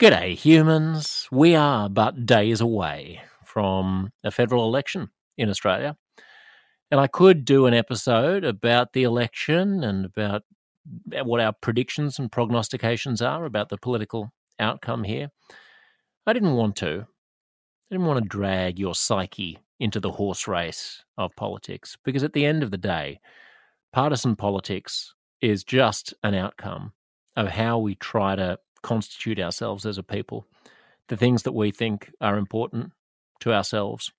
G'day, 0.00 0.34
humans. 0.34 1.28
We 1.30 1.54
are 1.54 1.90
but 1.90 2.24
days 2.24 2.62
away 2.62 3.20
from 3.44 4.10
a 4.24 4.30
federal 4.30 4.64
election 4.64 5.10
in 5.36 5.50
Australia. 5.50 5.94
And 6.90 6.98
I 6.98 7.06
could 7.06 7.44
do 7.44 7.66
an 7.66 7.74
episode 7.74 8.42
about 8.42 8.94
the 8.94 9.02
election 9.02 9.84
and 9.84 10.06
about 10.06 10.44
what 11.22 11.42
our 11.42 11.52
predictions 11.52 12.18
and 12.18 12.32
prognostications 12.32 13.20
are 13.20 13.44
about 13.44 13.68
the 13.68 13.76
political 13.76 14.32
outcome 14.58 15.04
here. 15.04 15.28
I 16.26 16.32
didn't 16.32 16.54
want 16.54 16.76
to. 16.76 17.04
I 17.04 17.94
didn't 17.94 18.06
want 18.06 18.22
to 18.22 18.28
drag 18.28 18.78
your 18.78 18.94
psyche 18.94 19.58
into 19.80 20.00
the 20.00 20.12
horse 20.12 20.48
race 20.48 21.04
of 21.18 21.36
politics 21.36 21.98
because 22.06 22.24
at 22.24 22.32
the 22.32 22.46
end 22.46 22.62
of 22.62 22.70
the 22.70 22.78
day, 22.78 23.20
partisan 23.92 24.34
politics 24.34 25.14
is 25.42 25.62
just 25.62 26.14
an 26.22 26.34
outcome 26.34 26.94
of 27.36 27.48
how 27.48 27.78
we 27.78 27.96
try 27.96 28.34
to 28.34 28.58
constitute 28.82 29.38
ourselves 29.38 29.86
as 29.86 29.98
a 29.98 30.02
people, 30.02 30.46
the 31.08 31.16
things 31.16 31.42
that 31.42 31.52
we 31.52 31.70
think 31.70 32.12
are 32.20 32.36
important 32.36 32.92
to 33.40 33.52
ourselves, 33.52 34.12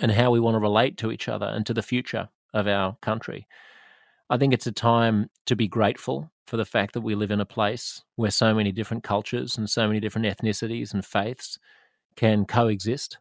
and 0.00 0.12
how 0.12 0.30
we 0.30 0.40
want 0.40 0.54
to 0.54 0.60
relate 0.60 0.96
to 0.98 1.10
each 1.10 1.28
other 1.28 1.46
and 1.46 1.66
to 1.66 1.74
the 1.74 1.82
future 1.82 2.28
of 2.52 2.66
our 2.66 2.96
country. 3.02 3.46
I 4.28 4.36
think 4.36 4.52
it's 4.52 4.66
a 4.66 4.72
time 4.72 5.30
to 5.46 5.54
be 5.54 5.68
grateful 5.68 6.30
for 6.46 6.56
the 6.56 6.64
fact 6.64 6.94
that 6.94 7.00
we 7.00 7.14
live 7.14 7.30
in 7.30 7.40
a 7.40 7.46
place 7.46 8.02
where 8.16 8.30
so 8.30 8.54
many 8.54 8.72
different 8.72 9.02
cultures 9.02 9.58
and 9.58 9.68
so 9.68 9.86
many 9.86 10.00
different 10.00 10.26
ethnicities 10.26 10.94
and 10.94 11.04
faiths 11.04 11.58
can 12.16 12.44
coexist. 12.44 13.18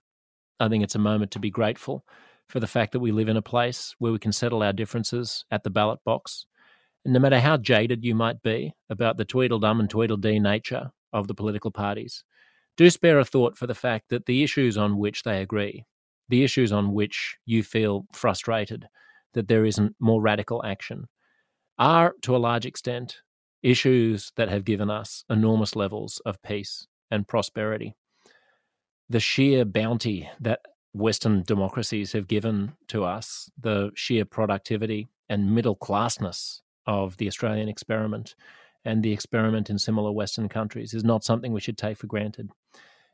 I 0.59 0.69
think 0.69 0.83
it's 0.83 0.95
a 0.95 0.99
moment 0.99 1.31
to 1.31 1.39
be 1.39 1.49
grateful 1.49 2.05
for 2.47 2.59
the 2.59 2.67
fact 2.67 2.91
that 2.91 2.99
we 2.99 3.11
live 3.11 3.27
in 3.27 3.37
a 3.37 3.41
place 3.41 3.95
where 3.99 4.11
we 4.11 4.19
can 4.19 4.31
settle 4.31 4.63
our 4.63 4.73
differences 4.73 5.45
at 5.51 5.63
the 5.63 5.69
ballot 5.69 5.99
box 6.03 6.45
no 7.05 7.19
matter 7.19 7.39
how 7.39 7.57
jaded 7.57 8.03
you 8.03 8.15
might 8.15 8.41
be 8.41 8.73
about 8.89 9.17
the 9.17 9.25
Tweedledum 9.25 9.79
and 9.79 9.89
Tweedledee 9.89 10.39
nature 10.39 10.91
of 11.13 11.27
the 11.27 11.35
political 11.35 11.71
parties, 11.71 12.23
do 12.77 12.89
spare 12.89 13.19
a 13.19 13.25
thought 13.25 13.57
for 13.57 13.67
the 13.67 13.75
fact 13.75 14.09
that 14.09 14.25
the 14.25 14.43
issues 14.43 14.77
on 14.77 14.97
which 14.97 15.23
they 15.23 15.41
agree, 15.41 15.85
the 16.29 16.43
issues 16.43 16.71
on 16.71 16.93
which 16.93 17.37
you 17.45 17.63
feel 17.63 18.05
frustrated 18.11 18.87
that 19.33 19.47
there 19.47 19.65
isn't 19.65 19.95
more 19.99 20.21
radical 20.21 20.63
action, 20.65 21.05
are 21.77 22.13
to 22.21 22.35
a 22.35 22.37
large 22.37 22.65
extent 22.65 23.17
issues 23.61 24.31
that 24.35 24.49
have 24.49 24.65
given 24.65 24.89
us 24.89 25.23
enormous 25.29 25.75
levels 25.75 26.21
of 26.25 26.41
peace 26.41 26.87
and 27.11 27.27
prosperity. 27.27 27.95
The 29.09 29.19
sheer 29.19 29.63
bounty 29.65 30.29
that 30.39 30.61
Western 30.93 31.43
democracies 31.43 32.13
have 32.13 32.27
given 32.27 32.73
to 32.87 33.03
us, 33.03 33.49
the 33.59 33.91
sheer 33.95 34.25
productivity 34.25 35.07
and 35.29 35.53
middle 35.53 35.75
classness 35.75 36.61
of 36.87 37.17
the 37.17 37.27
Australian 37.27 37.69
experiment 37.69 38.35
and 38.83 39.01
the 39.01 39.11
experiment 39.11 39.69
in 39.69 39.79
similar 39.79 40.11
Western 40.11 40.47
countries 40.47 40.93
is 40.93 41.03
not 41.03 41.23
something 41.23 41.51
we 41.51 41.59
should 41.59 41.77
take 41.77 41.97
for 41.97 42.07
granted. 42.07 42.51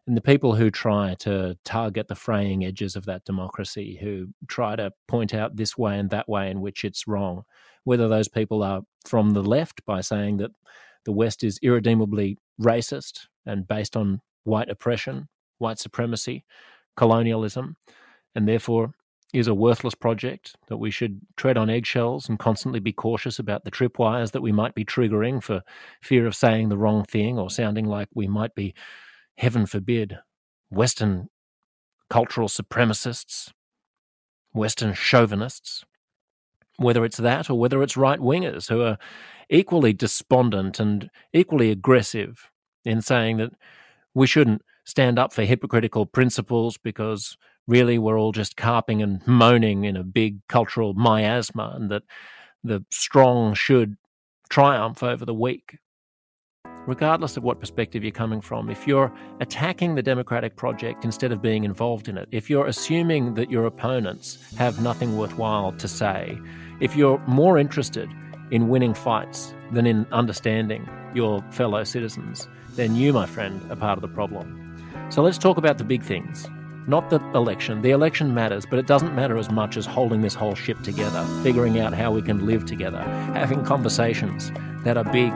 And 0.07 0.17
the 0.17 0.21
people 0.21 0.55
who 0.55 0.71
try 0.71 1.15
to 1.19 1.57
target 1.63 2.07
the 2.07 2.15
fraying 2.15 2.65
edges 2.65 2.95
of 2.95 3.05
that 3.05 3.23
democracy, 3.23 3.97
who 4.01 4.27
try 4.47 4.75
to 4.75 4.91
point 5.07 5.33
out 5.33 5.55
this 5.55 5.77
way 5.77 5.97
and 5.97 6.09
that 6.09 6.27
way 6.27 6.49
in 6.49 6.59
which 6.59 6.83
it's 6.83 7.07
wrong, 7.07 7.43
whether 7.83 8.07
those 8.07 8.27
people 8.27 8.63
are 8.63 8.81
from 9.05 9.31
the 9.31 9.43
left 9.43 9.85
by 9.85 10.01
saying 10.01 10.37
that 10.37 10.51
the 11.05 11.11
West 11.11 11.43
is 11.43 11.59
irredeemably 11.61 12.37
racist 12.59 13.27
and 13.45 13.67
based 13.67 13.95
on 13.95 14.21
white 14.43 14.69
oppression, 14.69 15.27
white 15.59 15.79
supremacy, 15.79 16.43
colonialism, 16.97 17.75
and 18.35 18.47
therefore 18.47 18.93
is 19.33 19.47
a 19.47 19.53
worthless 19.53 19.95
project, 19.95 20.55
that 20.67 20.77
we 20.77 20.91
should 20.91 21.21
tread 21.37 21.57
on 21.57 21.69
eggshells 21.69 22.27
and 22.27 22.37
constantly 22.39 22.79
be 22.79 22.91
cautious 22.91 23.39
about 23.39 23.63
the 23.63 23.71
tripwires 23.71 24.31
that 24.31 24.41
we 24.41 24.51
might 24.51 24.75
be 24.75 24.85
triggering 24.85 25.41
for 25.41 25.61
fear 26.01 26.25
of 26.27 26.35
saying 26.35 26.69
the 26.69 26.77
wrong 26.77 27.03
thing 27.03 27.39
or 27.39 27.49
sounding 27.49 27.85
like 27.85 28.09
we 28.13 28.27
might 28.27 28.53
be, 28.55 28.73
heaven 29.37 29.65
forbid, 29.65 30.17
Western 30.69 31.27
cultural 32.09 32.47
supremacists, 32.47 33.51
Western 34.53 34.93
chauvinists, 34.93 35.85
whether 36.77 37.05
it's 37.05 37.17
that 37.17 37.49
or 37.49 37.57
whether 37.57 37.81
it's 37.81 37.95
right 37.95 38.19
wingers 38.19 38.69
who 38.69 38.81
are 38.81 38.97
equally 39.49 39.93
despondent 39.93 40.79
and 40.79 41.09
equally 41.33 41.71
aggressive 41.71 42.49
in 42.83 43.01
saying 43.01 43.37
that 43.37 43.51
we 44.13 44.27
shouldn't 44.27 44.61
stand 44.85 45.19
up 45.19 45.31
for 45.31 45.43
hypocritical 45.43 46.05
principles 46.05 46.77
because 46.77 47.37
really 47.67 47.97
we're 47.97 48.19
all 48.19 48.31
just 48.31 48.57
carping 48.57 49.01
and 49.01 49.25
moaning 49.27 49.85
in 49.85 49.95
a 49.95 50.03
big 50.03 50.45
cultural 50.47 50.93
miasma 50.93 51.73
and 51.75 51.89
that 51.91 52.03
the 52.63 52.83
strong 52.89 53.53
should 53.53 53.97
triumph 54.49 55.03
over 55.03 55.25
the 55.25 55.33
weak. 55.33 55.77
Regardless 56.87 57.37
of 57.37 57.43
what 57.43 57.59
perspective 57.59 58.03
you're 58.03 58.11
coming 58.11 58.41
from, 58.41 58.69
if 58.69 58.87
you're 58.87 59.13
attacking 59.39 59.93
the 59.93 60.01
democratic 60.01 60.55
project 60.55 61.05
instead 61.05 61.31
of 61.31 61.41
being 61.41 61.63
involved 61.63 62.07
in 62.07 62.17
it, 62.17 62.27
if 62.31 62.49
you're 62.49 62.65
assuming 62.65 63.35
that 63.35 63.51
your 63.51 63.65
opponents 63.65 64.39
have 64.57 64.81
nothing 64.81 65.15
worthwhile 65.15 65.71
to 65.73 65.87
say, 65.87 66.39
if 66.79 66.95
you're 66.95 67.19
more 67.27 67.59
interested 67.59 68.09
in 68.49 68.67
winning 68.67 68.95
fights 68.95 69.53
than 69.71 69.85
in 69.85 70.07
understanding 70.11 70.87
your 71.13 71.43
fellow 71.51 71.83
citizens, 71.83 72.47
then 72.71 72.95
you, 72.95 73.13
my 73.13 73.27
friend, 73.27 73.61
are 73.71 73.75
part 73.75 73.97
of 73.97 74.01
the 74.01 74.07
problem. 74.07 74.57
So 75.09 75.21
let's 75.21 75.37
talk 75.37 75.57
about 75.57 75.77
the 75.77 75.83
big 75.83 76.03
things. 76.03 76.47
Not 76.87 77.11
the 77.11 77.19
election. 77.35 77.81
The 77.83 77.91
election 77.91 78.33
matters, 78.33 78.65
but 78.65 78.79
it 78.79 78.87
doesn't 78.87 79.15
matter 79.15 79.37
as 79.37 79.51
much 79.51 79.77
as 79.77 79.85
holding 79.85 80.21
this 80.21 80.33
whole 80.33 80.55
ship 80.55 80.81
together, 80.81 81.23
figuring 81.43 81.79
out 81.79 81.93
how 81.93 82.11
we 82.11 82.23
can 82.23 82.45
live 82.45 82.65
together, 82.65 83.01
having 83.33 83.63
conversations 83.63 84.51
that 84.83 84.97
are 84.97 85.03
big 85.05 85.31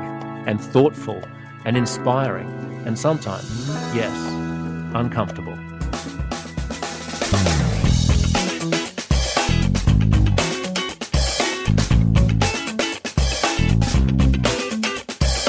and 0.48 0.60
thoughtful 0.60 1.24
and 1.64 1.78
inspiring, 1.78 2.50
and 2.86 2.98
sometimes, 2.98 3.70
yes, 3.96 4.12
uncomfortable. 4.96 5.56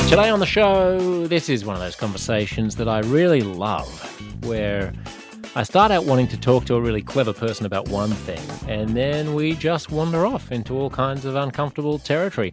Today 0.08 0.28
on 0.28 0.38
the 0.40 0.46
show, 0.46 1.26
this 1.26 1.48
is 1.48 1.64
one 1.64 1.74
of 1.74 1.80
those 1.80 1.96
conversations 1.96 2.76
that 2.76 2.88
I 2.88 3.00
really 3.00 3.40
love, 3.40 3.88
where 4.44 4.92
I 5.56 5.62
start 5.62 5.90
out 5.90 6.04
wanting 6.04 6.28
to 6.28 6.36
talk 6.38 6.66
to 6.66 6.74
a 6.74 6.80
really 6.82 7.00
clever 7.00 7.32
person 7.32 7.64
about 7.64 7.88
one 7.88 8.10
thing, 8.10 8.46
and 8.68 8.90
then 8.90 9.32
we 9.32 9.54
just 9.54 9.90
wander 9.90 10.26
off 10.26 10.52
into 10.52 10.74
all 10.78 10.90
kinds 10.90 11.24
of 11.24 11.34
uncomfortable 11.34 11.98
territory. 11.98 12.52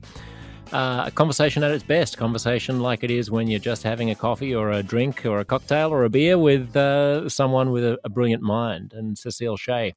Uh, 0.72 1.04
a 1.08 1.12
conversation 1.12 1.66
at 1.66 1.72
its 1.72 1.84
best, 1.84 2.18
conversation 2.18 2.80
like 2.80 3.04
it 3.04 3.12
is 3.12 3.30
when 3.30 3.50
you're 3.50 3.60
just 3.60 3.84
having 3.84 4.10
a 4.12 4.16
coffee 4.16 4.56
or 4.56 4.72
a 4.72 4.82
drink 4.82 5.26
or 5.26 5.42
a 5.42 5.44
cocktail 5.44 5.90
or 5.90 6.06
a 6.06 6.10
beer 6.10 6.38
with 6.40 6.78
uh, 6.78 7.28
someone 7.28 7.72
with 7.72 7.84
a, 7.84 8.00
a 8.06 8.10
brilliant 8.10 8.42
mind. 8.42 8.94
And 8.94 9.18
Cecile 9.18 9.58
Shea 9.58 9.94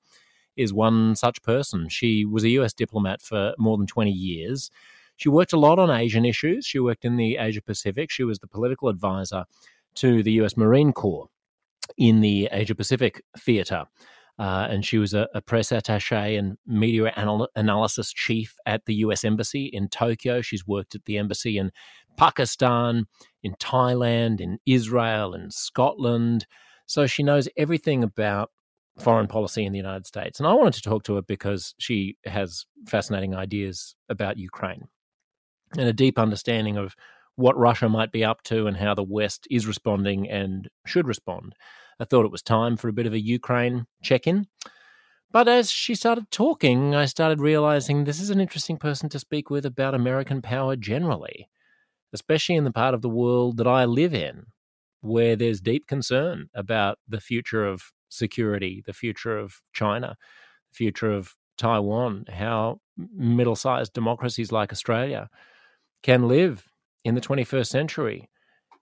is 0.56 0.72
one 0.72 1.14
such 1.14 1.40
person. 1.44 1.88
She 1.88 2.24
was 2.24 2.42
a 2.42 2.48
US 2.58 2.72
diplomat 2.72 3.22
for 3.22 3.54
more 3.56 3.78
than 3.78 3.86
20 3.86 4.10
years. 4.10 4.68
She 5.14 5.28
worked 5.28 5.52
a 5.52 5.60
lot 5.60 5.78
on 5.78 5.90
Asian 5.90 6.24
issues. 6.24 6.66
She 6.66 6.80
worked 6.80 7.04
in 7.04 7.16
the 7.16 7.36
Asia 7.36 7.62
Pacific. 7.62 8.10
She 8.10 8.24
was 8.24 8.40
the 8.40 8.48
political 8.48 8.88
advisor 8.88 9.44
to 9.94 10.24
the 10.24 10.32
US 10.32 10.56
Marine 10.56 10.92
Corps 10.92 11.28
in 11.96 12.20
the 12.20 12.48
Asia 12.52 12.74
Pacific 12.74 13.22
theater. 13.38 13.86
Uh, 14.38 14.66
and 14.68 14.84
she 14.84 14.98
was 14.98 15.14
a, 15.14 15.26
a, 15.34 15.40
press 15.40 15.72
attache 15.72 16.36
and 16.36 16.58
media 16.66 17.10
anal- 17.16 17.48
analysis 17.56 18.12
chief 18.12 18.54
at 18.66 18.84
the 18.84 18.96
US 18.96 19.24
Embassy 19.24 19.64
in 19.66 19.88
Tokyo. 19.88 20.42
She's 20.42 20.66
worked 20.66 20.94
at 20.94 21.06
the 21.06 21.16
embassy 21.16 21.56
in 21.56 21.72
Pakistan, 22.18 23.06
in 23.42 23.54
Thailand, 23.54 24.40
in 24.40 24.58
Israel, 24.66 25.32
in 25.32 25.50
Scotland. 25.50 26.46
So 26.84 27.06
she 27.06 27.22
knows 27.22 27.48
everything 27.56 28.04
about 28.04 28.50
foreign 28.98 29.26
policy 29.26 29.64
in 29.64 29.72
the 29.72 29.78
United 29.78 30.06
States. 30.06 30.38
And 30.38 30.46
I 30.46 30.52
wanted 30.52 30.74
to 30.74 30.82
talk 30.82 31.04
to 31.04 31.14
her 31.16 31.22
because 31.22 31.74
she 31.78 32.16
has 32.24 32.66
fascinating 32.86 33.34
ideas 33.34 33.94
about 34.08 34.36
Ukraine 34.36 34.88
and 35.76 35.88
a 35.88 35.92
deep 35.92 36.18
understanding 36.18 36.76
of 36.76 36.94
what 37.36 37.56
Russia 37.56 37.88
might 37.88 38.12
be 38.12 38.24
up 38.24 38.42
to 38.44 38.66
and 38.66 38.76
how 38.76 38.94
the 38.94 39.02
West 39.02 39.46
is 39.50 39.66
responding 39.66 40.28
and 40.28 40.68
should 40.86 41.06
respond. 41.06 41.54
I 41.98 42.04
thought 42.04 42.24
it 42.24 42.32
was 42.32 42.42
time 42.42 42.76
for 42.76 42.88
a 42.88 42.92
bit 42.92 43.06
of 43.06 43.12
a 43.12 43.20
Ukraine 43.20 43.86
check 44.02 44.26
in. 44.26 44.46
But 45.32 45.48
as 45.48 45.70
she 45.70 45.94
started 45.94 46.30
talking, 46.30 46.94
I 46.94 47.06
started 47.06 47.40
realizing 47.40 48.04
this 48.04 48.20
is 48.20 48.30
an 48.30 48.40
interesting 48.40 48.78
person 48.78 49.08
to 49.10 49.18
speak 49.18 49.50
with 49.50 49.66
about 49.66 49.94
American 49.94 50.40
power 50.40 50.76
generally, 50.76 51.48
especially 52.12 52.54
in 52.54 52.64
the 52.64 52.72
part 52.72 52.94
of 52.94 53.02
the 53.02 53.08
world 53.08 53.56
that 53.58 53.66
I 53.66 53.84
live 53.84 54.14
in, 54.14 54.46
where 55.00 55.36
there's 55.36 55.60
deep 55.60 55.86
concern 55.86 56.48
about 56.54 56.98
the 57.08 57.20
future 57.20 57.66
of 57.66 57.92
security, 58.08 58.82
the 58.86 58.92
future 58.92 59.36
of 59.36 59.60
China, 59.72 60.16
the 60.70 60.76
future 60.76 61.10
of 61.10 61.34
Taiwan, 61.58 62.26
how 62.32 62.80
middle 62.96 63.56
sized 63.56 63.92
democracies 63.92 64.52
like 64.52 64.72
Australia 64.72 65.28
can 66.02 66.28
live 66.28 66.66
in 67.04 67.14
the 67.14 67.20
21st 67.20 67.66
century 67.66 68.28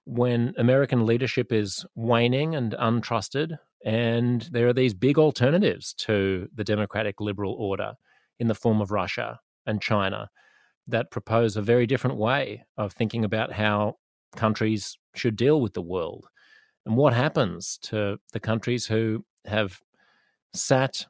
when 0.04 0.54
American 0.58 1.06
leadership 1.06 1.52
is 1.52 1.84
waning 1.94 2.54
and 2.54 2.72
untrusted, 2.72 3.56
and 3.84 4.42
there 4.52 4.68
are 4.68 4.72
these 4.72 4.94
big 4.94 5.18
alternatives 5.18 5.92
to 5.94 6.48
the 6.54 6.64
democratic 6.64 7.20
liberal 7.20 7.54
order 7.54 7.94
in 8.38 8.48
the 8.48 8.54
form 8.54 8.80
of 8.80 8.90
Russia 8.90 9.40
and 9.66 9.80
China 9.80 10.30
that 10.86 11.10
propose 11.10 11.56
a 11.56 11.62
very 11.62 11.86
different 11.86 12.16
way 12.16 12.64
of 12.76 12.92
thinking 12.92 13.24
about 13.24 13.52
how 13.52 13.96
countries 14.36 14.98
should 15.14 15.36
deal 15.36 15.60
with 15.60 15.74
the 15.74 15.82
world. 15.82 16.26
And 16.84 16.96
what 16.96 17.14
happens 17.14 17.78
to 17.82 18.18
the 18.32 18.40
countries 18.40 18.86
who 18.86 19.24
have 19.46 19.80
sat 20.52 21.06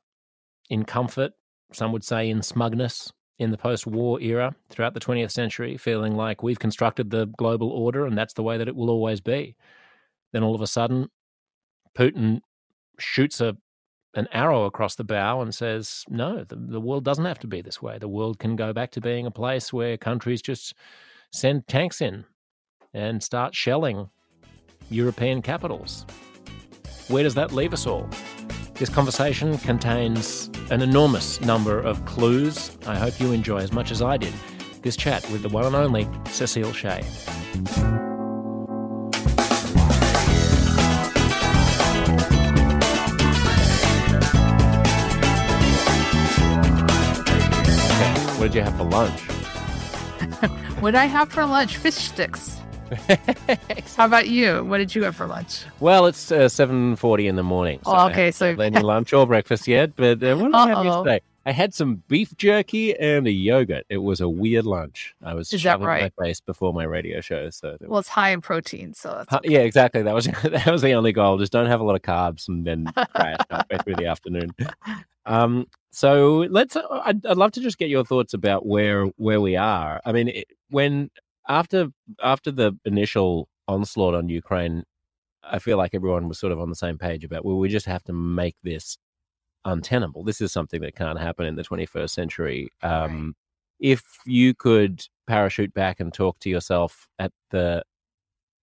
in 0.71 0.85
comfort, 0.85 1.33
some 1.73 1.93
would 1.93 2.05
say 2.05 2.31
in 2.31 2.43
smugness, 2.43 3.13
in 3.39 3.51
the 3.51 3.59
post 3.59 3.87
war 3.87 4.21
era 4.21 4.55
throughout 4.69 4.95
the 4.95 5.01
20th 5.01 5.31
century, 5.31 5.77
feeling 5.77 6.17
like 6.17 6.43
we've 6.43 6.59
constructed 6.59 7.11
the 7.11 7.27
global 7.37 7.71
order 7.71 8.07
and 8.07 8.17
that's 8.17 8.35
the 8.35 8.43
way 8.43 8.59
that 8.59 8.69
it 8.69 8.77
will 8.77 8.91
always 8.91 9.21
be. 9.21 9.57
Then 10.33 10.43
all 10.43 10.55
of 10.55 10.61
a 10.61 10.67
sudden, 10.67 11.09
Putin 11.97 12.41
shoots 12.99 13.41
a 13.41 13.57
an 14.17 14.29
arrow 14.33 14.65
across 14.65 14.95
the 14.95 15.05
bow 15.05 15.41
and 15.41 15.55
says, 15.55 16.05
no, 16.09 16.45
the, 16.45 16.57
the 16.57 16.81
world 16.81 17.05
doesn't 17.05 17.25
have 17.25 17.39
to 17.41 17.47
be 17.47 17.61
this 17.61 17.83
way. 17.83 17.99
The 17.99 18.09
world 18.09 18.39
can 18.39 18.57
go 18.57 18.73
back 18.73 18.91
to 18.93 19.01
being 19.01 19.27
a 19.27 19.31
place 19.31 19.73
where 19.73 19.97
countries 19.97 20.41
just 20.41 20.75
send 21.33 21.67
tanks 21.67 22.01
in 22.01 22.25
and 22.93 23.23
start 23.23 23.55
shelling 23.55 24.09
European 24.89 25.43
capitals. 25.43 26.07
Where 27.09 27.25
does 27.25 27.35
that 27.35 27.53
leave 27.53 27.73
us 27.73 27.87
all? 27.87 28.09
This 28.77 28.89
conversation 28.89 29.57
contains 29.59 30.51
an 30.71 30.83
enormous 30.83 31.41
number 31.41 31.79
of 31.79 32.05
clues. 32.07 32.77
I 32.89 32.97
hope 32.97 33.21
you 33.21 33.31
enjoy 33.31 33.59
as 33.59 33.71
much 33.71 33.93
as 33.93 34.03
I 34.03 34.17
did 34.17 34.35
this 34.83 34.97
chat 34.97 35.23
with 35.31 35.43
the 35.43 35.49
one 35.49 35.65
and 35.65 35.77
only 35.77 36.09
Cecile 36.27 36.73
Shea. 36.73 37.01
What 48.39 48.53
did 48.53 48.55
you 48.57 48.63
have 48.63 48.77
for 48.77 48.85
lunch? 48.85 49.21
what 50.81 50.91
did 50.91 50.99
I 50.99 51.07
have 51.07 51.31
for 51.31 51.47
lunch? 51.47 51.77
Fish 51.77 51.95
sticks. 51.95 52.61
How 53.97 54.07
about 54.07 54.29
you? 54.29 54.65
What 54.65 54.79
did 54.79 54.95
you 54.95 55.05
have 55.05 55.17
for 55.17 55.27
lunch? 55.27 55.65
Well, 55.81 56.07
it's 56.07 56.31
uh, 56.31 56.49
seven 56.49 56.97
forty 56.97 57.27
in 57.27 57.37
the 57.37 57.43
morning. 57.43 57.81
So 57.85 57.93
oh, 57.95 58.09
okay. 58.09 58.31
So 58.31 58.47
any 58.61 58.81
lunch 58.81 59.13
or 59.13 59.27
breakfast 59.27 59.67
yet? 59.67 59.97
But 59.97 60.23
uh, 60.23 60.37
what 60.37 60.47
did 60.47 60.55
I 60.55 60.69
have 60.69 60.85
yesterday? 60.85 61.21
I 61.47 61.53
had 61.53 61.75
some 61.75 61.97
beef 62.09 62.35
jerky 62.37 62.99
and 62.99 63.27
a 63.27 63.31
yogurt. 63.31 63.85
It 63.91 63.99
was 63.99 64.21
a 64.21 64.29
weird 64.29 64.65
lunch. 64.65 65.15
I 65.23 65.35
was 65.35 65.53
Is 65.53 65.63
that 65.65 65.81
right? 65.81 66.13
my 66.19 66.25
face 66.25 66.41
before 66.41 66.73
my 66.73 66.85
radio 66.85 67.21
show. 67.21 67.51
So 67.51 67.77
well, 67.81 68.01
it's 68.01 68.09
high 68.09 68.31
in 68.31 68.41
protein, 68.41 68.95
so 68.95 69.25
okay. 69.33 69.39
yeah, 69.45 69.61
exactly. 69.61 70.03
That 70.03 70.15
was 70.15 70.25
that 70.45 70.67
was 70.67 70.83
the 70.83 70.93
only 70.93 71.13
goal. 71.13 71.39
Just 71.39 71.53
don't 71.53 71.67
have 71.67 71.81
a 71.81 71.85
lot 71.85 71.97
of 71.97 72.03
carbs 72.03 72.49
and 72.49 72.65
then 72.65 72.87
crash 73.15 73.39
halfway 73.51 73.79
through 73.79 73.97
the 73.97 74.07
afternoon. 74.07 74.55
Um, 75.27 75.67
so 75.91 76.47
let's. 76.51 76.77
Uh, 76.77 76.83
I'd, 77.05 77.25
I'd 77.27 77.37
love 77.37 77.53
to 77.53 77.61
just 77.61 77.79
get 77.79 77.89
your 77.89 78.05
thoughts 78.05 78.35
about 78.35 78.67
where 78.67 79.07
where 79.17 79.41
we 79.41 79.57
are. 79.57 80.01
I 80.05 80.13
mean, 80.13 80.29
it, 80.29 80.49
when 80.71 81.11
after 81.49 81.89
after 82.23 82.51
the 82.51 82.73
initial 82.85 83.49
onslaught 83.69 84.15
on 84.15 84.29
Ukraine, 84.29 84.85
I 85.43 85.59
feel 85.59 85.77
like 85.79 85.95
everyone 85.95 86.29
was 86.29 86.39
sort 86.39 86.53
of 86.53 86.61
on 86.61 86.71
the 86.71 86.77
same 86.77 86.99
page 86.99 87.25
about 87.25 87.45
well, 87.45 87.59
we 87.59 87.69
just 87.69 87.87
have 87.87 88.05
to 88.05 88.13
make 88.13 88.57
this 88.63 88.99
untenable. 89.65 90.25
This 90.25 90.41
is 90.41 90.53
something 90.53 90.81
that 90.83 90.97
can't 90.97 91.19
happen 91.19 91.47
in 91.47 91.57
the 91.57 91.65
21st 91.65 92.11
century. 92.11 92.69
Um, 92.83 93.27
right. 93.81 93.93
If 93.93 94.03
you 94.25 94.55
could 94.55 95.07
parachute 95.27 95.75
back 95.75 96.01
and 96.01 96.13
talk 96.13 96.39
to 96.41 96.51
yourself 96.51 97.09
at 97.19 97.33
the 97.51 97.83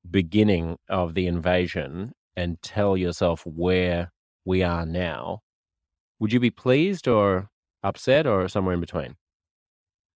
beginning 0.09 0.77
of 0.89 1.13
the 1.13 1.27
invasion 1.27 2.13
and 2.35 2.61
tell 2.61 2.97
yourself 2.97 3.45
where 3.45 4.11
we 4.45 4.63
are 4.63 4.85
now, 4.85 5.41
would 6.19 6.31
you 6.31 6.39
be 6.39 6.49
pleased 6.49 7.07
or 7.07 7.49
upset 7.83 8.25
or 8.25 8.47
somewhere 8.47 8.75
in 8.75 8.79
between? 8.79 9.15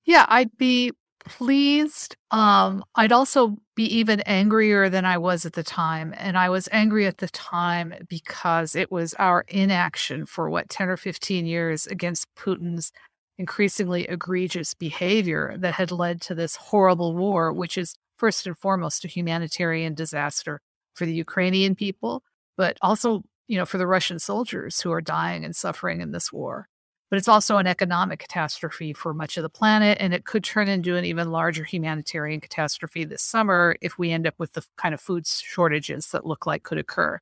Yeah, 0.05 0.25
I'd 0.29 0.55
be 0.57 0.91
pleased. 1.25 2.15
Um, 2.31 2.83
I'd 2.95 3.11
also 3.11 3.57
be 3.75 3.83
even 3.97 4.21
angrier 4.21 4.89
than 4.89 5.05
I 5.05 5.17
was 5.17 5.45
at 5.45 5.53
the 5.53 5.63
time. 5.63 6.13
And 6.17 6.37
I 6.37 6.49
was 6.49 6.69
angry 6.71 7.05
at 7.05 7.17
the 7.17 7.27
time 7.27 7.93
because 8.07 8.75
it 8.75 8.91
was 8.91 9.13
our 9.15 9.43
inaction 9.47 10.25
for 10.25 10.49
what, 10.49 10.69
10 10.69 10.89
or 10.89 10.97
15 10.97 11.45
years 11.45 11.87
against 11.87 12.27
Putin's 12.35 12.91
increasingly 13.37 14.03
egregious 14.03 14.73
behavior 14.73 15.55
that 15.57 15.73
had 15.73 15.91
led 15.91 16.21
to 16.21 16.35
this 16.35 16.55
horrible 16.55 17.15
war, 17.15 17.51
which 17.51 17.77
is 17.77 17.95
first 18.17 18.47
and 18.47 18.57
foremost 18.57 19.03
a 19.03 19.09
humanitarian 19.09 19.93
disaster 19.93 20.61
for 20.93 21.05
the 21.05 21.13
Ukrainian 21.13 21.75
people, 21.75 22.23
but 22.55 22.77
also, 22.81 23.23
you 23.47 23.57
know, 23.57 23.65
for 23.65 23.77
the 23.77 23.87
Russian 23.87 24.19
soldiers 24.19 24.79
who 24.79 24.91
are 24.91 25.01
dying 25.01 25.43
and 25.43 25.53
suffering 25.53 25.99
in 25.99 26.11
this 26.11 26.31
war 26.31 26.69
but 27.09 27.17
it's 27.17 27.27
also 27.27 27.57
an 27.57 27.67
economic 27.67 28.19
catastrophe 28.19 28.93
for 28.93 29.13
much 29.13 29.37
of 29.37 29.43
the 29.43 29.49
planet. 29.49 29.97
And 30.01 30.13
it 30.13 30.25
could 30.25 30.43
turn 30.43 30.67
into 30.67 30.95
an 30.95 31.05
even 31.05 31.31
larger 31.31 31.63
humanitarian 31.63 32.41
catastrophe 32.41 33.05
this 33.05 33.21
summer 33.21 33.75
if 33.81 33.97
we 33.97 34.11
end 34.11 34.25
up 34.25 34.35
with 34.37 34.53
the 34.53 34.65
kind 34.75 34.93
of 34.93 35.01
food 35.01 35.27
shortages 35.27 36.07
that 36.11 36.25
look 36.25 36.45
like 36.45 36.63
could 36.63 36.77
occur. 36.77 37.19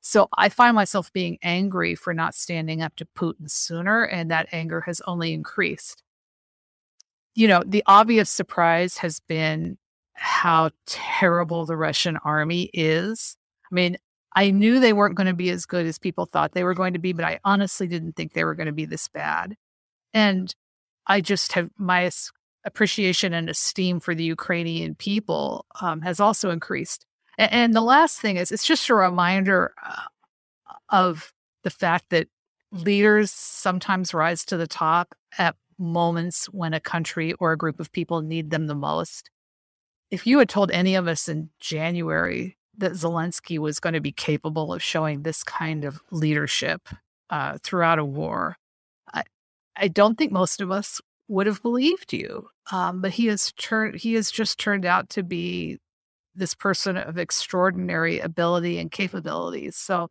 So 0.00 0.28
I 0.36 0.48
find 0.48 0.74
myself 0.74 1.12
being 1.12 1.38
angry 1.42 1.94
for 1.94 2.14
not 2.14 2.34
standing 2.34 2.82
up 2.82 2.96
to 2.96 3.04
Putin 3.16 3.50
sooner, 3.50 4.04
and 4.04 4.30
that 4.30 4.48
anger 4.52 4.80
has 4.82 5.02
only 5.06 5.34
increased. 5.34 6.02
You 7.34 7.48
know, 7.48 7.62
the 7.66 7.82
obvious 7.86 8.30
surprise 8.30 8.96
has 8.98 9.20
been 9.20 9.76
how 10.14 10.70
terrible 10.86 11.66
the 11.66 11.76
Russian 11.76 12.16
army 12.24 12.70
is. 12.72 13.36
I 13.70 13.74
mean, 13.74 13.98
I 14.34 14.50
knew 14.50 14.78
they 14.78 14.92
weren't 14.92 15.16
going 15.16 15.26
to 15.26 15.34
be 15.34 15.50
as 15.50 15.66
good 15.66 15.86
as 15.86 15.98
people 15.98 16.26
thought 16.26 16.52
they 16.52 16.64
were 16.64 16.74
going 16.74 16.92
to 16.92 16.98
be, 16.98 17.12
but 17.12 17.24
I 17.24 17.40
honestly 17.44 17.86
didn't 17.86 18.12
think 18.12 18.32
they 18.32 18.44
were 18.44 18.54
going 18.54 18.66
to 18.66 18.72
be 18.72 18.84
this 18.84 19.08
bad. 19.08 19.56
And 20.12 20.54
I 21.06 21.20
just 21.20 21.52
have 21.52 21.70
my 21.78 22.10
appreciation 22.64 23.32
and 23.32 23.48
esteem 23.48 24.00
for 24.00 24.14
the 24.14 24.24
Ukrainian 24.24 24.94
people 24.94 25.64
um, 25.80 26.02
has 26.02 26.20
also 26.20 26.50
increased. 26.50 27.06
And, 27.38 27.52
and, 27.52 27.74
the 27.74 27.80
last 27.80 28.20
thing 28.20 28.36
is, 28.36 28.52
it's 28.52 28.66
just 28.66 28.88
a 28.88 28.94
reminder 28.94 29.72
uh, 29.84 30.02
of 30.90 31.32
the 31.64 31.70
fact 31.70 32.10
that 32.10 32.28
leaders 32.70 33.30
sometimes 33.30 34.12
rise 34.12 34.44
to 34.46 34.56
the 34.56 34.66
top 34.66 35.14
at 35.38 35.56
moments 35.78 36.46
when 36.46 36.74
a 36.74 36.80
country 36.80 37.32
or 37.34 37.52
a 37.52 37.58
group 37.58 37.80
of 37.80 37.92
people 37.92 38.20
need 38.20 38.50
them 38.50 38.66
the 38.66 38.74
most. 38.74 39.30
If 40.10 40.26
you 40.26 40.38
had 40.38 40.48
told 40.48 40.70
any 40.70 40.94
of 40.94 41.06
us 41.08 41.28
in 41.28 41.50
January 41.60 42.57
that 42.78 42.92
Zelensky 42.92 43.58
was 43.58 43.80
going 43.80 43.94
to 43.94 44.00
be 44.00 44.12
capable 44.12 44.72
of 44.72 44.82
showing 44.82 45.22
this 45.22 45.42
kind 45.44 45.84
of 45.84 46.00
leadership 46.10 46.88
uh, 47.30 47.58
throughout 47.62 47.98
a 47.98 48.04
war. 48.04 48.56
I, 49.12 49.24
I 49.76 49.88
don't 49.88 50.16
think 50.16 50.32
most 50.32 50.60
of 50.60 50.70
us 50.70 51.00
would 51.28 51.46
have 51.46 51.62
believed 51.62 52.12
you, 52.12 52.48
um, 52.72 53.00
but 53.00 53.12
he 53.12 53.26
has 53.26 53.52
turned. 53.52 53.96
He 53.96 54.14
has 54.14 54.30
just 54.30 54.58
turned 54.58 54.86
out 54.86 55.10
to 55.10 55.22
be 55.22 55.78
this 56.34 56.54
person 56.54 56.96
of 56.96 57.18
extraordinary 57.18 58.20
ability 58.20 58.78
and 58.78 58.90
capabilities. 58.90 59.76
So 59.76 60.08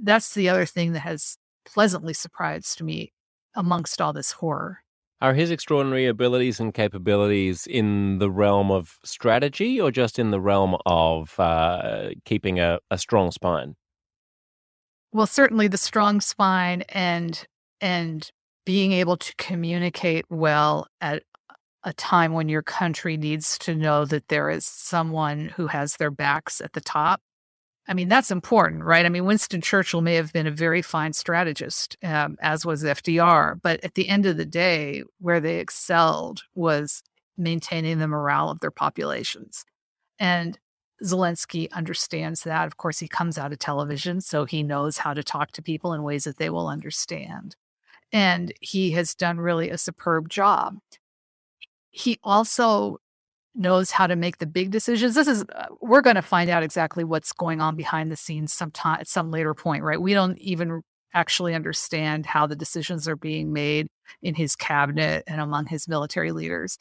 that's 0.00 0.34
the 0.34 0.48
other 0.48 0.64
thing 0.64 0.92
that 0.92 1.00
has 1.00 1.36
pleasantly 1.66 2.14
surprised 2.14 2.80
me 2.82 3.12
amongst 3.54 4.00
all 4.00 4.12
this 4.12 4.32
horror. 4.32 4.83
Are 5.20 5.34
his 5.34 5.50
extraordinary 5.50 6.06
abilities 6.06 6.60
and 6.60 6.74
capabilities 6.74 7.66
in 7.66 8.18
the 8.18 8.30
realm 8.30 8.70
of 8.70 8.98
strategy 9.04 9.80
or 9.80 9.90
just 9.90 10.18
in 10.18 10.30
the 10.30 10.40
realm 10.40 10.76
of 10.84 11.38
uh, 11.38 12.10
keeping 12.24 12.58
a, 12.60 12.78
a 12.90 12.98
strong 12.98 13.30
spine? 13.30 13.76
Well, 15.12 15.26
certainly 15.26 15.68
the 15.68 15.78
strong 15.78 16.20
spine 16.20 16.82
and 16.88 17.46
and 17.80 18.30
being 18.66 18.92
able 18.92 19.16
to 19.16 19.34
communicate 19.36 20.24
well 20.30 20.86
at 21.00 21.22
a 21.84 21.92
time 21.92 22.32
when 22.32 22.48
your 22.48 22.62
country 22.62 23.16
needs 23.16 23.58
to 23.58 23.74
know 23.74 24.04
that 24.06 24.28
there 24.28 24.50
is 24.50 24.64
someone 24.64 25.52
who 25.56 25.66
has 25.66 25.96
their 25.96 26.10
backs 26.10 26.60
at 26.60 26.72
the 26.72 26.80
top 26.80 27.20
I 27.86 27.92
mean, 27.94 28.08
that's 28.08 28.30
important, 28.30 28.82
right? 28.84 29.04
I 29.04 29.10
mean, 29.10 29.26
Winston 29.26 29.60
Churchill 29.60 30.00
may 30.00 30.14
have 30.14 30.32
been 30.32 30.46
a 30.46 30.50
very 30.50 30.80
fine 30.80 31.12
strategist, 31.12 31.96
um, 32.02 32.38
as 32.40 32.64
was 32.64 32.82
FDR, 32.82 33.60
but 33.62 33.84
at 33.84 33.94
the 33.94 34.08
end 34.08 34.24
of 34.24 34.38
the 34.38 34.46
day, 34.46 35.02
where 35.18 35.40
they 35.40 35.58
excelled 35.58 36.42
was 36.54 37.02
maintaining 37.36 37.98
the 37.98 38.08
morale 38.08 38.48
of 38.48 38.60
their 38.60 38.70
populations. 38.70 39.64
And 40.18 40.58
Zelensky 41.02 41.70
understands 41.72 42.44
that. 42.44 42.66
Of 42.66 42.78
course, 42.78 42.98
he 42.98 43.08
comes 43.08 43.36
out 43.36 43.52
of 43.52 43.58
television, 43.58 44.20
so 44.20 44.46
he 44.46 44.62
knows 44.62 44.98
how 44.98 45.12
to 45.12 45.22
talk 45.22 45.50
to 45.52 45.62
people 45.62 45.92
in 45.92 46.02
ways 46.02 46.24
that 46.24 46.38
they 46.38 46.48
will 46.48 46.68
understand. 46.68 47.56
And 48.12 48.52
he 48.60 48.92
has 48.92 49.14
done 49.14 49.38
really 49.38 49.70
a 49.70 49.76
superb 49.76 50.28
job. 50.28 50.78
He 51.90 52.18
also 52.22 52.98
knows 53.54 53.90
how 53.90 54.06
to 54.06 54.16
make 54.16 54.38
the 54.38 54.46
big 54.46 54.70
decisions. 54.70 55.14
This 55.14 55.28
is 55.28 55.44
uh, 55.54 55.66
we're 55.80 56.00
going 56.00 56.16
to 56.16 56.22
find 56.22 56.50
out 56.50 56.62
exactly 56.62 57.04
what's 57.04 57.32
going 57.32 57.60
on 57.60 57.76
behind 57.76 58.10
the 58.10 58.16
scenes 58.16 58.52
sometime 58.52 58.98
at 59.00 59.08
some 59.08 59.30
later 59.30 59.54
point, 59.54 59.84
right? 59.84 60.00
We 60.00 60.14
don't 60.14 60.38
even 60.38 60.82
actually 61.12 61.54
understand 61.54 62.26
how 62.26 62.46
the 62.46 62.56
decisions 62.56 63.06
are 63.06 63.16
being 63.16 63.52
made 63.52 63.86
in 64.22 64.34
his 64.34 64.56
cabinet 64.56 65.22
and 65.26 65.40
among 65.40 65.66
his 65.66 65.86
military 65.86 66.32
leaders. 66.32 66.76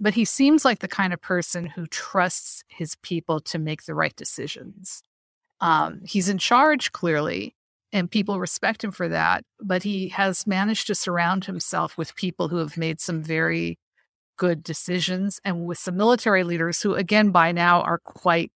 But 0.00 0.14
he 0.14 0.24
seems 0.24 0.64
like 0.64 0.80
the 0.80 0.88
kind 0.88 1.12
of 1.12 1.20
person 1.20 1.66
who 1.66 1.86
trusts 1.86 2.62
his 2.68 2.96
people 3.02 3.40
to 3.40 3.58
make 3.58 3.84
the 3.84 3.94
right 3.94 4.14
decisions. 4.16 5.02
Um, 5.60 6.00
he's 6.04 6.28
in 6.28 6.38
charge, 6.38 6.92
clearly, 6.92 7.54
and 7.92 8.10
people 8.10 8.38
respect 8.38 8.84
him 8.84 8.92
for 8.92 9.08
that. 9.08 9.42
But 9.60 9.82
he 9.82 10.08
has 10.08 10.46
managed 10.46 10.86
to 10.88 10.94
surround 10.94 11.44
himself 11.44 11.96
with 11.96 12.14
people 12.14 12.48
who 12.48 12.58
have 12.58 12.76
made 12.76 13.00
some 13.00 13.22
very 13.22 13.78
good 14.38 14.62
decisions 14.62 15.40
and 15.44 15.66
with 15.66 15.76
some 15.76 15.96
military 15.96 16.44
leaders 16.44 16.80
who, 16.80 16.94
again, 16.94 17.30
by 17.30 17.52
now 17.52 17.82
are 17.82 17.98
quite 17.98 18.50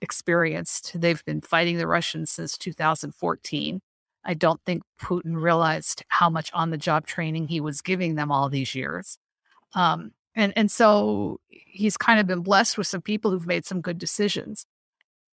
experienced. 0.00 0.92
They've 0.94 1.24
been 1.24 1.42
fighting 1.42 1.76
the 1.76 1.86
Russians 1.86 2.30
since 2.30 2.56
2014. 2.56 3.80
I 4.24 4.34
don't 4.34 4.60
think 4.64 4.82
Putin 5.00 5.36
realized 5.40 6.02
how 6.08 6.30
much 6.30 6.50
on 6.54 6.70
the 6.70 6.78
job 6.78 7.06
training 7.06 7.48
he 7.48 7.60
was 7.60 7.82
giving 7.82 8.14
them 8.14 8.32
all 8.32 8.48
these 8.48 8.74
years. 8.74 9.18
Um, 9.74 10.12
and, 10.34 10.52
and 10.56 10.70
so 10.70 11.40
he's 11.48 11.96
kind 11.96 12.18
of 12.18 12.26
been 12.26 12.40
blessed 12.40 12.78
with 12.78 12.86
some 12.86 13.02
people 13.02 13.30
who've 13.30 13.46
made 13.46 13.66
some 13.66 13.80
good 13.80 13.98
decisions. 13.98 14.66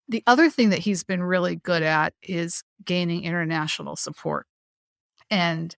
The 0.09 0.23
other 0.27 0.49
thing 0.49 0.69
that 0.69 0.79
he's 0.79 1.03
been 1.03 1.23
really 1.23 1.55
good 1.55 1.83
at 1.83 2.13
is 2.21 2.63
gaining 2.83 3.23
international 3.23 3.95
support. 3.95 4.45
And 5.29 5.75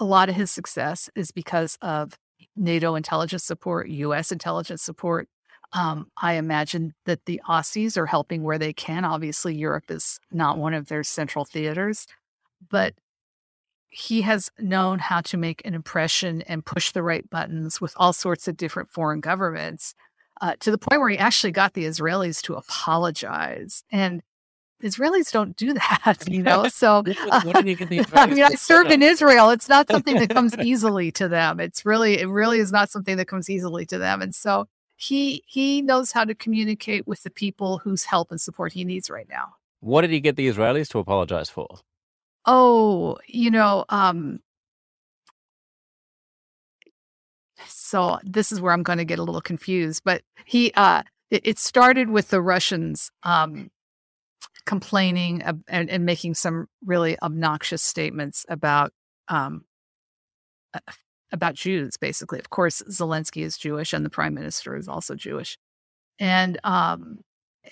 a 0.00 0.04
lot 0.04 0.28
of 0.28 0.34
his 0.34 0.50
success 0.50 1.08
is 1.14 1.30
because 1.30 1.78
of 1.80 2.18
NATO 2.56 2.94
intelligence 2.94 3.44
support, 3.44 3.88
US 3.88 4.32
intelligence 4.32 4.82
support. 4.82 5.28
Um, 5.72 6.06
I 6.16 6.34
imagine 6.34 6.94
that 7.04 7.24
the 7.24 7.40
Aussies 7.48 7.96
are 7.96 8.06
helping 8.06 8.42
where 8.42 8.58
they 8.58 8.72
can. 8.72 9.04
Obviously, 9.04 9.54
Europe 9.54 9.90
is 9.90 10.20
not 10.30 10.58
one 10.58 10.74
of 10.74 10.86
their 10.86 11.02
central 11.02 11.44
theaters, 11.44 12.06
but 12.70 12.94
he 13.88 14.22
has 14.22 14.50
known 14.58 14.98
how 14.98 15.20
to 15.20 15.36
make 15.36 15.62
an 15.64 15.74
impression 15.74 16.42
and 16.42 16.64
push 16.64 16.90
the 16.90 17.02
right 17.02 17.28
buttons 17.30 17.80
with 17.80 17.92
all 17.96 18.12
sorts 18.12 18.48
of 18.48 18.56
different 18.56 18.90
foreign 18.90 19.20
governments 19.20 19.94
uh, 20.40 20.54
to 20.60 20.70
the 20.70 20.78
point 20.78 21.00
where 21.00 21.10
he 21.10 21.18
actually 21.18 21.52
got 21.52 21.74
the 21.74 21.84
Israelis 21.84 22.42
to 22.42 22.54
apologize. 22.54 23.84
And 23.92 24.22
Israelis 24.84 25.32
don't 25.32 25.56
do 25.56 25.74
that, 25.74 26.24
you 26.28 26.42
know. 26.42 26.68
So, 26.68 26.98
uh, 26.98 27.42
I 27.54 27.62
mean, 27.62 28.42
I 28.42 28.54
served 28.54 28.92
in 28.92 29.02
Israel. 29.02 29.50
It's 29.50 29.68
not 29.68 29.88
something 29.90 30.16
that 30.16 30.30
comes 30.30 30.56
easily 30.62 31.10
to 31.12 31.28
them. 31.28 31.58
It's 31.60 31.84
really, 31.84 32.20
it 32.20 32.28
really 32.28 32.58
is 32.58 32.70
not 32.70 32.90
something 32.90 33.16
that 33.16 33.26
comes 33.26 33.48
easily 33.48 33.86
to 33.86 33.98
them. 33.98 34.22
And 34.22 34.34
so, 34.34 34.66
he 34.96 35.42
he 35.46 35.82
knows 35.82 36.12
how 36.12 36.24
to 36.24 36.34
communicate 36.34 37.06
with 37.06 37.24
the 37.24 37.30
people 37.30 37.78
whose 37.78 38.04
help 38.04 38.30
and 38.30 38.40
support 38.40 38.72
he 38.72 38.84
needs 38.84 39.10
right 39.10 39.28
now. 39.28 39.54
What 39.80 40.02
did 40.02 40.10
he 40.10 40.20
get 40.20 40.36
the 40.36 40.48
Israelis 40.48 40.88
to 40.90 40.98
apologize 40.98 41.50
for? 41.50 41.66
Oh, 42.46 43.18
you 43.26 43.50
know, 43.50 43.84
um, 43.88 44.40
so 47.66 48.18
this 48.22 48.52
is 48.52 48.60
where 48.60 48.72
I'm 48.72 48.82
going 48.82 48.98
to 48.98 49.04
get 49.04 49.18
a 49.18 49.22
little 49.22 49.40
confused. 49.40 50.02
But 50.04 50.22
he, 50.44 50.72
uh, 50.74 51.02
it, 51.30 51.42
it 51.44 51.58
started 51.58 52.10
with 52.10 52.28
the 52.28 52.40
Russians 52.40 53.10
um, 53.22 53.70
complaining 54.66 55.42
and, 55.42 55.90
and, 55.90 56.04
making 56.04 56.34
some 56.34 56.66
really 56.84 57.18
obnoxious 57.20 57.82
statements 57.82 58.46
about 58.48 58.92
um, 59.28 59.64
about 61.32 61.54
Jews. 61.54 61.96
Basically, 61.96 62.38
of 62.38 62.50
course, 62.50 62.82
Zelensky 62.88 63.42
is 63.42 63.58
Jewish, 63.58 63.92
and 63.92 64.04
the 64.04 64.10
prime 64.10 64.34
minister 64.34 64.76
is 64.76 64.88
also 64.88 65.14
Jewish, 65.14 65.58
and 66.18 66.58
um, 66.64 67.18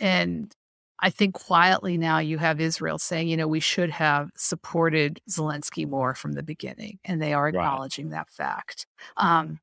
and 0.00 0.54
I 0.98 1.10
think 1.10 1.34
quietly 1.34 1.98
now 1.98 2.18
you 2.18 2.38
have 2.38 2.60
Israel 2.60 2.98
saying, 2.98 3.28
you 3.28 3.36
know, 3.36 3.48
we 3.48 3.60
should 3.60 3.90
have 3.90 4.30
supported 4.36 5.20
Zelensky 5.28 5.88
more 5.88 6.14
from 6.14 6.32
the 6.32 6.42
beginning, 6.42 6.98
and 7.04 7.20
they 7.20 7.32
are 7.32 7.48
acknowledging 7.48 8.10
right. 8.10 8.18
that 8.18 8.30
fact. 8.30 8.86
Um, 9.16 9.58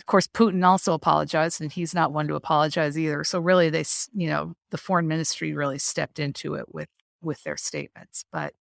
of 0.00 0.06
course, 0.06 0.26
Putin 0.26 0.64
also 0.64 0.94
apologized, 0.94 1.60
and 1.60 1.70
he's 1.70 1.94
not 1.94 2.12
one 2.12 2.26
to 2.28 2.34
apologize 2.34 2.98
either. 2.98 3.22
So 3.22 3.38
really, 3.38 3.68
they, 3.68 3.84
you 4.14 4.28
know, 4.28 4.54
the 4.70 4.78
foreign 4.78 5.06
ministry 5.06 5.52
really 5.52 5.78
stepped 5.78 6.18
into 6.18 6.54
it 6.54 6.72
with 6.72 6.88
with 7.20 7.42
their 7.44 7.58
statements. 7.58 8.24
But 8.32 8.54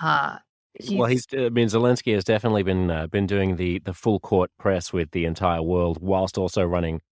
uh, 0.00 0.38
he's, 0.74 0.98
well, 0.98 1.10
he's. 1.10 1.26
I 1.34 1.50
mean, 1.50 1.68
Zelensky 1.68 2.14
has 2.14 2.24
definitely 2.24 2.62
been 2.62 2.90
uh, 2.90 3.08
been 3.08 3.26
doing 3.26 3.56
the 3.56 3.80
the 3.80 3.92
full 3.92 4.20
court 4.20 4.50
press 4.58 4.90
with 4.90 5.10
the 5.10 5.26
entire 5.26 5.62
world, 5.62 5.98
whilst 6.00 6.38
also 6.38 6.64
running 6.64 7.02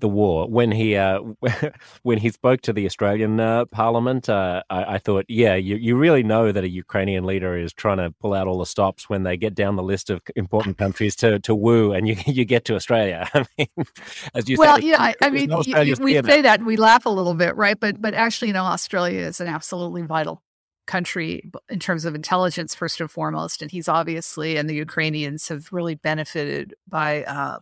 the 0.00 0.08
war. 0.08 0.48
When 0.48 0.72
he 0.72 0.96
uh, 0.96 1.20
when 2.02 2.18
he 2.18 2.30
spoke 2.30 2.60
to 2.62 2.72
the 2.72 2.86
Australian 2.86 3.40
uh, 3.40 3.64
Parliament, 3.66 4.28
uh, 4.28 4.62
I, 4.70 4.94
I, 4.94 4.98
thought, 4.98 5.24
yeah, 5.28 5.54
you, 5.54 5.76
you 5.76 5.96
really 5.96 6.22
know 6.22 6.52
that 6.52 6.64
a 6.64 6.68
Ukrainian 6.68 7.24
leader 7.24 7.56
is 7.56 7.72
trying 7.72 7.98
to 7.98 8.10
pull 8.20 8.34
out 8.34 8.46
all 8.46 8.58
the 8.58 8.66
stops 8.66 9.08
when 9.08 9.22
they 9.22 9.36
get 9.36 9.54
down 9.54 9.76
the 9.76 9.82
list 9.82 10.10
of 10.10 10.22
important 10.36 10.78
countries 10.78 11.16
to, 11.16 11.38
to 11.40 11.54
woo, 11.54 11.92
and 11.92 12.08
you 12.08 12.16
you 12.26 12.44
get 12.44 12.64
to 12.66 12.74
Australia. 12.74 13.28
I 13.34 13.44
mean, 13.58 13.86
as 14.34 14.48
you 14.48 14.56
well, 14.58 14.76
said, 14.76 14.84
yeah, 14.84 15.02
I, 15.02 15.14
I 15.20 15.30
mean, 15.30 15.50
you, 15.64 15.96
we 16.00 16.20
say 16.22 16.42
that 16.42 16.60
and 16.60 16.66
we 16.66 16.76
laugh 16.76 17.06
a 17.06 17.10
little 17.10 17.34
bit, 17.34 17.56
right? 17.56 17.78
But 17.78 18.00
but 18.00 18.14
actually, 18.14 18.48
you 18.48 18.54
know, 18.54 18.64
Australia 18.64 19.20
is 19.20 19.40
an 19.40 19.48
absolutely 19.48 20.02
vital 20.02 20.42
country 20.86 21.50
in 21.70 21.78
terms 21.78 22.04
of 22.04 22.14
intelligence 22.14 22.74
first 22.74 23.00
and 23.00 23.10
foremost 23.10 23.62
and 23.62 23.70
he's 23.70 23.88
obviously 23.88 24.58
and 24.58 24.68
the 24.68 24.74
ukrainians 24.74 25.48
have 25.48 25.72
really 25.72 25.94
benefited 25.94 26.74
by 26.86 27.24
uh, 27.24 27.58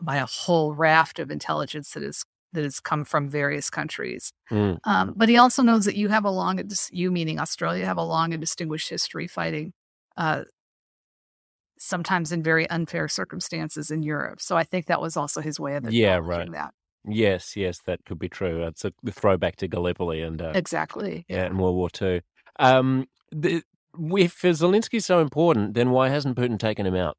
by 0.00 0.16
a 0.16 0.26
whole 0.26 0.72
raft 0.74 1.18
of 1.18 1.30
intelligence 1.30 1.92
that 1.92 2.02
is 2.02 2.24
that 2.52 2.64
has 2.64 2.80
come 2.80 3.04
from 3.04 3.28
various 3.28 3.68
countries. 3.68 4.32
Mm. 4.50 4.78
Um, 4.84 5.12
but 5.14 5.28
he 5.28 5.36
also 5.36 5.62
knows 5.62 5.84
that 5.84 5.96
you 5.96 6.08
have 6.08 6.24
a 6.24 6.30
long, 6.30 6.60
you 6.90 7.10
meaning 7.10 7.38
Australia, 7.38 7.84
have 7.84 7.98
a 7.98 8.02
long 8.02 8.32
and 8.32 8.40
distinguished 8.40 8.88
history 8.88 9.26
fighting, 9.26 9.74
uh, 10.16 10.44
sometimes 11.78 12.32
in 12.32 12.42
very 12.42 12.68
unfair 12.70 13.06
circumstances 13.06 13.90
in 13.90 14.02
Europe. 14.02 14.40
So 14.40 14.56
I 14.56 14.64
think 14.64 14.86
that 14.86 15.00
was 15.00 15.16
also 15.16 15.42
his 15.42 15.60
way 15.60 15.76
of 15.76 15.92
yeah, 15.92 16.18
right. 16.22 16.50
that. 16.52 16.72
Yes, 17.06 17.54
yes, 17.56 17.80
that 17.86 18.04
could 18.06 18.18
be 18.18 18.28
true. 18.28 18.64
It's 18.64 18.84
a 18.84 18.92
throwback 19.10 19.56
to 19.56 19.68
Gallipoli 19.68 20.22
and 20.22 20.40
uh, 20.40 20.52
exactly, 20.54 21.24
yeah, 21.28 21.44
and 21.44 21.58
World 21.58 21.76
War 21.76 21.90
Two. 21.90 22.20
Um, 22.58 23.06
the, 23.30 23.62
if 23.94 24.40
Zelensky 24.40 25.02
so 25.02 25.20
important, 25.20 25.74
then 25.74 25.90
why 25.90 26.08
hasn't 26.08 26.36
Putin 26.36 26.58
taken 26.58 26.86
him 26.86 26.96
out? 26.96 27.16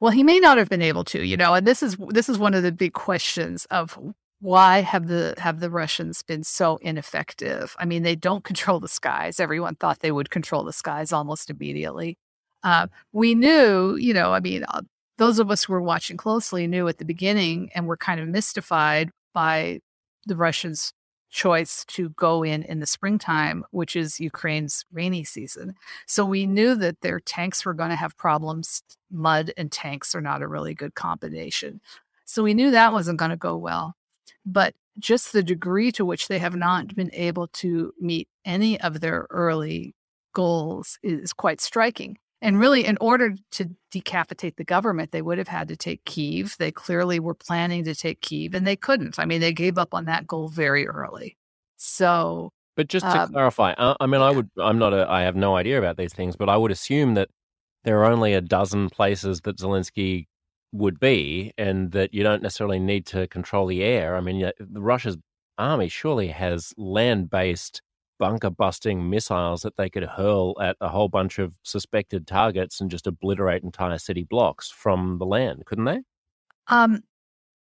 Well, 0.00 0.12
he 0.12 0.22
may 0.22 0.40
not 0.40 0.56
have 0.58 0.70
been 0.70 0.82
able 0.82 1.04
to, 1.04 1.22
you 1.22 1.36
know, 1.36 1.54
and 1.54 1.66
this 1.66 1.82
is 1.82 1.96
this 2.08 2.28
is 2.28 2.38
one 2.38 2.54
of 2.54 2.62
the 2.62 2.72
big 2.72 2.94
questions 2.94 3.66
of 3.66 3.98
why 4.40 4.80
have 4.80 5.08
the 5.08 5.34
have 5.38 5.60
the 5.60 5.70
Russians 5.70 6.22
been 6.22 6.42
so 6.42 6.78
ineffective? 6.78 7.76
I 7.78 7.84
mean, 7.84 8.02
they 8.02 8.16
don't 8.16 8.42
control 8.44 8.80
the 8.80 8.88
skies. 8.88 9.38
Everyone 9.38 9.76
thought 9.76 10.00
they 10.00 10.12
would 10.12 10.30
control 10.30 10.64
the 10.64 10.72
skies 10.72 11.12
almost 11.12 11.50
immediately. 11.50 12.16
Uh, 12.62 12.86
we 13.12 13.34
knew, 13.34 13.96
you 13.96 14.14
know, 14.14 14.32
I 14.32 14.40
mean, 14.40 14.64
uh, 14.68 14.82
those 15.18 15.38
of 15.38 15.50
us 15.50 15.64
who 15.64 15.74
were 15.74 15.82
watching 15.82 16.16
closely 16.16 16.66
knew 16.66 16.88
at 16.88 16.98
the 16.98 17.04
beginning 17.04 17.70
and 17.74 17.86
were 17.86 17.96
kind 17.96 18.20
of 18.20 18.28
mystified 18.28 19.10
by 19.34 19.80
the 20.26 20.36
Russians' 20.36 20.92
choice 21.30 21.84
to 21.86 22.10
go 22.10 22.42
in 22.42 22.62
in 22.64 22.80
the 22.80 22.86
springtime, 22.86 23.64
which 23.70 23.96
is 23.96 24.20
Ukraine's 24.20 24.84
rainy 24.92 25.24
season. 25.24 25.74
So 26.06 26.24
we 26.24 26.46
knew 26.46 26.74
that 26.76 27.00
their 27.00 27.20
tanks 27.20 27.64
were 27.64 27.74
going 27.74 27.90
to 27.90 27.96
have 27.96 28.16
problems. 28.16 28.82
Mud 29.10 29.52
and 29.56 29.70
tanks 29.70 30.14
are 30.14 30.20
not 30.20 30.42
a 30.42 30.48
really 30.48 30.74
good 30.74 30.94
combination. 30.94 31.80
So 32.24 32.42
we 32.42 32.54
knew 32.54 32.70
that 32.70 32.92
wasn't 32.92 33.18
going 33.18 33.30
to 33.30 33.36
go 33.36 33.56
well. 33.56 33.94
But 34.44 34.74
just 34.98 35.32
the 35.32 35.42
degree 35.42 35.92
to 35.92 36.04
which 36.04 36.28
they 36.28 36.38
have 36.38 36.56
not 36.56 36.94
been 36.94 37.10
able 37.12 37.48
to 37.48 37.92
meet 38.00 38.28
any 38.44 38.80
of 38.80 39.00
their 39.00 39.26
early 39.30 39.94
goals 40.32 40.98
is 41.02 41.32
quite 41.32 41.60
striking. 41.60 42.18
And 42.42 42.58
really, 42.58 42.86
in 42.86 42.96
order 43.00 43.34
to 43.52 43.70
decapitate 43.90 44.56
the 44.56 44.64
government, 44.64 45.12
they 45.12 45.20
would 45.20 45.36
have 45.36 45.48
had 45.48 45.68
to 45.68 45.76
take 45.76 46.04
Kiev. 46.06 46.56
They 46.58 46.72
clearly 46.72 47.20
were 47.20 47.34
planning 47.34 47.84
to 47.84 47.94
take 47.94 48.22
Kiev, 48.22 48.54
and 48.54 48.66
they 48.66 48.76
couldn't. 48.76 49.18
I 49.18 49.26
mean, 49.26 49.40
they 49.40 49.52
gave 49.52 49.76
up 49.76 49.92
on 49.92 50.06
that 50.06 50.26
goal 50.26 50.48
very 50.48 50.88
early. 50.88 51.36
So, 51.76 52.50
but 52.76 52.88
just 52.88 53.04
to 53.04 53.22
um, 53.22 53.32
clarify, 53.32 53.72
uh, 53.72 53.94
I 54.00 54.06
mean, 54.06 54.22
I 54.22 54.30
would, 54.30 54.48
I'm 54.58 54.78
not 54.78 54.94
a, 54.94 55.06
I 55.10 55.22
have 55.22 55.36
no 55.36 55.56
idea 55.56 55.78
about 55.78 55.98
these 55.98 56.14
things, 56.14 56.36
but 56.36 56.48
I 56.48 56.56
would 56.56 56.70
assume 56.70 57.14
that 57.14 57.28
there 57.84 57.98
are 57.98 58.10
only 58.10 58.32
a 58.32 58.40
dozen 58.40 58.88
places 58.88 59.42
that 59.42 59.58
Zelensky 59.58 60.26
would 60.72 60.98
be, 60.98 61.52
and 61.58 61.92
that 61.92 62.14
you 62.14 62.22
don't 62.22 62.42
necessarily 62.42 62.78
need 62.78 63.04
to 63.06 63.26
control 63.26 63.66
the 63.66 63.82
air. 63.82 64.16
I 64.16 64.20
mean, 64.20 64.50
Russia's 64.72 65.18
army 65.58 65.88
surely 65.88 66.28
has 66.28 66.72
land-based 66.78 67.82
bunker 68.20 68.50
busting 68.50 69.10
missiles 69.10 69.62
that 69.62 69.76
they 69.76 69.90
could 69.90 70.04
hurl 70.04 70.54
at 70.62 70.76
a 70.80 70.88
whole 70.88 71.08
bunch 71.08 71.40
of 71.40 71.54
suspected 71.64 72.26
targets 72.26 72.80
and 72.80 72.90
just 72.90 73.08
obliterate 73.08 73.64
entire 73.64 73.98
city 73.98 74.22
blocks 74.22 74.70
from 74.70 75.18
the 75.18 75.26
land, 75.26 75.64
couldn't 75.66 75.86
they? 75.86 76.02
Um, 76.68 77.02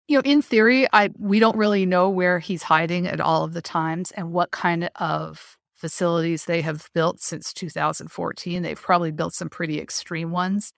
you 0.08 0.16
know, 0.16 0.22
in 0.24 0.42
theory, 0.42 0.86
I 0.92 1.10
we 1.18 1.38
don't 1.38 1.56
really 1.56 1.86
know 1.86 2.10
where 2.10 2.40
he's 2.40 2.64
hiding 2.64 3.06
at 3.06 3.20
all 3.20 3.44
of 3.44 3.54
the 3.54 3.62
times 3.62 4.10
and 4.10 4.32
what 4.32 4.50
kind 4.50 4.90
of 4.96 5.56
facilities 5.74 6.44
they 6.44 6.60
have 6.60 6.88
built 6.92 7.20
since 7.20 7.52
2014. 7.52 8.62
They've 8.62 8.80
probably 8.80 9.12
built 9.12 9.34
some 9.34 9.48
pretty 9.48 9.80
extreme 9.80 10.32
ones. 10.32 10.72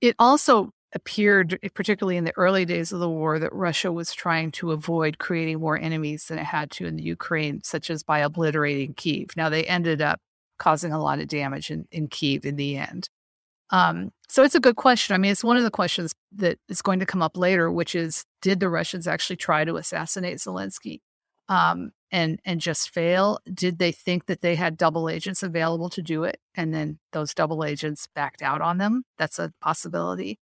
It 0.00 0.16
also 0.18 0.72
appeared, 0.94 1.58
particularly 1.74 2.16
in 2.16 2.24
the 2.24 2.36
early 2.36 2.64
days 2.64 2.92
of 2.92 3.00
the 3.00 3.08
war, 3.08 3.38
that 3.38 3.52
Russia 3.52 3.90
was 3.90 4.12
trying 4.12 4.50
to 4.52 4.72
avoid 4.72 5.18
creating 5.18 5.60
more 5.60 5.78
enemies 5.78 6.26
than 6.26 6.38
it 6.38 6.44
had 6.44 6.70
to 6.72 6.86
in 6.86 6.96
the 6.96 7.02
Ukraine, 7.02 7.62
such 7.62 7.90
as 7.90 8.02
by 8.02 8.20
obliterating 8.20 8.94
Kiev. 8.94 9.30
Now, 9.36 9.48
they 9.48 9.64
ended 9.64 10.02
up 10.02 10.20
causing 10.58 10.92
a 10.92 11.02
lot 11.02 11.18
of 11.18 11.28
damage 11.28 11.70
in, 11.70 11.86
in 11.90 12.08
Kiev 12.08 12.44
in 12.44 12.56
the 12.56 12.76
end. 12.76 13.08
Um, 13.70 14.12
so 14.28 14.44
it's 14.44 14.54
a 14.54 14.60
good 14.60 14.76
question. 14.76 15.14
I 15.14 15.18
mean, 15.18 15.32
it's 15.32 15.42
one 15.42 15.56
of 15.56 15.62
the 15.62 15.70
questions 15.70 16.12
that 16.36 16.58
is 16.68 16.82
going 16.82 17.00
to 17.00 17.06
come 17.06 17.22
up 17.22 17.36
later, 17.36 17.72
which 17.72 17.94
is 17.94 18.24
did 18.42 18.60
the 18.60 18.68
Russians 18.68 19.06
actually 19.08 19.36
try 19.36 19.64
to 19.64 19.76
assassinate 19.76 20.38
Zelensky? 20.38 21.00
Um, 21.48 21.92
and 22.12 22.38
and 22.44 22.60
just 22.60 22.90
fail? 22.90 23.38
Did 23.52 23.78
they 23.78 23.90
think 23.90 24.26
that 24.26 24.42
they 24.42 24.54
had 24.54 24.76
double 24.76 25.08
agents 25.08 25.42
available 25.42 25.88
to 25.90 26.02
do 26.02 26.24
it, 26.24 26.38
and 26.54 26.72
then 26.72 26.98
those 27.12 27.34
double 27.34 27.64
agents 27.64 28.06
backed 28.14 28.42
out 28.42 28.60
on 28.60 28.78
them? 28.78 29.04
That's 29.18 29.38
a 29.38 29.52
possibility. 29.60 30.38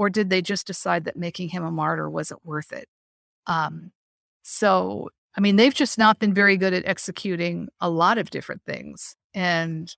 Or 0.00 0.08
did 0.08 0.30
they 0.30 0.42
just 0.52 0.66
decide 0.66 1.04
that 1.04 1.16
making 1.26 1.50
him 1.50 1.64
a 1.64 1.70
martyr 1.70 2.08
wasn't 2.08 2.44
worth 2.52 2.72
it? 2.72 2.88
Um, 3.46 3.92
So, 4.42 5.10
I 5.36 5.40
mean, 5.44 5.56
they've 5.56 5.74
just 5.74 5.98
not 5.98 6.18
been 6.18 6.34
very 6.34 6.56
good 6.56 6.74
at 6.74 6.86
executing 6.86 7.68
a 7.80 7.90
lot 7.90 8.16
of 8.18 8.30
different 8.30 8.62
things. 8.64 9.14
And 9.34 9.94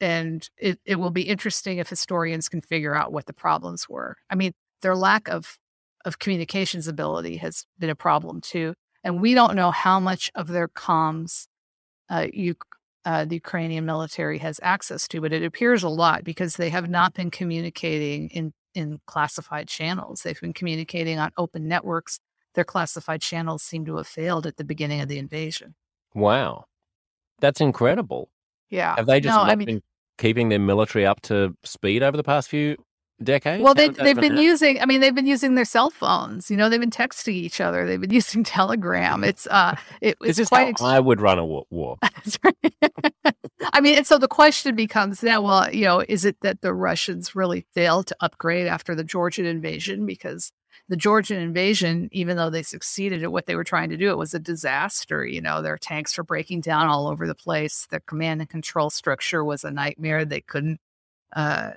and 0.00 0.50
it, 0.58 0.80
it 0.84 0.96
will 0.96 1.12
be 1.20 1.22
interesting 1.34 1.78
if 1.78 1.88
historians 1.88 2.48
can 2.48 2.60
figure 2.60 2.94
out 3.00 3.12
what 3.12 3.26
the 3.26 3.32
problems 3.44 3.88
were. 3.88 4.16
I 4.28 4.34
mean, 4.34 4.52
their 4.82 4.96
lack 4.96 5.28
of 5.28 5.58
of 6.04 6.18
communications 6.18 6.88
ability 6.88 7.36
has 7.38 7.66
been 7.78 7.90
a 7.90 8.02
problem 8.08 8.40
too. 8.40 8.74
And 9.04 9.20
we 9.20 9.34
don't 9.34 9.56
know 9.56 9.70
how 9.70 10.00
much 10.00 10.24
of 10.34 10.48
their 10.48 10.68
comms 10.68 11.46
uh, 12.10 12.26
you, 12.32 12.54
uh, 13.04 13.24
the 13.24 13.36
Ukrainian 13.36 13.84
military 13.86 14.38
has 14.38 14.60
access 14.74 15.08
to, 15.08 15.20
but 15.20 15.32
it 15.32 15.44
appears 15.44 15.84
a 15.84 15.88
lot 16.04 16.24
because 16.24 16.56
they 16.56 16.70
have 16.70 16.88
not 16.90 17.14
been 17.14 17.30
communicating 17.30 18.28
in, 18.30 18.52
in 18.76 19.00
classified 19.06 19.68
channels. 19.68 20.22
They've 20.22 20.40
been 20.40 20.52
communicating 20.52 21.18
on 21.18 21.32
open 21.36 21.66
networks. 21.66 22.20
Their 22.54 22.64
classified 22.64 23.22
channels 23.22 23.62
seem 23.62 23.84
to 23.86 23.96
have 23.96 24.06
failed 24.06 24.46
at 24.46 24.56
the 24.56 24.64
beginning 24.64 25.00
of 25.00 25.08
the 25.08 25.18
invasion. 25.18 25.74
Wow. 26.14 26.66
That's 27.40 27.60
incredible. 27.60 28.28
Yeah. 28.70 28.94
Have 28.96 29.06
they 29.06 29.20
just 29.20 29.36
no, 29.36 29.42
I 29.42 29.54
mean, 29.56 29.66
been 29.66 29.82
keeping 30.18 30.48
their 30.48 30.58
military 30.58 31.06
up 31.06 31.20
to 31.22 31.56
speed 31.64 32.02
over 32.02 32.16
the 32.16 32.22
past 32.22 32.48
few 32.48 32.76
decades? 33.22 33.62
Well, 33.62 33.74
they, 33.74 33.88
they've 33.88 34.14
been 34.18 34.36
how- 34.36 34.40
using. 34.42 34.80
I 34.80 34.86
mean, 34.86 35.00
they've 35.00 35.14
been 35.14 35.26
using 35.26 35.54
their 35.54 35.64
cell 35.64 35.90
phones. 35.90 36.50
You 36.50 36.56
know, 36.56 36.68
they've 36.68 36.80
been 36.80 36.90
texting 36.90 37.32
each 37.34 37.60
other. 37.60 37.86
They've 37.86 38.00
been 38.00 38.10
using 38.22 38.44
Telegram. 38.44 39.24
It's 39.24 39.46
uh, 39.48 39.76
it, 40.00 40.16
This 40.20 40.30
it's 40.30 40.38
is 40.40 40.48
quite. 40.48 40.62
how 40.62 40.68
ex- 40.68 40.82
I 40.82 41.00
would 41.00 41.20
run 41.20 41.38
a 41.38 41.44
wa- 41.46 41.64
war. 41.70 41.96
I 43.72 43.80
mean, 43.80 43.96
and 43.98 44.06
so 44.06 44.18
the 44.18 44.28
question 44.28 44.74
becomes 44.76 45.22
now, 45.22 45.40
well, 45.40 45.72
you 45.72 45.84
know, 45.84 46.04
is 46.08 46.24
it 46.24 46.36
that 46.42 46.60
the 46.60 46.74
Russians 46.74 47.34
really 47.34 47.66
failed 47.74 48.06
to 48.08 48.16
upgrade 48.20 48.66
after 48.66 48.94
the 48.94 49.04
Georgian 49.04 49.46
invasion? 49.46 50.06
Because 50.06 50.52
the 50.88 50.96
Georgian 50.96 51.40
invasion, 51.42 52.08
even 52.12 52.36
though 52.36 52.50
they 52.50 52.62
succeeded 52.62 53.22
at 53.22 53.32
what 53.32 53.46
they 53.46 53.56
were 53.56 53.64
trying 53.64 53.88
to 53.90 53.96
do, 53.96 54.10
it 54.10 54.18
was 54.18 54.34
a 54.34 54.38
disaster. 54.38 55.26
You 55.26 55.40
know, 55.40 55.62
their 55.62 55.78
tanks 55.78 56.16
were 56.16 56.24
breaking 56.24 56.60
down 56.60 56.86
all 56.86 57.08
over 57.08 57.26
the 57.26 57.34
place. 57.34 57.86
Their 57.90 58.00
command 58.00 58.40
and 58.40 58.48
control 58.50 58.90
structure 58.90 59.42
was 59.42 59.64
a 59.64 59.70
nightmare. 59.70 60.24
They 60.24 60.42
couldn't, 60.42 60.78
uh, 61.34 61.72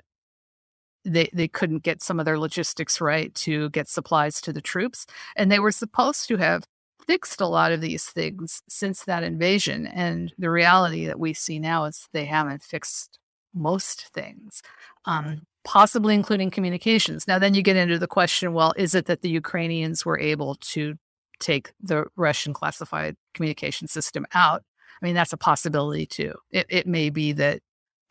they 1.04 1.30
they 1.32 1.48
couldn't 1.48 1.82
get 1.82 2.02
some 2.02 2.18
of 2.18 2.26
their 2.26 2.38
logistics 2.38 3.00
right 3.00 3.34
to 3.34 3.70
get 3.70 3.88
supplies 3.88 4.40
to 4.42 4.52
the 4.52 4.60
troops, 4.60 5.06
and 5.36 5.50
they 5.50 5.58
were 5.58 5.72
supposed 5.72 6.28
to 6.28 6.36
have 6.36 6.64
fixed 7.06 7.40
a 7.40 7.46
lot 7.46 7.72
of 7.72 7.80
these 7.80 8.04
things 8.04 8.62
since 8.68 9.04
that 9.04 9.22
invasion. 9.22 9.86
And 9.86 10.32
the 10.38 10.50
reality 10.50 11.06
that 11.06 11.18
we 11.18 11.32
see 11.32 11.58
now 11.58 11.84
is 11.84 12.06
they 12.12 12.26
haven't 12.26 12.62
fixed 12.62 13.18
most 13.54 14.08
things, 14.14 14.62
um, 15.06 15.42
possibly 15.64 16.14
including 16.14 16.50
communications. 16.50 17.26
Now, 17.26 17.38
then 17.38 17.54
you 17.54 17.62
get 17.62 17.76
into 17.76 17.98
the 17.98 18.06
question 18.06 18.52
well, 18.52 18.72
is 18.76 18.94
it 18.94 19.06
that 19.06 19.22
the 19.22 19.30
Ukrainians 19.30 20.04
were 20.04 20.18
able 20.18 20.54
to 20.56 20.94
take 21.40 21.72
the 21.80 22.04
Russian 22.16 22.52
classified 22.52 23.16
communication 23.34 23.88
system 23.88 24.26
out? 24.34 24.62
I 25.02 25.06
mean, 25.06 25.14
that's 25.14 25.32
a 25.32 25.38
possibility 25.38 26.06
too. 26.06 26.34
It, 26.50 26.66
it 26.68 26.86
may 26.86 27.10
be 27.10 27.32
that. 27.32 27.60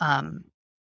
Um, 0.01 0.45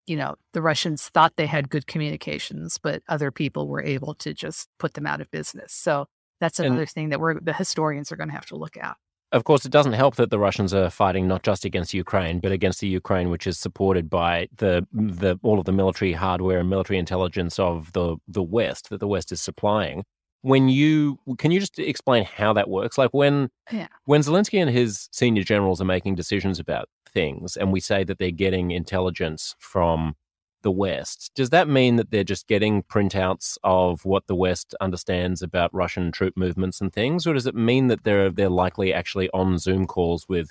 you 0.08 0.16
know, 0.16 0.36
the 0.52 0.62
Russians 0.62 1.08
thought 1.08 1.34
they 1.36 1.46
had 1.46 1.68
good 1.70 1.86
communications, 1.86 2.78
but 2.78 3.02
other 3.08 3.30
people 3.30 3.68
were 3.68 3.82
able 3.82 4.14
to 4.14 4.32
just 4.34 4.68
put 4.78 4.94
them 4.94 5.06
out 5.06 5.20
of 5.20 5.30
business. 5.30 5.72
So 5.72 6.06
that's 6.40 6.58
And- 6.58 6.66
another 6.68 6.86
thing 6.86 7.10
that 7.10 7.20
we're 7.20 7.38
the 7.40 7.52
historians 7.52 8.10
are 8.10 8.16
going 8.16 8.28
to 8.28 8.34
have 8.34 8.46
to 8.46 8.56
look 8.56 8.76
at. 8.76 8.96
Of 9.30 9.44
course, 9.44 9.66
it 9.66 9.72
doesn't 9.72 9.92
help 9.92 10.16
that 10.16 10.30
the 10.30 10.38
Russians 10.38 10.72
are 10.72 10.88
fighting 10.88 11.28
not 11.28 11.42
just 11.42 11.66
against 11.66 11.92
Ukraine, 11.92 12.40
but 12.40 12.50
against 12.50 12.80
the 12.80 12.88
Ukraine, 12.88 13.28
which 13.28 13.46
is 13.46 13.58
supported 13.58 14.08
by 14.08 14.48
the 14.56 14.86
the 14.92 15.38
all 15.42 15.58
of 15.58 15.66
the 15.66 15.72
military 15.72 16.14
hardware 16.14 16.60
and 16.60 16.70
military 16.70 16.98
intelligence 16.98 17.58
of 17.58 17.92
the 17.92 18.16
the 18.26 18.42
West 18.42 18.88
that 18.88 19.00
the 19.00 19.06
West 19.08 19.30
is 19.30 19.42
supplying. 19.42 20.04
When 20.40 20.68
you 20.70 21.18
can 21.36 21.50
you 21.50 21.60
just 21.60 21.78
explain 21.78 22.24
how 22.24 22.54
that 22.54 22.70
works? 22.70 22.96
Like 22.96 23.10
when 23.12 23.50
Yeah. 23.70 23.88
when 24.06 24.22
Zelensky 24.22 24.58
and 24.62 24.70
his 24.70 25.08
senior 25.12 25.42
generals 25.42 25.78
are 25.82 25.84
making 25.96 26.14
decisions 26.14 26.58
about 26.58 26.88
things, 27.08 27.56
and 27.56 27.72
we 27.72 27.80
say 27.80 28.04
that 28.04 28.18
they're 28.18 28.30
getting 28.30 28.70
intelligence 28.70 29.54
from 29.58 30.14
the 30.62 30.70
West, 30.70 31.30
does 31.34 31.50
that 31.50 31.68
mean 31.68 31.96
that 31.96 32.10
they're 32.10 32.24
just 32.24 32.48
getting 32.48 32.82
printouts 32.82 33.56
of 33.62 34.04
what 34.04 34.26
the 34.26 34.34
West 34.34 34.74
understands 34.80 35.40
about 35.40 35.72
Russian 35.72 36.10
troop 36.10 36.36
movements 36.36 36.80
and 36.80 36.92
things, 36.92 37.26
or 37.26 37.34
does 37.34 37.46
it 37.46 37.54
mean 37.54 37.86
that 37.88 38.04
they're 38.04 38.30
they're 38.30 38.48
likely 38.48 38.92
actually 38.92 39.30
on 39.30 39.58
Zoom 39.58 39.86
calls 39.86 40.28
with 40.28 40.50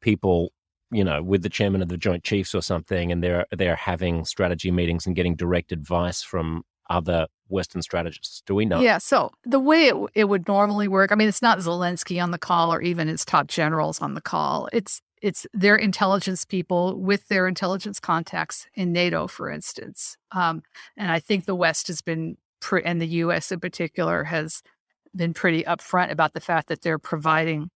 people, 0.00 0.52
you 0.90 1.02
know, 1.04 1.22
with 1.22 1.42
the 1.42 1.48
chairman 1.48 1.82
of 1.82 1.88
the 1.88 1.96
Joint 1.96 2.22
Chiefs 2.22 2.54
or 2.54 2.62
something, 2.62 3.10
and 3.10 3.22
they're 3.22 3.46
they're 3.50 3.76
having 3.76 4.24
strategy 4.24 4.70
meetings 4.70 5.06
and 5.06 5.16
getting 5.16 5.36
direct 5.36 5.72
advice 5.72 6.22
from 6.22 6.62
other 6.90 7.26
Western 7.48 7.82
strategists? 7.82 8.42
Do 8.46 8.54
we 8.54 8.64
know? 8.64 8.80
Yeah. 8.80 8.98
So 8.98 9.30
the 9.44 9.60
way 9.60 9.86
it, 9.86 9.96
it 10.14 10.24
would 10.24 10.48
normally 10.48 10.88
work, 10.88 11.12
I 11.12 11.14
mean, 11.14 11.28
it's 11.28 11.42
not 11.42 11.58
Zelensky 11.58 12.22
on 12.22 12.30
the 12.30 12.38
call 12.38 12.72
or 12.72 12.82
even 12.82 13.08
his 13.08 13.24
top 13.24 13.46
generals 13.46 14.00
on 14.00 14.14
the 14.14 14.20
call. 14.20 14.68
It's 14.72 15.00
it's 15.26 15.44
their 15.52 15.74
intelligence 15.74 16.44
people 16.44 17.00
with 17.00 17.26
their 17.26 17.48
intelligence 17.48 17.98
contacts 17.98 18.68
in 18.74 18.92
NATO, 18.92 19.26
for 19.26 19.50
instance. 19.50 20.16
Um, 20.30 20.62
and 20.96 21.10
I 21.10 21.18
think 21.18 21.46
the 21.46 21.54
West 21.56 21.88
has 21.88 22.00
been, 22.00 22.36
pre- 22.60 22.84
and 22.84 23.00
the 23.00 23.08
U.S. 23.24 23.50
in 23.50 23.58
particular, 23.58 24.22
has 24.22 24.62
been 25.16 25.34
pretty 25.34 25.64
upfront 25.64 26.12
about 26.12 26.32
the 26.32 26.40
fact 26.40 26.68
that 26.68 26.82
they're 26.82 27.00
providing 27.00 27.70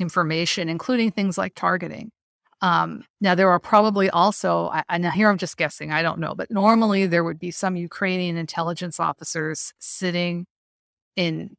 information, 0.00 0.68
including 0.68 1.12
things 1.12 1.38
like 1.38 1.54
targeting. 1.54 2.10
Um, 2.62 3.04
now, 3.20 3.36
there 3.36 3.50
are 3.50 3.60
probably 3.60 4.10
also, 4.10 4.68
I, 4.88 4.98
now 4.98 5.10
here 5.12 5.28
I'm 5.28 5.38
just 5.38 5.56
guessing, 5.56 5.92
I 5.92 6.02
don't 6.02 6.18
know, 6.18 6.34
but 6.34 6.50
normally 6.50 7.06
there 7.06 7.22
would 7.22 7.38
be 7.38 7.52
some 7.52 7.76
Ukrainian 7.76 8.36
intelligence 8.36 8.98
officers 8.98 9.72
sitting 9.78 10.46
in 11.14 11.54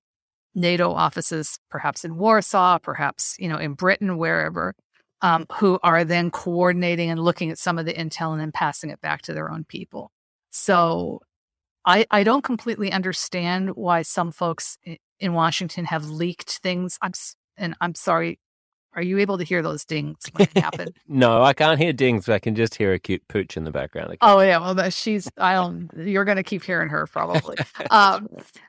NATO 0.53 0.91
offices, 0.91 1.59
perhaps 1.69 2.03
in 2.03 2.17
Warsaw, 2.17 2.79
perhaps, 2.79 3.37
you 3.39 3.47
know, 3.47 3.57
in 3.57 3.73
Britain, 3.73 4.17
wherever, 4.17 4.75
um, 5.23 5.45
who 5.53 5.79
are 5.81 6.03
then 6.03 6.29
coordinating 6.29 7.09
and 7.09 7.19
looking 7.19 7.49
at 7.49 7.57
some 7.57 7.79
of 7.79 7.85
the 7.85 7.93
intel 7.93 8.33
and 8.33 8.41
then 8.41 8.51
passing 8.51 8.89
it 8.89 8.99
back 8.99 9.21
to 9.23 9.33
their 9.33 9.49
own 9.49 9.63
people. 9.63 10.11
So 10.51 11.21
I, 11.85 12.05
I 12.11 12.23
don't 12.23 12.43
completely 12.43 12.91
understand 12.91 13.69
why 13.75 14.01
some 14.01 14.33
folks 14.33 14.77
in 15.19 15.33
Washington 15.33 15.85
have 15.85 16.09
leaked 16.09 16.59
things. 16.59 16.99
I'm, 17.01 17.13
and 17.57 17.73
I'm 17.79 17.95
sorry. 17.95 18.37
Are 18.95 19.01
you 19.01 19.17
able 19.17 19.37
to 19.37 19.45
hear 19.45 19.61
those 19.63 19.85
dings 19.85 20.17
when 20.33 20.49
it 20.53 20.61
happened? 20.61 20.95
No, 21.07 21.41
I 21.41 21.53
can't 21.53 21.79
hear 21.79 21.93
dings, 21.93 22.25
but 22.25 22.33
I 22.33 22.39
can 22.39 22.53
just 22.53 22.75
hear 22.75 22.93
a 22.93 22.99
cute 22.99 23.27
pooch 23.27 23.55
in 23.57 23.63
the 23.63 23.71
background. 23.71 24.15
Oh 24.21 24.39
yeah, 24.41 24.59
well 24.59 24.89
she's 24.91 25.31
I 25.37 25.53
don't 25.53 25.89
you're 25.95 26.25
gonna 26.25 26.43
keep 26.43 26.63
hearing 26.63 26.89
her 26.89 27.07
probably. 27.07 27.57
um, 27.89 28.27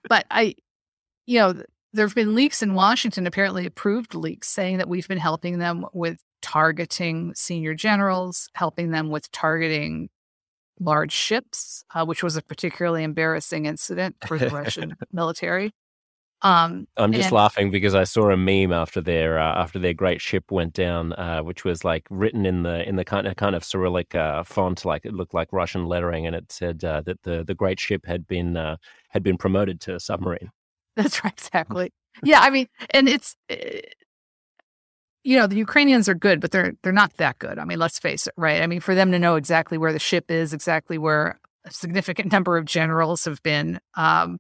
but 0.09 0.25
I, 0.31 0.55
you 1.27 1.41
know, 1.41 1.63
there 1.93 2.07
have 2.07 2.15
been 2.15 2.35
leaks 2.35 2.63
in 2.63 2.75
Washington, 2.75 3.27
apparently 3.27 3.67
approved 3.67 4.15
leaks, 4.15 4.49
saying 4.49 4.79
that 4.79 4.89
we've 4.89 5.09
been 5.09 5.19
helping 5.19 5.59
them 5.59 5.85
with 5.93 6.19
targeting 6.45 7.33
senior 7.35 7.73
generals, 7.73 8.51
helping 8.55 8.91
them 8.91 9.09
with 9.09 9.33
targeting 9.33 10.11
large 10.79 11.13
ships, 11.13 11.85
uh, 11.95 12.05
which 12.05 12.23
was 12.23 12.37
a 12.37 12.43
particularly 12.43 13.03
embarrassing 13.03 13.65
incident 13.65 14.15
for 14.27 14.39
the 14.39 14.51
Russian 14.51 14.95
military. 15.11 15.73
Um, 16.43 16.87
I'm 16.99 17.13
just 17.15 17.29
and- 17.29 17.33
laughing 17.33 17.71
because 17.71 17.95
I 17.95 18.05
saw 18.05 18.29
a 18.29 18.37
meme 18.37 18.71
after 18.71 19.01
their 19.01 19.39
uh, 19.39 19.63
after 19.63 19.79
their 19.79 19.95
great 19.95 20.21
ship 20.21 20.53
went 20.53 20.75
down, 20.75 21.15
uh, 21.15 21.41
which 21.41 21.65
was 21.65 21.83
like 21.83 22.07
written 22.11 22.45
in 22.45 22.65
the 22.65 22.87
in 22.87 22.97
the 22.97 23.05
kind 23.05 23.27
of 23.27 23.37
kind 23.37 23.57
of 23.57 23.65
Cyrillic 23.65 24.15
uh, 24.15 24.45
font, 24.45 24.85
like 24.85 25.07
it 25.07 25.15
looked 25.15 25.33
like 25.33 25.49
Russian 25.53 25.87
lettering, 25.87 26.27
and 26.27 26.37
it 26.37 26.53
said 26.53 26.85
uh, 26.85 27.01
that 27.07 27.23
the 27.23 27.45
the 27.45 27.55
great 27.55 27.81
ship 27.81 28.05
had 28.05 28.27
been 28.27 28.59
uh, 28.59 28.77
had 29.09 29.23
been 29.23 29.39
promoted 29.39 29.81
to 29.83 29.99
submarine. 29.99 30.51
That's 30.97 31.25
right, 31.25 31.33
exactly. 31.33 31.93
Yeah, 32.23 32.39
I 32.43 32.51
mean, 32.51 32.69
and 32.91 33.09
it's 33.09 33.35
eh, 33.49 33.81
you 35.25 35.39
know 35.39 35.47
the 35.47 35.57
Ukrainians 35.57 36.09
are 36.09 36.15
good, 36.15 36.41
but 36.41 36.51
they're 36.51 36.75
they're 36.83 36.93
not 36.93 37.15
that 37.15 37.39
good. 37.39 37.59
I 37.59 37.65
mean, 37.65 37.79
let's 37.79 37.99
face 37.99 38.27
it, 38.27 38.35
right? 38.37 38.63
I 38.63 38.67
mean, 38.67 38.81
for 38.81 38.95
them 38.95 39.11
to 39.13 39.19
know 39.19 39.37
exactly 39.37 39.79
where 39.79 39.93
the 39.93 39.99
ship 39.99 40.31
is, 40.31 40.53
exactly 40.53 40.99
where 40.99 41.41
a 41.65 41.73
significant 41.73 42.31
number 42.33 42.57
of 42.57 42.67
generals 42.67 43.25
have 43.25 43.43
been, 43.43 43.81
um, 43.97 44.39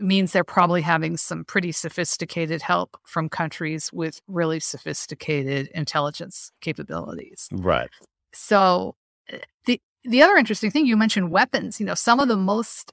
means 0.00 0.32
they're 0.32 0.44
probably 0.44 0.82
having 0.82 1.16
some 1.16 1.44
pretty 1.44 1.70
sophisticated 1.70 2.60
help 2.60 2.98
from 3.04 3.28
countries 3.28 3.90
with 3.92 4.20
really 4.26 4.58
sophisticated 4.58 5.68
intelligence 5.68 6.50
capabilities. 6.60 7.48
Right. 7.52 7.88
So 8.32 8.96
uh, 9.32 9.38
the 9.66 9.80
the 10.02 10.22
other 10.22 10.36
interesting 10.36 10.72
thing 10.72 10.86
you 10.86 10.96
mentioned 10.96 11.30
weapons. 11.30 11.78
You 11.78 11.86
know, 11.86 11.94
some 11.94 12.18
of 12.18 12.26
the 12.26 12.36
most 12.36 12.92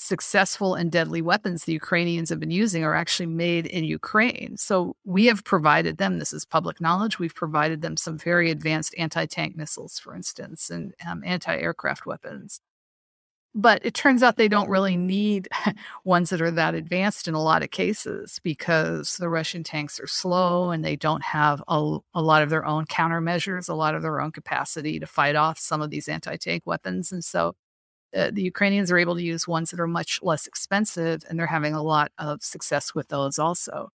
successful 0.00 0.74
and 0.74 0.90
deadly 0.90 1.20
weapons 1.20 1.64
the 1.64 1.74
Ukrainians 1.74 2.30
have 2.30 2.40
been 2.40 2.50
using 2.50 2.82
are 2.82 2.94
actually 2.94 3.26
made 3.26 3.66
in 3.66 3.84
Ukraine. 3.84 4.56
So 4.56 4.96
we 5.04 5.26
have 5.26 5.44
provided 5.44 5.98
them. 5.98 6.18
This 6.18 6.32
is 6.32 6.46
public 6.46 6.80
knowledge. 6.80 7.18
We've 7.18 7.34
provided 7.34 7.82
them 7.82 7.98
some 7.98 8.16
very 8.16 8.50
advanced 8.50 8.94
anti-tank 8.96 9.56
missiles, 9.56 9.98
for 9.98 10.14
instance, 10.14 10.70
and 10.70 10.94
um, 11.06 11.22
anti-aircraft 11.24 12.06
weapons. 12.06 12.60
But 13.54 13.84
it 13.84 13.92
turns 13.94 14.22
out 14.22 14.36
they 14.36 14.48
don't 14.48 14.70
really 14.70 14.96
need 14.96 15.48
ones 16.04 16.30
that 16.30 16.40
are 16.40 16.52
that 16.52 16.74
advanced 16.74 17.28
in 17.28 17.34
a 17.34 17.42
lot 17.42 17.62
of 17.62 17.70
cases 17.70 18.40
because 18.42 19.16
the 19.18 19.28
Russian 19.28 19.64
tanks 19.64 20.00
are 20.00 20.06
slow 20.06 20.70
and 20.70 20.82
they 20.82 20.96
don't 20.96 21.22
have 21.22 21.62
a, 21.68 21.98
a 22.14 22.22
lot 22.22 22.42
of 22.42 22.48
their 22.48 22.64
own 22.64 22.86
countermeasures, 22.86 23.68
a 23.68 23.74
lot 23.74 23.94
of 23.94 24.02
their 24.02 24.20
own 24.20 24.32
capacity 24.32 24.98
to 24.98 25.06
fight 25.06 25.36
off 25.36 25.58
some 25.58 25.82
of 25.82 25.90
these 25.90 26.08
anti 26.08 26.36
tank 26.36 26.62
weapons. 26.64 27.12
And 27.12 27.22
so 27.22 27.54
uh, 28.14 28.30
the 28.32 28.42
Ukrainians 28.42 28.90
are 28.90 28.98
able 28.98 29.14
to 29.14 29.22
use 29.22 29.46
ones 29.46 29.70
that 29.70 29.80
are 29.80 29.86
much 29.86 30.20
less 30.22 30.46
expensive, 30.46 31.22
and 31.28 31.38
they're 31.38 31.46
having 31.46 31.74
a 31.74 31.82
lot 31.82 32.12
of 32.18 32.42
success 32.42 32.94
with 32.94 33.08
those 33.08 33.38
also. 33.38 33.90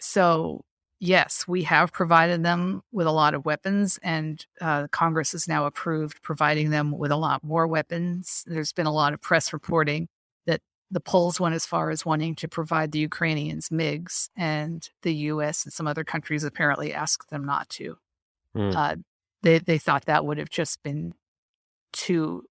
So, 0.00 0.64
yes, 0.98 1.46
we 1.46 1.62
have 1.62 1.92
provided 1.92 2.42
them 2.42 2.82
with 2.92 3.06
a 3.06 3.12
lot 3.12 3.34
of 3.34 3.44
weapons, 3.44 3.98
and 4.02 4.44
uh, 4.60 4.88
Congress 4.88 5.32
has 5.32 5.46
now 5.46 5.66
approved 5.66 6.22
providing 6.22 6.70
them 6.70 6.96
with 6.96 7.12
a 7.12 7.16
lot 7.16 7.44
more 7.44 7.66
weapons. 7.66 8.44
There's 8.46 8.72
been 8.72 8.86
a 8.86 8.92
lot 8.92 9.12
of 9.12 9.20
press 9.20 9.52
reporting 9.52 10.08
that 10.46 10.60
the 10.90 11.00
Poles 11.00 11.38
went 11.38 11.54
as 11.54 11.66
far 11.66 11.90
as 11.90 12.04
wanting 12.04 12.34
to 12.36 12.48
provide 12.48 12.92
the 12.92 12.98
Ukrainians 12.98 13.68
MiGs, 13.68 14.28
and 14.36 14.88
the 15.02 15.14
U.S. 15.14 15.64
and 15.64 15.72
some 15.72 15.86
other 15.86 16.04
countries 16.04 16.44
apparently 16.44 16.92
asked 16.92 17.30
them 17.30 17.44
not 17.44 17.68
to. 17.70 17.96
Mm. 18.56 18.74
Uh, 18.74 18.96
they 19.42 19.58
they 19.58 19.78
thought 19.78 20.06
that 20.06 20.24
would 20.24 20.38
have 20.38 20.50
just 20.50 20.82
been 20.82 21.14
too 21.92 22.44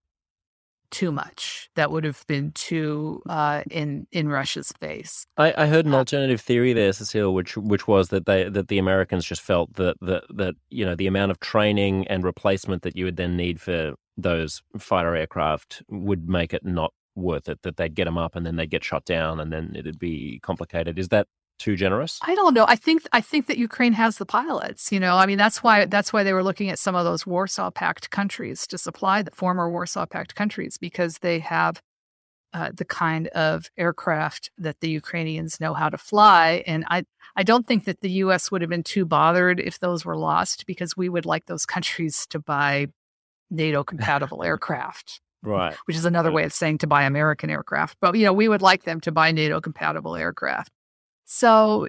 too 0.91 1.11
much. 1.11 1.69
That 1.75 1.91
would 1.91 2.03
have 2.03 2.25
been 2.27 2.51
too 2.51 3.21
uh, 3.27 3.63
in 3.69 4.07
in 4.11 4.29
Russia's 4.29 4.71
face. 4.79 5.25
I, 5.37 5.53
I 5.57 5.65
heard 5.67 5.85
an 5.85 5.93
uh, 5.93 5.97
alternative 5.97 6.41
theory 6.41 6.73
there, 6.73 6.93
Cecile, 6.93 7.33
which 7.33 7.57
which 7.57 7.87
was 7.87 8.09
that 8.09 8.25
they 8.25 8.49
that 8.49 8.67
the 8.67 8.77
Americans 8.77 9.25
just 9.25 9.41
felt 9.41 9.73
that 9.75 9.97
that 10.01 10.23
that 10.29 10.55
you 10.69 10.85
know 10.85 10.95
the 10.95 11.07
amount 11.07 11.31
of 11.31 11.39
training 11.39 12.07
and 12.07 12.23
replacement 12.23 12.83
that 12.83 12.95
you 12.95 13.05
would 13.05 13.17
then 13.17 13.35
need 13.35 13.61
for 13.61 13.93
those 14.17 14.61
fighter 14.77 15.15
aircraft 15.15 15.83
would 15.89 16.29
make 16.29 16.53
it 16.53 16.65
not 16.65 16.93
worth 17.15 17.49
it. 17.49 17.61
That 17.63 17.77
they'd 17.77 17.95
get 17.95 18.05
them 18.05 18.17
up 18.17 18.35
and 18.35 18.45
then 18.45 18.55
they'd 18.55 18.69
get 18.69 18.83
shot 18.83 19.05
down 19.05 19.39
and 19.39 19.51
then 19.51 19.73
it'd 19.75 19.99
be 19.99 20.39
complicated. 20.41 20.97
Is 20.99 21.09
that 21.09 21.27
too 21.57 21.75
generous? 21.75 22.19
I 22.21 22.35
don't 22.35 22.53
know. 22.53 22.65
I 22.67 22.75
think 22.75 23.03
I 23.11 23.21
think 23.21 23.47
that 23.47 23.57
Ukraine 23.57 23.93
has 23.93 24.17
the 24.17 24.25
pilots. 24.25 24.91
You 24.91 24.99
know, 24.99 25.15
I 25.17 25.25
mean 25.25 25.37
that's 25.37 25.63
why 25.63 25.85
that's 25.85 26.11
why 26.11 26.23
they 26.23 26.33
were 26.33 26.43
looking 26.43 26.69
at 26.69 26.79
some 26.79 26.95
of 26.95 27.05
those 27.05 27.25
Warsaw 27.25 27.71
Pact 27.71 28.09
countries 28.09 28.67
to 28.67 28.77
supply 28.77 29.21
the 29.21 29.31
former 29.31 29.69
Warsaw 29.69 30.05
Pact 30.05 30.35
countries 30.35 30.77
because 30.77 31.19
they 31.19 31.39
have 31.39 31.81
uh, 32.53 32.71
the 32.73 32.85
kind 32.85 33.27
of 33.29 33.69
aircraft 33.77 34.49
that 34.57 34.79
the 34.79 34.89
Ukrainians 34.89 35.59
know 35.59 35.73
how 35.73 35.89
to 35.89 35.97
fly. 35.97 36.63
And 36.65 36.85
I 36.89 37.03
I 37.35 37.43
don't 37.43 37.67
think 37.67 37.83
that 37.85 37.99
the 37.99 38.11
U.S. 38.11 38.49
would 38.49 38.61
have 38.61 38.69
been 38.69 38.83
too 38.83 39.05
bothered 39.05 39.59
if 39.59 39.79
those 39.79 40.05
were 40.05 40.15
lost 40.17 40.65
because 40.65 40.95
we 40.95 41.09
would 41.09 41.25
like 41.25 41.47
those 41.47 41.65
countries 41.65 42.25
to 42.29 42.39
buy 42.39 42.87
NATO 43.49 43.83
compatible 43.83 44.43
aircraft. 44.49 45.19
Right. 45.43 45.75
Which 45.85 45.97
is 45.97 46.05
another 46.05 46.31
way 46.31 46.43
of 46.43 46.53
saying 46.53 46.79
to 46.79 46.87
buy 46.87 47.03
American 47.03 47.49
aircraft. 47.49 47.97
But, 48.01 48.15
you 48.15 48.25
know, 48.25 48.33
we 48.33 48.47
would 48.47 48.63
like 48.63 48.83
them 48.83 48.99
to 49.01 49.11
buy 49.11 49.31
NATO 49.31 49.61
compatible 49.61 50.15
aircraft. 50.15 50.71
So 51.25 51.87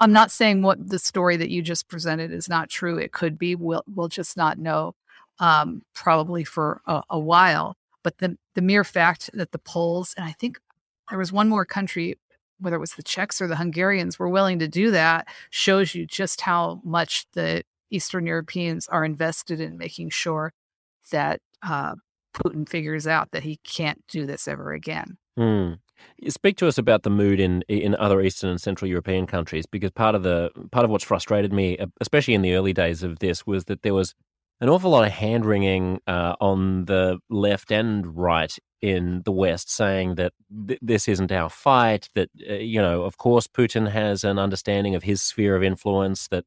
I'm 0.00 0.12
not 0.12 0.30
saying 0.30 0.62
what 0.62 0.88
the 0.88 0.98
story 0.98 1.36
that 1.36 1.50
you 1.50 1.62
just 1.62 1.88
presented 1.88 2.32
is 2.32 2.48
not 2.48 2.68
true. 2.68 2.98
It 2.98 3.12
could 3.12 3.38
be. 3.38 3.54
We'll 3.54 3.84
we'll 3.86 4.08
just 4.08 4.36
not 4.36 4.58
know 4.58 4.94
um, 5.38 5.82
probably 5.94 6.44
for 6.44 6.80
a, 6.86 7.02
a, 7.10 7.18
while. 7.18 7.76
But 8.02 8.18
the 8.18 8.36
the 8.54 8.62
mere 8.62 8.84
fact 8.84 9.30
that 9.34 9.52
the 9.52 9.58
Poles 9.58 10.14
and 10.16 10.26
I 10.26 10.32
think 10.32 10.58
there 11.08 11.18
was 11.18 11.32
one 11.32 11.48
more 11.48 11.64
country, 11.64 12.18
whether 12.58 12.76
it 12.76 12.80
was 12.80 12.94
the 12.94 13.02
Czechs 13.02 13.40
or 13.40 13.46
the 13.46 13.56
Hungarians, 13.56 14.18
were 14.18 14.28
willing 14.28 14.58
to 14.58 14.66
do 14.66 14.90
that, 14.90 15.28
shows 15.50 15.94
you 15.94 16.06
just 16.06 16.40
how 16.40 16.80
much 16.82 17.26
the 17.34 17.62
Eastern 17.90 18.26
Europeans 18.26 18.88
are 18.88 19.04
invested 19.04 19.60
in 19.60 19.78
making 19.78 20.10
sure 20.10 20.52
that 21.10 21.40
uh, 21.62 21.94
Putin 22.34 22.68
figures 22.68 23.06
out 23.06 23.30
that 23.32 23.42
he 23.44 23.56
can't 23.58 24.02
do 24.08 24.26
this 24.26 24.48
ever 24.48 24.72
again. 24.72 25.18
Mm. 25.38 25.78
Speak 26.28 26.56
to 26.58 26.68
us 26.68 26.78
about 26.78 27.02
the 27.02 27.10
mood 27.10 27.40
in 27.40 27.62
in 27.68 27.94
other 27.96 28.20
Eastern 28.20 28.50
and 28.50 28.60
Central 28.60 28.88
European 28.88 29.26
countries, 29.26 29.66
because 29.66 29.90
part 29.90 30.14
of 30.14 30.22
the 30.22 30.50
part 30.70 30.84
of 30.84 30.90
what's 30.90 31.04
frustrated 31.04 31.52
me, 31.52 31.78
especially 32.00 32.34
in 32.34 32.42
the 32.42 32.54
early 32.54 32.72
days 32.72 33.02
of 33.02 33.18
this, 33.18 33.46
was 33.46 33.64
that 33.64 33.82
there 33.82 33.94
was 33.94 34.14
an 34.60 34.68
awful 34.68 34.92
lot 34.92 35.04
of 35.04 35.12
hand 35.12 35.44
wringing 35.44 36.00
uh, 36.06 36.36
on 36.40 36.84
the 36.84 37.18
left 37.28 37.72
and 37.72 38.16
right 38.16 38.56
in 38.80 39.22
the 39.24 39.32
West, 39.32 39.70
saying 39.70 40.14
that 40.14 40.32
th- 40.68 40.78
this 40.80 41.08
isn't 41.08 41.32
our 41.32 41.50
fight. 41.50 42.08
That 42.14 42.30
uh, 42.48 42.54
you 42.54 42.80
know, 42.80 43.02
of 43.02 43.16
course, 43.16 43.48
Putin 43.48 43.90
has 43.90 44.22
an 44.22 44.38
understanding 44.38 44.94
of 44.94 45.02
his 45.02 45.20
sphere 45.20 45.56
of 45.56 45.62
influence. 45.62 46.28
That 46.28 46.44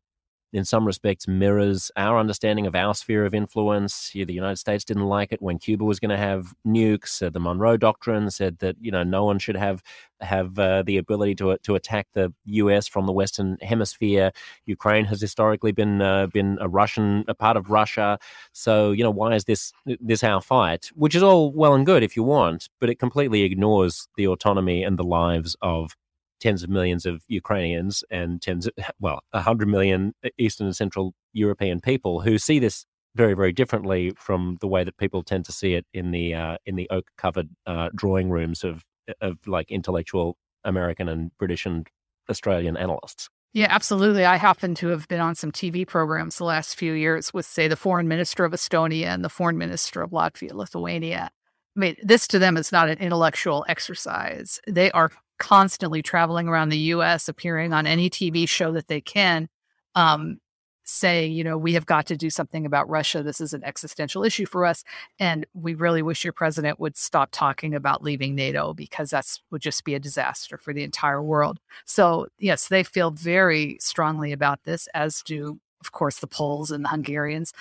in 0.56 0.64
some 0.64 0.88
respects 0.88 1.28
mirrors 1.28 1.92
our 1.98 2.18
understanding 2.18 2.66
of 2.66 2.76
our 2.76 2.94
sphere 2.96 3.26
of 3.26 3.34
influence. 3.34 4.12
the 4.14 4.34
United 4.34 4.56
States 4.56 4.86
didn't 4.86 5.06
like 5.06 5.34
it 5.34 5.42
when 5.42 5.60
Cuba 5.60 5.84
was 5.84 6.00
going 6.00 6.12
to 6.12 6.18
have 6.18 6.54
nukes. 6.66 7.22
Uh, 7.22 7.30
the 7.30 7.42
Monroe 7.42 7.76
Doctrine 7.76 8.32
said 8.32 8.60
that 8.60 8.78
you 8.80 8.90
know 8.90 9.04
no 9.04 9.26
one 9.26 9.38
should 9.38 9.58
have 9.58 9.84
have 10.22 10.58
uh, 10.58 10.82
the 10.84 10.98
ability 10.98 11.36
to 11.36 11.58
to 11.58 11.76
attack 11.76 12.08
the 12.14 12.34
U.S. 12.46 12.88
from 12.88 13.06
the 13.06 13.12
Western 13.12 13.58
Hemisphere. 13.62 14.32
Ukraine 14.66 15.04
has 15.06 15.20
historically 15.20 15.74
been 15.74 16.02
uh, 16.02 16.28
been 16.28 16.58
a 16.62 16.70
Russian 16.70 17.26
a 17.28 17.36
part 17.36 17.58
of 17.58 17.70
Russia. 17.70 18.18
So 18.54 18.92
you 18.94 19.04
know 19.04 19.12
why 19.12 19.36
is 19.36 19.44
this 19.44 19.74
this 19.86 20.24
our 20.24 20.42
fight? 20.42 20.90
Which 20.96 21.16
is 21.16 21.24
all 21.24 21.52
well 21.52 21.74
and 21.74 21.86
good 21.86 22.02
if 22.02 22.16
you 22.16 22.24
want, 22.24 22.70
but 22.80 22.90
it 22.90 22.96
completely 22.96 23.44
ignores 23.44 24.08
the 24.16 24.28
autonomy 24.28 24.84
and 24.84 24.98
the 24.98 25.04
lives 25.04 25.58
of 25.62 25.98
tens 26.46 26.62
of 26.62 26.70
millions 26.70 27.08
of 27.08 27.24
Ukrainians 27.28 28.04
and 28.12 28.40
tens, 28.40 28.68
of, 28.68 28.74
well, 29.00 29.22
100 29.32 29.68
million 29.68 30.14
Eastern 30.38 30.68
and 30.68 30.76
Central 30.76 31.16
European 31.34 31.82
people 31.82 32.22
who 32.22 32.38
see 32.38 32.60
this 32.60 32.86
very, 33.16 33.34
very 33.34 33.52
differently 33.52 34.14
from 34.16 34.58
the 34.62 34.68
way 34.68 34.84
that 34.84 34.96
people 34.98 35.24
tend 35.24 35.44
to 35.46 35.52
see 35.52 35.74
it 35.74 35.88
in 35.92 36.12
the 36.12 36.36
uh, 36.36 36.58
in 36.68 36.76
the 36.76 36.88
oak 36.92 37.10
covered 37.18 37.50
uh, 37.66 37.90
drawing 37.96 38.30
rooms 38.30 38.64
of 38.64 38.84
of 39.22 39.38
like 39.48 39.72
intellectual 39.72 40.38
American 40.64 41.10
and 41.10 41.36
British 41.40 41.66
and 41.66 41.88
Australian 42.30 42.78
analysts. 42.78 43.28
Yeah, 43.54 43.68
absolutely. 43.70 44.26
I 44.26 44.36
happen 44.36 44.76
to 44.76 44.90
have 44.90 45.08
been 45.08 45.22
on 45.22 45.34
some 45.34 45.52
TV 45.52 45.88
programs 45.88 46.38
the 46.38 46.44
last 46.44 46.76
few 46.76 46.94
years 46.94 47.34
with, 47.34 47.46
say, 47.46 47.70
the 47.70 47.78
foreign 47.78 48.08
minister 48.08 48.44
of 48.44 48.52
Estonia 48.52 49.06
and 49.06 49.24
the 49.24 49.30
foreign 49.30 49.58
minister 49.58 50.02
of 50.02 50.12
Latvia, 50.12 50.52
Lithuania. 50.52 51.30
I 51.76 51.80
mean, 51.80 51.96
this 52.04 52.28
to 52.30 52.40
them 52.40 52.58
is 52.58 52.74
not 52.74 52.90
an 52.90 52.98
intellectual 52.98 53.66
exercise. 53.70 54.60
They 54.68 54.92
are 54.92 55.10
constantly 55.38 56.02
traveling 56.02 56.48
around 56.48 56.70
the 56.70 56.78
US, 56.78 57.28
appearing 57.28 57.74
on 57.74 57.88
any 57.88 58.10
TV 58.10 58.48
show 58.48 58.72
that 58.72 58.88
they 58.88 59.02
can, 59.02 59.50
um, 59.96 60.40
saying, 60.86 61.34
you 61.34 61.44
know, 61.44 61.58
we 61.58 61.74
have 61.74 61.86
got 61.86 62.06
to 62.06 62.16
do 62.16 62.30
something 62.30 62.66
about 62.66 62.88
Russia. 62.88 63.24
This 63.24 63.42
is 63.42 63.54
an 63.54 63.64
existential 63.64 64.24
issue 64.24 64.46
for 64.46 64.66
us. 64.66 64.84
And 65.20 65.46
we 65.54 65.74
really 65.74 66.04
wish 66.04 66.24
your 66.24 66.34
president 66.34 66.80
would 66.80 66.96
stop 66.96 67.30
talking 67.32 67.74
about 67.74 68.04
leaving 68.04 68.36
NATO 68.36 68.74
because 68.74 69.10
that 69.10 69.26
would 69.52 69.62
just 69.62 69.84
be 69.84 69.96
a 69.96 70.00
disaster 70.00 70.58
for 70.58 70.74
the 70.74 70.84
entire 70.84 71.24
world. 71.24 71.60
So, 71.86 72.28
yes, 72.38 72.68
they 72.68 72.84
feel 72.84 73.12
very 73.12 73.78
strongly 73.80 74.32
about 74.32 74.64
this, 74.64 74.88
as 74.94 75.24
do, 75.24 75.60
of 75.82 75.92
course, 75.92 76.20
the 76.20 76.28
Poles 76.28 76.70
and 76.72 76.86
the 76.86 76.90
Hungarians. 76.90 77.52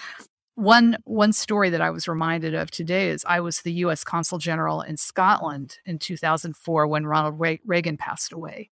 One 0.57 0.97
one 1.05 1.33
story 1.33 1.71
that 1.71 1.81
I 1.81 1.91
was 1.91 2.07
reminded 2.07 2.55
of 2.55 2.71
today 2.71 3.09
is 3.09 3.25
I 3.27 3.41
was 3.41 3.63
the 3.63 3.73
U.S. 3.73 4.05
Consul 4.05 4.39
General 4.39 4.83
in 4.83 4.97
Scotland 4.97 5.79
in 5.85 5.99
2004 5.99 6.87
when 6.87 7.07
Ronald 7.07 7.41
Reagan 7.65 7.97
passed 7.97 8.33
away, 8.33 8.71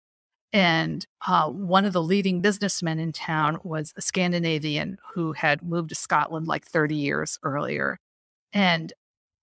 and 0.53 1.07
uh, 1.27 1.49
one 1.49 1.87
of 1.87 1.95
the 1.95 2.03
leading 2.03 2.43
businessmen 2.43 2.99
in 2.99 3.13
town 3.13 3.61
was 3.65 3.95
a 3.97 4.03
Scandinavian 4.03 4.99
who 5.15 5.33
had 5.33 5.63
moved 5.63 5.89
to 5.89 5.95
Scotland 5.95 6.47
like 6.47 6.67
30 6.67 6.97
years 6.97 7.39
earlier, 7.43 7.99
and 8.53 8.93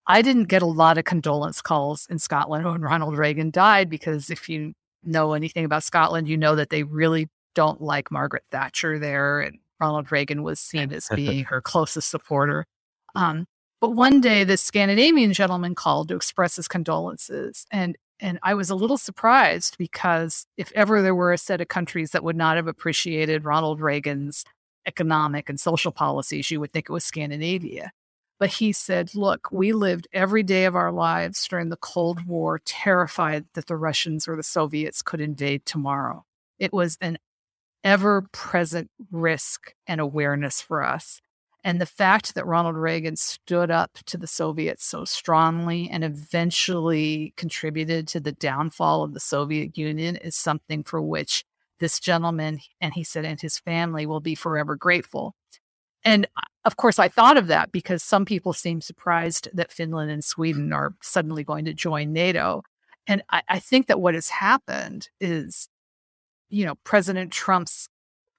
I 0.06 0.22
didn't 0.22 0.46
get 0.46 0.62
a 0.62 0.68
lot 0.68 1.00
of 1.00 1.06
condolence 1.06 1.62
calls 1.62 2.06
in 2.08 2.20
Scotland 2.20 2.66
when 2.66 2.82
Ronald 2.82 3.18
Reagan 3.18 3.50
died 3.50 3.90
because 3.90 4.30
if 4.30 4.48
you 4.48 4.74
know 5.04 5.34
anything 5.34 5.66
about 5.66 5.84
Scotland, 5.84 6.28
you 6.28 6.38
know 6.38 6.56
that 6.56 6.70
they 6.70 6.84
really 6.84 7.30
don't 7.56 7.82
like 7.82 8.12
Margaret 8.12 8.44
Thatcher 8.52 9.00
there 9.00 9.42
and 9.42 9.58
Ronald 9.80 10.12
Reagan 10.12 10.44
was 10.44 10.60
seen 10.60 10.92
as 10.94 11.10
being 11.16 11.46
her 11.46 11.62
closest 11.62 12.10
supporter. 12.10 12.66
Um, 13.16 13.46
but 13.80 13.92
one 13.92 14.22
day, 14.22 14.44
this 14.44 14.62
Scandinavian 14.62 15.34
gentleman 15.34 15.76
called 15.76 16.10
to 16.10 16.16
express 16.16 16.56
his 16.56 16.68
condolences, 16.68 17.66
and 17.72 17.96
and 18.20 18.40
I 18.42 18.56
was 18.56 18.70
a 18.70 18.76
little 18.76 18.98
surprised 18.98 19.78
because 19.78 20.48
if 20.58 20.72
ever 20.74 21.02
there 21.02 21.14
were 21.14 21.32
a 21.32 21.38
set 21.38 21.62
of 21.62 21.68
countries 21.68 22.12
that 22.12 22.24
would 22.24 22.36
not 22.36 22.56
have 22.56 22.68
appreciated 22.68 23.46
Ronald 23.46 23.80
Reagan's 23.80 24.44
economic 24.88 25.50
and 25.50 25.60
social 25.60 25.92
policies, 25.92 26.50
you 26.50 26.60
would 26.60 26.74
think 26.74 26.88
it 26.90 26.94
was 26.94 27.04
Scandinavia. 27.04 27.92
But 28.40 28.50
he 28.50 28.72
said, 28.72 29.14
Look, 29.16 29.50
we 29.52 29.74
lived 29.74 30.08
every 30.14 30.44
day 30.44 30.66
of 30.66 30.76
our 30.76 30.92
lives 30.92 31.48
during 31.48 31.70
the 31.70 31.78
Cold 31.78 32.26
War, 32.26 32.60
terrified 32.66 33.46
that 33.54 33.68
the 33.68 33.76
Russians 33.76 34.28
or 34.28 34.36
the 34.36 34.44
Soviets 34.44 35.02
could 35.02 35.22
invade 35.22 35.66
tomorrow. 35.66 36.26
It 36.60 36.74
was 36.74 36.98
an 37.02 37.18
ever 37.88 38.24
present 38.34 38.92
risk 39.12 39.74
and 39.88 40.02
awareness 40.02 40.60
for 40.60 40.84
us. 40.84 41.22
And 41.64 41.80
the 41.80 41.86
fact 41.86 42.36
that 42.36 42.46
Ronald 42.46 42.76
Reagan 42.76 43.16
stood 43.16 43.72
up 43.72 43.92
to 44.08 44.18
the 44.18 44.28
Soviets 44.28 44.86
so 44.86 45.06
strongly 45.06 45.90
and 45.90 46.04
eventually 46.04 47.34
contributed 47.38 48.06
to 48.10 48.20
the 48.20 48.34
downfall 48.34 49.04
of 49.04 49.14
the 49.14 49.22
Soviet 49.22 49.78
Union 49.78 50.18
is 50.18 50.36
something 50.36 50.84
for 50.84 51.02
which 51.02 51.46
this 51.80 51.98
gentleman, 52.02 52.60
and 52.82 52.94
he 52.94 53.06
said, 53.06 53.24
and 53.24 53.40
his 53.40 53.58
family 53.58 54.06
will 54.06 54.20
be 54.20 54.36
forever 54.36 54.76
grateful. 54.76 55.34
And 56.04 56.26
uh, 56.36 56.42
of 56.66 56.76
course, 56.76 57.00
I 57.00 57.08
thought 57.08 57.38
of 57.38 57.48
that 57.48 57.72
because 57.72 58.04
some 58.04 58.26
people 58.26 58.52
seem 58.52 58.82
surprised 58.82 59.48
that 59.54 59.72
Finland 59.72 60.12
and 60.12 60.26
Sweden 60.26 60.74
are 60.74 60.94
suddenly 61.02 61.46
going 61.46 61.64
to 61.66 61.74
join 61.74 62.12
NATO. 62.12 62.64
And 63.08 63.24
I, 63.30 63.44
I 63.48 63.60
think 63.60 63.88
that 63.88 64.02
what 64.02 64.14
has 64.14 64.28
happened 64.28 65.08
is 65.22 65.70
you 66.50 66.66
know, 66.66 66.76
President 66.84 67.32
Trump's 67.32 67.90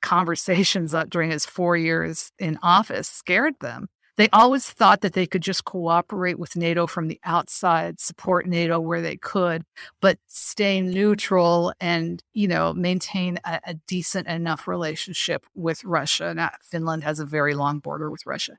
conversations 0.01 0.94
during 1.09 1.31
his 1.31 1.44
four 1.44 1.77
years 1.77 2.33
in 2.38 2.59
office 2.62 3.09
scared 3.09 3.55
them. 3.61 3.88
they 4.18 4.29
always 4.33 4.68
thought 4.68 5.01
that 5.03 5.12
they 5.12 5.27
could 5.27 5.42
just 5.42 5.64
cooperate 5.64 6.40
with 6.40 6.57
NATO 6.57 6.88
from 6.88 7.07
the 7.07 7.21
outside, 7.25 8.01
support 8.01 8.47
NATO 8.47 8.81
where 8.81 9.01
they 9.01 9.16
could, 9.16 9.62
but 10.01 10.18
stay 10.27 10.81
neutral 10.81 11.73
and, 11.81 12.21
you 12.33 12.49
know, 12.49 12.75
maintain 12.75 13.38
a, 13.44 13.61
a 13.64 13.75
decent 13.75 14.27
enough 14.27 14.66
relationship 14.66 15.47
with 15.55 15.85
Russia. 15.85 16.35
Now, 16.35 16.51
Finland 16.61 17.05
has 17.05 17.21
a 17.21 17.25
very 17.25 17.55
long 17.55 17.79
border 17.79 18.11
with 18.11 18.27
Russia. 18.27 18.59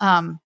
Um, 0.00 0.40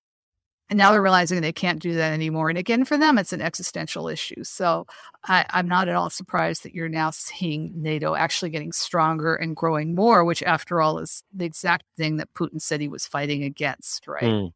and 0.70 0.76
now 0.76 0.92
they're 0.92 1.02
realizing 1.02 1.40
they 1.40 1.52
can't 1.52 1.80
do 1.80 1.94
that 1.94 2.12
anymore. 2.12 2.50
And 2.50 2.58
again, 2.58 2.84
for 2.84 2.98
them, 2.98 3.16
it's 3.16 3.32
an 3.32 3.40
existential 3.40 4.06
issue. 4.08 4.44
So 4.44 4.86
I, 5.24 5.46
am 5.50 5.66
not 5.66 5.88
at 5.88 5.94
all 5.94 6.10
surprised 6.10 6.62
that 6.64 6.74
you're 6.74 6.90
now 6.90 7.10
seeing 7.10 7.72
NATO 7.74 8.14
actually 8.14 8.50
getting 8.50 8.72
stronger 8.72 9.34
and 9.34 9.56
growing 9.56 9.94
more, 9.94 10.24
which, 10.24 10.42
after 10.42 10.82
all, 10.82 10.98
is 10.98 11.22
the 11.34 11.46
exact 11.46 11.84
thing 11.96 12.18
that 12.18 12.34
Putin 12.34 12.60
said 12.60 12.80
he 12.80 12.88
was 12.88 13.06
fighting 13.06 13.44
against, 13.44 14.06
right? 14.06 14.22
Mm. 14.22 14.52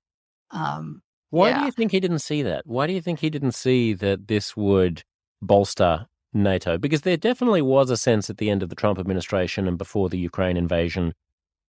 Um, 0.50 1.02
Why 1.30 1.48
yeah. 1.48 1.60
do 1.60 1.64
you 1.66 1.72
think 1.72 1.92
he 1.92 2.00
didn't 2.00 2.18
see 2.18 2.42
that? 2.42 2.66
Why 2.66 2.86
do 2.86 2.92
you 2.92 3.00
think 3.00 3.20
he 3.20 3.30
didn't 3.30 3.52
see 3.52 3.94
that 3.94 4.28
this 4.28 4.54
would 4.54 5.04
bolster 5.40 6.06
NATO? 6.34 6.76
Because 6.76 7.02
there 7.02 7.16
definitely 7.16 7.62
was 7.62 7.88
a 7.88 7.96
sense 7.96 8.28
at 8.28 8.36
the 8.36 8.50
end 8.50 8.62
of 8.62 8.68
the 8.68 8.76
Trump 8.76 8.98
administration 8.98 9.66
and 9.66 9.78
before 9.78 10.10
the 10.10 10.18
Ukraine 10.18 10.58
invasion 10.58 11.14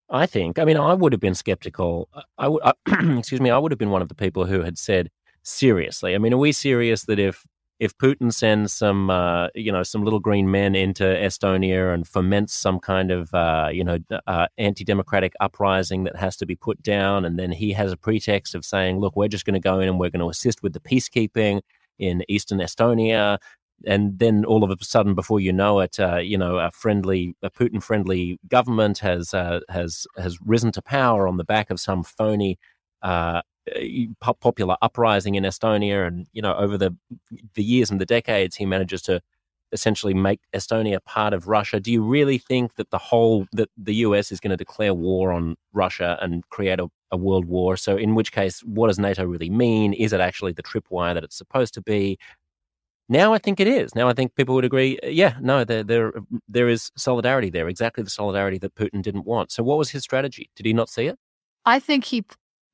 I 0.09 0.25
think. 0.25 0.59
I 0.59 0.65
mean, 0.65 0.77
I 0.77 0.93
would 0.93 1.13
have 1.13 1.21
been 1.21 1.35
skeptical. 1.35 2.09
I 2.37 2.47
would, 2.47 2.61
I, 2.63 2.73
excuse 3.17 3.41
me, 3.41 3.49
I 3.49 3.57
would 3.57 3.71
have 3.71 3.79
been 3.79 3.89
one 3.89 4.01
of 4.01 4.09
the 4.09 4.15
people 4.15 4.45
who 4.45 4.61
had 4.61 4.77
said, 4.77 5.09
seriously. 5.43 6.15
I 6.15 6.17
mean, 6.17 6.33
are 6.33 6.37
we 6.37 6.51
serious 6.51 7.03
that 7.05 7.19
if 7.19 7.45
if 7.79 7.97
Putin 7.97 8.31
sends 8.31 8.71
some, 8.71 9.09
uh, 9.09 9.47
you 9.55 9.71
know, 9.71 9.83
some 9.83 10.03
little 10.03 10.19
green 10.19 10.49
men 10.49 10.73
into 10.75 11.03
Estonia 11.03 11.93
and 11.93 12.07
foments 12.07 12.53
some 12.53 12.79
kind 12.79 13.11
of, 13.11 13.33
uh, 13.33 13.69
you 13.73 13.83
know, 13.83 13.97
uh, 14.27 14.47
anti-democratic 14.57 15.33
uprising 15.41 16.03
that 16.05 16.15
has 16.15 16.37
to 16.37 16.45
be 16.45 16.55
put 16.55 16.81
down, 16.81 17.25
and 17.25 17.37
then 17.37 17.51
he 17.51 17.73
has 17.73 17.91
a 17.91 17.97
pretext 17.97 18.55
of 18.55 18.63
saying, 18.63 18.99
"Look, 18.99 19.15
we're 19.15 19.27
just 19.27 19.45
going 19.45 19.55
to 19.55 19.59
go 19.59 19.79
in 19.79 19.89
and 19.89 19.99
we're 19.99 20.11
going 20.11 20.21
to 20.21 20.29
assist 20.29 20.63
with 20.63 20.73
the 20.73 20.79
peacekeeping 20.79 21.61
in 21.99 22.23
eastern 22.29 22.59
Estonia," 22.59 23.37
and 23.85 24.19
then 24.19 24.45
all 24.45 24.63
of 24.63 24.71
a 24.71 24.83
sudden, 24.83 25.13
before 25.13 25.39
you 25.39 25.53
know 25.53 25.79
it, 25.79 25.99
uh, 25.99 26.17
you 26.17 26.37
know, 26.37 26.57
a 26.57 26.71
friendly, 26.71 27.35
a 27.41 27.49
Putin-friendly 27.49 28.39
government 28.47 28.99
has 28.99 29.33
uh, 29.33 29.59
has 29.69 30.07
has 30.17 30.37
risen 30.45 30.71
to 30.73 30.81
power 30.81 31.27
on 31.27 31.37
the 31.37 31.43
back 31.43 31.69
of 31.69 31.79
some 31.79 32.03
phony 32.03 32.57
uh, 33.01 33.41
popular 34.39 34.75
uprising 34.81 35.35
in 35.35 35.43
Estonia, 35.43 36.07
and 36.07 36.27
you 36.33 36.41
know, 36.41 36.55
over 36.55 36.77
the 36.77 36.95
the 37.55 37.63
years 37.63 37.91
and 37.91 37.99
the 37.99 38.05
decades, 38.05 38.55
he 38.55 38.65
manages 38.65 39.01
to 39.03 39.21
essentially 39.73 40.13
make 40.13 40.39
Estonia 40.53 41.03
part 41.03 41.33
of 41.33 41.47
Russia. 41.47 41.79
Do 41.79 41.91
you 41.91 42.03
really 42.03 42.37
think 42.37 42.75
that 42.75 42.91
the 42.91 42.97
whole 42.97 43.47
that 43.51 43.69
the 43.75 43.95
US 43.95 44.31
is 44.31 44.39
going 44.39 44.51
to 44.51 44.57
declare 44.57 44.93
war 44.93 45.33
on 45.33 45.55
Russia 45.73 46.17
and 46.21 46.47
create 46.49 46.79
a, 46.79 46.87
a 47.11 47.17
world 47.17 47.45
war? 47.45 47.75
So, 47.75 47.97
in 47.97 48.15
which 48.15 48.31
case, 48.31 48.61
what 48.61 48.87
does 48.87 48.99
NATO 48.99 49.25
really 49.25 49.49
mean? 49.49 49.91
Is 49.93 50.13
it 50.13 50.21
actually 50.21 50.53
the 50.53 50.63
tripwire 50.63 51.13
that 51.15 51.23
it's 51.23 51.37
supposed 51.37 51.73
to 51.73 51.81
be? 51.81 52.17
Now 53.09 53.33
I 53.33 53.37
think 53.37 53.59
it 53.59 53.67
is. 53.67 53.95
Now 53.95 54.07
I 54.07 54.13
think 54.13 54.35
people 54.35 54.55
would 54.55 54.65
agree. 54.65 54.97
Uh, 55.03 55.07
yeah, 55.07 55.35
no, 55.41 55.63
there 55.63 55.83
there 55.83 56.13
there 56.47 56.69
is 56.69 56.91
solidarity 56.95 57.49
there. 57.49 57.67
Exactly 57.67 58.03
the 58.03 58.09
solidarity 58.09 58.57
that 58.59 58.75
Putin 58.75 59.01
didn't 59.01 59.25
want. 59.25 59.51
So 59.51 59.63
what 59.63 59.77
was 59.77 59.91
his 59.91 60.03
strategy? 60.03 60.49
Did 60.55 60.65
he 60.65 60.73
not 60.73 60.89
see 60.89 61.07
it? 61.07 61.17
I 61.65 61.79
think 61.79 62.05
he 62.05 62.23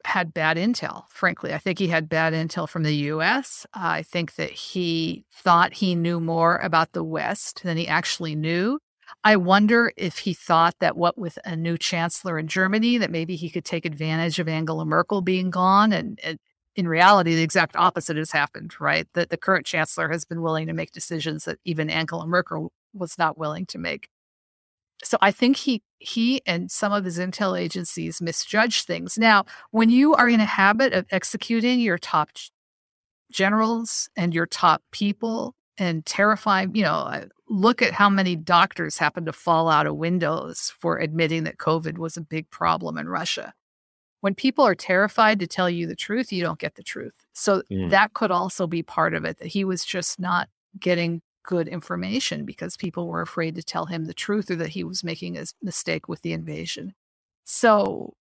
had 0.05 0.33
bad 0.33 0.57
intel. 0.57 1.03
Frankly, 1.09 1.53
I 1.53 1.57
think 1.57 1.79
he 1.79 1.87
had 1.87 2.07
bad 2.07 2.33
intel 2.33 2.69
from 2.69 2.83
the 2.83 2.95
U.S. 2.95 3.65
Uh, 3.75 3.79
I 3.81 4.03
think 4.03 4.35
that 4.35 4.51
he 4.51 5.25
thought 5.33 5.73
he 5.73 5.95
knew 5.95 6.19
more 6.19 6.57
about 6.57 6.93
the 6.93 7.03
West 7.03 7.63
than 7.63 7.77
he 7.77 7.87
actually 7.87 8.35
knew. 8.35 8.79
I 9.23 9.35
wonder 9.35 9.91
if 9.97 10.19
he 10.19 10.33
thought 10.33 10.75
that 10.79 10.95
what 10.95 11.17
with 11.17 11.39
a 11.43 11.55
new 11.55 11.77
chancellor 11.77 12.37
in 12.39 12.47
Germany, 12.47 12.97
that 12.99 13.11
maybe 13.11 13.35
he 13.35 13.49
could 13.49 13.65
take 13.65 13.85
advantage 13.85 14.39
of 14.39 14.47
Angela 14.47 14.85
Merkel 14.85 15.21
being 15.21 15.49
gone 15.49 15.91
and, 15.91 16.19
and 16.23 16.39
in 16.79 16.87
reality, 16.87 17.35
the 17.35 17.43
exact 17.43 17.75
opposite 17.75 18.15
has 18.15 18.31
happened, 18.31 18.73
right? 18.79 19.05
That 19.13 19.29
the 19.29 19.35
current 19.35 19.65
chancellor 19.65 20.09
has 20.09 20.23
been 20.23 20.41
willing 20.41 20.67
to 20.67 20.73
make 20.73 20.93
decisions 20.93 21.43
that 21.43 21.59
even 21.65 21.89
Angela 21.89 22.25
Merkel 22.25 22.71
was 22.93 23.17
not 23.17 23.37
willing 23.37 23.65
to 23.65 23.77
make. 23.77 24.07
So 25.03 25.17
I 25.21 25.31
think 25.31 25.57
he 25.57 25.83
he 25.99 26.41
and 26.45 26.71
some 26.71 26.93
of 26.93 27.03
his 27.03 27.19
intel 27.19 27.59
agencies 27.59 28.21
misjudged 28.21 28.87
things. 28.87 29.17
Now, 29.17 29.43
when 29.71 29.89
you 29.89 30.15
are 30.15 30.29
in 30.29 30.39
a 30.39 30.45
habit 30.45 30.93
of 30.93 31.05
executing 31.11 31.81
your 31.81 31.97
top 31.97 32.29
generals 33.29 34.09
and 34.15 34.33
your 34.33 34.45
top 34.45 34.81
people 34.91 35.55
and 35.77 36.05
terrifying, 36.05 36.73
you 36.75 36.83
know, 36.83 37.25
look 37.49 37.81
at 37.81 37.91
how 37.91 38.09
many 38.09 38.37
doctors 38.37 38.97
happened 38.97 39.25
to 39.25 39.33
fall 39.33 39.67
out 39.67 39.85
of 39.85 39.97
windows 39.97 40.71
for 40.79 40.97
admitting 40.97 41.43
that 41.43 41.57
COVID 41.57 41.97
was 41.97 42.15
a 42.15 42.21
big 42.21 42.49
problem 42.49 42.97
in 42.97 43.09
Russia 43.09 43.53
when 44.21 44.35
people 44.35 44.65
are 44.65 44.75
terrified 44.75 45.39
to 45.39 45.47
tell 45.47 45.69
you 45.69 45.87
the 45.87 45.95
truth, 45.95 46.31
you 46.31 46.43
don't 46.43 46.59
get 46.59 46.75
the 46.75 46.83
truth. 46.83 47.13
So 47.33 47.63
mm. 47.71 47.89
that 47.89 48.13
could 48.13 48.31
also 48.31 48.67
be 48.67 48.83
part 48.83 49.13
of 49.13 49.25
it 49.25 49.37
that 49.37 49.47
he 49.47 49.63
was 49.63 49.85
just 49.85 50.19
not 50.19 50.49
getting 50.79 51.21
good 51.43 51.67
information 51.67 52.45
because 52.45 52.77
people 52.77 53.07
were 53.07 53.21
afraid 53.21 53.55
to 53.55 53.63
tell 53.63 53.85
him 53.85 54.05
the 54.05 54.13
truth 54.13 54.51
or 54.51 54.55
that 54.57 54.69
he 54.69 54.83
was 54.83 55.03
making 55.03 55.37
a 55.37 55.45
mistake 55.61 56.07
with 56.07 56.21
the 56.21 56.33
invasion. 56.33 56.93
So 57.45 58.13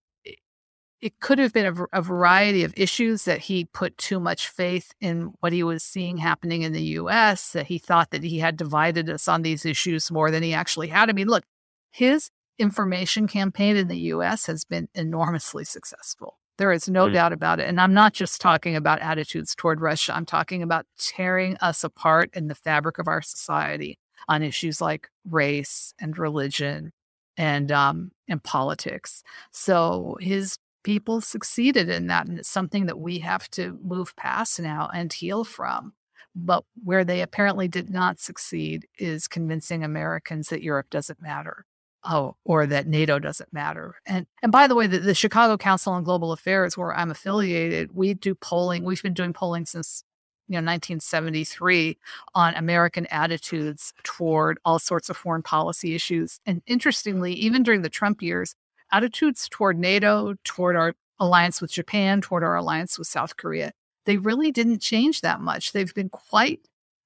it 1.01 1.21
could 1.21 1.39
have 1.39 1.53
been 1.53 1.67
a, 1.67 1.99
a, 1.99 2.03
variety 2.03 2.65
of 2.65 2.75
issues 2.77 3.25
that 3.25 3.41
he 3.41 3.67
put 3.67 3.97
too 3.99 4.19
much 4.19 4.49
faith 4.49 4.93
in 5.01 5.33
what 5.41 5.53
he 5.53 5.63
was 5.63 5.85
seeing 5.85 6.17
happening 6.17 6.63
in 6.63 6.73
the 6.73 6.83
US, 6.83 7.53
that 7.53 7.67
he 7.67 7.79
thought 7.79 8.11
that 8.11 8.25
he 8.25 8.39
had 8.39 8.57
divided 8.57 9.09
us 9.09 9.29
on 9.29 9.43
these 9.43 9.65
issues 9.65 10.11
more 10.11 10.31
than 10.31 10.43
he 10.43 10.55
actually 10.55 10.89
had. 10.89 11.09
I 11.09 11.13
mean, 11.13 11.29
look, 11.29 11.45
his 11.91 12.31
information 12.59 13.27
campaign 13.27 13.77
in 13.77 13.89
the 13.89 13.99
US 14.13 14.47
has 14.47 14.65
been 14.65 14.89
enormously 14.95 15.65
successful. 15.65 16.39
There 16.59 16.73
is 16.73 16.89
no 16.89 17.07
mm. 17.07 17.13
doubt 17.13 17.33
about 17.33 17.61
it. 17.61 17.69
And 17.69 17.81
I'm 17.81 17.95
not 17.95 18.13
just 18.13 18.41
talking 18.41 18.75
about 18.75 19.01
attitudes 19.01 19.55
toward 19.55 19.81
Russia, 19.81 20.15
I'm 20.15 20.27
talking 20.27 20.63
about 20.63 20.87
tearing 20.99 21.57
us 21.59 21.85
apart 21.85 22.31
in 22.35 22.49
the 22.49 22.55
fabric 22.55 22.99
of 22.99 23.07
our 23.07 23.23
society 23.23 23.99
on 24.29 24.43
issues 24.43 24.81
like 24.81 25.09
race 25.25 25.95
and 26.01 26.19
religion 26.19 26.93
and 27.37 27.71
um, 27.71 28.11
and 28.29 28.43
politics. 28.43 29.23
So 29.53 30.19
his 30.21 30.59
people 30.83 31.21
succeeded 31.21 31.89
in 31.89 32.09
that, 32.09 32.27
and 32.27 32.41
it's 32.41 32.49
something 32.49 32.87
that 32.87 32.99
we 32.99 33.21
have 33.21 33.49
to 33.51 33.79
move 33.83 34.17
past 34.17 34.59
now 34.61 34.91
and 34.93 35.13
heal 35.13 35.45
from. 35.45 35.93
But 36.35 36.65
where 36.85 37.05
they 37.05 37.23
apparently 37.23 37.69
did 37.69 37.91
not 37.91 38.19
succeed 38.19 38.87
is 38.99 39.29
convincing 39.29 39.83
Americans 39.83 40.49
that 40.49 40.63
Europe 40.63 40.91
doesn't 40.91 41.23
matter 41.23 41.65
oh, 42.09 42.37
or 42.45 42.67
that 42.67 42.87
NATO 42.87 43.19
doesn't 43.19 43.53
matter. 43.53 43.97
And 44.07 44.27
and 44.43 44.51
by 44.51 44.67
the 44.67 44.75
way, 44.75 44.87
the, 44.87 44.99
the, 44.99 45.15
Chicago 45.15 45.57
Council 45.57 45.93
on 45.93 46.03
Global 46.03 46.33
Affairs, 46.33 46.77
where 46.77 46.95
I'm 46.95 47.11
affiliated, 47.11 47.95
we 47.95 48.15
do 48.15 48.35
polling. 48.35 48.83
We've 48.85 49.03
been 49.03 49.15
doing 49.15 49.33
polling 49.33 49.67
since 49.67 50.03
you 50.49 50.55
know 50.55 50.59
1973 50.59 51.99
on 52.35 52.55
American 52.55 53.07
attitudes 53.07 53.93
toward 54.03 54.59
all 54.65 54.79
sorts 54.79 55.11
of 55.11 55.17
foreign 55.17 55.43
policy 55.43 55.95
issues. 55.95 56.41
And 56.47 56.63
interestingly, 56.67 57.35
even 57.35 57.63
during 57.63 57.83
the 57.83 57.91
Trump 57.91 58.23
years, 58.23 58.55
attitudes 58.91 59.49
toward 59.49 59.79
NATO, 59.79 60.35
toward 60.45 60.77
our 60.77 60.95
alliance 61.21 61.61
with 61.61 61.71
Japan, 61.71 62.21
toward 62.21 62.43
our 62.43 62.57
alliance 62.57 62.99
with 62.99 63.09
South 63.09 63.37
Korea, 63.37 63.73
they 64.07 64.17
really 64.17 64.51
didn't 64.51 64.81
change 64.81 65.21
that 65.21 65.41
much. 65.41 65.73
They've 65.73 65.95
been 65.95 66.09
quite 66.09 66.61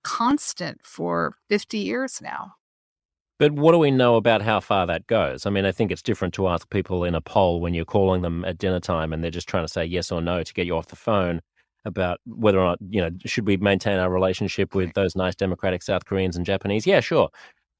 constant 0.05 0.81
for 0.85 1.35
50 1.49 1.79
years 1.79 2.21
now. 2.23 2.55
But 3.43 3.55
what 3.55 3.73
do 3.73 3.79
we 3.79 3.91
know 3.91 4.15
about 4.15 4.41
how 4.41 4.61
far 4.61 4.87
that 4.87 5.09
goes? 5.09 5.47
I 5.47 5.51
mean, 5.51 5.65
I 5.65 5.73
think 5.73 5.91
it's 5.91 6.01
different 6.01 6.33
to 6.35 6.47
ask 6.47 6.71
people 6.71 7.03
in 7.03 7.17
a 7.17 7.21
poll 7.21 7.61
when 7.61 7.75
you're 7.75 7.85
calling 7.85 8.23
them 8.23 8.45
at 8.45 8.57
dinner 8.57 8.79
time 8.79 9.13
and 9.13 9.21
they're 9.25 9.33
just 9.33 9.49
trying 9.49 9.65
to 9.65 9.69
say 9.69 9.85
yes 9.85 10.13
or 10.13 10.23
no 10.23 10.45
to 10.45 10.55
get 10.55 10.65
you 10.65 10.77
off 10.77 10.87
the 10.87 10.95
phone 10.95 11.41
about 11.85 12.21
whether 12.25 12.61
or 12.61 12.67
not, 12.67 12.79
you 12.89 13.01
know, 13.01 13.11
should 13.25 13.45
we 13.45 13.57
maintain 13.57 13.99
our 13.99 14.11
relationship 14.11 14.77
with 14.77 14.93
those 14.95 15.17
nice 15.17 15.35
democratic 15.35 15.83
South 15.83 16.05
Koreans 16.05 16.37
and 16.37 16.47
Japanese? 16.47 16.87
Yeah, 16.87 17.01
sure. 17.01 17.31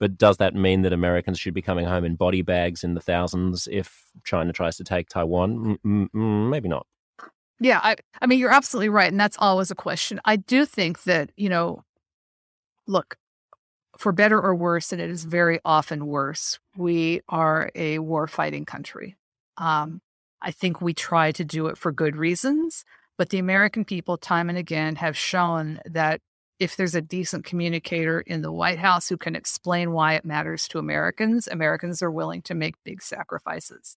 But 0.01 0.19
does 0.19 0.39
that 0.39 0.57
mean 0.57 0.83
that 0.83 0.93
Americans 0.93 1.39
should 1.39 1.55
be 1.55 1.63
coming 1.63 1.87
home 1.87 2.05
in 2.05 2.17
body 2.17 2.43
bags 2.43 2.83
in 2.83 2.95
the 2.95 3.01
thousands 3.01 3.69
if 3.71 4.07
China 4.25 4.53
tries 4.53 4.77
to 4.79 4.83
take 4.83 5.11
Taiwan? 5.11 5.79
Mm, 5.87 6.51
maybe 6.51 6.69
not. 6.69 6.89
Yeah, 7.61 7.79
I, 7.85 7.95
I 8.21 8.27
mean, 8.27 8.41
you're 8.41 8.51
absolutely 8.51 8.89
right. 8.89 9.13
And 9.13 9.21
that's 9.21 9.37
always 9.39 9.71
a 9.71 9.77
question. 9.77 10.21
I 10.25 10.35
do 10.35 10.67
think 10.67 11.05
that, 11.05 11.31
you 11.37 11.49
know, 11.49 11.85
look, 12.89 13.17
for 14.03 14.11
better 14.11 14.41
or 14.41 14.53
worse, 14.53 14.93
and 14.93 15.01
it 15.01 15.11
is 15.11 15.23
very 15.23 15.61
often 15.65 16.09
worse, 16.09 16.59
we 16.77 17.21
are 17.29 17.71
a 17.77 18.01
war 18.01 18.27
fighting 18.27 18.65
country. 18.65 19.15
Um, 19.59 20.01
I 20.43 20.51
think 20.51 20.81
we 20.81 20.93
try 20.93 21.31
to 21.31 21.45
do 21.45 21.69
it 21.69 21.79
for 21.79 21.93
good 21.93 22.17
reasons, 22.17 22.85
but 23.17 23.29
the 23.29 23.39
American 23.39 23.85
people, 23.85 24.17
time 24.17 24.49
and 24.49 24.59
again, 24.59 24.97
have 24.97 25.17
shown 25.17 25.79
that 25.85 26.21
if 26.59 26.75
there's 26.75 26.97
a 26.97 27.01
decent 27.01 27.45
communicator 27.45 28.21
in 28.21 28.43
the 28.43 28.51
White 28.51 28.81
House 28.81 29.09
who 29.09 29.17
can 29.17 29.37
explain 29.37 29.93
why 29.93 30.15
it 30.15 30.25
matters 30.25 30.67
to 30.69 30.81
Americans, 30.81 31.47
Americans 31.47 32.03
are 32.03 32.11
willing 32.11 32.43
to 32.43 32.55
make 32.55 32.75
big 32.85 33.03
sacrifices. 33.03 33.97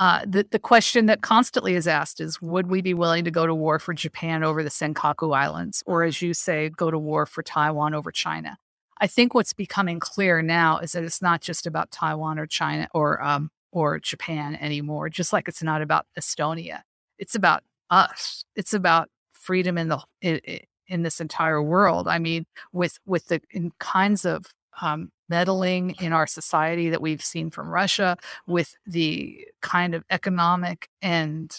Uh, 0.00 0.24
the, 0.26 0.44
the 0.50 0.58
question 0.58 1.06
that 1.06 1.22
constantly 1.22 1.76
is 1.76 1.86
asked 1.86 2.20
is 2.20 2.42
Would 2.42 2.66
we 2.66 2.82
be 2.82 2.94
willing 2.94 3.24
to 3.26 3.30
go 3.30 3.46
to 3.46 3.54
war 3.54 3.78
for 3.78 3.94
Japan 3.94 4.42
over 4.42 4.64
the 4.64 4.70
Senkaku 4.70 5.36
Islands? 5.36 5.84
Or, 5.86 6.02
as 6.02 6.20
you 6.20 6.34
say, 6.34 6.68
go 6.70 6.90
to 6.90 6.98
war 6.98 7.26
for 7.26 7.44
Taiwan 7.44 7.94
over 7.94 8.10
China? 8.10 8.58
I 9.00 9.06
think 9.06 9.34
what's 9.34 9.54
becoming 9.54 9.98
clear 9.98 10.42
now 10.42 10.78
is 10.78 10.92
that 10.92 11.04
it's 11.04 11.22
not 11.22 11.40
just 11.40 11.66
about 11.66 11.90
Taiwan 11.90 12.38
or 12.38 12.46
China 12.46 12.88
or 12.94 13.22
um, 13.22 13.50
or 13.72 13.98
Japan 13.98 14.56
anymore. 14.56 15.08
Just 15.08 15.32
like 15.32 15.48
it's 15.48 15.62
not 15.62 15.82
about 15.82 16.06
Estonia, 16.18 16.82
it's 17.18 17.34
about 17.34 17.62
us. 17.88 18.44
It's 18.56 18.74
about 18.74 19.08
freedom 19.32 19.78
in 19.78 19.88
the 19.88 20.00
in, 20.20 20.40
in 20.86 21.02
this 21.02 21.20
entire 21.20 21.62
world. 21.62 22.08
I 22.08 22.18
mean, 22.18 22.44
with 22.72 22.98
with 23.06 23.28
the 23.28 23.40
kinds 23.78 24.24
of 24.24 24.46
um, 24.82 25.10
meddling 25.28 25.94
in 26.00 26.12
our 26.12 26.26
society 26.26 26.90
that 26.90 27.00
we've 27.00 27.24
seen 27.24 27.50
from 27.50 27.68
Russia, 27.68 28.16
with 28.46 28.74
the 28.86 29.46
kind 29.62 29.94
of 29.94 30.04
economic 30.10 30.88
and 31.00 31.58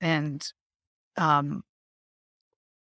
and 0.00 0.52
um, 1.16 1.62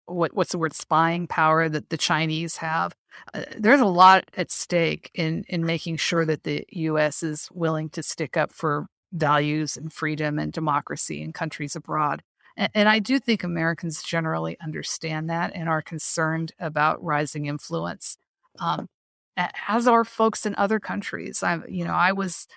what 0.06 0.34
what's 0.34 0.52
the 0.52 0.58
word 0.58 0.74
spying 0.74 1.26
power 1.26 1.68
that 1.68 1.90
the 1.90 1.96
Chinese 1.96 2.58
have. 2.58 2.94
Uh, 3.34 3.44
there's 3.56 3.80
a 3.80 3.86
lot 3.86 4.24
at 4.36 4.50
stake 4.50 5.10
in 5.14 5.44
in 5.48 5.64
making 5.64 5.96
sure 5.96 6.24
that 6.24 6.44
the 6.44 6.64
U.S. 6.70 7.22
is 7.22 7.48
willing 7.52 7.88
to 7.90 8.02
stick 8.02 8.36
up 8.36 8.52
for 8.52 8.86
values 9.12 9.76
and 9.76 9.92
freedom 9.92 10.38
and 10.38 10.52
democracy 10.52 11.22
in 11.22 11.32
countries 11.32 11.74
abroad. 11.74 12.22
And, 12.56 12.70
and 12.74 12.88
I 12.88 12.98
do 12.98 13.18
think 13.18 13.42
Americans 13.42 14.02
generally 14.02 14.58
understand 14.60 15.30
that 15.30 15.52
and 15.54 15.68
are 15.68 15.82
concerned 15.82 16.52
about 16.58 17.02
rising 17.02 17.46
influence. 17.46 18.16
Um, 18.60 18.88
as 19.68 19.86
are 19.86 20.04
folks 20.04 20.44
in 20.44 20.54
other 20.56 20.80
countries. 20.80 21.42
I, 21.42 21.60
you 21.68 21.84
know, 21.84 21.92
I 21.92 22.12
was 22.12 22.48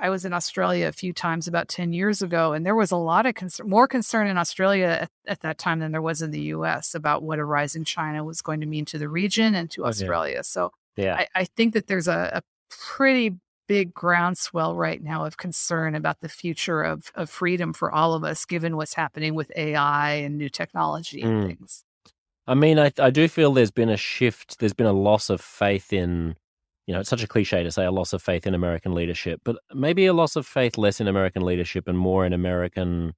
I 0.00 0.10
was 0.10 0.24
in 0.24 0.32
Australia 0.32 0.86
a 0.86 0.92
few 0.92 1.12
times 1.12 1.48
about 1.48 1.68
10 1.68 1.92
years 1.92 2.22
ago, 2.22 2.52
and 2.52 2.64
there 2.64 2.74
was 2.74 2.90
a 2.90 2.96
lot 2.96 3.26
of 3.26 3.34
concern, 3.34 3.68
more 3.68 3.88
concern 3.88 4.26
in 4.26 4.38
Australia 4.38 4.86
at, 4.86 5.10
at, 5.26 5.40
that 5.40 5.58
time 5.58 5.80
than 5.80 5.92
there 5.92 6.02
was 6.02 6.22
in 6.22 6.30
the 6.30 6.40
US 6.40 6.94
about 6.94 7.22
what 7.22 7.38
a 7.38 7.44
rising 7.44 7.84
China 7.84 8.24
was 8.24 8.40
going 8.40 8.60
to 8.60 8.66
mean 8.66 8.84
to 8.86 8.98
the 8.98 9.08
region 9.08 9.54
and 9.54 9.70
to 9.72 9.84
oh, 9.84 9.88
Australia. 9.88 10.36
Yeah. 10.36 10.42
So 10.42 10.72
yeah. 10.96 11.16
I, 11.16 11.26
I, 11.34 11.44
think 11.44 11.74
that 11.74 11.86
there's 11.86 12.08
a, 12.08 12.30
a, 12.34 12.42
pretty 12.70 13.34
big 13.66 13.94
groundswell 13.94 14.74
right 14.74 15.02
now 15.02 15.24
of 15.24 15.36
concern 15.36 15.94
about 15.94 16.20
the 16.20 16.28
future 16.28 16.82
of, 16.82 17.10
of 17.14 17.30
freedom 17.30 17.72
for 17.72 17.90
all 17.90 18.14
of 18.14 18.24
us, 18.24 18.44
given 18.44 18.76
what's 18.76 18.94
happening 18.94 19.34
with 19.34 19.50
AI 19.56 20.14
and 20.14 20.36
new 20.36 20.48
technology 20.50 21.22
and 21.22 21.44
mm. 21.44 21.46
things. 21.46 21.84
I 22.46 22.54
mean, 22.54 22.78
I, 22.78 22.92
I 22.98 23.10
do 23.10 23.28
feel 23.28 23.52
there's 23.52 23.70
been 23.70 23.90
a 23.90 23.96
shift, 23.96 24.58
there's 24.58 24.72
been 24.72 24.86
a 24.86 24.92
loss 24.92 25.30
of 25.30 25.40
faith 25.40 25.92
in 25.92 26.36
you 26.88 26.94
know, 26.94 27.00
it's 27.00 27.10
such 27.10 27.22
a 27.22 27.28
cliche 27.28 27.62
to 27.62 27.70
say 27.70 27.84
a 27.84 27.90
loss 27.90 28.14
of 28.14 28.22
faith 28.22 28.46
in 28.46 28.54
American 28.54 28.94
leadership, 28.94 29.42
but 29.44 29.56
maybe 29.74 30.06
a 30.06 30.14
loss 30.14 30.36
of 30.36 30.46
faith 30.46 30.78
less 30.78 31.02
in 31.02 31.06
American 31.06 31.42
leadership 31.42 31.86
and 31.86 31.98
more 31.98 32.24
in 32.24 32.32
American, 32.32 33.12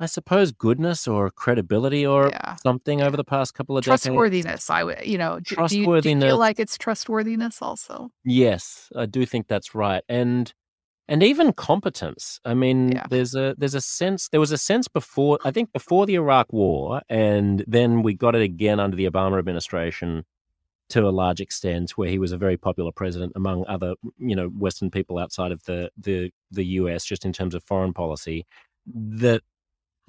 I 0.00 0.06
suppose, 0.06 0.50
goodness 0.50 1.06
or 1.06 1.30
credibility 1.30 2.06
or 2.06 2.30
yeah. 2.30 2.56
something 2.56 3.02
over 3.02 3.18
the 3.18 3.22
past 3.22 3.52
couple 3.52 3.76
of 3.76 3.84
trustworthiness, 3.84 4.44
decades. 4.44 4.64
Trustworthiness, 4.64 4.70
I 4.70 4.84
would, 5.02 5.06
you 5.06 5.18
know, 5.18 5.40
trustworthiness. 5.40 6.02
Do 6.02 6.08
you, 6.08 6.14
do 6.14 6.24
you 6.24 6.30
feel 6.30 6.38
like 6.38 6.58
it's 6.58 6.78
trustworthiness 6.78 7.60
also? 7.60 8.08
Yes, 8.24 8.90
I 8.96 9.04
do 9.04 9.26
think 9.26 9.46
that's 9.46 9.74
right, 9.74 10.02
and 10.08 10.50
and 11.08 11.22
even 11.22 11.52
competence. 11.52 12.40
I 12.46 12.54
mean, 12.54 12.92
yeah. 12.92 13.08
there's 13.10 13.34
a 13.34 13.54
there's 13.58 13.74
a 13.74 13.82
sense 13.82 14.30
there 14.30 14.40
was 14.40 14.52
a 14.52 14.58
sense 14.58 14.88
before 14.88 15.38
I 15.44 15.50
think 15.50 15.70
before 15.74 16.06
the 16.06 16.14
Iraq 16.14 16.50
War, 16.50 17.02
and 17.10 17.62
then 17.68 18.02
we 18.02 18.14
got 18.14 18.34
it 18.34 18.40
again 18.40 18.80
under 18.80 18.96
the 18.96 19.04
Obama 19.04 19.38
administration 19.38 20.24
to 20.92 21.08
a 21.08 21.10
large 21.10 21.40
extent, 21.40 21.92
where 21.92 22.08
he 22.08 22.18
was 22.18 22.32
a 22.32 22.38
very 22.38 22.56
popular 22.56 22.92
president 22.92 23.32
among 23.34 23.64
other, 23.66 23.94
you 24.18 24.36
know, 24.36 24.48
Western 24.48 24.90
people 24.90 25.18
outside 25.18 25.52
of 25.52 25.64
the 25.64 25.90
the 25.96 26.30
the 26.50 26.64
U.S. 26.80 27.04
Just 27.04 27.24
in 27.24 27.32
terms 27.32 27.54
of 27.54 27.64
foreign 27.64 27.92
policy, 27.92 28.46
that 28.86 29.42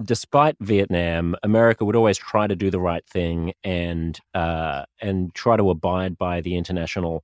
despite 0.03 0.55
Vietnam, 0.59 1.35
America 1.43 1.85
would 1.85 1.95
always 1.95 2.17
try 2.17 2.47
to 2.47 2.55
do 2.55 2.69
the 2.69 2.79
right 2.79 3.05
thing 3.07 3.53
and 3.63 4.19
uh, 4.33 4.83
and 5.01 5.33
try 5.33 5.57
to 5.57 5.69
abide 5.69 6.17
by 6.17 6.41
the 6.41 6.55
international 6.57 7.23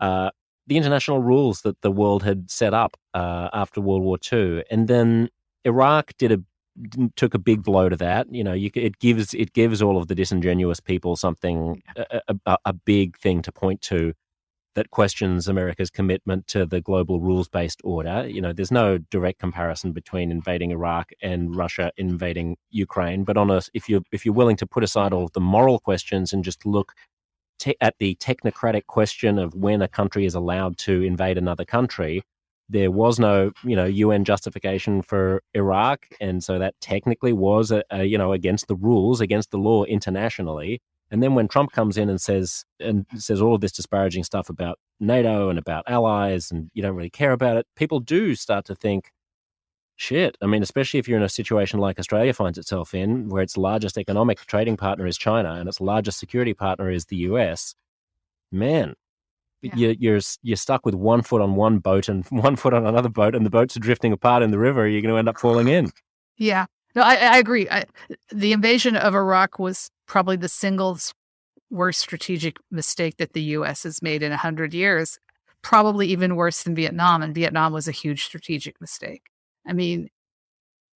uh, 0.00 0.30
the 0.66 0.76
international 0.76 1.20
rules 1.20 1.62
that 1.62 1.80
the 1.82 1.90
world 1.90 2.22
had 2.22 2.50
set 2.50 2.74
up 2.74 2.96
uh, 3.14 3.48
after 3.52 3.80
World 3.80 4.02
War 4.02 4.18
II. 4.32 4.62
And 4.70 4.88
then 4.88 5.28
Iraq 5.64 6.12
did 6.18 6.32
a 6.32 6.42
took 7.16 7.34
a 7.34 7.38
big 7.38 7.62
blow 7.62 7.88
to 7.88 7.96
that. 7.96 8.32
You 8.32 8.44
know, 8.44 8.52
you, 8.52 8.70
it 8.74 8.98
gives 8.98 9.34
it 9.34 9.52
gives 9.52 9.82
all 9.82 9.98
of 9.98 10.08
the 10.08 10.14
disingenuous 10.14 10.80
people 10.80 11.16
something 11.16 11.82
a, 11.96 12.36
a, 12.46 12.56
a 12.64 12.72
big 12.72 13.18
thing 13.18 13.42
to 13.42 13.52
point 13.52 13.82
to 13.82 14.14
that 14.74 14.90
questions 14.90 15.48
America's 15.48 15.90
commitment 15.90 16.46
to 16.46 16.64
the 16.64 16.80
global 16.80 17.20
rules 17.20 17.48
based 17.48 17.80
order. 17.84 18.26
You 18.26 18.40
know, 18.40 18.52
there's 18.52 18.70
no 18.70 18.98
direct 18.98 19.38
comparison 19.38 19.92
between 19.92 20.30
invading 20.30 20.70
Iraq 20.70 21.12
and 21.20 21.54
Russia 21.54 21.92
invading 21.96 22.56
Ukraine, 22.70 23.24
but 23.24 23.36
on 23.36 23.50
a 23.50 23.60
if 23.74 23.88
you 23.88 24.02
if 24.12 24.24
you're 24.24 24.34
willing 24.34 24.56
to 24.56 24.66
put 24.66 24.84
aside 24.84 25.12
all 25.12 25.24
of 25.24 25.32
the 25.32 25.40
moral 25.40 25.78
questions 25.78 26.32
and 26.32 26.42
just 26.42 26.64
look 26.64 26.92
te- 27.58 27.76
at 27.80 27.94
the 27.98 28.16
technocratic 28.16 28.86
question 28.86 29.38
of 29.38 29.54
when 29.54 29.82
a 29.82 29.88
country 29.88 30.24
is 30.24 30.34
allowed 30.34 30.78
to 30.78 31.02
invade 31.02 31.38
another 31.38 31.64
country, 31.64 32.22
there 32.72 32.90
was 32.90 33.18
no, 33.18 33.52
you 33.64 33.76
know, 33.76 33.84
UN 33.84 34.24
justification 34.24 35.02
for 35.02 35.42
Iraq, 35.54 36.06
and 36.20 36.42
so 36.42 36.58
that 36.58 36.74
technically 36.80 37.32
was, 37.32 37.70
a, 37.70 37.84
a, 37.90 38.04
you 38.04 38.16
know, 38.16 38.32
against 38.32 38.66
the 38.66 38.74
rules, 38.74 39.20
against 39.20 39.50
the 39.50 39.58
law 39.58 39.84
internationally. 39.84 40.80
And 41.10 41.22
then 41.22 41.34
when 41.34 41.48
Trump 41.48 41.72
comes 41.72 41.98
in 41.98 42.08
and 42.08 42.18
says 42.18 42.64
and 42.80 43.04
says 43.16 43.42
all 43.42 43.54
of 43.54 43.60
this 43.60 43.72
disparaging 43.72 44.24
stuff 44.24 44.48
about 44.48 44.78
NATO 44.98 45.50
and 45.50 45.58
about 45.58 45.84
allies, 45.86 46.50
and 46.50 46.70
you 46.72 46.82
don't 46.82 46.96
really 46.96 47.10
care 47.10 47.32
about 47.32 47.58
it, 47.58 47.66
people 47.76 48.00
do 48.00 48.34
start 48.34 48.64
to 48.66 48.74
think, 48.74 49.10
shit. 49.96 50.38
I 50.40 50.46
mean, 50.46 50.62
especially 50.62 50.98
if 50.98 51.06
you're 51.06 51.18
in 51.18 51.24
a 51.24 51.28
situation 51.28 51.78
like 51.78 51.98
Australia 51.98 52.32
finds 52.32 52.56
itself 52.56 52.94
in, 52.94 53.28
where 53.28 53.42
its 53.42 53.58
largest 53.58 53.98
economic 53.98 54.40
trading 54.46 54.78
partner 54.78 55.06
is 55.06 55.18
China 55.18 55.52
and 55.52 55.68
its 55.68 55.80
largest 55.80 56.18
security 56.18 56.54
partner 56.54 56.90
is 56.90 57.04
the 57.04 57.16
US. 57.16 57.74
Man, 58.50 58.94
yeah. 59.62 59.74
you're, 59.74 59.92
you're 59.92 60.20
you're 60.42 60.56
stuck 60.56 60.84
with 60.84 60.94
one 60.94 61.22
foot 61.22 61.40
on 61.40 61.54
one 61.54 61.78
boat 61.78 62.08
and 62.08 62.24
one 62.30 62.56
foot 62.56 62.74
on 62.74 62.86
another 62.86 63.08
boat, 63.08 63.34
and 63.34 63.46
the 63.46 63.50
boats 63.50 63.76
are 63.76 63.80
drifting 63.80 64.12
apart 64.12 64.42
in 64.42 64.50
the 64.50 64.58
river. 64.58 64.86
You're 64.86 65.02
going 65.02 65.14
to 65.14 65.18
end 65.18 65.28
up 65.28 65.38
falling 65.38 65.68
in. 65.68 65.90
Yeah, 66.36 66.66
no, 66.94 67.02
I, 67.02 67.14
I 67.14 67.38
agree. 67.38 67.68
I, 67.70 67.84
the 68.30 68.52
invasion 68.52 68.96
of 68.96 69.14
Iraq 69.14 69.58
was 69.58 69.90
probably 70.06 70.36
the 70.36 70.48
single 70.48 70.98
worst 71.70 72.00
strategic 72.00 72.58
mistake 72.70 73.16
that 73.16 73.32
the 73.32 73.42
U.S. 73.42 73.84
has 73.84 74.02
made 74.02 74.22
in 74.22 74.32
a 74.32 74.36
hundred 74.36 74.74
years. 74.74 75.18
Probably 75.62 76.08
even 76.08 76.34
worse 76.34 76.64
than 76.64 76.74
Vietnam, 76.74 77.22
and 77.22 77.34
Vietnam 77.34 77.72
was 77.72 77.86
a 77.86 77.92
huge 77.92 78.24
strategic 78.24 78.80
mistake. 78.80 79.22
I 79.66 79.72
mean, 79.72 80.08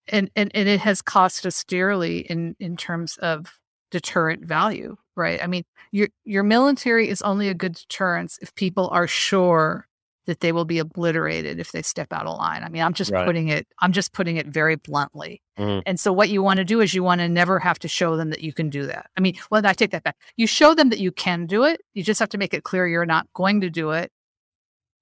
and 0.09 0.31
and, 0.35 0.51
and 0.55 0.69
it 0.69 0.81
has 0.81 1.03
cost 1.03 1.47
us 1.47 1.65
dearly 1.65 2.19
in 2.19 2.57
in 2.59 2.77
terms 2.77 3.17
of 3.19 3.59
deterrent 3.91 4.45
value, 4.45 4.97
right? 5.17 5.43
I 5.43 5.47
mean, 5.47 5.65
your 5.93 6.09
your 6.25 6.43
military 6.43 7.09
is 7.09 7.23
only 7.23 7.49
a 7.49 7.55
good 7.55 7.75
deterrence 7.75 8.39
if 8.43 8.55
people 8.55 8.89
are 8.89 9.07
sure 9.07 9.89
that 10.27 10.41
they 10.41 10.51
will 10.53 10.65
be 10.65 10.79
obliterated 10.79 11.61
if 11.61 11.73
they 11.73 11.83
step 11.83 12.13
out 12.13 12.27
of 12.27 12.37
line. 12.37 12.65
I 12.65 12.69
mean, 12.69 12.83
I'm 12.83 12.93
just 12.93 13.13
right. 13.13 13.25
putting 13.25 13.49
it 13.49 13.67
I'm 13.81 13.93
just 13.93 14.13
putting 14.13 14.37
it 14.37 14.47
very 14.47 14.77
bluntly. 14.77 15.43
Mm. 15.59 15.83
And 15.87 15.99
so 15.99 16.13
what 16.13 16.29
you 16.29 16.43
want 16.43 16.59
to 16.59 16.65
do 16.65 16.81
is 16.81 16.95
you 16.95 17.03
want 17.03 17.21
to 17.21 17.29
never 17.29 17.59
have 17.59 17.79
to 17.81 17.89
show 17.89 18.17
them 18.17 18.31
that 18.31 18.43
you 18.43 18.53
can 18.53 18.69
do 18.69 18.87
that. 18.87 19.11
I 19.17 19.21
mean, 19.21 19.37
well, 19.51 19.65
I 19.65 19.73
take 19.73 19.93
that 19.93 20.03
back. 20.03 20.17
You 20.37 20.47
show 20.47 20.75
them 20.75 20.91
that 20.91 20.99
you 20.99 21.13
can 21.13 21.47
do 21.47 21.65
it. 21.65 21.81
You 21.95 22.03
just 22.03 22.21
have 22.21 22.29
to 22.31 22.39
make 22.39 22.53
it 22.53 22.65
clear 22.65 22.87
you're 22.87 23.07
not 23.07 23.27
going 23.35 23.61
to 23.63 23.71
do 23.71 23.93
it 23.93 24.11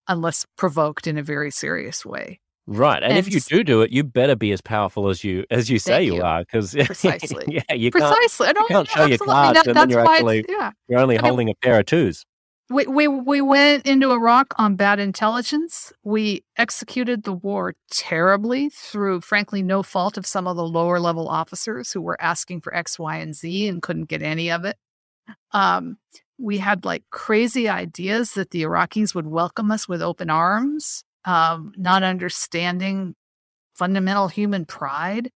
unless 0.06 0.46
provoked 0.56 1.06
in 1.06 1.18
a 1.18 1.22
very 1.22 1.50
serious 1.50 2.04
way. 2.04 2.40
Right, 2.66 3.02
and, 3.02 3.12
and, 3.12 3.18
if 3.18 3.32
you 3.32 3.40
do 3.40 3.62
do 3.62 3.82
it, 3.82 3.90
you 3.90 4.04
better 4.04 4.34
be 4.34 4.50
as 4.52 4.62
powerful 4.62 5.10
as 5.10 5.22
you 5.22 5.44
as 5.50 5.68
you 5.68 5.78
say 5.78 6.02
you. 6.02 6.16
you. 6.16 6.22
are, 6.22 6.40
because 6.40 6.74
precisely, 6.86 7.44
yeah, 7.46 7.74
you 7.74 7.90
precisely. 7.90 8.46
can't, 8.46 8.58
you 8.58 8.66
can't 8.68 8.88
show 8.88 9.04
your 9.04 9.18
cards, 9.18 9.58
that, 9.58 9.66
and 9.66 9.76
then 9.76 9.90
you're 9.90 10.00
actually 10.00 10.46
yeah. 10.48 10.70
you're 10.88 10.98
only 10.98 11.18
I 11.18 11.26
holding 11.26 11.46
mean, 11.46 11.56
a 11.62 11.64
pair 11.66 11.78
of 11.78 11.84
twos. 11.84 12.24
We, 12.70 12.86
we 12.86 13.06
we 13.06 13.42
went 13.42 13.86
into 13.86 14.10
Iraq 14.12 14.54
on 14.56 14.76
bad 14.76 14.98
intelligence. 14.98 15.92
We 16.04 16.42
executed 16.56 17.24
the 17.24 17.34
war 17.34 17.74
terribly 17.90 18.70
through, 18.70 19.20
frankly, 19.20 19.62
no 19.62 19.82
fault 19.82 20.16
of 20.16 20.24
some 20.24 20.46
of 20.46 20.56
the 20.56 20.66
lower 20.66 20.98
level 20.98 21.28
officers 21.28 21.92
who 21.92 22.00
were 22.00 22.16
asking 22.18 22.62
for 22.62 22.74
X, 22.74 22.98
Y, 22.98 23.18
and 23.18 23.34
Z 23.34 23.68
and 23.68 23.82
couldn't 23.82 24.08
get 24.08 24.22
any 24.22 24.50
of 24.50 24.64
it. 24.64 24.76
Um, 25.52 25.98
we 26.38 26.56
had 26.56 26.86
like 26.86 27.04
crazy 27.10 27.68
ideas 27.68 28.32
that 28.32 28.52
the 28.52 28.62
Iraqis 28.62 29.14
would 29.14 29.26
welcome 29.26 29.70
us 29.70 29.86
with 29.86 30.00
open 30.00 30.30
arms 30.30 31.04
um, 31.24 31.72
not 31.76 32.02
understanding 32.02 33.14
fundamental 33.74 34.28
human 34.28 34.64
pride. 34.64 35.30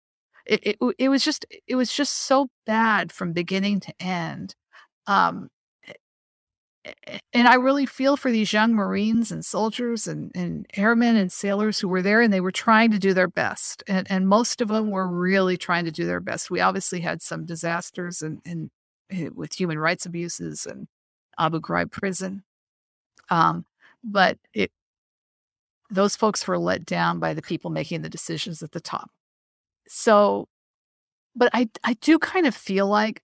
It, 0.45 0.61
it, 0.63 0.77
it 0.97 1.09
was 1.09 1.23
just 1.23 1.45
it 1.67 1.75
was 1.75 1.91
just 1.91 2.13
so 2.13 2.47
bad 2.65 3.11
from 3.11 3.33
beginning 3.33 3.81
to 3.81 3.93
end. 3.99 4.55
Um, 5.07 5.49
and 7.33 7.47
I 7.47 7.55
really 7.55 7.85
feel 7.85 8.17
for 8.17 8.31
these 8.31 8.53
young 8.53 8.73
Marines 8.73 9.31
and 9.31 9.43
soldiers 9.43 10.07
and, 10.07 10.31
and 10.35 10.65
airmen 10.75 11.15
and 11.15 11.31
sailors 11.31 11.79
who 11.79 11.87
were 11.87 12.01
there 12.01 12.21
and 12.21 12.31
they 12.31 12.41
were 12.41 12.51
trying 12.51 12.91
to 12.91 12.99
do 12.99 13.13
their 13.13 13.27
best. 13.27 13.83
And, 13.87 14.07
and 14.09 14.27
most 14.27 14.61
of 14.61 14.67
them 14.69 14.89
were 14.89 15.07
really 15.07 15.57
trying 15.57 15.85
to 15.85 15.91
do 15.91 16.05
their 16.05 16.19
best. 16.19 16.51
We 16.51 16.61
obviously 16.61 17.01
had 17.01 17.21
some 17.21 17.45
disasters 17.45 18.21
and, 18.21 18.39
and 18.45 18.69
eh, 19.11 19.29
with 19.33 19.53
human 19.53 19.79
rights 19.79 20.05
abuses 20.05 20.65
and 20.65 20.87
Abu 21.37 21.59
Ghraib 21.59 21.91
prison. 21.91 22.43
Um, 23.29 23.65
but 24.03 24.37
it, 24.53 24.71
those 25.89 26.15
folks 26.15 26.47
were 26.47 26.57
let 26.57 26.85
down 26.85 27.19
by 27.19 27.33
the 27.33 27.41
people 27.41 27.69
making 27.71 28.01
the 28.01 28.09
decisions 28.09 28.61
at 28.63 28.71
the 28.71 28.81
top. 28.81 29.09
So, 29.87 30.47
but 31.35 31.49
I 31.53 31.69
I 31.83 31.93
do 31.95 32.19
kind 32.19 32.47
of 32.47 32.55
feel 32.55 32.87
like, 32.87 33.21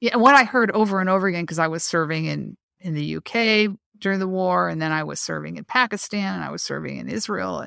yeah, 0.00 0.16
what 0.16 0.34
I 0.34 0.44
heard 0.44 0.70
over 0.72 1.00
and 1.00 1.10
over 1.10 1.26
again 1.28 1.44
because 1.44 1.58
I 1.58 1.68
was 1.68 1.82
serving 1.84 2.26
in 2.26 2.56
in 2.80 2.94
the 2.94 3.16
UK 3.16 3.76
during 3.98 4.20
the 4.20 4.28
war, 4.28 4.68
and 4.68 4.80
then 4.80 4.92
I 4.92 5.04
was 5.04 5.20
serving 5.20 5.56
in 5.56 5.64
Pakistan, 5.64 6.36
and 6.36 6.44
I 6.44 6.50
was 6.50 6.62
serving 6.62 6.98
in 6.98 7.08
Israel. 7.08 7.66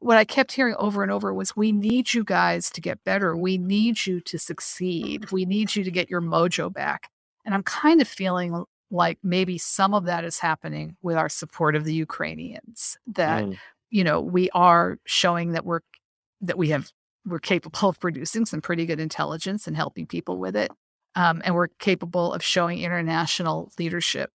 what 0.00 0.18
I 0.18 0.24
kept 0.24 0.52
hearing 0.52 0.74
over 0.78 1.02
and 1.02 1.12
over 1.12 1.32
was, 1.34 1.56
we 1.56 1.72
need 1.72 2.14
you 2.14 2.24
guys 2.24 2.70
to 2.70 2.80
get 2.80 3.04
better. 3.04 3.36
We 3.36 3.58
need 3.58 4.06
you 4.06 4.20
to 4.22 4.38
succeed. 4.38 5.30
We 5.32 5.44
need 5.46 5.74
you 5.76 5.84
to 5.84 5.90
get 5.90 6.10
your 6.10 6.20
mojo 6.22 6.72
back. 6.72 7.10
And 7.44 7.54
I'm 7.54 7.62
kind 7.62 8.00
of 8.00 8.08
feeling 8.08 8.64
like 8.90 9.18
maybe 9.22 9.58
some 9.58 9.94
of 9.94 10.04
that 10.04 10.24
is 10.24 10.38
happening 10.38 10.96
with 11.02 11.16
our 11.16 11.28
support 11.28 11.76
of 11.76 11.84
the 11.84 11.94
Ukrainians, 11.94 12.98
that, 13.06 13.44
mm. 13.44 13.58
you 13.90 14.04
know, 14.04 14.20
we 14.20 14.50
are 14.50 14.98
showing 15.04 15.52
that 15.52 15.64
we're, 15.64 15.80
that 16.40 16.58
we 16.58 16.70
have, 16.70 16.90
we're 17.24 17.38
capable 17.38 17.88
of 17.88 18.00
producing 18.00 18.46
some 18.46 18.60
pretty 18.60 18.86
good 18.86 19.00
intelligence 19.00 19.66
and 19.66 19.76
helping 19.76 20.06
people 20.06 20.38
with 20.38 20.56
it. 20.56 20.70
Um, 21.14 21.42
and 21.44 21.54
we're 21.54 21.68
capable 21.68 22.32
of 22.32 22.42
showing 22.42 22.80
international 22.80 23.72
leadership 23.78 24.30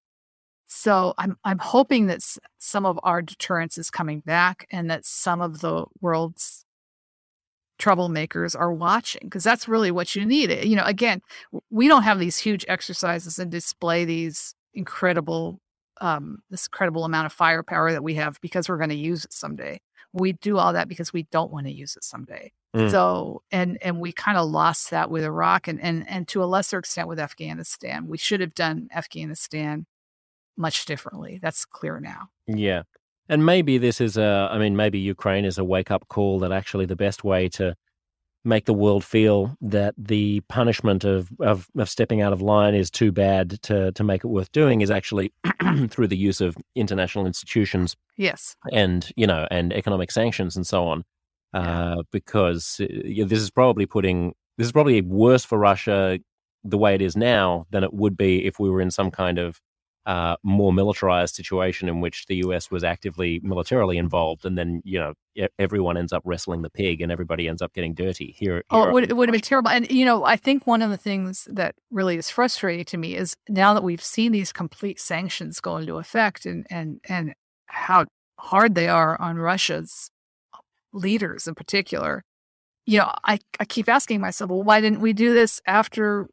so 0.67 1.13
I'm 1.17 1.37
I'm 1.43 1.59
hoping 1.59 2.07
that 2.07 2.21
some 2.57 2.85
of 2.85 2.99
our 3.03 3.21
deterrence 3.21 3.77
is 3.77 3.89
coming 3.91 4.21
back 4.21 4.67
and 4.71 4.89
that 4.89 5.05
some 5.05 5.41
of 5.41 5.61
the 5.61 5.85
world's 6.01 6.64
troublemakers 7.79 8.57
are 8.57 8.71
watching 8.71 9.21
because 9.23 9.43
that's 9.43 9.67
really 9.67 9.91
what 9.91 10.15
you 10.15 10.25
need. 10.25 10.49
You 10.63 10.75
know, 10.75 10.85
again, 10.85 11.21
we 11.69 11.87
don't 11.87 12.03
have 12.03 12.19
these 12.19 12.37
huge 12.37 12.65
exercises 12.67 13.39
and 13.39 13.51
display 13.51 14.05
these 14.05 14.55
incredible 14.73 15.59
um, 16.01 16.39
this 16.49 16.67
incredible 16.67 17.05
amount 17.05 17.25
of 17.25 17.33
firepower 17.33 17.91
that 17.93 18.03
we 18.03 18.15
have 18.15 18.39
because 18.41 18.67
we're 18.67 18.77
going 18.77 18.89
to 18.89 18.95
use 18.95 19.23
it 19.23 19.31
someday. 19.31 19.79
We 20.11 20.33
do 20.33 20.57
all 20.57 20.73
that 20.73 20.89
because 20.89 21.13
we 21.13 21.23
don't 21.31 21.51
want 21.51 21.67
to 21.67 21.73
use 21.73 21.95
it 21.95 22.03
someday. 22.03 22.51
Mm. 22.75 22.91
So 22.91 23.41
and 23.51 23.77
and 23.81 23.99
we 23.99 24.11
kind 24.11 24.37
of 24.37 24.49
lost 24.49 24.91
that 24.91 25.09
with 25.09 25.23
Iraq 25.23 25.67
and 25.67 25.79
and 25.81 26.07
and 26.09 26.27
to 26.29 26.43
a 26.43 26.45
lesser 26.45 26.79
extent 26.79 27.07
with 27.07 27.19
Afghanistan. 27.19 28.07
We 28.07 28.17
should 28.17 28.41
have 28.41 28.53
done 28.53 28.89
Afghanistan 28.93 29.85
much 30.57 30.85
differently. 30.85 31.39
That's 31.41 31.65
clear 31.65 31.99
now. 31.99 32.29
Yeah. 32.47 32.83
And 33.27 33.45
maybe 33.45 33.77
this 33.77 33.99
is 33.99 34.17
a, 34.17 34.49
I 34.51 34.57
mean, 34.59 34.75
maybe 34.75 34.99
Ukraine 34.99 35.45
is 35.45 35.57
a 35.57 35.63
wake 35.63 35.91
up 35.91 36.07
call 36.07 36.39
that 36.39 36.51
actually 36.51 36.85
the 36.85 36.95
best 36.95 37.23
way 37.23 37.49
to 37.49 37.75
make 38.43 38.65
the 38.65 38.73
world 38.73 39.03
feel 39.03 39.57
that 39.59 39.95
the 39.97 40.39
punishment 40.41 41.03
of, 41.03 41.29
of, 41.39 41.67
of 41.77 41.89
stepping 41.89 42.21
out 42.21 42.31
of 42.31 42.41
line 42.41 42.75
is 42.75 42.91
too 42.91 43.11
bad 43.11 43.59
to, 43.63 43.91
to 43.93 44.03
make 44.03 44.23
it 44.23 44.27
worth 44.27 44.51
doing 44.51 44.81
is 44.81 44.91
actually 44.91 45.33
through 45.89 46.07
the 46.07 46.15
use 46.17 46.41
of 46.41 46.55
international 46.75 47.25
institutions. 47.25 47.95
Yes. 48.17 48.55
And, 48.71 49.11
you 49.15 49.25
know, 49.25 49.47
and 49.49 49.73
economic 49.73 50.11
sanctions 50.11 50.55
and 50.55 50.65
so 50.65 50.85
on. 50.85 51.03
Uh, 51.53 52.03
because 52.11 52.81
uh, 52.81 52.85
this 53.25 53.39
is 53.39 53.49
probably 53.49 53.85
putting, 53.85 54.35
this 54.57 54.65
is 54.65 54.73
probably 54.73 55.01
worse 55.01 55.45
for 55.45 55.57
Russia 55.57 56.19
the 56.65 56.77
way 56.77 56.93
it 56.93 57.01
is 57.01 57.15
now 57.15 57.65
than 57.69 57.83
it 57.83 57.93
would 57.93 58.17
be 58.17 58.45
if 58.45 58.59
we 58.59 58.69
were 58.69 58.81
in 58.81 58.91
some 58.91 59.09
kind 59.09 59.39
of 59.39 59.61
uh, 60.05 60.35
more 60.43 60.71
militarized 60.71 61.33
situation 61.33 61.89
in 61.89 61.99
which 61.99 62.27
the 62.27 62.35
US 62.37 62.69
was 62.69 62.83
actively 62.83 63.39
militarily 63.43 63.97
involved, 63.97 64.45
and 64.45 64.57
then 64.57 64.81
you 64.83 64.99
know 64.99 65.13
everyone 65.57 65.97
ends 65.97 66.13
up 66.13 66.21
wrestling 66.25 66.61
the 66.61 66.69
pig, 66.69 67.01
and 67.01 67.11
everybody 67.11 67.47
ends 67.47 67.61
up 67.61 67.73
getting 67.73 67.93
dirty. 67.93 68.35
Here, 68.37 68.63
oh, 68.69 68.87
it 68.87 68.93
would, 68.93 69.09
it 69.09 69.17
would 69.17 69.29
have 69.29 69.33
been 69.33 69.41
terrible. 69.41 69.69
And 69.71 69.89
you 69.89 70.05
know, 70.05 70.23
I 70.23 70.35
think 70.35 70.67
one 70.67 70.81
of 70.81 70.91
the 70.91 70.97
things 70.97 71.47
that 71.51 71.75
really 71.89 72.17
is 72.17 72.29
frustrating 72.29 72.85
to 72.85 72.97
me 72.97 73.15
is 73.15 73.35
now 73.49 73.73
that 73.73 73.83
we've 73.83 74.03
seen 74.03 74.31
these 74.31 74.53
complete 74.53 74.99
sanctions 74.99 75.59
go 75.59 75.77
into 75.77 75.97
effect, 75.97 76.45
and 76.45 76.67
and 76.69 76.99
and 77.09 77.33
how 77.65 78.05
hard 78.37 78.75
they 78.75 78.87
are 78.87 79.19
on 79.19 79.37
Russia's 79.37 80.11
leaders 80.93 81.47
in 81.47 81.55
particular. 81.55 82.23
You 82.85 82.99
know, 82.99 83.11
I, 83.23 83.39
I 83.59 83.65
keep 83.65 83.89
asking 83.89 84.21
myself, 84.21 84.51
well, 84.51 84.61
why 84.61 84.79
didn't 84.79 85.01
we 85.01 85.13
do 85.13 85.33
this 85.33 85.59
after 85.65 86.27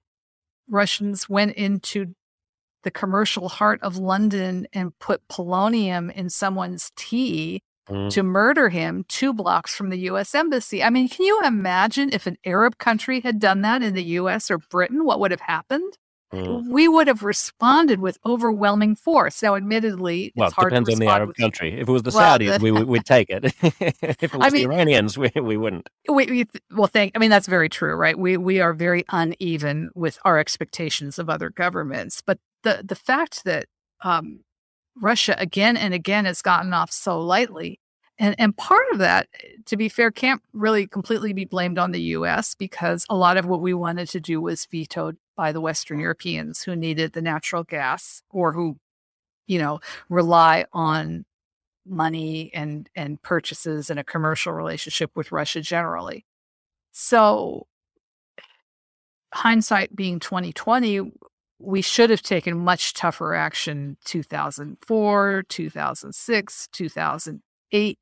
Russians 0.69 1.27
went 1.29 1.55
into 1.55 2.15
the 2.83 2.91
commercial 2.91 3.49
heart 3.49 3.81
of 3.83 3.97
London 3.97 4.67
and 4.73 4.99
put 4.99 5.27
polonium 5.29 6.13
in 6.13 6.29
someone's 6.29 6.93
tea 6.97 7.63
mm. 7.89 8.11
to 8.11 8.23
murder 8.23 8.69
him 8.69 9.05
two 9.09 9.33
blocks 9.33 9.75
from 9.75 9.91
the 9.91 9.99
US 10.11 10.35
embassy. 10.35 10.83
I 10.83 10.91
mean, 10.91 11.09
can 11.09 11.25
you 11.27 11.41
imagine 11.45 12.11
if 12.13 12.27
an 12.27 12.37
Arab 12.45 12.79
country 12.79 13.21
had 13.21 13.39
done 13.39 13.63
that 13.63 13.83
in 13.83 13.95
the 13.95 14.05
US 14.05 14.51
or 14.51 14.59
Britain, 14.59 15.05
what 15.05 15.21
would 15.21 15.31
have 15.31 15.41
happened? 15.41 15.99
Mm. 16.33 16.69
We 16.71 16.89
would 16.89 17.09
have 17.09 17.23
responded 17.23 18.01
with 18.01 18.19
overwhelming 18.25 18.97
force. 18.97 19.43
Now, 19.43 19.55
admittedly, 19.55 20.33
well, 20.35 20.49
it 20.49 20.55
depends 20.59 20.89
on 20.89 20.99
the 20.99 21.07
Arab 21.07 21.35
country. 21.37 21.79
If 21.79 21.89
it 21.89 21.93
was 21.93 22.05
the 22.05 22.11
well, 22.15 22.39
Saudis, 22.39 22.59
the, 22.59 22.65
we 22.65 22.73
would 22.73 23.05
take 23.05 23.29
it. 23.29 23.45
if 23.63 24.23
it 24.23 24.33
was 24.33 24.41
I 24.41 24.49
mean, 24.49 24.67
the 24.67 24.75
Iranians, 24.75 25.19
we, 25.19 25.31
we 25.35 25.59
wouldn't. 25.59 25.91
We, 26.09 26.27
we, 26.27 26.47
well, 26.75 26.87
thank. 26.87 27.13
I 27.15 27.19
mean, 27.19 27.29
that's 27.29 27.47
very 27.47 27.69
true, 27.69 27.95
right? 27.95 28.19
We 28.19 28.39
we 28.39 28.61
are 28.61 28.73
very 28.73 29.05
uneven 29.11 29.91
with 29.95 30.19
our 30.25 30.39
expectations 30.39 31.19
of 31.19 31.29
other 31.29 31.51
governments, 31.51 32.23
but 32.25 32.39
the 32.63 32.83
the 32.85 32.95
fact 32.95 33.45
that 33.45 33.67
um, 34.03 34.41
Russia 35.01 35.35
again 35.39 35.77
and 35.77 35.95
again 35.95 36.25
has 36.25 36.43
gotten 36.43 36.73
off 36.73 36.91
so 36.91 37.21
lightly, 37.21 37.81
and 38.19 38.35
and 38.39 38.57
part 38.57 38.87
of 38.93 38.99
that, 38.99 39.29
to 39.67 39.77
be 39.77 39.89
fair, 39.89 40.11
can't 40.11 40.43
really 40.53 40.87
completely 40.87 41.33
be 41.33 41.45
blamed 41.45 41.79
on 41.79 41.93
the 41.93 42.03
U.S. 42.03 42.55
because 42.55 43.07
a 43.09 43.17
lot 43.17 43.37
of 43.37 43.47
what 43.47 43.61
we 43.61 43.75
wanted 43.75 44.09
to 44.11 44.21
do 44.21 44.41
was 44.41 44.67
vetoed 44.67 45.17
by 45.37 45.53
the 45.53 45.61
Western 45.61 45.99
Europeans 45.99 46.63
who 46.63 46.77
needed 46.77 47.13
the 47.13 47.23
natural 47.23 47.65
gas 47.65 48.23
or 48.31 48.53
who, 48.53 48.79
you 49.47 49.59
know, 49.59 49.81
rely 50.09 50.65
on 50.73 51.25
money 51.87 52.51
and 52.55 52.89
and 52.95 53.21
purchases 53.23 53.91
and 53.91 53.99
a 53.99 54.05
commercial 54.05 54.53
relationship 54.53 55.11
with 55.17 55.33
Russia 55.33 55.61
generally. 55.61 56.25
So 56.93 57.67
hindsight 59.35 59.97
being 59.97 60.21
2020 60.21 61.11
we 61.63 61.81
should 61.81 62.11
have 62.11 62.23
taken 62.23 62.59
much 62.59 62.95
tougher 62.95 63.35
action 63.35 63.97
2004 64.05 65.45
2006 65.49 66.69
2008 66.73 67.99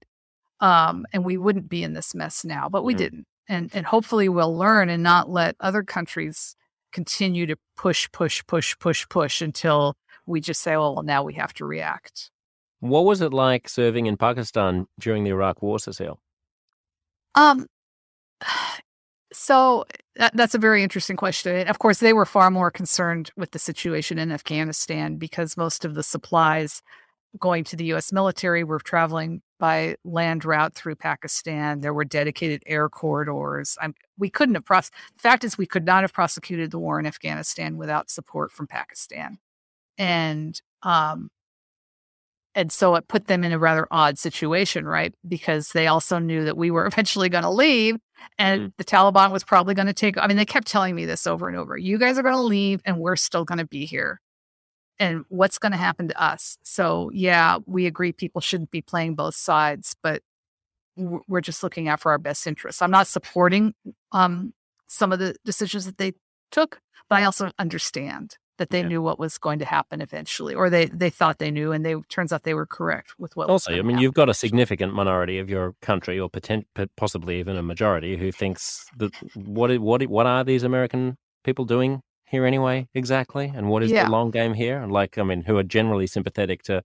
um, 0.60 1.06
and 1.12 1.24
we 1.24 1.36
wouldn't 1.36 1.68
be 1.68 1.82
in 1.82 1.92
this 1.92 2.14
mess 2.14 2.44
now 2.44 2.68
but 2.68 2.84
we 2.84 2.94
mm. 2.94 2.98
didn't. 2.98 3.26
And 3.48 3.70
and 3.74 3.84
hopefully 3.84 4.28
we'll 4.28 4.56
learn 4.56 4.88
and 4.88 5.02
not 5.02 5.28
let 5.28 5.56
other 5.58 5.82
countries 5.82 6.54
continue 6.92 7.46
to 7.46 7.56
push 7.76 8.08
push 8.12 8.42
push 8.46 8.78
push 8.78 9.08
push 9.08 9.42
until 9.42 9.96
we 10.24 10.40
just 10.40 10.60
say 10.62 10.74
oh 10.74 10.92
well 10.92 11.02
now 11.02 11.24
we 11.24 11.34
have 11.34 11.52
to 11.54 11.64
react. 11.64 12.30
What 12.78 13.04
was 13.04 13.20
it 13.20 13.32
like 13.32 13.68
serving 13.68 14.06
in 14.06 14.16
pakistan 14.16 14.86
during 15.00 15.24
the 15.24 15.30
iraq 15.30 15.62
war 15.62 15.80
cecile? 15.80 16.20
Um 17.34 17.66
so 19.32 19.84
that, 20.16 20.34
that's 20.34 20.54
a 20.54 20.58
very 20.58 20.82
interesting 20.82 21.16
question. 21.16 21.68
Of 21.68 21.78
course, 21.78 21.98
they 21.98 22.12
were 22.12 22.26
far 22.26 22.50
more 22.50 22.70
concerned 22.70 23.30
with 23.36 23.52
the 23.52 23.58
situation 23.58 24.18
in 24.18 24.32
Afghanistan 24.32 25.16
because 25.16 25.56
most 25.56 25.84
of 25.84 25.94
the 25.94 26.02
supplies 26.02 26.82
going 27.38 27.62
to 27.62 27.76
the 27.76 27.84
U.S. 27.86 28.12
military 28.12 28.64
were 28.64 28.80
traveling 28.80 29.40
by 29.60 29.96
land 30.04 30.44
route 30.44 30.74
through 30.74 30.96
Pakistan. 30.96 31.80
There 31.80 31.94
were 31.94 32.04
dedicated 32.04 32.62
air 32.66 32.88
corridors. 32.88 33.76
I'm, 33.80 33.94
we 34.18 34.30
couldn't 34.30 34.56
have 34.56 34.64
pros- 34.64 34.90
The 34.90 35.22
fact 35.22 35.44
is, 35.44 35.56
we 35.56 35.66
could 35.66 35.84
not 35.84 36.02
have 36.02 36.12
prosecuted 36.12 36.70
the 36.70 36.78
war 36.78 36.98
in 36.98 37.06
Afghanistan 37.06 37.76
without 37.76 38.10
support 38.10 38.50
from 38.50 38.66
Pakistan, 38.66 39.38
and 39.96 40.60
um, 40.82 41.30
and 42.54 42.72
so 42.72 42.96
it 42.96 43.06
put 43.06 43.26
them 43.26 43.44
in 43.44 43.52
a 43.52 43.58
rather 43.58 43.86
odd 43.92 44.18
situation, 44.18 44.84
right? 44.84 45.14
Because 45.26 45.70
they 45.70 45.86
also 45.86 46.18
knew 46.18 46.44
that 46.44 46.56
we 46.56 46.70
were 46.70 46.86
eventually 46.92 47.28
going 47.28 47.44
to 47.44 47.50
leave 47.50 47.96
and 48.38 48.68
mm. 48.68 48.72
the 48.76 48.84
Taliban 48.84 49.32
was 49.32 49.44
probably 49.44 49.74
going 49.74 49.86
to 49.86 49.92
take. 49.92 50.18
I 50.18 50.26
mean, 50.26 50.36
they 50.36 50.44
kept 50.44 50.66
telling 50.66 50.94
me 50.94 51.06
this 51.06 51.26
over 51.26 51.48
and 51.48 51.56
over. 51.56 51.76
You 51.76 51.98
guys 51.98 52.18
are 52.18 52.22
going 52.22 52.34
to 52.34 52.40
leave 52.40 52.80
and 52.84 52.98
we're 52.98 53.16
still 53.16 53.44
going 53.44 53.58
to 53.58 53.66
be 53.66 53.86
here. 53.86 54.20
And 54.98 55.24
what's 55.28 55.58
going 55.58 55.72
to 55.72 55.78
happen 55.78 56.08
to 56.08 56.22
us? 56.22 56.58
So, 56.62 57.10
yeah, 57.14 57.58
we 57.66 57.86
agree 57.86 58.12
people 58.12 58.40
shouldn't 58.40 58.70
be 58.70 58.82
playing 58.82 59.14
both 59.14 59.34
sides, 59.34 59.96
but 60.02 60.22
we're 60.96 61.40
just 61.40 61.62
looking 61.62 61.88
out 61.88 62.00
for 62.00 62.10
our 62.10 62.18
best 62.18 62.46
interests. 62.46 62.82
I'm 62.82 62.90
not 62.90 63.06
supporting 63.06 63.74
um, 64.12 64.52
some 64.86 65.12
of 65.12 65.18
the 65.18 65.36
decisions 65.44 65.86
that 65.86 65.96
they 65.96 66.12
took, 66.50 66.80
but 67.08 67.16
I 67.16 67.24
also 67.24 67.50
understand 67.58 68.36
that 68.60 68.68
they 68.68 68.82
yeah. 68.82 68.88
knew 68.88 69.02
what 69.02 69.18
was 69.18 69.38
going 69.38 69.58
to 69.58 69.64
happen 69.64 70.00
eventually, 70.02 70.54
or 70.54 70.68
they 70.68 70.84
they 70.84 71.10
thought 71.10 71.38
they 71.38 71.50
knew, 71.50 71.72
and 71.72 71.84
they 71.84 71.96
turns 72.10 72.30
out 72.32 72.44
they 72.44 72.54
were 72.54 72.66
correct 72.66 73.14
with 73.18 73.34
what. 73.34 73.48
Also, 73.48 73.72
I 73.72 73.76
mean, 73.76 73.84
happen. 73.86 73.98
you've 74.02 74.14
got 74.14 74.28
a 74.28 74.34
significant 74.34 74.94
minority 74.94 75.38
of 75.38 75.48
your 75.48 75.74
country, 75.80 76.20
or 76.20 76.28
potent, 76.28 76.66
possibly 76.96 77.40
even 77.40 77.56
a 77.56 77.62
majority, 77.62 78.18
who 78.18 78.30
thinks 78.30 78.84
that 78.98 79.12
what 79.34 79.76
what 79.78 80.02
what 80.08 80.26
are 80.26 80.44
these 80.44 80.62
American 80.62 81.16
people 81.42 81.64
doing 81.64 82.02
here 82.28 82.44
anyway 82.44 82.86
exactly, 82.94 83.50
and 83.54 83.68
what 83.70 83.82
is 83.82 83.90
yeah. 83.90 84.04
the 84.04 84.10
long 84.10 84.30
game 84.30 84.52
here? 84.52 84.78
And 84.80 84.92
like, 84.92 85.16
I 85.16 85.22
mean, 85.22 85.42
who 85.42 85.56
are 85.56 85.64
generally 85.64 86.06
sympathetic 86.06 86.62
to 86.64 86.82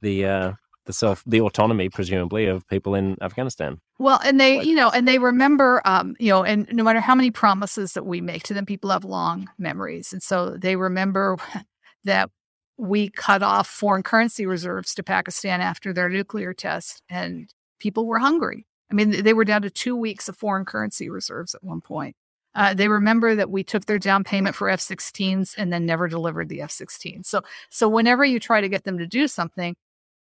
the 0.00 0.24
uh, 0.24 0.52
the 0.86 0.92
self 0.92 1.22
the 1.26 1.40
autonomy 1.40 1.88
presumably 1.88 2.46
of 2.46 2.66
people 2.68 2.94
in 2.94 3.16
Afghanistan. 3.20 3.80
Well, 3.98 4.20
and 4.24 4.40
they, 4.40 4.62
you 4.62 4.74
know, 4.74 4.90
and 4.90 5.06
they 5.06 5.18
remember, 5.18 5.80
um, 5.84 6.16
you 6.18 6.28
know, 6.28 6.44
and 6.44 6.68
no 6.72 6.84
matter 6.84 7.00
how 7.00 7.14
many 7.14 7.30
promises 7.30 7.92
that 7.92 8.06
we 8.06 8.20
make 8.20 8.42
to 8.44 8.54
them, 8.54 8.66
people 8.66 8.90
have 8.90 9.04
long 9.04 9.48
memories, 9.58 10.12
and 10.12 10.22
so 10.22 10.56
they 10.56 10.76
remember 10.76 11.36
that 12.04 12.30
we 12.76 13.10
cut 13.10 13.42
off 13.42 13.68
foreign 13.68 14.02
currency 14.02 14.46
reserves 14.46 14.94
to 14.94 15.02
Pakistan 15.02 15.60
after 15.60 15.92
their 15.92 16.08
nuclear 16.08 16.52
test, 16.52 17.02
and 17.08 17.52
people 17.78 18.06
were 18.06 18.18
hungry. 18.18 18.66
I 18.90 18.94
mean, 18.94 19.22
they 19.22 19.34
were 19.34 19.44
down 19.44 19.62
to 19.62 19.70
two 19.70 19.96
weeks 19.96 20.28
of 20.28 20.36
foreign 20.36 20.64
currency 20.64 21.08
reserves 21.08 21.54
at 21.54 21.64
one 21.64 21.80
point. 21.80 22.16
Uh, 22.54 22.72
they 22.72 22.88
remember 22.88 23.34
that 23.34 23.50
we 23.50 23.64
took 23.64 23.86
their 23.86 23.98
down 23.98 24.22
payment 24.22 24.54
for 24.54 24.68
F-16s 24.68 25.54
and 25.58 25.72
then 25.72 25.84
never 25.84 26.06
delivered 26.06 26.48
the 26.48 26.60
F-16. 26.60 27.26
So, 27.26 27.42
so 27.70 27.88
whenever 27.88 28.24
you 28.24 28.38
try 28.38 28.60
to 28.60 28.68
get 28.68 28.84
them 28.84 28.98
to 28.98 29.06
do 29.06 29.26
something, 29.26 29.74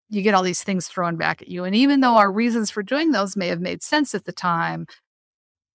you 0.08 0.22
get 0.22 0.34
all 0.34 0.42
these 0.42 0.62
things 0.62 0.88
thrown 0.88 1.16
back 1.16 1.42
at 1.42 1.48
you. 1.48 1.64
And 1.64 1.74
even 1.74 2.00
though 2.00 2.16
our 2.16 2.30
reasons 2.30 2.70
for 2.70 2.82
doing 2.82 3.12
those 3.12 3.36
may 3.36 3.48
have 3.48 3.60
made 3.60 3.82
sense 3.82 4.14
at 4.14 4.24
the 4.24 4.32
time, 4.32 4.86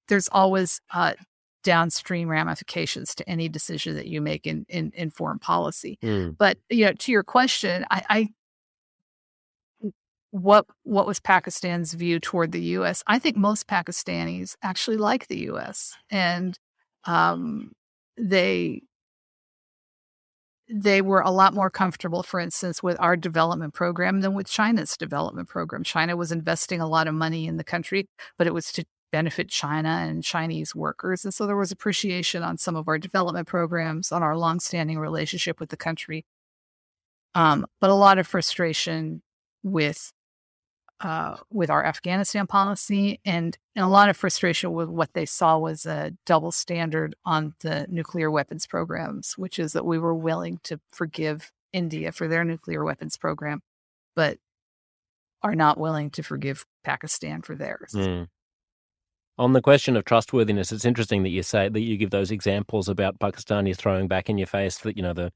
there's 0.08 0.28
always 0.32 0.82
uh, 0.94 1.14
downstream 1.64 2.28
ramifications 2.28 3.16
to 3.16 3.30
any 3.30 3.48
decision 3.48 3.96
that 3.96 4.08
you 4.08 4.22
make 4.22 4.46
in 4.46 4.66
in, 4.70 4.92
in 4.96 5.10
foreign 5.10 5.40
policy. 5.40 5.98
Mm. 6.04 6.38
But 6.38 6.58
you 6.70 6.86
know, 6.86 6.94
to 6.94 7.12
your 7.12 7.24
question, 7.24 7.86
I, 7.90 8.04
I 8.10 8.28
what 10.32 10.66
what 10.84 11.06
was 11.06 11.20
Pakistan's 11.20 11.94
view 11.94 12.20
toward 12.20 12.52
the 12.52 12.62
U.S. 12.62 13.04
I 13.08 13.20
think 13.20 13.38
most 13.38 13.68
Pakistanis 13.68 14.56
actually 14.64 14.98
like 14.98 15.28
the 15.28 15.40
U.S. 15.42 15.96
and 16.10 16.58
um, 17.06 17.72
they 18.18 18.82
they 20.76 21.04
were 21.04 21.22
a 21.22 21.30
lot 21.30 21.54
more 21.54 21.70
comfortable, 21.70 22.24
for 22.24 22.40
instance, 22.40 22.82
with 22.82 23.00
our 23.00 23.16
development 23.16 23.76
program 23.76 24.22
than 24.22 24.34
with 24.34 24.48
China's 24.48 24.98
development 24.98 25.48
program. 25.48 25.84
China 25.84 26.18
was 26.18 26.32
investing 26.32 26.82
a 26.82 26.88
lot 26.88 27.08
of 27.08 27.14
money 27.14 27.46
in 27.46 27.58
the 27.58 27.64
country, 27.64 28.08
but 28.40 28.48
it 28.48 28.56
was 28.56 28.72
to 28.72 28.84
benefit 29.12 29.50
China 29.50 29.90
and 29.90 30.24
Chinese 30.24 30.74
workers. 30.74 31.24
And 31.24 31.32
so 31.32 31.46
there 31.46 31.56
was 31.56 31.72
appreciation 31.72 32.42
on 32.42 32.58
some 32.58 32.76
of 32.76 32.88
our 32.88 32.98
development 32.98 33.48
programs, 33.48 34.12
on 34.12 34.24
our 34.24 34.36
longstanding 34.36 34.98
relationship 34.98 35.60
with 35.60 35.70
the 35.70 35.78
country, 35.78 36.26
um, 37.36 37.68
but 37.80 37.92
a 37.92 37.96
lot 37.96 38.18
of 38.18 38.26
frustration 38.26 39.22
with 39.62 40.12
uh, 41.02 41.38
with 41.50 41.70
our 41.70 41.84
Afghanistan 41.84 42.48
policy 42.48 43.20
and, 43.26 43.58
and, 43.76 43.86
a 43.86 43.90
lot 43.90 44.10
of 44.10 44.16
frustration 44.16 44.72
with 44.72 44.88
what 44.88 45.14
they 45.14 45.26
saw 45.26 45.58
was 45.58 45.86
a 45.86 46.14
double 46.26 46.52
standard 46.52 47.16
on 47.26 47.56
the 47.60 47.86
nuclear 47.90 48.32
weapons 48.32 48.66
programs, 48.66 49.34
which 49.38 49.60
is 49.60 49.74
that 49.74 49.86
we 49.86 50.00
were 50.00 50.16
willing 50.16 50.60
to 50.64 50.80
forgive 50.92 51.52
India 51.74 52.12
for 52.12 52.28
their 52.28 52.44
nuclear 52.44 52.84
weapons 52.84 53.18
program, 53.18 53.62
but 54.16 54.38
are 55.42 55.56
not 55.56 55.78
willing 55.78 56.10
to 56.12 56.24
forgive 56.24 56.66
Pakistan 56.84 57.42
for 57.42 57.56
theirs. 57.56 57.92
Mm. 57.94 58.28
On 59.38 59.54
the 59.54 59.62
question 59.62 59.98
of 59.98 60.06
trustworthiness, 60.06 60.72
it's 60.72 60.86
interesting 60.86 61.24
that 61.24 61.30
you 61.30 61.44
say 61.44 61.68
that 61.68 61.82
you 61.82 61.98
give 61.98 62.12
those 62.12 62.32
examples 62.32 62.88
about 62.88 63.20
Pakistanis 63.20 63.78
throwing 63.78 64.08
back 64.08 64.30
in 64.30 64.38
your 64.38 64.48
face 64.48 64.78
that 64.80 64.96
you 64.96 65.04
know 65.04 65.14
the 65.14 65.32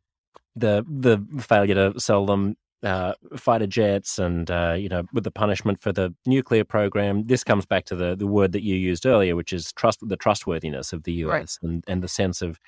the 0.55 0.85
the 0.87 1.41
failure 1.41 1.91
to 1.91 1.99
sell 1.99 2.25
them 2.25 2.55
uh, 2.83 3.13
fighter 3.35 3.67
jets 3.67 4.19
and 4.19 4.51
uh, 4.51 4.75
you 4.77 4.87
know 4.87 5.03
with 5.13 5.23
the 5.23 5.31
punishment 5.31 5.79
for 5.79 5.91
the 5.91 6.13
nuclear 6.25 6.63
program 6.63 7.23
this 7.23 7.43
comes 7.43 7.65
back 7.65 7.85
to 7.85 7.95
the 7.95 8.15
the 8.15 8.27
word 8.27 8.51
that 8.51 8.63
you 8.63 8.75
used 8.75 9.05
earlier 9.05 9.35
which 9.35 9.51
is 9.51 9.71
trust 9.73 9.99
the 10.07 10.17
trustworthiness 10.17 10.93
of 10.93 11.03
the 11.03 11.13
US 11.13 11.31
right. 11.31 11.57
and 11.63 11.83
and 11.87 12.03
the 12.03 12.07
sense 12.07 12.41
of 12.41 12.59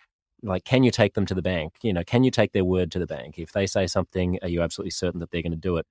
like 0.41 0.64
can 0.64 0.84
you 0.84 0.91
take 0.91 1.14
them 1.14 1.26
to 1.26 1.36
the 1.36 1.41
bank? 1.41 1.74
You 1.84 1.93
know 1.93 2.03
can 2.03 2.24
you 2.24 2.32
take 2.32 2.53
their 2.53 2.66
word 2.66 2.91
to 2.91 2.99
the 2.99 3.07
bank? 3.07 3.38
If 3.38 3.51
they 3.51 3.68
say 3.68 3.88
something 3.88 4.39
are 4.41 4.47
you 4.47 4.62
absolutely 4.62 4.91
certain 4.91 5.20
that 5.20 5.32
they're 5.32 5.43
going 5.43 5.51
to 5.51 5.57
do 5.57 5.78
it? 5.78 5.86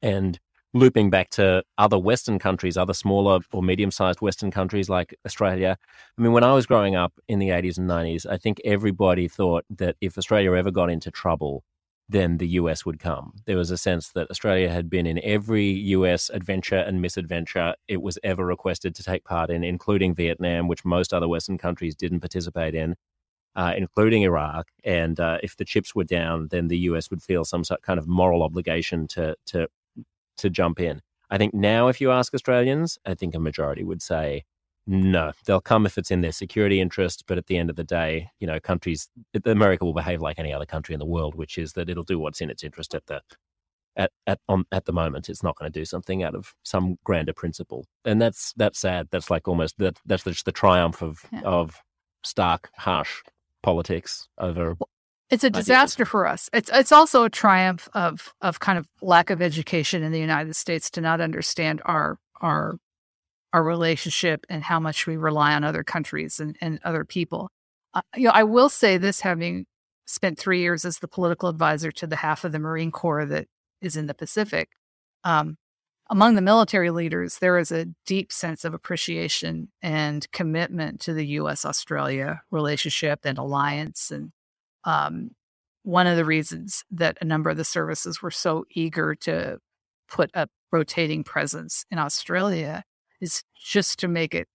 And 0.00 0.38
looping 0.72 1.08
back 1.08 1.30
to 1.30 1.62
other 1.78 1.98
western 1.98 2.38
countries 2.38 2.76
other 2.76 2.94
smaller 2.94 3.40
or 3.52 3.62
medium 3.62 3.90
sized 3.90 4.20
western 4.20 4.50
countries 4.50 4.88
like 4.88 5.14
Australia 5.24 5.78
i 6.18 6.20
mean 6.20 6.32
when 6.32 6.42
i 6.42 6.52
was 6.52 6.66
growing 6.66 6.96
up 6.96 7.12
in 7.28 7.38
the 7.38 7.50
80s 7.50 7.78
and 7.78 7.88
90s 7.88 8.26
i 8.28 8.36
think 8.36 8.60
everybody 8.64 9.28
thought 9.28 9.64
that 9.70 9.94
if 10.00 10.18
australia 10.18 10.52
ever 10.52 10.72
got 10.72 10.90
into 10.90 11.12
trouble 11.12 11.62
then 12.14 12.38
the 12.38 12.46
US 12.60 12.86
would 12.86 13.00
come. 13.00 13.32
There 13.44 13.56
was 13.56 13.72
a 13.72 13.76
sense 13.76 14.10
that 14.10 14.30
Australia 14.30 14.70
had 14.70 14.88
been 14.88 15.04
in 15.04 15.20
every 15.24 15.66
US 15.96 16.30
adventure 16.30 16.76
and 16.76 17.02
misadventure 17.02 17.74
it 17.88 18.00
was 18.00 18.20
ever 18.22 18.46
requested 18.46 18.94
to 18.94 19.02
take 19.02 19.24
part 19.24 19.50
in, 19.50 19.64
including 19.64 20.14
Vietnam, 20.14 20.68
which 20.68 20.84
most 20.84 21.12
other 21.12 21.26
Western 21.26 21.58
countries 21.58 21.96
didn't 21.96 22.20
participate 22.20 22.72
in, 22.72 22.94
uh, 23.56 23.74
including 23.76 24.22
Iraq. 24.22 24.68
And 24.84 25.18
uh, 25.18 25.38
if 25.42 25.56
the 25.56 25.64
chips 25.64 25.92
were 25.92 26.04
down, 26.04 26.48
then 26.52 26.68
the 26.68 26.78
US 26.90 27.10
would 27.10 27.20
feel 27.20 27.44
some 27.44 27.64
sort 27.64 27.82
kind 27.82 27.98
of 27.98 28.06
moral 28.06 28.44
obligation 28.44 29.08
to 29.08 29.34
to 29.46 29.66
to 30.36 30.50
jump 30.50 30.78
in. 30.78 31.02
I 31.30 31.38
think 31.38 31.52
now, 31.52 31.88
if 31.88 32.00
you 32.00 32.12
ask 32.12 32.32
Australians, 32.32 32.96
I 33.04 33.14
think 33.14 33.34
a 33.34 33.40
majority 33.40 33.82
would 33.82 34.02
say 34.02 34.44
no, 34.86 35.32
they'll 35.46 35.60
come 35.60 35.86
if 35.86 35.96
it's 35.96 36.10
in 36.10 36.20
their 36.20 36.32
security 36.32 36.80
interest. 36.80 37.24
But 37.26 37.38
at 37.38 37.46
the 37.46 37.56
end 37.56 37.70
of 37.70 37.76
the 37.76 37.84
day, 37.84 38.30
you 38.38 38.46
know, 38.46 38.60
countries, 38.60 39.08
America 39.44 39.84
will 39.84 39.94
behave 39.94 40.20
like 40.20 40.38
any 40.38 40.52
other 40.52 40.66
country 40.66 40.92
in 40.92 40.98
the 40.98 41.06
world, 41.06 41.34
which 41.34 41.56
is 41.56 41.72
that 41.72 41.88
it'll 41.88 42.02
do 42.02 42.18
what's 42.18 42.40
in 42.40 42.50
its 42.50 42.62
interest 42.62 42.94
at 42.94 43.06
the 43.06 43.22
at 43.96 44.10
at 44.26 44.40
on 44.48 44.64
at 44.72 44.84
the 44.84 44.92
moment. 44.92 45.28
It's 45.28 45.42
not 45.42 45.56
going 45.56 45.70
to 45.72 45.78
do 45.78 45.84
something 45.84 46.22
out 46.22 46.34
of 46.34 46.54
some 46.64 46.98
grander 47.04 47.32
principle, 47.32 47.86
and 48.04 48.20
that's 48.20 48.52
that's 48.56 48.78
sad. 48.78 49.08
That's 49.10 49.30
like 49.30 49.48
almost 49.48 49.78
that 49.78 49.98
that's 50.04 50.24
just 50.24 50.44
the 50.44 50.52
triumph 50.52 51.02
of 51.02 51.24
yeah. 51.32 51.40
of 51.42 51.80
stark, 52.22 52.70
harsh 52.76 53.22
politics 53.62 54.28
over. 54.38 54.76
It's 55.30 55.44
a 55.44 55.50
disaster 55.50 56.02
ideas. 56.02 56.10
for 56.10 56.26
us. 56.26 56.50
It's 56.52 56.70
it's 56.72 56.92
also 56.92 57.24
a 57.24 57.30
triumph 57.30 57.88
of 57.94 58.34
of 58.42 58.60
kind 58.60 58.78
of 58.78 58.88
lack 59.00 59.30
of 59.30 59.40
education 59.40 60.02
in 60.02 60.12
the 60.12 60.20
United 60.20 60.56
States 60.56 60.90
to 60.90 61.00
not 61.00 61.20
understand 61.20 61.80
our 61.84 62.18
our 62.40 62.76
our 63.54 63.62
relationship 63.62 64.44
and 64.48 64.64
how 64.64 64.80
much 64.80 65.06
we 65.06 65.16
rely 65.16 65.54
on 65.54 65.62
other 65.62 65.84
countries 65.84 66.40
and, 66.40 66.56
and 66.60 66.80
other 66.84 67.04
people. 67.04 67.48
Uh, 67.94 68.02
you 68.16 68.24
know, 68.24 68.32
I 68.34 68.42
will 68.42 68.68
say 68.68 68.98
this 68.98 69.20
having 69.20 69.66
spent 70.06 70.40
three 70.40 70.60
years 70.60 70.84
as 70.84 70.98
the 70.98 71.06
political 71.06 71.48
advisor 71.48 71.92
to 71.92 72.06
the 72.08 72.16
half 72.16 72.42
of 72.42 72.50
the 72.50 72.58
Marine 72.58 72.90
Corps 72.90 73.24
that 73.24 73.46
is 73.80 73.96
in 73.96 74.06
the 74.06 74.12
Pacific. 74.12 74.70
Um, 75.22 75.56
among 76.10 76.34
the 76.34 76.42
military 76.42 76.90
leaders, 76.90 77.38
there 77.38 77.56
is 77.56 77.70
a 77.70 77.86
deep 78.04 78.32
sense 78.32 78.64
of 78.64 78.74
appreciation 78.74 79.68
and 79.80 80.30
commitment 80.32 81.00
to 81.02 81.14
the 81.14 81.26
U.S. 81.38 81.64
Australia 81.64 82.42
relationship 82.50 83.20
and 83.22 83.38
alliance. 83.38 84.10
And 84.10 84.32
um, 84.82 85.30
one 85.84 86.08
of 86.08 86.16
the 86.16 86.24
reasons 86.24 86.84
that 86.90 87.18
a 87.20 87.24
number 87.24 87.50
of 87.50 87.56
the 87.56 87.64
services 87.64 88.20
were 88.20 88.32
so 88.32 88.64
eager 88.72 89.14
to 89.14 89.58
put 90.08 90.32
a 90.34 90.48
rotating 90.72 91.22
presence 91.22 91.86
in 91.92 92.00
Australia 92.00 92.82
is 93.24 93.42
just 93.56 93.98
to 94.00 94.08
make 94.08 94.34
it 94.34 94.46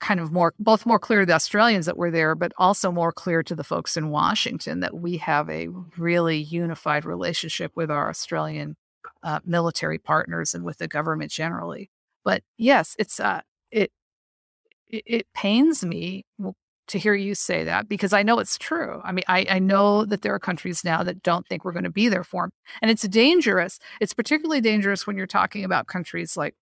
kind 0.00 0.18
of 0.20 0.32
more 0.32 0.52
both 0.58 0.84
more 0.84 0.98
clear 0.98 1.20
to 1.20 1.26
the 1.26 1.32
Australians 1.32 1.86
that 1.86 1.96
we're 1.96 2.10
there, 2.10 2.34
but 2.34 2.52
also 2.58 2.90
more 2.90 3.12
clear 3.12 3.42
to 3.44 3.54
the 3.54 3.64
folks 3.64 3.96
in 3.96 4.10
Washington 4.10 4.80
that 4.80 4.94
we 4.94 5.16
have 5.18 5.48
a 5.48 5.68
really 5.96 6.38
unified 6.38 7.04
relationship 7.04 7.72
with 7.76 7.90
our 7.90 8.08
Australian 8.10 8.76
uh, 9.22 9.40
military 9.44 9.98
partners 9.98 10.54
and 10.54 10.64
with 10.64 10.78
the 10.78 10.88
government 10.88 11.30
generally. 11.30 11.88
But 12.24 12.42
yes, 12.58 12.96
it's 12.98 13.20
uh, 13.20 13.42
it, 13.70 13.90
it 14.88 15.04
it 15.06 15.26
pains 15.34 15.84
me 15.84 16.24
to 16.88 16.98
hear 16.98 17.14
you 17.14 17.34
say 17.34 17.64
that 17.64 17.88
because 17.88 18.12
I 18.12 18.24
know 18.24 18.40
it's 18.40 18.58
true. 18.58 19.00
I 19.04 19.12
mean, 19.12 19.24
I, 19.28 19.46
I 19.48 19.58
know 19.60 20.04
that 20.04 20.22
there 20.22 20.34
are 20.34 20.40
countries 20.40 20.84
now 20.84 21.02
that 21.04 21.22
don't 21.22 21.46
think 21.46 21.64
we're 21.64 21.72
going 21.72 21.84
to 21.84 21.90
be 21.90 22.08
there 22.08 22.24
for 22.24 22.42
them, 22.42 22.50
and 22.82 22.90
it's 22.90 23.06
dangerous. 23.08 23.78
It's 24.00 24.14
particularly 24.14 24.60
dangerous 24.60 25.06
when 25.06 25.16
you're 25.16 25.26
talking 25.28 25.64
about 25.64 25.86
countries 25.86 26.36
like 26.36 26.54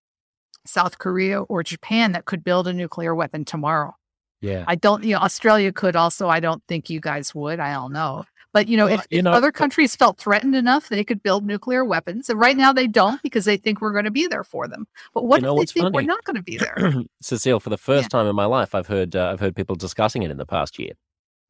South 0.66 0.98
Korea 0.98 1.42
or 1.42 1.62
Japan 1.62 2.12
that 2.12 2.24
could 2.24 2.44
build 2.44 2.66
a 2.68 2.72
nuclear 2.72 3.14
weapon 3.14 3.44
tomorrow. 3.44 3.94
Yeah. 4.40 4.64
I 4.66 4.74
don't, 4.74 5.04
you 5.04 5.14
know, 5.14 5.20
Australia 5.20 5.72
could 5.72 5.96
also. 5.96 6.28
I 6.28 6.40
don't 6.40 6.62
think 6.66 6.88
you 6.88 7.00
guys 7.00 7.34
would. 7.34 7.60
I 7.60 7.72
don't 7.74 7.92
know. 7.92 8.24
But, 8.52 8.66
you 8.66 8.76
know, 8.76 8.86
well, 8.86 8.94
if, 8.94 9.06
you 9.10 9.18
if 9.18 9.24
know, 9.24 9.30
other 9.30 9.52
countries 9.52 9.94
felt 9.94 10.18
threatened 10.18 10.56
enough, 10.56 10.88
they 10.88 11.04
could 11.04 11.22
build 11.22 11.46
nuclear 11.46 11.84
weapons. 11.84 12.28
And 12.28 12.40
right 12.40 12.56
now 12.56 12.72
they 12.72 12.88
don't 12.88 13.22
because 13.22 13.44
they 13.44 13.56
think 13.56 13.80
we're 13.80 13.92
going 13.92 14.06
to 14.06 14.10
be 14.10 14.26
there 14.26 14.42
for 14.42 14.66
them. 14.66 14.86
But 15.14 15.24
what 15.24 15.40
you 15.40 15.46
know, 15.46 15.60
if 15.60 15.68
they 15.68 15.80
think 15.80 15.84
funny? 15.84 15.94
we're 15.94 16.02
not 16.02 16.24
going 16.24 16.36
to 16.36 16.42
be 16.42 16.56
there? 16.56 16.94
Cecile, 17.22 17.60
for 17.60 17.70
the 17.70 17.78
first 17.78 18.06
yeah. 18.06 18.08
time 18.08 18.26
in 18.26 18.34
my 18.34 18.46
life, 18.46 18.74
I've 18.74 18.88
heard 18.88 19.14
uh, 19.14 19.30
I've 19.32 19.40
heard 19.40 19.54
people 19.54 19.76
discussing 19.76 20.24
it 20.24 20.30
in 20.30 20.36
the 20.36 20.46
past 20.46 20.78
year. 20.78 20.92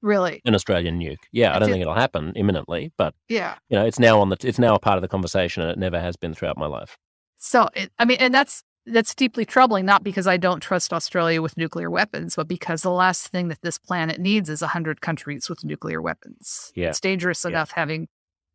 Really? 0.02 0.40
An 0.44 0.54
Australian 0.54 0.98
nuke. 0.98 1.18
Yeah, 1.32 1.52
I, 1.52 1.56
I 1.56 1.58
don't 1.58 1.68
did. 1.68 1.74
think 1.74 1.82
it'll 1.82 1.94
happen 1.94 2.32
imminently, 2.34 2.92
but 2.96 3.14
yeah, 3.28 3.56
you 3.68 3.78
know, 3.78 3.84
it's 3.84 3.98
now 3.98 4.20
on 4.20 4.28
the 4.28 4.36
it's 4.42 4.58
now 4.58 4.74
a 4.74 4.78
part 4.78 4.96
of 4.96 5.02
the 5.02 5.08
conversation, 5.08 5.62
and 5.62 5.70
it 5.70 5.78
never 5.78 6.00
has 6.00 6.16
been 6.16 6.34
throughout 6.34 6.58
my 6.58 6.66
life. 6.66 6.96
So, 7.36 7.68
it, 7.74 7.90
I 7.98 8.04
mean, 8.04 8.18
and 8.20 8.32
that's 8.34 8.62
that's 8.86 9.14
deeply 9.14 9.44
troubling, 9.44 9.84
not 9.84 10.02
because 10.02 10.26
I 10.26 10.36
don't 10.36 10.60
trust 10.60 10.92
Australia 10.92 11.42
with 11.42 11.56
nuclear 11.56 11.90
weapons, 11.90 12.36
but 12.36 12.48
because 12.48 12.82
the 12.82 12.90
last 12.90 13.28
thing 13.28 13.48
that 13.48 13.62
this 13.62 13.78
planet 13.78 14.18
needs 14.18 14.48
is 14.48 14.62
100 14.62 15.00
countries 15.00 15.48
with 15.48 15.64
nuclear 15.64 16.00
weapons. 16.00 16.72
Yeah. 16.74 16.88
It's 16.88 17.00
dangerous 17.00 17.44
yeah. 17.44 17.50
enough 17.50 17.72
having 17.72 18.08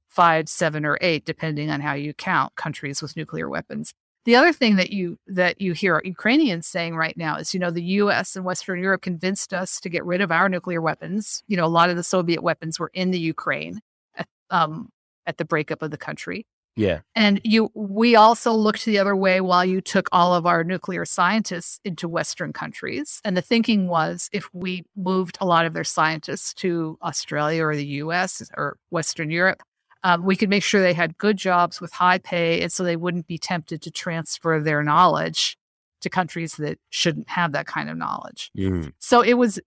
five, 0.10 0.50
seven, 0.50 0.86
or 0.86 0.98
eight, 1.02 1.26
depending 1.26 1.70
on 1.70 1.82
how 1.82 1.94
you 1.94 2.14
count, 2.14 2.56
countries 2.56 3.02
with 3.02 3.16
nuclear 3.16 3.50
weapons. 3.50 3.94
The 4.24 4.36
other 4.36 4.54
thing 4.54 4.78
that 4.78 4.90
you 4.90 5.20
that 5.28 5.62
you 5.62 5.74
hear 5.74 6.02
Ukrainians 6.04 6.66
saying 6.66 6.96
right 6.96 7.16
now 7.16 7.38
is, 7.38 7.54
you 7.54 7.60
know, 7.60 7.70
the 7.70 7.84
U.S. 7.84 8.36
and 8.36 8.44
Western 8.44 8.82
Europe 8.82 9.04
convinced 9.04 9.54
us 9.54 9.80
to 9.82 9.90
get 9.90 10.04
rid 10.04 10.20
of 10.20 10.32
our 10.32 10.50
nuclear 10.50 10.82
weapons. 10.82 11.44
You 11.48 11.58
know, 11.58 11.66
a 11.66 11.68
lot 11.68 11.92
of 11.92 11.96
the 11.96 12.04
Soviet 12.04 12.42
weapons 12.42 12.80
were 12.80 12.90
in 12.94 13.12
the 13.12 13.20
Ukraine 13.20 13.82
at, 14.16 14.28
um, 14.50 14.90
at 15.28 15.38
the 15.38 15.46
breakup 15.46 15.84
of 15.84 15.92
the 15.92 15.98
country. 15.98 16.48
Yeah. 16.76 17.02
And 17.16 17.40
you 17.44 17.72
we 17.74 18.16
also 18.16 18.52
looked 18.52 18.86
the 18.86 19.00
other 19.00 19.16
way 19.16 19.42
while 19.42 19.64
you 19.64 19.82
took 19.82 20.10
all 20.12 20.34
of 20.34 20.46
our 20.46 20.64
nuclear 20.64 21.06
scientists 21.06 21.80
into 21.86 22.08
western 22.08 22.52
countries. 22.52 23.22
And 23.24 23.38
the 23.38 23.42
thinking 23.42 23.88
was 23.88 24.30
if 24.34 24.50
we 24.54 24.84
moved 24.96 25.38
a 25.40 25.46
lot 25.46 25.66
of 25.66 25.74
their 25.74 25.84
scientists 25.84 26.54
to 26.56 26.98
Australia 27.02 27.64
or 27.64 27.76
the 27.76 27.86
US 27.86 28.44
or 28.58 28.78
Western 28.90 29.30
Europe, 29.30 29.64
um, 30.04 30.24
we 30.24 30.36
could 30.36 30.50
make 30.50 30.64
sure 30.64 30.82
they 30.82 30.94
had 30.94 31.18
good 31.18 31.38
jobs 31.38 31.80
with 31.80 31.94
high 31.94 32.18
pay 32.18 32.62
and 32.62 32.72
so 32.72 32.84
they 32.84 32.98
wouldn't 32.98 33.28
be 33.28 33.38
tempted 33.38 33.82
to 33.82 33.92
transfer 33.92 34.60
their 34.60 34.84
knowledge 34.84 35.58
to 36.02 36.10
countries 36.10 36.56
that 36.58 36.78
shouldn't 36.90 37.30
have 37.30 37.54
that 37.54 37.68
kind 37.68 37.90
of 37.90 37.98
knowledge. 37.98 38.52
Mm. 38.56 38.92
So 39.00 39.22
it 39.22 39.36
was 39.36 39.60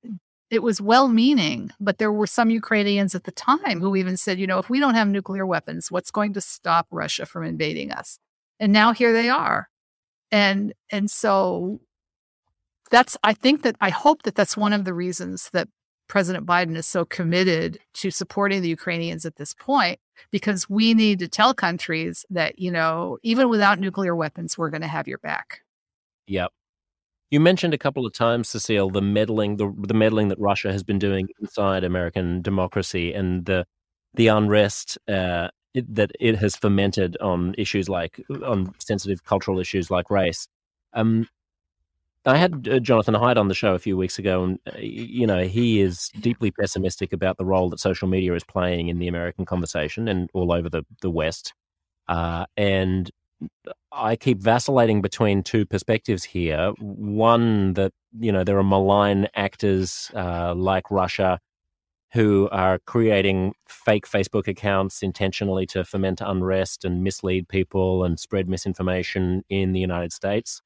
it 0.51 0.63
was 0.63 0.81
well 0.81 1.09
meaning, 1.09 1.71
but 1.79 1.99
there 1.99 2.13
were 2.13 2.27
some 2.27 2.51
Ukrainians 2.51 3.15
at 3.15 3.25
the 3.25 3.33
time 3.33 3.81
who 3.81 3.97
even 3.97 4.17
said, 4.17 4.39
you 4.39 4.47
know, 4.47 4.59
if 4.59 4.71
we 4.71 4.81
don't 4.81 4.95
have 4.95 5.09
nuclear 5.09 5.47
weapons, 5.47 5.91
what's 5.91 6.11
going 6.11 6.33
to 6.35 6.41
stop 6.41 6.87
Russia 6.91 7.27
from 7.27 7.45
invading 7.45 7.93
us? 7.93 8.19
And 8.59 8.73
now 8.73 8.93
here 8.93 9.13
they 9.13 9.29
are. 9.29 9.69
And 10.31 10.75
and 10.91 11.11
so 11.11 11.81
that's 12.91 13.17
I 13.23 13.35
think 13.35 13.63
that 13.63 13.77
I 13.81 13.91
hope 13.91 14.23
that 14.23 14.35
that's 14.35 14.57
one 14.57 14.73
of 14.73 14.85
the 14.85 14.95
reasons 14.95 15.51
that 15.53 15.69
President 16.09 16.47
Biden 16.47 16.77
is 16.77 16.87
so 16.87 17.05
committed 17.05 17.79
to 17.95 18.11
supporting 18.11 18.63
the 18.63 18.69
Ukrainians 18.69 19.27
at 19.27 19.37
this 19.37 19.53
point 19.55 20.01
because 20.31 20.69
we 20.69 20.95
need 20.95 21.19
to 21.19 21.29
tell 21.29 21.53
countries 21.53 22.25
that, 22.31 22.59
you 22.59 22.71
know, 22.71 23.19
even 23.23 23.51
without 23.51 23.79
nuclear 23.79 24.17
weapons, 24.17 24.57
we're 24.57 24.71
going 24.71 24.83
to 24.83 24.89
have 24.89 25.07
your 25.07 25.19
back. 25.19 25.61
Yep. 26.27 26.51
You 27.31 27.41
mentioned 27.41 27.75
a 27.75 27.79
couple 27.79 28.07
of 28.07 28.13
times, 28.15 28.49
Cecile, 28.49 28.91
the 28.91 29.03
meddling, 29.03 29.57
the, 29.57 29.73
the 29.77 29.95
meddling 29.95 30.29
that 30.29 30.39
Russia 30.39 30.73
has 30.73 30.83
been 30.83 30.99
doing 30.99 31.29
inside 31.41 31.85
American 31.85 32.43
democracy 32.43 33.13
and 33.13 33.45
the 33.45 33.67
the 34.15 34.29
unrest 34.29 34.99
uh, 35.09 35.49
it, 35.75 35.95
that 35.95 36.11
it 36.19 36.37
has 36.37 36.57
fomented 36.57 37.17
on 37.19 37.55
issues 37.59 37.89
like 37.89 38.21
on 38.45 38.75
sensitive 38.79 39.25
cultural 39.25 39.59
issues 39.61 39.91
like 39.91 40.11
race. 40.11 40.49
Um, 40.95 41.29
I 42.25 42.37
had 42.37 42.67
uh, 42.67 42.79
Jonathan 42.81 43.15
Haidt 43.15 43.37
on 43.37 43.49
the 43.49 43.55
show 43.55 43.75
a 43.75 43.79
few 43.79 43.97
weeks 43.97 44.19
ago, 44.19 44.45
and 44.45 44.59
uh, 44.67 44.79
you 44.79 45.27
know 45.27 45.45
he 45.45 45.81
is 45.81 46.11
deeply 46.21 46.51
pessimistic 46.51 47.13
about 47.13 47.37
the 47.37 47.45
role 47.45 47.69
that 47.71 47.81
social 47.81 48.09
media 48.09 48.35
is 48.35 48.45
playing 48.45 48.89
in 48.89 48.99
the 48.99 49.09
American 49.09 49.45
conversation 49.45 50.09
and 50.09 50.31
all 50.33 50.51
over 50.53 50.69
the 50.71 50.85
the 51.03 51.11
West. 51.11 51.53
Uh, 52.09 52.47
and 52.57 53.11
I 53.93 54.17
keep 54.17 54.41
vacillating 54.41 55.01
between 55.01 55.43
two 55.43 55.65
perspectives 55.67 56.25
here. 56.25 56.73
One 56.79 57.75
that 57.75 57.93
you 58.19 58.33
know 58.33 58.45
there 58.45 58.59
are 58.59 58.65
malign 58.65 59.29
actors 59.35 60.11
uh, 60.15 60.55
like 60.55 60.91
Russia 60.91 61.39
who 62.13 62.49
are 62.51 62.79
creating 62.87 63.53
fake 63.69 64.07
Facebook 64.09 64.49
accounts 64.49 65.03
intentionally 65.03 65.67
to 65.67 65.85
foment 65.85 66.23
unrest 66.23 66.85
and 66.85 67.05
mislead 67.05 67.49
people 67.49 68.03
and 68.03 68.19
spread 68.19 68.49
misinformation 68.49 69.45
in 69.51 69.73
the 69.73 69.81
United 69.81 70.13
States. 70.13 70.63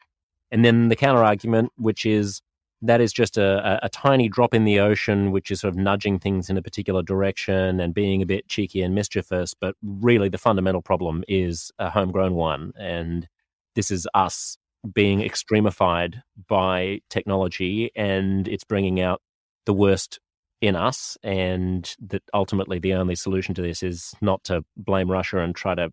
And 0.52 0.64
then 0.64 0.88
the 0.88 0.96
counter 0.96 1.24
argument, 1.24 1.72
which 1.76 2.06
is 2.06 2.42
that 2.82 3.00
is 3.00 3.12
just 3.12 3.38
a, 3.38 3.66
a, 3.66 3.86
a, 3.86 3.88
tiny 3.88 4.28
drop 4.28 4.52
in 4.52 4.64
the 4.64 4.80
ocean, 4.80 5.30
which 5.30 5.50
is 5.50 5.60
sort 5.60 5.72
of 5.72 5.78
nudging 5.78 6.18
things 6.18 6.50
in 6.50 6.56
a 6.56 6.62
particular 6.62 7.00
direction 7.00 7.78
and 7.78 7.94
being 7.94 8.20
a 8.20 8.26
bit 8.26 8.48
cheeky 8.48 8.82
and 8.82 8.94
mischievous. 8.94 9.54
But 9.54 9.76
really, 9.82 10.28
the 10.28 10.38
fundamental 10.38 10.82
problem 10.82 11.22
is 11.28 11.70
a 11.78 11.88
homegrown 11.88 12.34
one. 12.34 12.72
And 12.76 13.28
this 13.76 13.92
is 13.92 14.08
us 14.14 14.58
being 14.92 15.20
extremified 15.20 16.22
by 16.48 17.00
technology, 17.08 17.92
and 17.94 18.48
it's 18.48 18.64
bringing 18.64 19.00
out 19.00 19.22
the 19.64 19.72
worst 19.72 20.18
in 20.60 20.74
us. 20.74 21.16
And 21.22 21.94
that 22.08 22.22
ultimately, 22.34 22.80
the 22.80 22.94
only 22.94 23.14
solution 23.14 23.54
to 23.54 23.62
this 23.62 23.84
is 23.84 24.12
not 24.20 24.42
to 24.44 24.64
blame 24.76 25.08
Russia 25.08 25.38
and 25.38 25.54
try 25.54 25.76
to, 25.76 25.92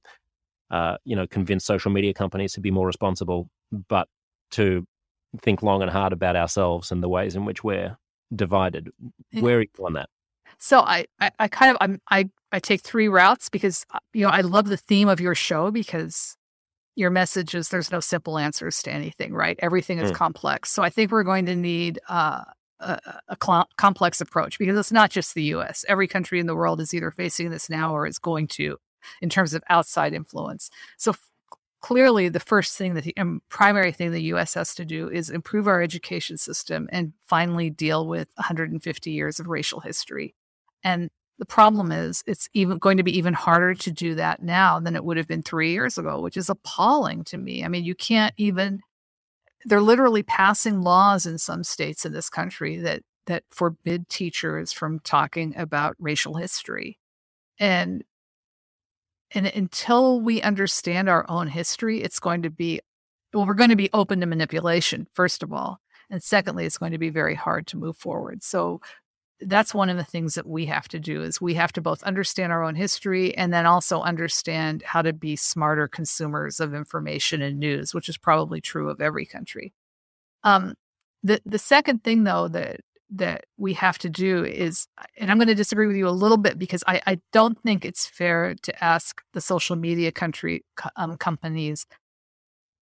uh, 0.71 0.97
you 1.05 1.15
know, 1.15 1.27
convince 1.27 1.65
social 1.65 1.91
media 1.91 2.15
companies 2.15 2.53
to 2.53 2.61
be 2.61 2.71
more 2.71 2.87
responsible, 2.87 3.47
but 3.87 4.07
to 4.51 4.87
think 5.41 5.63
long 5.63 5.82
and 5.82 5.91
hard 5.91 6.13
about 6.13 6.36
ourselves 6.36 6.91
and 6.91 7.03
the 7.03 7.09
ways 7.09 7.36
in 7.36 7.45
which 7.45 7.63
we're 7.63 7.97
divided. 8.36 8.89
Where 9.34 9.59
are 9.59 9.61
you 9.61 9.86
on 9.86 9.93
that? 9.93 10.09
So 10.57 10.82
I, 10.82 11.05
I, 11.19 11.32
I 11.39 11.47
kind 11.47 11.71
of 11.71 11.77
I'm, 11.80 12.01
I 12.09 12.30
I 12.51 12.59
take 12.59 12.82
three 12.82 13.07
routes 13.07 13.49
because 13.49 13.86
uh, 13.93 13.99
you 14.13 14.25
know 14.25 14.32
I 14.32 14.41
love 14.41 14.67
the 14.67 14.77
theme 14.77 15.07
of 15.07 15.19
your 15.21 15.36
show 15.36 15.71
because 15.71 16.36
your 16.95 17.09
message 17.09 17.55
is 17.55 17.69
there's 17.69 17.91
no 17.91 18.01
simple 18.01 18.38
answers 18.38 18.82
to 18.84 18.91
anything, 18.91 19.34
right? 19.34 19.57
Everything 19.61 19.99
is 19.99 20.11
mm. 20.11 20.15
complex. 20.15 20.69
So 20.71 20.84
I 20.84 20.89
think 20.89 21.11
we're 21.11 21.23
going 21.23 21.45
to 21.45 21.55
need 21.55 21.99
uh, 22.09 22.43
a, 22.80 22.99
a 23.30 23.38
cl- 23.41 23.69
complex 23.77 24.19
approach 24.19 24.59
because 24.59 24.77
it's 24.77 24.91
not 24.91 25.09
just 25.09 25.34
the 25.34 25.43
U.S. 25.43 25.86
Every 25.88 26.07
country 26.07 26.39
in 26.39 26.45
the 26.45 26.55
world 26.55 26.82
is 26.82 26.93
either 26.93 27.11
facing 27.11 27.51
this 27.51 27.69
now 27.69 27.95
or 27.95 28.05
is 28.05 28.19
going 28.19 28.47
to, 28.47 28.77
in 29.21 29.30
terms 29.30 29.53
of 29.53 29.63
outside 29.69 30.13
influence. 30.13 30.69
So 30.97 31.13
clearly 31.82 32.30
the 32.30 32.39
first 32.39 32.77
thing 32.77 32.93
that 32.93 33.03
the 33.03 33.15
um, 33.17 33.41
primary 33.49 33.91
thing 33.91 34.11
the 34.11 34.34
US 34.34 34.53
has 34.53 34.75
to 34.75 34.86
do 34.86 35.09
is 35.09 35.30
improve 35.30 35.67
our 35.67 35.82
education 35.82 36.38
system 36.38 36.89
and 36.91 37.13
finally 37.27 37.69
deal 37.69 38.07
with 38.07 38.27
150 38.36 39.11
years 39.11 39.39
of 39.39 39.47
racial 39.47 39.80
history. 39.80 40.36
And 40.84 41.09
the 41.38 41.45
problem 41.45 41.91
is 41.91 42.23
it's 42.27 42.49
even 42.53 42.77
going 42.77 42.97
to 42.97 43.03
be 43.03 43.17
even 43.17 43.34
harder 43.34 43.73
to 43.73 43.91
do 43.91 44.15
that 44.15 44.43
now 44.43 44.80
than 44.80 44.95
it 44.95 45.05
would 45.05 45.17
have 45.17 45.27
been 45.27 45.43
3 45.43 45.71
years 45.71 45.97
ago, 45.97 46.19
which 46.19 46.36
is 46.36 46.49
appalling 46.49 47.23
to 47.25 47.38
me. 47.38 47.63
I 47.63 47.69
mean, 47.69 47.86
you 47.86 47.95
can't 47.95 48.34
even 48.38 48.82
they're 49.65 49.82
literally 49.82 50.23
passing 50.23 50.82
laws 50.82 51.25
in 51.25 51.38
some 51.38 51.63
states 51.63 52.05
in 52.05 52.13
this 52.13 52.30
country 52.30 52.77
that 52.77 53.03
that 53.25 53.43
forbid 53.51 54.09
teachers 54.09 54.73
from 54.73 54.99
talking 54.99 55.53
about 55.55 55.95
racial 55.99 56.36
history. 56.36 56.97
And 57.59 58.03
and 59.32 59.45
until 59.47 60.21
we 60.21 60.41
understand 60.41 61.09
our 61.09 61.25
own 61.30 61.47
history, 61.47 62.01
it's 62.01 62.19
going 62.19 62.43
to 62.43 62.49
be, 62.49 62.82
well, 63.34 63.45
we're 63.45 63.53
going 63.53 63.69
to 63.69 63.75
be 63.75 63.89
open 63.93 64.19
to 64.21 64.25
manipulation, 64.25 65.07
first 65.13 65.43
of 65.43 65.53
all. 65.53 65.80
And 66.09 66.23
secondly, 66.23 66.65
it's 66.65 66.77
going 66.77 66.93
to 66.93 66.97
be 66.97 67.09
very 67.09 67.36
hard 67.36 67.67
to 67.67 67.77
move 67.77 67.95
forward. 67.95 68.43
So 68.43 68.82
that's 69.41 69.73
one 69.73 69.89
of 69.89 69.97
the 69.97 70.03
things 70.03 70.34
that 70.34 70.47
we 70.47 70.65
have 70.65 70.88
to 70.89 70.99
do 70.99 71.23
is 71.23 71.39
we 71.39 71.53
have 71.53 71.71
to 71.73 71.82
both 71.82 72.03
understand 72.03 72.51
our 72.51 72.63
own 72.63 72.75
history 72.75 73.36
and 73.38 73.53
then 73.53 73.65
also 73.65 74.01
understand 74.01 74.84
how 74.84 75.01
to 75.01 75.13
be 75.13 75.36
smarter 75.36 75.88
consumers 75.88 76.59
of 76.59 76.73
information 76.73 77.41
and 77.41 77.59
news, 77.59 77.93
which 77.93 78.09
is 78.09 78.17
probably 78.17 78.59
true 78.59 78.89
of 78.89 78.99
every 78.99 79.25
country. 79.25 79.73
Um, 80.43 80.73
the 81.23 81.41
the 81.45 81.59
second 81.59 82.03
thing 82.03 82.23
though 82.23 82.47
that 82.47 82.80
that 83.12 83.45
we 83.57 83.74
have 83.74 83.97
to 83.99 84.10
do 84.10 84.45
is, 84.45 84.88
and 85.18 85.32
I'm 85.32 85.38
going 85.38 85.47
to 85.47 85.55
disagree 85.55 85.88
with 85.88 85.95
you 85.95 86.07
a 86.07 86.12
little 86.12 86.38
bit 86.38 86.60
because 86.60 86.84
I, 86.88 87.01
I 87.07 87.20
don't 87.34 87.60
think 87.64 87.84
it's 87.84 88.05
fair 88.05 88.55
to 88.62 88.84
ask 88.84 89.22
the 89.34 89.41
social 89.41 89.76
media 89.76 90.12
country 90.12 90.64
um, 90.95 91.18
companies 91.18 91.86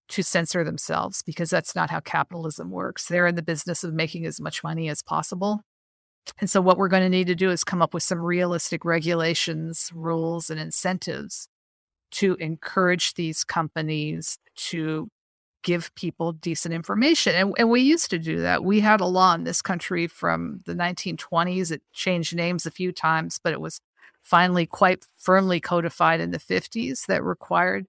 to 0.10 0.24
censor 0.24 0.64
themselves 0.64 1.22
because 1.24 1.50
that's 1.50 1.76
not 1.76 1.90
how 1.90 2.00
capitalism 2.00 2.72
works. 2.72 3.08
They're 3.08 3.28
in 3.28 3.36
the 3.36 3.42
business 3.42 3.84
of 3.84 3.94
making 3.94 4.26
as 4.26 4.40
much 4.40 4.64
money 4.64 4.90
as 4.90 5.02
possible. 5.02 5.62
And 6.40 6.50
so, 6.50 6.60
what 6.60 6.78
we're 6.78 6.88
going 6.88 7.04
to 7.04 7.10
need 7.10 7.28
to 7.28 7.36
do 7.36 7.52
is 7.52 7.64
come 7.64 7.82
up 7.82 7.94
with 7.94 8.02
some 8.02 8.20
realistic 8.20 8.84
regulations, 8.84 9.92
rules, 9.94 10.50
and 10.50 10.60
incentives 10.60 11.48
to 12.12 12.36
encourage 12.40 13.14
these 13.14 13.44
companies 13.44 14.40
to 14.56 15.08
give 15.66 15.94
people 15.96 16.32
decent 16.32 16.74
information. 16.74 17.36
And, 17.36 17.54
and 17.58 17.70
we 17.70 17.82
used 17.82 18.12
to 18.12 18.20
do 18.20 18.40
that. 18.42 18.64
We 18.64 18.80
had 18.80 19.02
a 19.02 19.06
law 19.06 19.34
in 19.34 19.44
this 19.44 19.64
country 19.64 20.06
from 20.06 20.62
the 20.66 20.76
1920s. 20.76 21.72
It 21.72 21.82
changed 21.92 22.36
names 22.36 22.66
a 22.66 22.72
few 22.72 22.92
times, 22.92 23.40
but 23.44 23.52
it 23.52 23.60
was 23.60 23.82
finally 24.22 24.68
quite 24.68 25.06
firmly 25.18 25.60
codified 25.60 26.22
in 26.22 26.32
the 26.32 26.40
50s 26.40 27.08
that 27.08 27.24
required 27.24 27.88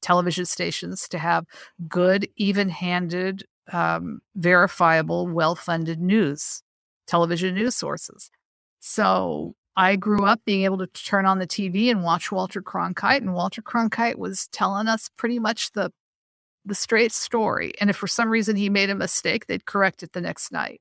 television 0.00 0.46
stations 0.46 1.08
to 1.08 1.18
have 1.18 1.44
good, 1.88 2.28
even 2.36 2.68
handed, 2.68 3.44
um, 3.72 4.20
verifiable, 4.36 5.26
well 5.26 5.56
funded 5.56 6.00
news, 6.00 6.62
television 7.08 7.56
news 7.56 7.74
sources. 7.74 8.30
So 8.78 9.56
I 9.76 9.96
grew 9.96 10.24
up 10.24 10.40
being 10.44 10.64
able 10.64 10.78
to 10.78 10.86
turn 10.86 11.26
on 11.26 11.40
the 11.40 11.48
TV 11.48 11.90
and 11.90 12.04
watch 12.04 12.30
Walter 12.30 12.62
Cronkite, 12.62 13.18
and 13.18 13.34
Walter 13.34 13.60
Cronkite 13.60 14.18
was 14.18 14.46
telling 14.48 14.86
us 14.86 15.10
pretty 15.16 15.40
much 15.40 15.72
the 15.72 15.92
the 16.64 16.74
straight 16.74 17.12
story. 17.12 17.72
And 17.80 17.90
if 17.90 17.96
for 17.96 18.06
some 18.06 18.28
reason 18.28 18.56
he 18.56 18.68
made 18.68 18.90
a 18.90 18.94
mistake, 18.94 19.46
they'd 19.46 19.66
correct 19.66 20.02
it 20.02 20.12
the 20.12 20.20
next 20.20 20.52
night. 20.52 20.80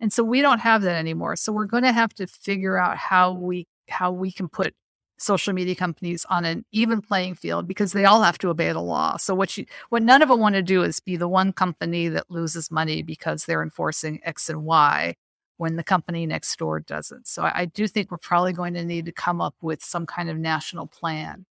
And 0.00 0.12
so 0.12 0.22
we 0.22 0.40
don't 0.40 0.60
have 0.60 0.82
that 0.82 0.96
anymore. 0.96 1.36
So 1.36 1.52
we're 1.52 1.66
going 1.66 1.82
to 1.82 1.92
have 1.92 2.14
to 2.14 2.26
figure 2.26 2.76
out 2.76 2.96
how 2.96 3.32
we 3.32 3.66
how 3.88 4.12
we 4.12 4.30
can 4.30 4.48
put 4.48 4.74
social 5.18 5.52
media 5.52 5.74
companies 5.74 6.24
on 6.30 6.44
an 6.44 6.64
even 6.70 7.00
playing 7.00 7.34
field 7.34 7.66
because 7.66 7.92
they 7.92 8.04
all 8.04 8.22
have 8.22 8.38
to 8.38 8.48
obey 8.48 8.72
the 8.72 8.80
law. 8.80 9.16
So 9.16 9.34
what 9.34 9.56
you 9.58 9.66
what 9.88 10.02
none 10.02 10.22
of 10.22 10.28
them 10.28 10.40
want 10.40 10.54
to 10.54 10.62
do 10.62 10.82
is 10.82 11.00
be 11.00 11.16
the 11.16 11.28
one 11.28 11.52
company 11.52 12.08
that 12.08 12.30
loses 12.30 12.70
money 12.70 13.02
because 13.02 13.44
they're 13.44 13.62
enforcing 13.62 14.20
X 14.22 14.48
and 14.48 14.64
Y 14.64 15.16
when 15.56 15.74
the 15.74 15.82
company 15.82 16.24
next 16.24 16.56
door 16.56 16.78
doesn't. 16.78 17.26
So 17.26 17.42
I, 17.42 17.62
I 17.62 17.64
do 17.66 17.88
think 17.88 18.10
we're 18.10 18.18
probably 18.18 18.52
going 18.52 18.74
to 18.74 18.84
need 18.84 19.06
to 19.06 19.12
come 19.12 19.40
up 19.40 19.56
with 19.60 19.84
some 19.84 20.06
kind 20.06 20.30
of 20.30 20.36
national 20.38 20.86
plan 20.86 21.44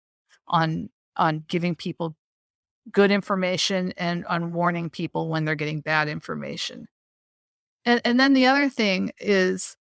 on 0.48 0.90
on 1.18 1.44
giving 1.48 1.76
people 1.76 2.16
good 2.92 3.12
information 3.12 3.94
and 3.98 4.26
on 4.26 4.54
warning 4.54 4.90
people 4.90 5.30
when 5.30 5.46
they're 5.46 5.56
getting 5.56 5.82
bad 5.82 6.08
information. 6.08 6.88
And, 7.86 8.02
and 8.04 8.20
then 8.20 8.34
the 8.34 8.48
other 8.48 8.70
thing 8.70 9.12
is 9.20 9.76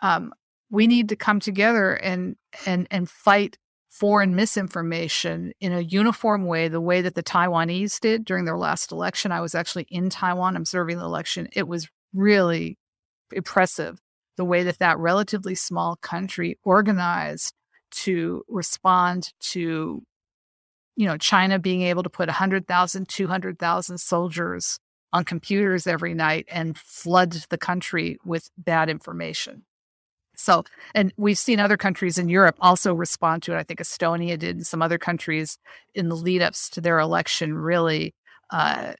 um, 0.00 0.32
we 0.70 0.86
need 0.86 1.08
to 1.10 1.16
come 1.16 1.40
together 1.40 1.94
and, 1.94 2.36
and, 2.66 2.86
and 2.90 3.08
fight 3.08 3.58
foreign 3.90 4.34
misinformation 4.34 5.52
in 5.60 5.72
a 5.72 5.80
uniform 5.80 6.46
way, 6.46 6.68
the 6.68 6.80
way 6.80 7.02
that 7.02 7.14
the 7.14 7.22
Taiwanese 7.22 8.00
did 8.00 8.24
during 8.24 8.46
their 8.46 8.56
last 8.56 8.90
election. 8.90 9.32
I 9.32 9.42
was 9.42 9.54
actually 9.54 9.86
in 9.90 10.08
Taiwan 10.08 10.56
observing 10.56 10.98
the 10.98 11.04
election. 11.04 11.48
It 11.52 11.68
was 11.68 11.88
really 12.14 12.78
impressive 13.32 13.98
the 14.36 14.44
way 14.46 14.62
that 14.62 14.78
that 14.78 14.98
relatively 14.98 15.54
small 15.54 15.96
country 15.96 16.58
organized 16.64 17.52
to 17.90 18.42
respond 18.48 19.32
to 19.40 20.02
you 20.96 21.06
know, 21.06 21.16
China 21.16 21.58
being 21.58 21.82
able 21.82 22.02
to 22.02 22.10
put 22.10 22.28
100,000, 22.28 23.08
200,000 23.08 23.98
soldiers 23.98 24.78
on 25.12 25.24
computers 25.24 25.86
every 25.86 26.14
night 26.14 26.46
and 26.50 26.76
flood 26.76 27.32
the 27.50 27.58
country 27.58 28.18
with 28.24 28.50
bad 28.56 28.88
information. 28.88 29.64
So, 30.34 30.64
and 30.94 31.12
we've 31.16 31.38
seen 31.38 31.60
other 31.60 31.76
countries 31.76 32.18
in 32.18 32.28
Europe 32.28 32.56
also 32.60 32.94
respond 32.94 33.42
to 33.44 33.52
it. 33.52 33.58
I 33.58 33.62
think 33.62 33.80
Estonia 33.80 34.38
did, 34.38 34.56
and 34.56 34.66
some 34.66 34.82
other 34.82 34.98
countries 34.98 35.58
in 35.94 36.08
the 36.08 36.16
lead 36.16 36.40
ups 36.42 36.70
to 36.70 36.80
their 36.80 36.98
election 36.98 37.54
really 37.54 38.14
uh, 38.50 38.94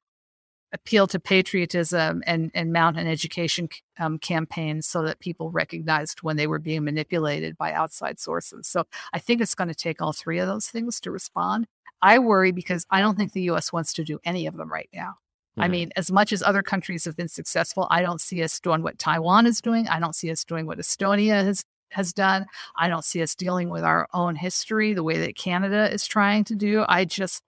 appeal 0.72 1.06
to 1.06 1.20
patriotism 1.20 2.22
and, 2.26 2.50
and 2.54 2.72
mount 2.72 2.98
an 2.98 3.06
education 3.06 3.68
um, 3.98 4.18
campaign 4.18 4.82
so 4.82 5.02
that 5.02 5.20
people 5.20 5.50
recognized 5.50 6.20
when 6.22 6.36
they 6.36 6.46
were 6.46 6.58
being 6.58 6.84
manipulated 6.84 7.56
by 7.56 7.72
outside 7.72 8.18
sources. 8.18 8.66
So 8.66 8.84
I 9.12 9.18
think 9.18 9.40
it's 9.40 9.54
going 9.54 9.68
to 9.68 9.74
take 9.74 10.00
all 10.00 10.12
three 10.12 10.38
of 10.38 10.48
those 10.48 10.68
things 10.68 11.00
to 11.00 11.10
respond. 11.10 11.66
I 12.02 12.18
worry 12.18 12.52
because 12.52 12.84
I 12.90 13.00
don't 13.00 13.16
think 13.16 13.32
the 13.32 13.50
US 13.50 13.72
wants 13.72 13.92
to 13.94 14.04
do 14.04 14.18
any 14.24 14.46
of 14.46 14.56
them 14.56 14.70
right 14.70 14.88
now. 14.92 15.14
Mm-hmm. 15.52 15.62
I 15.62 15.68
mean, 15.68 15.90
as 15.96 16.10
much 16.10 16.32
as 16.32 16.42
other 16.42 16.62
countries 16.62 17.04
have 17.04 17.16
been 17.16 17.28
successful, 17.28 17.86
I 17.90 18.02
don't 18.02 18.20
see 18.20 18.42
us 18.42 18.58
doing 18.58 18.82
what 18.82 18.98
Taiwan 18.98 19.46
is 19.46 19.60
doing. 19.60 19.86
I 19.88 20.00
don't 20.00 20.14
see 20.14 20.30
us 20.30 20.44
doing 20.44 20.66
what 20.66 20.78
Estonia 20.78 21.44
has 21.44 21.64
has 21.90 22.14
done. 22.14 22.46
I 22.74 22.88
don't 22.88 23.04
see 23.04 23.22
us 23.22 23.34
dealing 23.34 23.68
with 23.68 23.84
our 23.84 24.08
own 24.14 24.34
history 24.34 24.94
the 24.94 25.02
way 25.02 25.18
that 25.18 25.36
Canada 25.36 25.92
is 25.92 26.06
trying 26.06 26.44
to 26.44 26.54
do. 26.54 26.84
I 26.88 27.04
just 27.04 27.42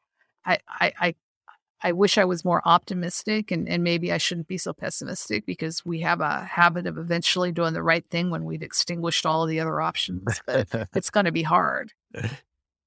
I 0.44 0.58
I, 0.68 0.92
I 1.00 1.14
I 1.82 1.92
wish 1.92 2.16
I 2.16 2.24
was 2.24 2.44
more 2.44 2.62
optimistic 2.64 3.50
and, 3.50 3.68
and 3.68 3.82
maybe 3.82 4.10
I 4.10 4.16
shouldn't 4.18 4.48
be 4.48 4.56
so 4.56 4.72
pessimistic 4.72 5.44
because 5.44 5.84
we 5.84 6.00
have 6.00 6.20
a 6.22 6.42
habit 6.44 6.86
of 6.86 6.96
eventually 6.96 7.52
doing 7.52 7.74
the 7.74 7.82
right 7.82 8.04
thing 8.08 8.30
when 8.30 8.44
we've 8.44 8.62
extinguished 8.62 9.26
all 9.26 9.42
of 9.42 9.50
the 9.50 9.60
other 9.60 9.80
options. 9.82 10.40
But 10.46 10.68
it's 10.94 11.10
going 11.10 11.26
to 11.26 11.32
be 11.32 11.42
hard. 11.42 11.92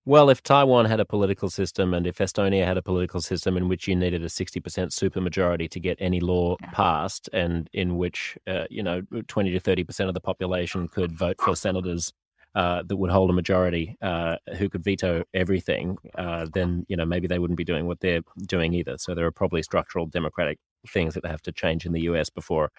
Well, 0.07 0.29
if 0.29 0.41
Taiwan 0.41 0.85
had 0.85 1.01
a 1.01 1.05
political 1.05 1.49
system 1.49 1.93
and 1.93 2.07
if 2.07 2.19
Estonia 2.19 2.63
had 2.63 2.77
a 2.77 2.81
political 2.81 3.19
system 3.19 3.57
in 3.57 3.67
which 3.67 3.89
you 3.89 3.95
needed 3.97 4.23
a 4.23 4.27
60% 4.27 4.61
supermajority 4.61 5.69
to 5.69 5.81
get 5.81 5.97
any 5.99 6.21
law 6.21 6.55
yeah. 6.61 6.69
passed 6.71 7.29
and 7.33 7.69
in 7.73 7.97
which, 7.97 8.37
uh, 8.47 8.63
you 8.69 8.81
know, 8.81 9.01
20 9.27 9.51
to 9.51 9.59
30% 9.59 10.07
of 10.07 10.13
the 10.13 10.21
population 10.21 10.87
could 10.87 11.11
vote 11.11 11.35
for 11.41 11.57
senators 11.57 12.13
uh, 12.55 12.83
that 12.87 12.95
would 12.95 13.11
hold 13.11 13.29
a 13.29 13.33
majority 13.33 13.97
uh, 14.01 14.37
who 14.57 14.69
could 14.69 14.81
veto 14.81 15.25
everything, 15.33 15.97
uh, 16.17 16.47
then 16.53 16.85
you 16.87 16.95
know 16.95 17.05
maybe 17.05 17.27
they 17.27 17.37
wouldn't 17.37 17.57
be 17.57 17.65
doing 17.65 17.85
what 17.85 17.99
they're 17.99 18.21
doing 18.47 18.73
either. 18.73 18.97
So 18.97 19.13
there 19.13 19.25
are 19.25 19.31
probably 19.31 19.61
structural 19.61 20.05
democratic 20.05 20.57
things 20.87 21.13
that 21.13 21.23
they 21.23 21.29
have 21.29 21.41
to 21.43 21.51
change 21.51 21.85
in 21.85 21.91
the 21.91 22.01
US 22.03 22.29
before 22.29 22.71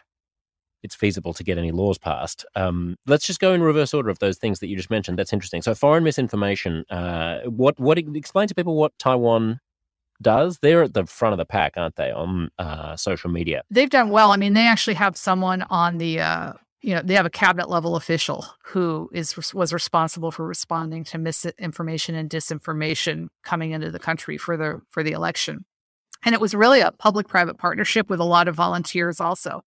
it's 0.83 0.95
feasible 0.95 1.35
to 1.35 1.45
get 1.45 1.59
any 1.59 1.71
laws 1.71 1.99
passed. 1.99 2.45
Um, 2.55 2.97
let's 3.07 3.27
just 3.27 3.41
go 3.41 3.53
in 3.53 3.63
reverse 3.63 3.93
order 3.93 4.11
of 4.11 4.19
those 4.19 4.39
things 4.39 4.61
that 4.61 4.69
you 4.69 4.77
just 4.77 4.91
mentioned. 4.91 5.19
That's 5.19 5.33
interesting. 5.33 5.63
So 5.63 5.75
foreign 5.75 6.05
misinformation. 6.05 6.85
Uh, 6.91 7.41
what 7.45 7.79
what 7.79 7.99
explain 7.99 8.49
to 8.49 8.55
people 8.55 8.77
what 8.77 8.93
Taiwan 8.99 9.61
does. 10.21 10.59
They're 10.61 10.83
at 10.83 10.95
the 10.95 11.07
front 11.07 11.33
of 11.33 11.39
the 11.39 11.45
pack, 11.45 11.75
aren't 11.77 11.97
they, 11.97 12.11
on 12.11 12.51
uh, 12.59 12.97
social 12.97 13.31
media? 13.31 13.63
They've 13.71 13.91
done 13.91 14.11
well. 14.11 14.33
I 14.33 14.37
mean, 14.37 14.53
they 14.53 14.67
actually 14.67 14.95
have 14.95 15.17
someone 15.17 15.63
on 15.71 15.99
the 15.99 16.21
uh, 16.21 16.53
you 16.81 16.95
know 16.95 17.03
they 17.03 17.15
have 17.15 17.27
a 17.27 17.31
cabinet 17.31 17.69
level 17.69 17.97
official 17.97 18.47
who 18.65 19.11
is 19.13 19.37
was 19.53 19.73
responsible 19.73 20.31
for 20.31 20.47
responding 20.47 21.05
to 21.05 21.19
misinformation 21.19 22.15
and 22.15 22.31
disinformation 22.31 23.29
coming 23.43 23.73
into 23.73 23.91
the 23.91 23.99
country 23.99 24.39
for 24.39 24.57
the 24.57 24.81
for 24.89 25.03
the 25.03 25.13
election 25.13 25.65
and 26.25 26.35
it 26.35 26.41
was 26.41 26.55
really 26.55 26.81
a 26.81 26.93
public 26.93 27.29
private 27.29 27.59
partnership 27.59 28.09
with 28.09 28.21
a 28.21 28.25
lot 28.25 28.49
of 28.49 28.55
volunteers 28.55 29.21
also 29.21 29.63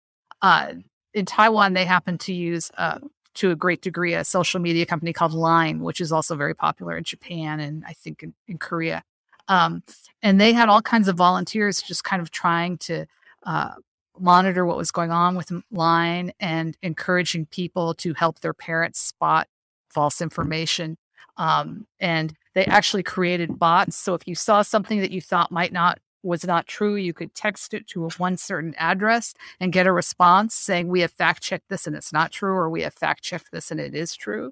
uh, 0.41 0.73
in 1.17 1.25
taiwan 1.25 1.73
they 1.73 1.85
happen 1.85 2.17
to 2.17 2.33
use 2.33 2.71
uh, 2.77 2.99
to 3.33 3.51
a 3.51 3.55
great 3.55 3.81
degree 3.81 4.13
a 4.13 4.23
social 4.23 4.59
media 4.59 4.85
company 4.85 5.11
called 5.11 5.33
line 5.33 5.81
which 5.81 5.99
is 5.99 6.11
also 6.11 6.35
very 6.35 6.53
popular 6.53 6.97
in 6.97 7.03
japan 7.03 7.59
and 7.59 7.83
i 7.85 7.93
think 7.93 8.23
in, 8.23 8.33
in 8.47 8.57
korea 8.57 9.03
um, 9.49 9.83
and 10.21 10.41
they 10.41 10.53
had 10.53 10.69
all 10.69 10.81
kinds 10.81 11.07
of 11.07 11.15
volunteers 11.15 11.81
just 11.81 12.03
kind 12.03 12.21
of 12.21 12.31
trying 12.31 12.77
to 12.79 13.05
uh, 13.43 13.75
monitor 14.19 14.65
what 14.65 14.77
was 14.77 14.91
going 14.91 15.11
on 15.11 15.35
with 15.35 15.51
line 15.71 16.31
and 16.39 16.77
encouraging 16.81 17.45
people 17.45 17.93
to 17.95 18.13
help 18.13 18.39
their 18.39 18.53
parents 18.53 18.99
spot 18.99 19.47
false 19.89 20.21
information. 20.21 20.97
Um, 21.37 21.85
and 21.99 22.33
they 22.55 22.65
actually 22.65 23.03
created 23.03 23.59
bots. 23.59 23.95
So 23.95 24.13
if 24.15 24.27
you 24.27 24.35
saw 24.35 24.63
something 24.63 24.99
that 25.01 25.11
you 25.11 25.21
thought 25.21 25.51
might 25.51 25.71
not 25.71 25.99
was 26.27 26.45
not 26.45 26.67
true, 26.67 26.95
you 26.95 27.13
could 27.13 27.33
text 27.33 27.73
it 27.73 27.87
to 27.87 28.05
a 28.05 28.09
one 28.17 28.37
certain 28.37 28.75
address 28.77 29.33
and 29.59 29.73
get 29.73 29.87
a 29.87 29.91
response 29.91 30.53
saying, 30.53 30.87
We 30.87 31.01
have 31.01 31.11
fact 31.11 31.41
checked 31.41 31.69
this 31.69 31.87
and 31.87 31.95
it's 31.95 32.13
not 32.13 32.31
true, 32.31 32.53
or 32.53 32.69
we 32.69 32.81
have 32.83 32.93
fact 32.93 33.23
checked 33.23 33.51
this 33.51 33.71
and 33.71 33.79
it 33.79 33.95
is 33.95 34.15
true. 34.15 34.51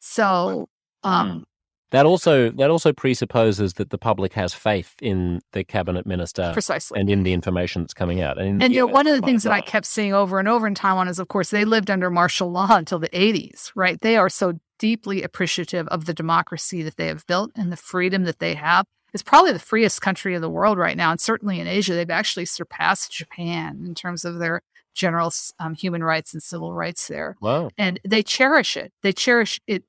So 0.00 0.68
um, 1.02 1.46
that 1.90 2.04
also 2.04 2.50
that 2.50 2.70
also 2.70 2.92
presupposes 2.92 3.74
that 3.74 3.90
the 3.90 3.98
public 3.98 4.32
has 4.32 4.52
faith 4.52 4.94
in 5.00 5.40
the 5.52 5.62
cabinet 5.62 6.04
minister 6.04 6.50
precisely 6.52 6.98
and 6.98 7.08
in 7.08 7.22
the 7.22 7.32
information 7.32 7.82
that's 7.82 7.94
coming 7.94 8.20
out. 8.20 8.38
And, 8.38 8.62
and 8.62 8.74
you 8.74 8.80
know, 8.80 8.86
one 8.86 9.06
of 9.06 9.14
the 9.18 9.24
things 9.24 9.44
that 9.44 9.52
I 9.52 9.60
kept 9.60 9.86
seeing 9.86 10.12
over 10.12 10.38
and 10.40 10.48
over 10.48 10.66
in 10.66 10.74
Taiwan 10.74 11.06
is, 11.06 11.18
of 11.18 11.28
course, 11.28 11.50
they 11.50 11.64
lived 11.64 11.90
under 11.90 12.10
martial 12.10 12.50
law 12.50 12.76
until 12.76 12.98
the 12.98 13.08
80s, 13.10 13.70
right? 13.76 14.00
They 14.00 14.16
are 14.16 14.28
so 14.28 14.54
deeply 14.78 15.22
appreciative 15.22 15.86
of 15.88 16.06
the 16.06 16.14
democracy 16.14 16.82
that 16.82 16.96
they 16.96 17.06
have 17.06 17.26
built 17.26 17.52
and 17.54 17.70
the 17.70 17.76
freedom 17.76 18.24
that 18.24 18.40
they 18.40 18.54
have. 18.54 18.84
It's 19.16 19.22
probably 19.22 19.52
the 19.52 19.58
freest 19.58 20.02
country 20.02 20.34
in 20.34 20.42
the 20.42 20.50
world 20.50 20.76
right 20.76 20.94
now, 20.94 21.10
and 21.10 21.18
certainly 21.18 21.58
in 21.58 21.66
Asia, 21.66 21.94
they've 21.94 22.10
actually 22.10 22.44
surpassed 22.44 23.10
Japan 23.10 23.82
in 23.86 23.94
terms 23.94 24.26
of 24.26 24.38
their 24.38 24.60
general 24.94 25.32
um, 25.58 25.72
human 25.74 26.04
rights 26.04 26.34
and 26.34 26.42
civil 26.42 26.74
rights 26.74 27.08
there. 27.08 27.34
Wow! 27.40 27.70
And 27.78 27.98
they 28.06 28.22
cherish 28.22 28.76
it. 28.76 28.92
They 29.02 29.14
cherish 29.14 29.58
it 29.66 29.84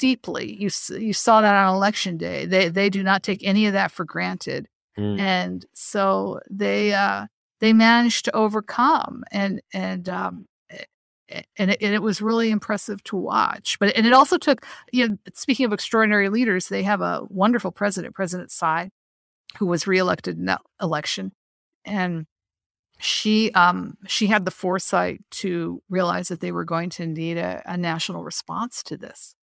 deeply. 0.00 0.52
You 0.52 0.68
you 0.98 1.12
saw 1.12 1.42
that 1.42 1.54
on 1.54 1.76
election 1.76 2.16
day. 2.16 2.44
They 2.44 2.68
they 2.68 2.90
do 2.90 3.04
not 3.04 3.22
take 3.22 3.38
any 3.44 3.66
of 3.66 3.72
that 3.74 3.92
for 3.92 4.04
granted, 4.04 4.66
mm. 4.98 5.16
and 5.20 5.64
so 5.72 6.40
they 6.50 6.92
uh, 6.92 7.26
they 7.60 7.72
managed 7.72 8.24
to 8.24 8.34
overcome 8.34 9.22
and 9.30 9.62
and 9.72 10.08
um, 10.08 10.46
and 11.58 11.70
it, 11.70 11.78
and 11.80 11.94
it 11.94 12.02
was 12.02 12.22
really 12.22 12.50
impressive 12.50 13.02
to 13.04 13.16
watch. 13.16 13.78
But 13.78 13.96
and 13.96 14.06
it 14.06 14.12
also 14.12 14.38
took 14.38 14.64
you 14.92 15.08
know 15.08 15.18
speaking 15.34 15.66
of 15.66 15.72
extraordinary 15.72 16.28
leaders, 16.28 16.68
they 16.68 16.82
have 16.82 17.00
a 17.00 17.22
wonderful 17.28 17.72
president, 17.72 18.14
President 18.14 18.50
Tsai, 18.50 18.90
who 19.58 19.66
was 19.66 19.86
reelected 19.86 20.38
in 20.38 20.46
that 20.46 20.62
election, 20.80 21.32
and 21.84 22.26
she 22.98 23.50
um 23.52 23.96
she 24.06 24.26
had 24.26 24.44
the 24.44 24.50
foresight 24.50 25.22
to 25.30 25.82
realize 25.88 26.28
that 26.28 26.40
they 26.40 26.52
were 26.52 26.64
going 26.64 26.90
to 26.90 27.06
need 27.06 27.38
a, 27.38 27.62
a 27.64 27.76
national 27.76 28.24
response 28.24 28.82
to 28.82 28.96
this 28.96 29.34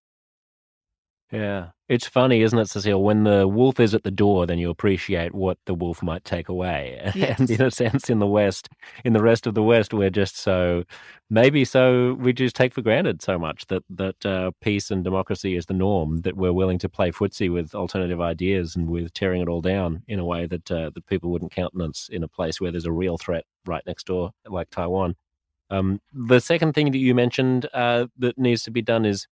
yeah. 1.32 1.70
It's 1.90 2.08
funny, 2.08 2.42
isn't 2.42 2.60
it, 2.60 2.70
Cecile? 2.70 3.02
When 3.02 3.24
the 3.24 3.48
wolf 3.48 3.80
is 3.80 3.94
at 3.94 4.04
the 4.04 4.12
door, 4.12 4.46
then 4.46 4.60
you 4.60 4.70
appreciate 4.70 5.34
what 5.34 5.58
the 5.66 5.74
wolf 5.74 6.04
might 6.04 6.26
take 6.26 6.50
away. 6.50 7.12
Yes. 7.16 7.40
And 7.40 7.50
in 7.50 7.62
a 7.62 7.72
sense, 7.72 8.10
in 8.10 8.20
the 8.20 8.28
West, 8.28 8.70
in 9.06 9.14
the 9.14 9.22
rest 9.22 9.48
of 9.48 9.54
the 9.54 9.64
West, 9.64 9.94
we're 9.94 10.10
just 10.10 10.38
so, 10.38 10.84
maybe 11.30 11.64
so, 11.64 12.14
we 12.16 12.34
just 12.34 12.56
take 12.56 12.74
for 12.74 12.82
granted 12.82 13.22
so 13.22 13.40
much 13.40 13.68
that, 13.68 13.84
that 13.90 14.26
uh, 14.26 14.52
peace 14.62 14.92
and 14.92 15.04
democracy 15.04 15.56
is 15.56 15.66
the 15.66 15.74
norm, 15.74 16.22
that 16.22 16.36
we're 16.36 16.54
willing 16.54 16.80
to 16.80 16.90
play 16.90 17.12
footsie 17.12 17.52
with 17.52 17.74
alternative 17.74 18.20
ideas 18.20 18.76
and 18.76 18.90
with 18.90 19.14
tearing 19.14 19.42
it 19.42 19.48
all 19.48 19.62
down 19.62 20.04
in 20.08 20.20
a 20.20 20.26
way 20.26 20.46
that, 20.46 20.70
uh, 20.70 20.90
that 20.94 21.06
people 21.08 21.32
wouldn't 21.32 21.54
countenance 21.54 22.10
in 22.12 22.24
a 22.24 22.28
place 22.28 22.60
where 22.60 22.72
there's 22.72 22.86
a 22.86 22.92
real 22.92 23.18
threat 23.18 23.46
right 23.66 23.84
next 23.86 24.08
door, 24.08 24.32
like 24.46 24.70
Taiwan. 24.70 25.16
Um, 25.70 26.02
the 26.14 26.40
second 26.40 26.74
thing 26.74 26.92
that 26.92 26.98
you 26.98 27.14
mentioned 27.14 27.68
uh, 27.74 28.08
that 28.18 28.38
needs 28.38 28.64
to 28.64 28.72
be 28.72 28.82
done 28.82 29.06
is 29.06 29.28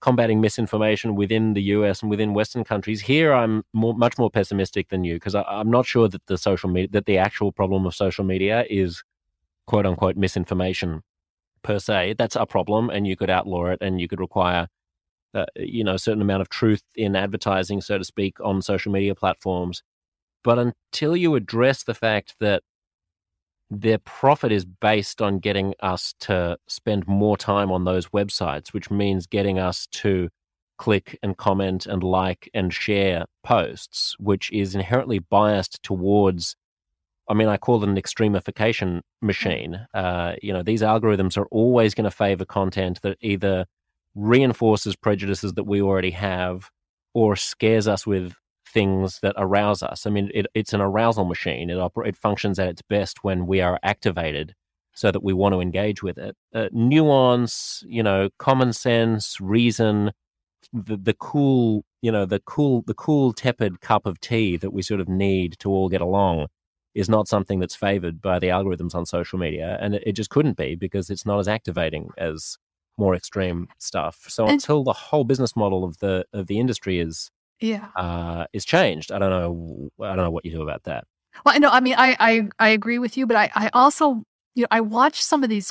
combating 0.00 0.40
misinformation 0.40 1.14
within 1.14 1.54
the 1.54 1.62
US 1.62 2.02
and 2.02 2.10
within 2.10 2.34
Western 2.34 2.64
countries. 2.64 3.00
Here, 3.00 3.32
I'm 3.32 3.64
more, 3.72 3.94
much 3.94 4.18
more 4.18 4.30
pessimistic 4.30 4.88
than 4.88 5.04
you 5.04 5.14
because 5.14 5.34
I'm 5.34 5.70
not 5.70 5.86
sure 5.86 6.08
that 6.08 6.26
the 6.26 6.38
social 6.38 6.68
media, 6.68 6.88
that 6.92 7.06
the 7.06 7.18
actual 7.18 7.52
problem 7.52 7.86
of 7.86 7.94
social 7.94 8.24
media 8.24 8.64
is 8.68 9.02
quote 9.66 9.86
unquote 9.86 10.16
misinformation 10.16 11.02
per 11.62 11.78
se. 11.78 12.14
That's 12.18 12.36
a 12.36 12.46
problem, 12.46 12.90
and 12.90 13.06
you 13.06 13.16
could 13.16 13.30
outlaw 13.30 13.66
it, 13.66 13.78
and 13.80 14.00
you 14.00 14.08
could 14.08 14.20
require, 14.20 14.68
uh, 15.34 15.46
you 15.56 15.82
know, 15.82 15.94
a 15.94 15.98
certain 15.98 16.22
amount 16.22 16.42
of 16.42 16.48
truth 16.48 16.82
in 16.94 17.16
advertising, 17.16 17.80
so 17.80 17.98
to 17.98 18.04
speak, 18.04 18.38
on 18.40 18.62
social 18.62 18.92
media 18.92 19.14
platforms. 19.14 19.82
But 20.44 20.58
until 20.58 21.16
you 21.16 21.34
address 21.34 21.82
the 21.82 21.94
fact 21.94 22.36
that 22.40 22.62
their 23.70 23.98
profit 23.98 24.52
is 24.52 24.64
based 24.64 25.20
on 25.20 25.38
getting 25.38 25.74
us 25.80 26.14
to 26.20 26.56
spend 26.68 27.06
more 27.06 27.36
time 27.36 27.72
on 27.72 27.84
those 27.84 28.08
websites, 28.08 28.72
which 28.72 28.90
means 28.90 29.26
getting 29.26 29.58
us 29.58 29.86
to 29.88 30.28
click 30.78 31.18
and 31.22 31.36
comment 31.36 31.86
and 31.86 32.02
like 32.02 32.48
and 32.54 32.72
share 32.72 33.24
posts, 33.42 34.14
which 34.18 34.52
is 34.52 34.74
inherently 34.74 35.18
biased 35.18 35.82
towards. 35.82 36.54
I 37.28 37.34
mean, 37.34 37.48
I 37.48 37.56
call 37.56 37.82
it 37.82 37.88
an 37.88 37.96
extremification 37.96 39.00
machine. 39.20 39.86
Uh, 39.92 40.34
you 40.42 40.52
know, 40.52 40.62
these 40.62 40.82
algorithms 40.82 41.36
are 41.36 41.46
always 41.46 41.94
going 41.94 42.04
to 42.04 42.10
favor 42.10 42.44
content 42.44 43.00
that 43.02 43.18
either 43.20 43.66
reinforces 44.14 44.94
prejudices 44.94 45.54
that 45.54 45.64
we 45.64 45.82
already 45.82 46.12
have 46.12 46.70
or 47.14 47.34
scares 47.34 47.88
us 47.88 48.06
with 48.06 48.34
things 48.76 49.20
that 49.20 49.34
arouse 49.38 49.82
us. 49.82 50.06
I 50.06 50.10
mean, 50.10 50.30
it, 50.34 50.44
it's 50.52 50.74
an 50.74 50.82
arousal 50.82 51.24
machine. 51.24 51.70
It, 51.70 51.78
oper- 51.78 52.06
it 52.06 52.14
functions 52.14 52.58
at 52.58 52.68
its 52.68 52.82
best 52.82 53.24
when 53.24 53.46
we 53.46 53.62
are 53.62 53.80
activated 53.82 54.54
so 54.92 55.10
that 55.10 55.22
we 55.22 55.32
want 55.32 55.54
to 55.54 55.62
engage 55.62 56.02
with 56.02 56.18
it. 56.18 56.36
Uh, 56.54 56.68
nuance, 56.72 57.82
you 57.86 58.02
know, 58.02 58.28
common 58.38 58.74
sense, 58.74 59.40
reason, 59.40 60.12
the, 60.74 60.98
the 60.98 61.14
cool, 61.14 61.86
you 62.02 62.12
know, 62.12 62.26
the 62.26 62.40
cool, 62.40 62.82
the 62.86 62.92
cool 62.92 63.32
tepid 63.32 63.80
cup 63.80 64.04
of 64.04 64.20
tea 64.20 64.58
that 64.58 64.74
we 64.74 64.82
sort 64.82 65.00
of 65.00 65.08
need 65.08 65.56
to 65.60 65.70
all 65.70 65.88
get 65.88 66.02
along 66.02 66.48
is 66.94 67.08
not 67.08 67.28
something 67.28 67.58
that's 67.58 67.74
favored 67.74 68.20
by 68.20 68.38
the 68.38 68.48
algorithms 68.48 68.94
on 68.94 69.06
social 69.06 69.38
media, 69.38 69.78
and 69.80 69.94
it, 69.94 70.02
it 70.06 70.12
just 70.12 70.28
couldn't 70.28 70.58
be 70.58 70.74
because 70.74 71.08
it's 71.08 71.24
not 71.24 71.38
as 71.38 71.48
activating 71.48 72.10
as 72.18 72.58
more 72.98 73.14
extreme 73.14 73.68
stuff. 73.78 74.24
So 74.28 74.46
until 74.46 74.84
the 74.84 74.92
whole 74.92 75.24
business 75.24 75.56
model 75.56 75.82
of 75.84 75.98
the 75.98 76.26
of 76.32 76.46
the 76.46 76.58
industry 76.58 76.98
is 76.98 77.30
Yeah. 77.60 77.88
uh, 77.96 78.46
is 78.52 78.64
changed, 78.64 79.12
I 79.12 79.18
don't 79.18 79.30
know. 79.30 79.90
I 80.04 80.14
don't 80.14 80.24
know 80.24 80.30
what 80.30 80.44
you 80.44 80.50
do 80.50 80.62
about 80.62 80.84
that. 80.84 81.04
Well, 81.44 81.54
I 81.54 81.58
know. 81.58 81.70
I 81.70 81.80
mean, 81.80 81.94
I, 81.96 82.16
I 82.18 82.48
I 82.58 82.68
agree 82.70 82.98
with 82.98 83.16
you, 83.16 83.26
but 83.26 83.36
I 83.36 83.50
I 83.54 83.70
also 83.72 84.22
you 84.54 84.62
know 84.62 84.68
I 84.70 84.80
watch 84.80 85.22
some 85.22 85.42
of 85.44 85.50
these 85.50 85.70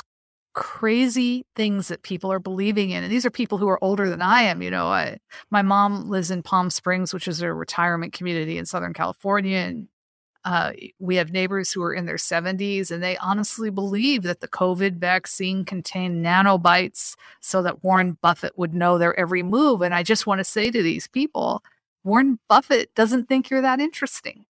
crazy 0.52 1.44
things 1.54 1.88
that 1.88 2.02
people 2.02 2.32
are 2.32 2.38
believing 2.38 2.90
in, 2.90 3.02
and 3.02 3.12
these 3.12 3.26
are 3.26 3.30
people 3.30 3.58
who 3.58 3.68
are 3.68 3.82
older 3.84 4.08
than 4.08 4.22
I 4.22 4.42
am. 4.42 4.62
You 4.62 4.70
know, 4.70 4.86
I, 4.86 5.18
my 5.50 5.62
mom 5.62 6.08
lives 6.08 6.30
in 6.30 6.42
Palm 6.42 6.70
Springs, 6.70 7.12
which 7.12 7.28
is 7.28 7.42
a 7.42 7.52
retirement 7.52 8.12
community 8.12 8.58
in 8.58 8.66
Southern 8.66 8.94
California, 8.94 9.58
and 9.58 9.88
uh, 10.46 10.72
we 11.00 11.16
have 11.16 11.32
neighbors 11.32 11.72
who 11.72 11.82
are 11.82 11.92
in 11.92 12.06
their 12.06 12.16
70s, 12.16 12.92
and 12.92 13.02
they 13.02 13.16
honestly 13.18 13.68
believe 13.68 14.22
that 14.22 14.40
the 14.40 14.48
COVID 14.48 14.96
vaccine 14.98 15.64
contained 15.64 16.24
nanobots 16.24 17.16
so 17.40 17.62
that 17.62 17.82
Warren 17.82 18.16
Buffett 18.22 18.56
would 18.56 18.72
know 18.72 18.96
their 18.96 19.18
every 19.18 19.42
move. 19.42 19.82
And 19.82 19.92
I 19.92 20.04
just 20.04 20.24
want 20.24 20.38
to 20.38 20.44
say 20.44 20.70
to 20.70 20.82
these 20.82 21.08
people, 21.08 21.64
Warren 22.06 22.38
Buffett 22.48 22.94
doesn't 22.94 23.28
think 23.28 23.50
you're 23.50 23.62
that 23.62 23.80
interesting 23.80 24.46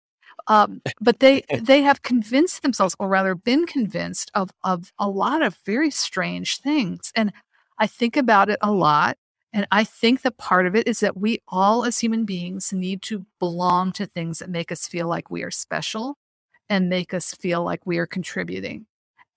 um, 0.47 0.81
but 1.01 1.19
they 1.19 1.43
they 1.59 1.81
have 1.81 2.01
convinced 2.01 2.61
themselves, 2.61 2.95
or 2.99 3.07
rather, 3.07 3.35
been 3.35 3.65
convinced 3.65 4.31
of 4.33 4.51
of 4.63 4.91
a 4.99 5.09
lot 5.09 5.41
of 5.41 5.57
very 5.65 5.91
strange 5.91 6.59
things. 6.59 7.11
And 7.15 7.31
I 7.79 7.87
think 7.87 8.17
about 8.17 8.49
it 8.49 8.59
a 8.61 8.71
lot, 8.71 9.17
and 9.53 9.67
I 9.71 9.83
think 9.83 10.21
that 10.21 10.37
part 10.37 10.65
of 10.65 10.75
it 10.75 10.87
is 10.87 10.99
that 11.01 11.17
we 11.17 11.39
all, 11.47 11.85
as 11.85 11.99
human 11.99 12.25
beings, 12.25 12.71
need 12.73 13.01
to 13.03 13.25
belong 13.39 13.91
to 13.93 14.05
things 14.05 14.39
that 14.39 14.49
make 14.49 14.71
us 14.71 14.87
feel 14.87 15.07
like 15.07 15.29
we 15.29 15.43
are 15.43 15.51
special, 15.51 16.17
and 16.69 16.89
make 16.89 17.13
us 17.13 17.33
feel 17.33 17.63
like 17.63 17.85
we 17.85 17.97
are 17.97 18.07
contributing. 18.07 18.85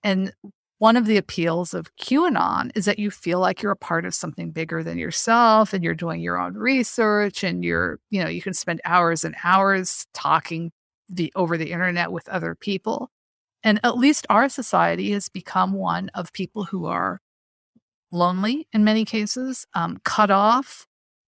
And 0.03 0.33
one 0.79 0.95
of 0.95 1.05
the 1.05 1.17
appeals 1.17 1.73
of 1.73 1.95
QAnon 1.97 2.71
is 2.73 2.85
that 2.85 2.99
you 2.99 3.11
feel 3.11 3.39
like 3.39 3.61
you're 3.61 3.73
a 3.73 3.77
part 3.77 4.05
of 4.05 4.15
something 4.15 4.51
bigger 4.51 4.81
than 4.81 4.97
yourself 4.97 5.73
and 5.73 5.83
you're 5.83 5.93
doing 5.93 6.21
your 6.21 6.39
own 6.39 6.55
research 6.55 7.43
and 7.43 7.65
you're, 7.65 7.99
you 8.09 8.23
know, 8.23 8.29
you 8.29 8.41
can 8.41 8.53
spend 8.53 8.79
hours 8.85 9.25
and 9.25 9.35
hours 9.43 10.07
talking 10.13 10.71
the 11.09 11.31
over 11.35 11.57
the 11.57 11.71
internet 11.71 12.13
with 12.13 12.27
other 12.29 12.55
people. 12.55 13.11
And 13.61 13.81
at 13.83 13.97
least 13.97 14.25
our 14.29 14.47
society 14.47 15.11
has 15.11 15.27
become 15.27 15.73
one 15.73 16.09
of 16.13 16.31
people 16.31 16.63
who 16.63 16.85
are 16.85 17.19
lonely 18.09 18.65
in 18.71 18.85
many 18.85 19.03
cases, 19.03 19.67
um, 19.73 19.97
cut 20.05 20.31
off, 20.31 20.87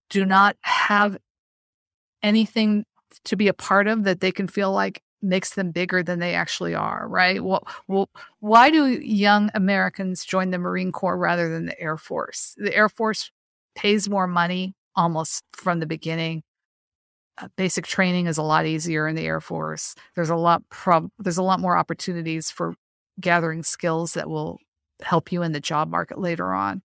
do 0.10 0.26
not 0.26 0.56
have 0.62 1.18
anything 2.24 2.86
to 3.26 3.36
be 3.36 3.49
a 3.49 3.54
part 3.54 3.88
of 3.88 4.06
that 4.06 4.22
they 4.22 4.32
can 4.32 4.47
feel 4.47 4.72
like 4.72 5.02
makes 5.22 5.51
them 5.55 5.72
bigger 5.72 6.03
than 6.03 6.19
they 6.19 6.34
actually 6.34 6.74
are, 6.74 7.07
right? 7.07 7.43
Well, 7.43 7.67
well, 7.88 8.09
why 8.39 8.69
do 8.69 8.88
young 8.88 9.49
Americans 9.53 10.26
join 10.26 10.51
the 10.51 10.57
Marine 10.57 10.91
Corps 10.91 11.17
rather 11.17 11.49
than 11.49 11.65
the 11.65 11.80
Air 11.80 11.97
Force? 11.97 12.55
The 12.57 12.76
Air 12.76 12.89
Force 12.89 13.32
pays 13.76 14.09
more 14.09 14.28
money 14.28 14.76
almost 14.95 15.43
from 15.53 15.80
the 15.80 15.86
beginning. 15.86 16.43
Uh, 17.38 17.47
basic 17.55 17.88
training 17.88 18.28
is 18.28 18.38
a 18.38 18.43
lot 18.43 18.65
easier 18.65 19.07
in 19.07 19.15
the 19.15 19.26
Air 19.26 19.41
Force. 19.41 19.95
There's 20.15 20.30
a 20.30 20.36
lot 20.36 20.67
prob- 20.69 21.11
there's 21.19 21.38
a 21.38 21.43
lot 21.43 21.59
more 21.59 21.78
opportunities 21.78 22.51
for 22.51 22.76
gathering 23.19 23.63
skills 23.63 24.13
that 24.13 24.30
will 24.30 24.59
help 25.01 25.32
you 25.32 25.41
in 25.43 25.51
the 25.51 25.59
job 25.59 25.89
market 25.89 26.19
later 26.19 26.53
on. 26.53 26.82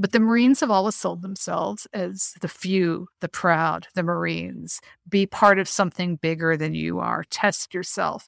But 0.00 0.12
the 0.12 0.20
Marines 0.20 0.60
have 0.60 0.70
always 0.70 0.94
sold 0.94 1.20
themselves 1.20 1.86
as 1.92 2.32
the 2.40 2.48
few, 2.48 3.08
the 3.20 3.28
proud, 3.28 3.86
the 3.94 4.02
Marines. 4.02 4.80
Be 5.06 5.26
part 5.26 5.58
of 5.58 5.68
something 5.68 6.16
bigger 6.16 6.56
than 6.56 6.72
you 6.72 7.00
are. 7.00 7.24
Test 7.28 7.74
yourself. 7.74 8.26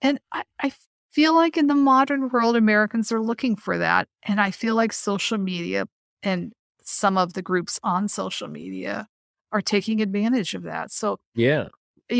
And 0.00 0.18
I, 0.32 0.44
I 0.58 0.72
feel 1.12 1.34
like 1.34 1.58
in 1.58 1.66
the 1.66 1.74
modern 1.74 2.30
world, 2.30 2.56
Americans 2.56 3.12
are 3.12 3.20
looking 3.20 3.54
for 3.54 3.76
that. 3.76 4.08
And 4.22 4.40
I 4.40 4.50
feel 4.50 4.74
like 4.74 4.94
social 4.94 5.36
media 5.36 5.86
and 6.22 6.54
some 6.82 7.18
of 7.18 7.34
the 7.34 7.42
groups 7.42 7.78
on 7.82 8.08
social 8.08 8.48
media 8.48 9.06
are 9.52 9.60
taking 9.60 10.00
advantage 10.00 10.54
of 10.54 10.62
that. 10.62 10.90
So 10.90 11.18
Yeah, 11.34 11.68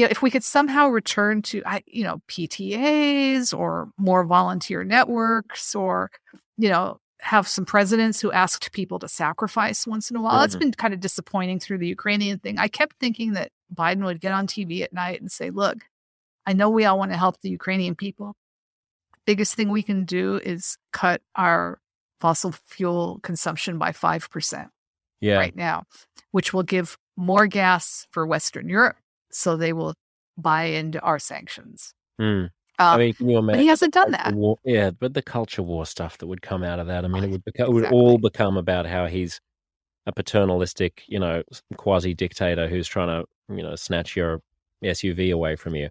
know, 0.04 0.08
if 0.10 0.20
we 0.20 0.30
could 0.30 0.44
somehow 0.44 0.88
return 0.88 1.40
to, 1.42 1.62
I, 1.64 1.82
you 1.86 2.04
know, 2.04 2.20
PTAs 2.28 3.56
or 3.56 3.90
more 3.96 4.24
volunteer 4.24 4.84
networks, 4.84 5.74
or 5.74 6.10
you 6.58 6.68
know, 6.68 6.98
have 7.22 7.46
some 7.46 7.64
presidents 7.64 8.20
who 8.20 8.32
asked 8.32 8.72
people 8.72 8.98
to 8.98 9.08
sacrifice 9.08 9.86
once 9.86 10.10
in 10.10 10.16
a 10.16 10.22
while. 10.22 10.40
That's 10.40 10.56
Mhm. 10.56 10.60
been 10.60 10.72
kind 10.72 10.94
of 10.94 11.00
disappointing 11.00 11.60
through 11.60 11.78
the 11.78 11.86
Ukrainian 11.88 12.38
thing. 12.38 12.58
I 12.58 12.68
kept 12.68 12.96
thinking 12.98 13.32
that 13.32 13.52
Biden 13.74 14.04
would 14.04 14.20
get 14.20 14.32
on 14.32 14.46
TV 14.46 14.82
at 14.82 14.92
night 14.92 15.20
and 15.20 15.30
say, 15.30 15.50
"Look, 15.50 15.78
I 16.46 16.52
know 16.52 16.70
we 16.70 16.84
all 16.84 16.98
want 16.98 17.12
to 17.12 17.18
help 17.18 17.40
the 17.40 17.50
Ukrainian 17.50 17.94
people. 17.94 18.36
Biggest 19.26 19.54
thing 19.54 19.68
we 19.68 19.82
can 19.82 20.04
do 20.04 20.36
is 20.38 20.78
cut 20.92 21.22
our 21.36 21.80
fossil 22.20 22.52
fuel 22.52 23.20
consumption 23.22 23.78
by 23.78 23.92
five 23.92 24.28
percent." 24.30 24.70
yeah. 25.22 25.36
right 25.36 25.54
now, 25.54 25.84
which 26.30 26.54
will 26.54 26.62
give 26.62 26.96
more 27.14 27.46
gas 27.46 28.06
for 28.10 28.26
Western 28.26 28.70
Europe. 28.70 28.96
So 29.30 29.54
they 29.54 29.74
will 29.74 29.92
buy 30.38 30.62
into 30.64 30.98
our 31.02 31.18
sanctions. 31.18 31.92
Mm. 32.18 32.48
Uh, 32.80 32.94
I 32.94 32.96
mean, 32.96 33.12
can 33.12 33.28
you 33.28 33.36
imagine? 33.36 33.60
he 33.60 33.66
hasn't 33.66 33.92
done 33.92 34.10
that. 34.12 34.34
war- 34.34 34.58
yeah, 34.64 34.90
but 34.90 35.12
the 35.12 35.20
culture 35.20 35.62
war 35.62 35.84
stuff 35.84 36.16
that 36.18 36.26
would 36.26 36.40
come 36.40 36.62
out 36.62 36.78
of 36.78 36.86
that. 36.86 37.04
I 37.04 37.08
mean, 37.08 37.22
it 37.22 37.30
would 37.30 37.44
become, 37.44 37.66
it 37.66 37.72
would 37.72 37.92
all 37.92 38.16
become 38.16 38.56
about 38.56 38.86
how 38.86 39.06
he's 39.06 39.38
a 40.06 40.12
paternalistic, 40.12 41.02
you 41.06 41.18
know, 41.18 41.42
quasi 41.76 42.14
dictator 42.14 42.68
who's 42.68 42.88
trying 42.88 43.08
to, 43.08 43.54
you 43.54 43.62
know, 43.62 43.76
snatch 43.76 44.16
your 44.16 44.40
SUV 44.82 45.30
away 45.30 45.56
from 45.56 45.74
you. 45.74 45.90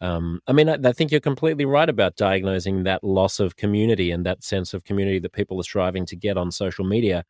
Um, 0.00 0.40
I 0.46 0.52
mean, 0.52 0.68
I, 0.68 0.78
I 0.84 0.92
think 0.92 1.10
you're 1.10 1.20
completely 1.20 1.64
right 1.64 1.88
about 1.88 2.14
diagnosing 2.14 2.84
that 2.84 3.02
loss 3.02 3.40
of 3.40 3.56
community 3.56 4.12
and 4.12 4.24
that 4.24 4.44
sense 4.44 4.72
of 4.74 4.84
community 4.84 5.18
that 5.18 5.32
people 5.32 5.58
are 5.58 5.64
striving 5.64 6.06
to 6.06 6.14
get 6.14 6.36
on 6.36 6.52
social 6.52 6.84
media. 6.84 7.24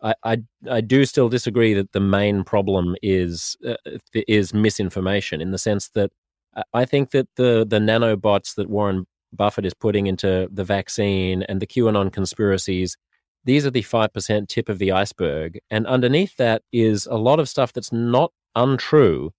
I, 0.00 0.14
I, 0.22 0.36
I 0.70 0.80
do 0.80 1.04
still 1.06 1.28
disagree 1.28 1.74
that 1.74 1.90
the 1.90 1.98
main 1.98 2.44
problem 2.44 2.94
is 3.02 3.56
uh, 3.66 3.74
is 4.14 4.54
misinformation 4.54 5.40
in 5.40 5.50
the 5.50 5.58
sense 5.58 5.88
that 5.90 6.12
I- 6.72 6.84
think 6.84 7.10
that 7.10 7.28
the 7.36 7.64
the 7.68 7.78
nanobots 7.78 8.54
that 8.56 8.68
Warren 8.70 9.06
Buffett 9.32 9.66
is 9.66 9.74
putting 9.74 10.06
into 10.06 10.48
the 10.52 10.64
vaccine 10.64 11.42
and 11.44 11.60
the 11.60 11.66
QAnon 11.66 12.12
conspiracies, 12.12 12.96
these 13.44 13.66
are 13.66 13.70
the 13.70 13.82
five 13.82 14.12
percent 14.12 14.48
tip 14.48 14.68
of 14.68 14.78
the 14.78 14.92
iceberg, 14.92 15.58
and 15.70 15.86
underneath 15.86 16.36
that 16.36 16.62
is 16.72 17.06
a 17.06 17.16
lot 17.16 17.40
of 17.40 17.48
stuff 17.48 17.72
that's 17.72 17.92
not 17.92 18.32
untrue, 18.56 19.32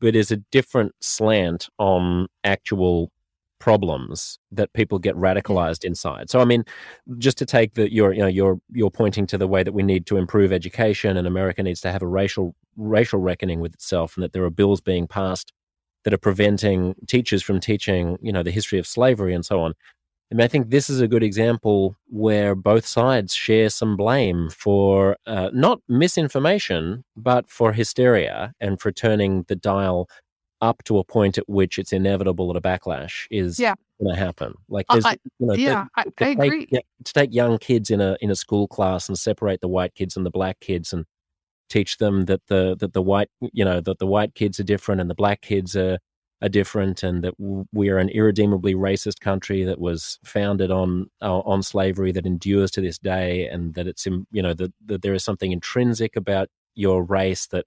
but 0.00 0.14
is 0.16 0.30
a 0.30 0.36
different 0.52 0.92
slant 1.00 1.68
on 1.78 2.28
actual 2.44 3.10
problems 3.58 4.38
that 4.52 4.72
people 4.72 4.98
get 4.98 5.16
radicalized 5.16 5.84
inside. 5.84 6.30
So 6.30 6.40
I 6.40 6.44
mean, 6.44 6.64
just 7.18 7.38
to 7.38 7.46
take 7.46 7.74
the 7.74 7.92
you're 7.92 8.12
you 8.12 8.20
know 8.20 8.26
you're 8.28 8.58
you're 8.72 8.90
pointing 8.90 9.26
to 9.28 9.38
the 9.38 9.48
way 9.48 9.62
that 9.62 9.72
we 9.72 9.82
need 9.82 10.06
to 10.06 10.16
improve 10.16 10.52
education 10.52 11.16
and 11.16 11.26
America 11.26 11.62
needs 11.62 11.80
to 11.82 11.92
have 11.92 12.02
a 12.02 12.06
racial 12.06 12.54
racial 12.76 13.18
reckoning 13.20 13.60
with 13.60 13.74
itself 13.74 14.16
and 14.16 14.22
that 14.24 14.32
there 14.32 14.44
are 14.44 14.50
bills 14.50 14.80
being 14.80 15.06
passed 15.08 15.52
that 16.04 16.14
are 16.14 16.18
preventing 16.18 16.94
teachers 17.06 17.42
from 17.42 17.60
teaching, 17.60 18.18
you 18.22 18.32
know, 18.32 18.42
the 18.42 18.50
history 18.50 18.78
of 18.78 18.86
slavery 18.86 19.34
and 19.34 19.44
so 19.44 19.60
on. 19.60 19.74
I 20.30 20.34
mean, 20.34 20.44
I 20.44 20.48
think 20.48 20.68
this 20.70 20.90
is 20.90 21.00
a 21.00 21.08
good 21.08 21.22
example 21.22 21.96
where 22.08 22.54
both 22.54 22.86
sides 22.86 23.34
share 23.34 23.70
some 23.70 23.96
blame 23.96 24.50
for 24.50 25.16
uh, 25.26 25.48
not 25.54 25.80
misinformation, 25.88 27.02
but 27.16 27.48
for 27.48 27.72
hysteria 27.72 28.52
and 28.60 28.78
for 28.80 28.92
turning 28.92 29.44
the 29.48 29.56
dial 29.56 30.08
up 30.60 30.82
to 30.84 30.98
a 30.98 31.04
point 31.04 31.38
at 31.38 31.48
which 31.48 31.78
it's 31.78 31.92
inevitable 31.92 32.52
that 32.52 32.58
a 32.58 32.60
backlash 32.60 33.26
is 33.30 33.58
Yeah. 33.58 33.74
going 34.02 34.14
to 34.14 34.20
happen. 34.20 34.54
Like, 34.68 34.86
there's, 34.90 35.06
I- 35.06 35.16
you 35.38 35.46
know, 35.46 35.54
yeah, 35.54 35.86
I, 35.96 36.02
I 36.02 36.04
take, 36.16 36.38
agree. 36.38 36.68
yeah, 36.70 36.80
to 37.04 37.12
take 37.12 37.32
young 37.32 37.58
kids 37.58 37.90
in 37.90 38.00
a 38.00 38.16
in 38.20 38.30
a 38.30 38.36
school 38.36 38.68
class 38.68 39.08
and 39.08 39.18
separate 39.18 39.60
the 39.60 39.68
white 39.68 39.94
kids 39.94 40.16
and 40.16 40.26
the 40.26 40.30
black 40.30 40.60
kids 40.60 40.92
and 40.92 41.06
teach 41.68 41.98
them 41.98 42.24
that 42.26 42.40
the 42.48 42.76
that 42.78 42.92
the 42.92 43.02
white 43.02 43.30
you 43.52 43.64
know 43.64 43.80
that 43.80 43.98
the 43.98 44.06
white 44.06 44.34
kids 44.34 44.58
are 44.60 44.64
different 44.64 45.00
and 45.00 45.10
the 45.10 45.14
black 45.14 45.40
kids 45.42 45.76
are 45.76 45.98
are 46.40 46.48
different 46.48 47.02
and 47.02 47.24
that 47.24 47.34
we 47.72 47.88
are 47.88 47.98
an 47.98 48.08
irredeemably 48.10 48.74
racist 48.74 49.20
country 49.20 49.64
that 49.64 49.80
was 49.80 50.18
founded 50.24 50.70
on 50.70 51.10
uh, 51.20 51.40
on 51.40 51.62
slavery 51.62 52.12
that 52.12 52.26
endures 52.26 52.70
to 52.70 52.80
this 52.80 52.98
day 52.98 53.46
and 53.48 53.74
that 53.74 53.88
it's 53.88 54.06
you 54.06 54.42
know 54.42 54.54
that, 54.54 54.72
that 54.86 55.02
there 55.02 55.14
is 55.14 55.24
something 55.24 55.52
intrinsic 55.52 56.14
about 56.16 56.48
your 56.74 57.02
race 57.02 57.46
that 57.48 57.66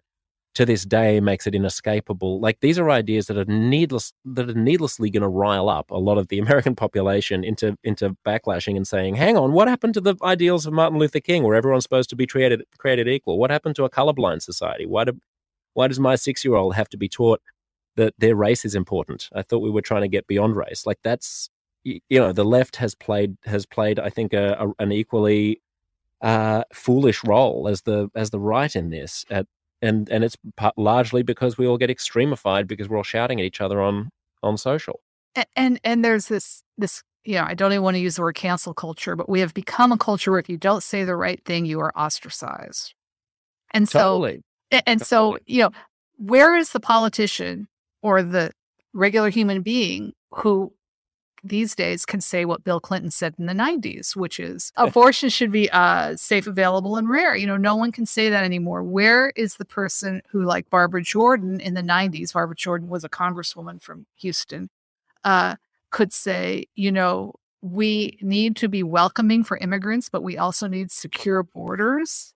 to 0.62 0.66
this 0.66 0.86
day 0.86 1.20
makes 1.20 1.48
it 1.48 1.56
inescapable. 1.56 2.40
Like 2.40 2.60
these 2.60 2.78
are 2.78 2.90
ideas 2.90 3.26
that 3.28 3.38
are 3.38 3.46
needless 3.46 4.14
that 4.26 4.50
are 4.50 4.54
needlessly 4.54 5.10
going 5.10 5.22
to 5.22 5.28
rile 5.28 5.70
up 5.70 5.90
a 5.92 5.98
lot 5.98 6.18
of 6.18 6.28
the 6.28 6.40
American 6.46 6.76
population 6.76 7.44
into 7.44 7.78
into 7.84 8.16
backlashing 8.26 8.78
and 8.78 8.88
saying, 8.88 9.16
"Hang 9.16 9.38
on, 9.38 9.52
what 9.54 9.68
happened 9.68 9.96
to 9.96 10.02
the 10.02 10.16
ideals 10.24 10.66
of 10.66 10.74
Martin 10.74 11.00
Luther 11.00 11.20
King, 11.20 11.44
where 11.44 11.56
everyone's 11.56 11.84
supposed 11.84 12.10
to 12.12 12.16
be 12.16 12.28
created 12.28 12.64
created 12.78 13.08
equal? 13.08 13.38
What 13.38 13.52
happened 13.52 13.76
to 13.78 13.84
a 13.84 13.90
colorblind 13.90 14.42
society? 14.42 14.86
Why 14.86 15.04
do 15.06 15.20
why 15.74 15.88
does 15.88 16.00
my 16.00 16.16
six 16.16 16.46
year 16.46 16.56
old 16.56 16.76
have 16.76 16.90
to 16.90 16.98
be 16.98 17.10
taught 17.10 17.42
that 17.96 18.14
their 18.18 18.36
race 18.36 18.64
is 18.64 18.76
important? 18.76 19.30
I 19.34 19.42
thought 19.42 19.60
we 19.60 19.72
were 19.72 19.82
trying 19.82 20.02
to 20.04 20.08
get 20.08 20.28
beyond 20.28 20.56
race. 20.56 20.86
Like 20.86 21.00
that's 21.04 21.50
you 21.84 22.02
know 22.12 22.32
the 22.32 22.46
left 22.46 22.76
has 22.76 22.94
played 22.94 23.38
has 23.46 23.66
played 23.66 24.00
I 24.00 24.10
think 24.10 24.34
a, 24.34 24.54
a, 24.60 24.84
an 24.84 24.92
equally 24.92 25.62
uh, 26.22 26.64
foolish 26.72 27.24
role 27.24 27.68
as 27.68 27.82
the 27.82 28.10
as 28.16 28.30
the 28.30 28.40
right 28.40 28.76
in 28.76 28.92
this 28.92 29.26
at 29.32 29.48
and 29.82 30.10
and 30.10 30.24
it's 30.24 30.38
part, 30.58 30.78
largely 30.78 31.24
because 31.24 31.58
we 31.58 31.68
all 31.68 31.78
get 31.78 31.90
extremified 31.90 32.68
because 32.68 32.90
we're 32.90 32.98
all 32.98 33.04
shouting 33.04 33.40
at 33.40 33.46
each 33.46 33.62
other 33.62 33.82
on 33.82 34.10
on 34.44 34.58
social. 34.58 35.02
And, 35.36 35.46
and 35.56 35.80
and 35.84 36.06
there's 36.06 36.28
this 36.28 36.64
this 36.78 37.04
you 37.24 37.36
know 37.36 37.44
I 37.44 37.54
don't 37.54 37.72
even 37.72 37.84
want 37.84 37.96
to 37.96 38.00
use 38.00 38.16
the 38.16 38.22
word 38.22 38.36
cancel 38.36 38.74
culture, 38.74 39.16
but 39.16 39.30
we 39.30 39.40
have 39.40 39.54
become 39.54 39.92
a 39.92 39.98
culture 39.98 40.32
where 40.32 40.40
if 40.40 40.50
you 40.50 40.58
don't 40.58 40.84
say 40.84 41.04
the 41.04 41.16
right 41.16 41.44
thing, 41.46 41.66
you 41.66 41.80
are 41.80 41.92
ostracized. 41.98 42.94
And 43.74 43.88
so 43.88 44.00
totally. 44.00 44.42
and 44.86 45.02
so 45.02 45.38
you 45.46 45.64
know 45.64 45.72
where 46.18 46.56
is 46.56 46.72
the 46.72 46.80
politician 46.80 47.68
or 48.02 48.22
the 48.22 48.52
regular 48.94 49.30
human 49.30 49.62
being 49.62 50.14
who 50.32 50.74
these 51.44 51.76
days 51.76 52.06
can 52.06 52.22
say 52.22 52.46
what 52.46 52.64
Bill 52.64 52.80
Clinton 52.80 53.10
said 53.12 53.36
in 53.40 53.48
the 53.48 53.54
90s, 53.54 54.16
which 54.16 54.40
is 54.40 54.72
abortion 54.78 55.30
should 55.30 55.52
be 55.52 55.70
uh, 55.72 56.16
safe, 56.16 56.46
available, 56.46 56.98
and 56.98 57.10
rare. 57.10 57.36
You 57.36 57.48
know, 57.48 57.58
no 57.58 57.76
one 57.76 57.92
can 57.92 58.06
say 58.06 58.30
that 58.30 58.44
anymore. 58.44 58.84
Where 58.84 59.32
is 59.36 59.56
the 59.56 59.66
person 59.66 60.22
who, 60.30 60.44
like 60.44 60.70
Barbara 60.70 61.02
Jordan 61.02 61.60
in 61.60 61.74
the 61.74 61.82
90s, 61.82 62.34
Barbara 62.34 62.56
Jordan 62.56 62.90
was 62.90 63.04
a 63.04 63.10
congresswoman 63.10 63.82
from 63.82 64.06
Houston, 64.18 64.70
uh, 65.24 65.56
could 65.90 66.14
say, 66.14 66.66
you 66.76 66.92
know, 66.92 67.34
we 67.62 68.18
need 68.22 68.56
to 68.58 68.68
be 68.68 68.84
welcoming 68.84 69.44
for 69.44 69.58
immigrants, 69.58 70.10
but 70.10 70.24
we 70.24 70.38
also 70.38 70.68
need 70.68 70.92
secure 70.92 71.44
borders. 71.44 72.34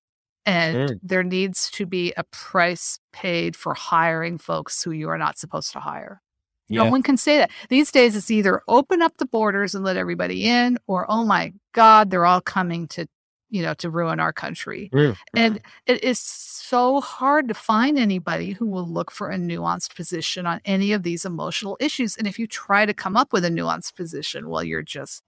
And 0.48 0.90
mm. 0.90 1.00
there 1.02 1.24
needs 1.24 1.72
to 1.72 1.88
be 1.88 2.14
a 2.18 2.24
price 2.26 3.00
paid 3.12 3.56
for 3.56 3.74
hiring 3.74 4.38
folks 4.38 4.84
who 4.84 4.92
you 4.92 5.10
are 5.10 5.18
not 5.18 5.40
supposed 5.40 5.72
to 5.74 5.80
hire. 5.80 6.22
Yeah. 6.68 6.84
No 6.84 6.92
one 6.92 7.04
can 7.04 7.18
say 7.18 7.38
that. 7.38 7.52
These 7.70 7.92
days, 7.92 8.16
it's 8.16 8.32
either 8.32 8.62
open 8.68 9.02
up 9.02 9.18
the 9.18 9.26
borders 9.26 9.76
and 9.76 9.86
let 9.86 9.98
everybody 9.98 10.46
in, 10.46 10.78
or 10.88 11.06
oh 11.10 11.24
my 11.24 11.54
God, 11.74 12.10
they're 12.10 12.26
all 12.26 12.42
coming 12.42 12.88
to, 12.90 13.08
you 13.50 13.62
know, 13.62 13.76
to 13.76 13.90
ruin 13.90 14.20
our 14.20 14.34
country. 14.34 14.90
Mm. 14.94 15.16
And 15.36 15.62
it 15.86 16.04
is 16.04 16.18
so 16.18 17.02
hard 17.02 17.48
to 17.50 17.54
find 17.54 18.00
anybody 18.00 18.54
who 18.54 18.66
will 18.66 18.88
look 18.88 19.12
for 19.12 19.30
a 19.30 19.38
nuanced 19.38 19.96
position 19.96 20.48
on 20.48 20.60
any 20.66 20.92
of 20.94 21.04
these 21.04 21.24
emotional 21.24 21.78
issues. 21.80 22.18
And 22.18 22.26
if 22.26 22.40
you 22.40 22.48
try 22.48 22.88
to 22.88 22.94
come 22.94 23.16
up 23.16 23.32
with 23.32 23.46
a 23.46 23.50
nuanced 23.50 23.96
position, 23.96 24.50
well, 24.50 24.64
you're 24.64 24.82
just, 24.82 25.22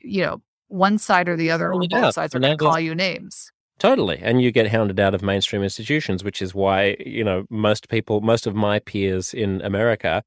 you 0.00 0.22
know, 0.22 0.42
one 0.68 0.98
side 0.98 1.28
or 1.28 1.36
the 1.36 1.50
other, 1.50 1.72
or 1.72 1.80
both 1.88 2.14
sides 2.14 2.34
are 2.34 2.40
going 2.40 2.58
to 2.58 2.62
call 2.62 2.78
you 2.78 2.94
names. 2.94 3.50
Totally. 3.78 4.18
And 4.22 4.40
you 4.42 4.52
get 4.52 4.68
hounded 4.68 5.00
out 5.00 5.14
of 5.14 5.22
mainstream 5.22 5.62
institutions, 5.62 6.22
which 6.22 6.42
is 6.42 6.54
why, 6.54 6.96
you 7.04 7.24
know, 7.24 7.44
most 7.50 7.88
people, 7.88 8.20
most 8.20 8.46
of 8.46 8.54
my 8.54 8.78
peers 8.80 9.34
in 9.34 9.60
America 9.62 10.22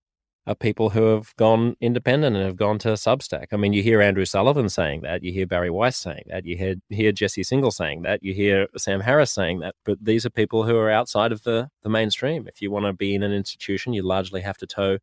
are 0.48 0.56
people 0.56 0.91
who 0.91 1.04
have 1.08 1.36
gone 1.36 1.76
independent 1.82 2.36
and 2.38 2.45
have 2.45 2.56
gone 2.56 2.80
to 2.80 2.89
Substack. 2.89 3.48
I 3.52 3.58
mean, 3.58 3.74
you 3.74 3.84
hear 3.84 4.02
Andrew 4.02 4.24
Sullivan 4.24 4.70
saying 4.70 5.02
that, 5.02 5.22
you 5.22 5.34
hear 5.34 5.45
Bari 5.45 5.70
Weiss 5.70 5.98
saying 5.98 6.24
that, 6.28 6.45
you 6.45 6.56
hear, 6.56 6.76
hear 6.89 7.12
Jesse 7.12 7.41
Singal 7.41 7.74
saying 7.74 8.04
that, 8.04 8.24
you 8.24 8.34
hear 8.34 8.68
Sam 8.78 9.02
Harris 9.02 9.32
saying 9.32 9.60
that, 9.60 9.76
but 9.84 9.98
these 10.02 10.26
are 10.26 10.30
people 10.30 10.64
who 10.64 10.78
are 10.78 10.89
outside 10.89 11.34
of 11.34 11.43
the, 11.43 11.70
the 11.84 11.89
mainstream. 11.89 12.48
If 12.48 12.62
you 12.62 12.72
want 12.72 12.86
to 12.86 12.93
be 12.93 13.14
in 13.14 13.24
an 13.24 13.34
institution, 13.34 13.91
you 13.91 14.04
largely 14.04 14.39
have 14.41 14.58
to 14.60 14.66
toe 14.66 15.00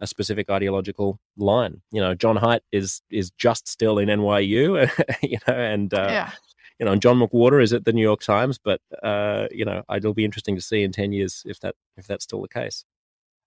a 0.00 0.06
specific 0.06 0.48
ideological 0.48 1.20
line. 1.36 1.82
You 1.92 2.00
know, 2.00 2.14
Jon 2.14 2.36
Haidt 2.36 2.60
is 2.72 3.02
is 3.10 3.30
just 3.32 3.68
still 3.68 3.98
in 3.98 4.08
NYU, 4.08 4.88
you 5.22 5.38
know, 5.46 5.54
and 5.54 5.92
uh, 5.92 6.06
yeah. 6.08 6.30
you 6.78 6.86
know, 6.86 6.92
and 6.92 7.02
John 7.02 7.18
McWhorter 7.18 7.60
is 7.60 7.72
at 7.72 7.84
the 7.84 7.92
New 7.92 8.02
York 8.02 8.20
Times, 8.20 8.58
but 8.58 8.80
uh, 9.02 9.48
you 9.50 9.64
know, 9.64 9.82
it'll 9.92 10.14
be 10.14 10.24
interesting 10.24 10.54
to 10.54 10.62
see 10.62 10.84
in 10.84 10.92
ten 10.92 11.12
years 11.12 11.42
if 11.46 11.58
that 11.60 11.74
if 11.96 12.06
that's 12.06 12.24
still 12.24 12.42
the 12.42 12.48
case. 12.48 12.84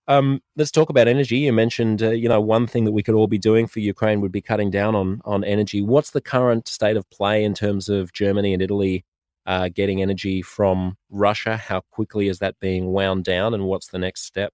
Um, 0.08 0.41
let's 0.56 0.72
talk 0.72 0.89
about 0.89 1.08
energy. 1.08 1.38
You 1.38 1.54
mentioned, 1.54 2.02
uh, 2.02 2.10
you 2.10 2.28
know, 2.28 2.41
one 2.41 2.68
thing 2.68 2.86
that 2.86 2.91
we 2.91 3.04
could 3.04 3.16
all 3.16 3.28
be 3.28 3.38
doing 3.38 3.68
for 3.68 3.80
Ukraine 3.80 4.20
would 4.22 4.32
be 4.32 4.41
cutting 4.41 4.72
down 4.72 4.95
on 4.95 5.22
on 5.26 5.43
energy. 5.43 5.82
What's 5.82 6.12
the 6.12 6.22
current 6.22 6.68
state 6.68 6.97
of 6.97 7.10
play 7.10 7.43
in 7.43 7.54
terms 7.54 7.88
of 7.88 8.12
Germany 8.14 8.54
and 8.54 8.62
Italy 8.62 9.06
uh, 9.45 9.70
getting 9.70 10.02
energy 10.02 10.41
from 10.41 10.97
Russia? 11.10 11.58
How 11.58 11.82
quickly 11.91 12.28
is 12.28 12.39
that 12.39 12.60
being 12.60 12.88
wound 12.88 13.24
down, 13.24 13.54
and 13.54 13.66
what's 13.66 13.88
the 13.88 13.99
next 13.99 14.24
step? 14.24 14.54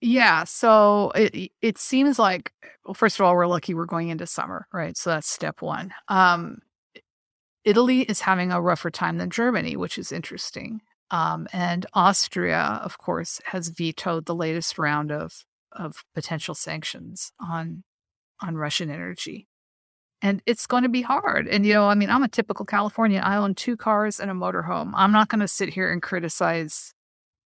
Yeah, 0.00 0.44
so 0.44 1.12
it 1.14 1.52
it 1.62 1.78
seems 1.78 2.18
like 2.18 2.52
well, 2.84 2.94
first 2.94 3.18
of 3.18 3.24
all, 3.26 3.34
we're 3.34 3.46
lucky 3.46 3.74
we're 3.74 3.86
going 3.86 4.08
into 4.08 4.26
summer, 4.26 4.66
right? 4.72 4.96
So 4.96 5.10
that's 5.10 5.28
step 5.28 5.62
one. 5.62 5.92
Um, 6.08 6.58
Italy 7.64 8.02
is 8.02 8.20
having 8.20 8.52
a 8.52 8.60
rougher 8.60 8.90
time 8.90 9.18
than 9.18 9.30
Germany, 9.30 9.76
which 9.76 9.96
is 9.98 10.12
interesting. 10.12 10.82
Um, 11.14 11.46
and 11.52 11.86
Austria, 11.94 12.80
of 12.82 12.98
course, 12.98 13.40
has 13.44 13.68
vetoed 13.68 14.26
the 14.26 14.34
latest 14.34 14.78
round 14.78 15.12
of 15.12 15.44
of 15.70 16.04
potential 16.12 16.56
sanctions 16.56 17.32
on 17.38 17.84
on 18.40 18.56
Russian 18.56 18.90
energy. 18.90 19.46
And 20.22 20.42
it's 20.44 20.66
going 20.66 20.82
to 20.82 20.88
be 20.88 21.02
hard. 21.02 21.46
And 21.46 21.64
you 21.64 21.74
know, 21.74 21.86
I 21.86 21.94
mean, 21.94 22.10
I'm 22.10 22.24
a 22.24 22.28
typical 22.28 22.66
Californian. 22.66 23.22
I 23.22 23.36
own 23.36 23.54
two 23.54 23.76
cars 23.76 24.18
and 24.18 24.28
a 24.28 24.34
motorhome. 24.34 24.90
I'm 24.94 25.12
not 25.12 25.28
going 25.28 25.40
to 25.40 25.46
sit 25.46 25.68
here 25.68 25.92
and 25.92 26.02
criticize, 26.02 26.92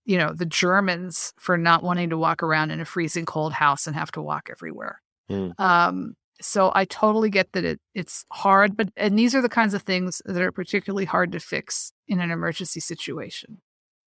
you 0.07 0.17
know, 0.17 0.33
the 0.33 0.47
Germans 0.47 1.35
for 1.39 1.59
not 1.59 1.83
wanting 1.83 2.09
to 2.09 2.17
walk 2.17 2.43
around 2.43 2.71
in 2.71 2.81
a 2.81 2.87
freezing 2.87 3.27
cold 3.27 3.53
house 3.53 3.87
and 3.87 3.95
have 3.95 4.13
to 4.13 4.23
walk 4.23 4.49
everywhere. 4.51 5.03
Mm. 5.31 5.53
Um, 5.61 6.15
so 6.41 6.71
I 6.75 6.85
totally 6.85 7.31
get 7.31 7.53
that 7.53 7.65
it 7.65 7.81
it's 7.95 8.25
hard, 8.33 8.77
but 8.77 8.91
and 8.97 9.19
these 9.19 9.35
are 9.35 9.43
the 9.43 9.49
kinds 9.49 9.75
of 9.75 9.83
things 9.83 10.23
that 10.25 10.41
are 10.41 10.53
particularly 10.53 11.05
hard 11.05 11.33
to 11.33 11.41
fix 11.41 11.93
in 12.07 12.21
an 12.21 12.31
emergency 12.31 12.81
situation. 12.81 13.61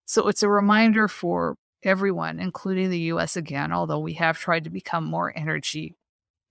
So 0.05 0.27
it's 0.27 0.43
a 0.43 0.49
reminder 0.49 1.07
for 1.07 1.55
everyone, 1.83 2.39
including 2.39 2.89
the 2.89 2.99
US 2.99 3.35
again, 3.35 3.71
although 3.71 3.99
we 3.99 4.13
have 4.13 4.37
tried 4.37 4.63
to 4.65 4.69
become 4.69 5.05
more 5.05 5.33
energy 5.35 5.95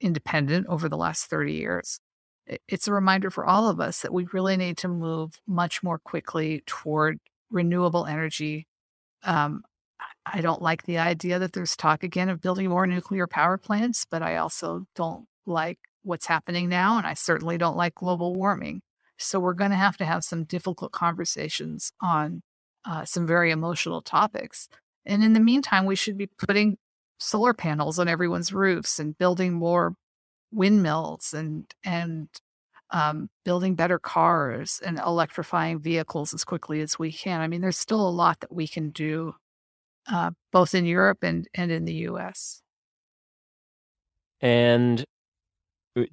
independent 0.00 0.66
over 0.68 0.88
the 0.88 0.96
last 0.96 1.26
30 1.26 1.52
years. 1.52 2.00
It's 2.68 2.88
a 2.88 2.92
reminder 2.92 3.30
for 3.30 3.46
all 3.46 3.68
of 3.68 3.80
us 3.80 4.00
that 4.00 4.12
we 4.12 4.26
really 4.32 4.56
need 4.56 4.78
to 4.78 4.88
move 4.88 5.38
much 5.46 5.82
more 5.82 5.98
quickly 5.98 6.62
toward 6.66 7.18
renewable 7.50 8.06
energy. 8.06 8.66
Um, 9.22 9.62
I 10.26 10.40
don't 10.40 10.62
like 10.62 10.84
the 10.84 10.98
idea 10.98 11.38
that 11.38 11.52
there's 11.52 11.76
talk 11.76 12.02
again 12.02 12.28
of 12.28 12.40
building 12.40 12.68
more 12.68 12.86
nuclear 12.86 13.26
power 13.26 13.56
plants, 13.56 14.06
but 14.10 14.22
I 14.22 14.36
also 14.36 14.86
don't 14.94 15.26
like 15.46 15.78
what's 16.02 16.26
happening 16.26 16.68
now. 16.68 16.98
And 16.98 17.06
I 17.06 17.14
certainly 17.14 17.58
don't 17.58 17.76
like 17.76 17.94
global 17.94 18.34
warming. 18.34 18.82
So 19.18 19.38
we're 19.38 19.54
going 19.54 19.70
to 19.70 19.76
have 19.76 19.96
to 19.98 20.04
have 20.04 20.24
some 20.24 20.44
difficult 20.44 20.92
conversations 20.92 21.92
on 22.00 22.42
uh, 22.84 23.04
some 23.04 23.26
very 23.26 23.50
emotional 23.50 24.00
topics. 24.00 24.68
And 25.04 25.22
in 25.22 25.34
the 25.34 25.40
meantime, 25.40 25.84
we 25.84 25.96
should 25.96 26.16
be 26.16 26.26
putting 26.26 26.78
solar 27.18 27.52
panels 27.52 27.98
on 27.98 28.08
everyone's 28.08 28.52
roofs 28.52 28.98
and 28.98 29.16
building 29.18 29.52
more 29.52 29.94
windmills 30.52 31.32
and 31.34 31.72
and 31.84 32.28
um, 32.92 33.28
building 33.44 33.76
better 33.76 33.98
cars 33.98 34.80
and 34.84 34.98
electrifying 34.98 35.80
vehicles 35.80 36.34
as 36.34 36.44
quickly 36.44 36.80
as 36.80 36.98
we 36.98 37.12
can. 37.12 37.40
I 37.40 37.46
mean, 37.46 37.60
there's 37.60 37.78
still 37.78 38.06
a 38.06 38.10
lot 38.10 38.40
that 38.40 38.52
we 38.52 38.66
can 38.66 38.90
do, 38.90 39.34
uh, 40.10 40.32
both 40.50 40.74
in 40.74 40.84
Europe 40.86 41.18
and 41.22 41.46
and 41.54 41.70
in 41.70 41.84
the 41.84 41.94
U.S. 41.94 42.62
And 44.40 45.04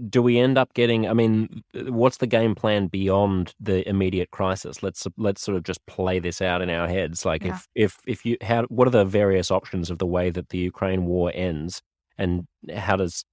do 0.10 0.24
we 0.24 0.40
end 0.40 0.58
up 0.58 0.74
getting 0.74 1.08
i 1.08 1.14
mean 1.14 1.64
uh, 1.76 1.92
what's 1.92 2.18
the 2.18 2.28
game 2.28 2.56
plan 2.56 2.88
beyond 2.88 3.54
the 3.60 3.88
immediate 3.88 4.32
crisis? 4.32 4.82
Let's 4.84 5.06
let's 5.18 5.42
sort 5.42 5.58
of 5.58 5.64
just 5.64 5.86
play 5.86 6.20
this 6.20 6.42
out 6.42 6.62
in 6.62 6.70
our 6.70 6.88
heads. 6.88 7.26
Like 7.26 7.44
yeah. 7.44 7.56
if 7.56 7.68
if 7.76 7.98
if 8.08 8.26
you 8.26 8.38
how 8.42 8.64
what 8.64 8.88
are 8.88 8.92
the 8.92 9.06
various 9.06 9.52
options 9.52 9.90
of 9.90 10.00
the 10.00 10.06
way 10.06 10.30
that 10.30 10.50
the 10.50 10.58
ukraine 10.58 11.06
war 11.06 11.32
ends? 11.34 11.82
And 12.18 12.46
how 12.76 12.96
does 12.96 13.24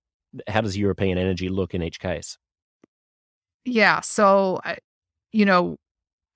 how 0.48 0.60
does 0.60 0.76
european 0.76 1.18
energy 1.18 1.48
look 1.48 1.74
in 1.74 1.82
each 1.82 2.00
case? 2.00 2.36
Yeah 3.64 4.00
so 4.00 4.60
you 5.32 5.44
know 5.44 5.76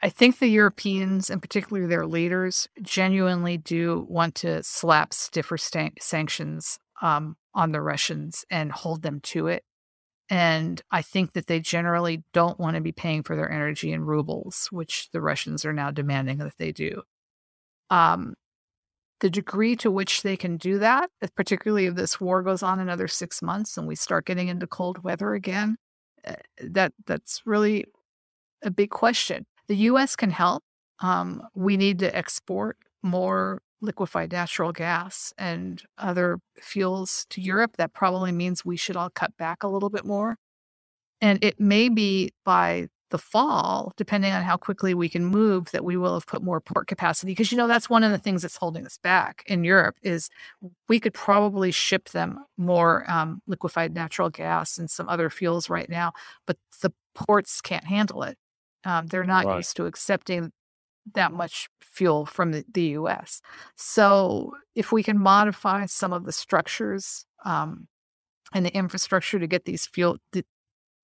i 0.02 0.08
think 0.08 0.38
the 0.38 0.48
europeans 0.48 1.30
and 1.30 1.42
particularly 1.42 1.86
their 1.86 2.06
leaders 2.06 2.68
genuinely 2.82 3.58
do 3.58 4.06
want 4.08 4.34
to 4.34 4.62
slap 4.62 5.12
stiffer 5.12 5.58
st- 5.58 6.02
sanctions 6.02 6.78
um, 7.02 7.36
on 7.54 7.72
the 7.72 7.80
russians 7.80 8.44
and 8.50 8.72
hold 8.72 9.02
them 9.02 9.20
to 9.20 9.46
it 9.46 9.62
and 10.30 10.80
I 10.90 11.02
think 11.02 11.32
that 11.32 11.46
they 11.46 11.60
generally 11.60 12.22
don't 12.32 12.58
want 12.58 12.76
to 12.76 12.82
be 12.82 12.92
paying 12.92 13.22
for 13.22 13.34
their 13.34 13.50
energy 13.50 13.92
in 13.92 14.04
rubles, 14.04 14.68
which 14.70 15.08
the 15.12 15.20
Russians 15.20 15.64
are 15.64 15.72
now 15.72 15.90
demanding 15.90 16.38
that 16.38 16.58
they 16.58 16.72
do. 16.72 17.02
Um, 17.90 18.34
the 19.20 19.30
degree 19.30 19.74
to 19.76 19.90
which 19.90 20.22
they 20.22 20.36
can 20.36 20.56
do 20.56 20.78
that, 20.78 21.10
particularly 21.34 21.86
if 21.86 21.94
this 21.94 22.20
war 22.20 22.42
goes 22.42 22.62
on 22.62 22.78
another 22.78 23.08
six 23.08 23.42
months 23.42 23.76
and 23.76 23.88
we 23.88 23.96
start 23.96 24.26
getting 24.26 24.48
into 24.48 24.66
cold 24.66 25.02
weather 25.02 25.34
again, 25.34 25.76
eh, 26.24 26.36
that 26.62 26.92
that's 27.06 27.42
really 27.44 27.86
a 28.62 28.70
big 28.70 28.90
question. 28.90 29.46
The 29.66 29.76
U.S. 29.76 30.14
can 30.14 30.30
help. 30.30 30.62
Um, 31.00 31.42
we 31.54 31.76
need 31.76 31.98
to 32.00 32.16
export 32.16 32.76
more 33.02 33.62
liquefied 33.80 34.32
natural 34.32 34.72
gas 34.72 35.32
and 35.38 35.82
other 35.96 36.38
fuels 36.60 37.26
to 37.30 37.40
Europe, 37.40 37.76
that 37.76 37.92
probably 37.92 38.32
means 38.32 38.64
we 38.64 38.76
should 38.76 38.96
all 38.96 39.10
cut 39.10 39.36
back 39.36 39.62
a 39.62 39.68
little 39.68 39.90
bit 39.90 40.04
more. 40.04 40.36
And 41.20 41.42
it 41.42 41.58
may 41.58 41.88
be 41.88 42.30
by 42.44 42.88
the 43.10 43.18
fall, 43.18 43.92
depending 43.96 44.32
on 44.32 44.42
how 44.42 44.56
quickly 44.56 44.94
we 44.94 45.08
can 45.08 45.24
move, 45.24 45.70
that 45.70 45.84
we 45.84 45.96
will 45.96 46.14
have 46.14 46.26
put 46.26 46.42
more 46.42 46.60
port 46.60 46.86
capacity. 46.86 47.32
Because 47.32 47.50
you 47.50 47.58
know 47.58 47.66
that's 47.66 47.88
one 47.88 48.04
of 48.04 48.10
the 48.10 48.18
things 48.18 48.42
that's 48.42 48.56
holding 48.56 48.84
us 48.84 48.98
back 49.02 49.42
in 49.46 49.64
Europe 49.64 49.96
is 50.02 50.28
we 50.88 51.00
could 51.00 51.14
probably 51.14 51.70
ship 51.70 52.10
them 52.10 52.38
more 52.56 53.10
um, 53.10 53.40
liquefied 53.46 53.94
natural 53.94 54.30
gas 54.30 54.78
and 54.78 54.90
some 54.90 55.08
other 55.08 55.30
fuels 55.30 55.70
right 55.70 55.88
now, 55.88 56.12
but 56.46 56.56
the 56.82 56.92
ports 57.14 57.60
can't 57.60 57.84
handle 57.84 58.22
it. 58.22 58.36
Um, 58.84 59.06
they're 59.06 59.24
not 59.24 59.46
right. 59.46 59.56
used 59.56 59.76
to 59.76 59.86
accepting 59.86 60.52
that 61.14 61.32
much 61.32 61.68
fuel 61.80 62.26
from 62.26 62.52
the, 62.52 62.64
the 62.72 62.82
US. 62.98 63.40
So 63.76 64.52
if 64.74 64.92
we 64.92 65.02
can 65.02 65.18
modify 65.18 65.86
some 65.86 66.12
of 66.12 66.24
the 66.24 66.32
structures 66.32 67.24
um, 67.44 67.88
and 68.52 68.64
the 68.64 68.74
infrastructure 68.74 69.38
to 69.38 69.46
get 69.46 69.64
these 69.64 69.86
fuel, 69.86 70.18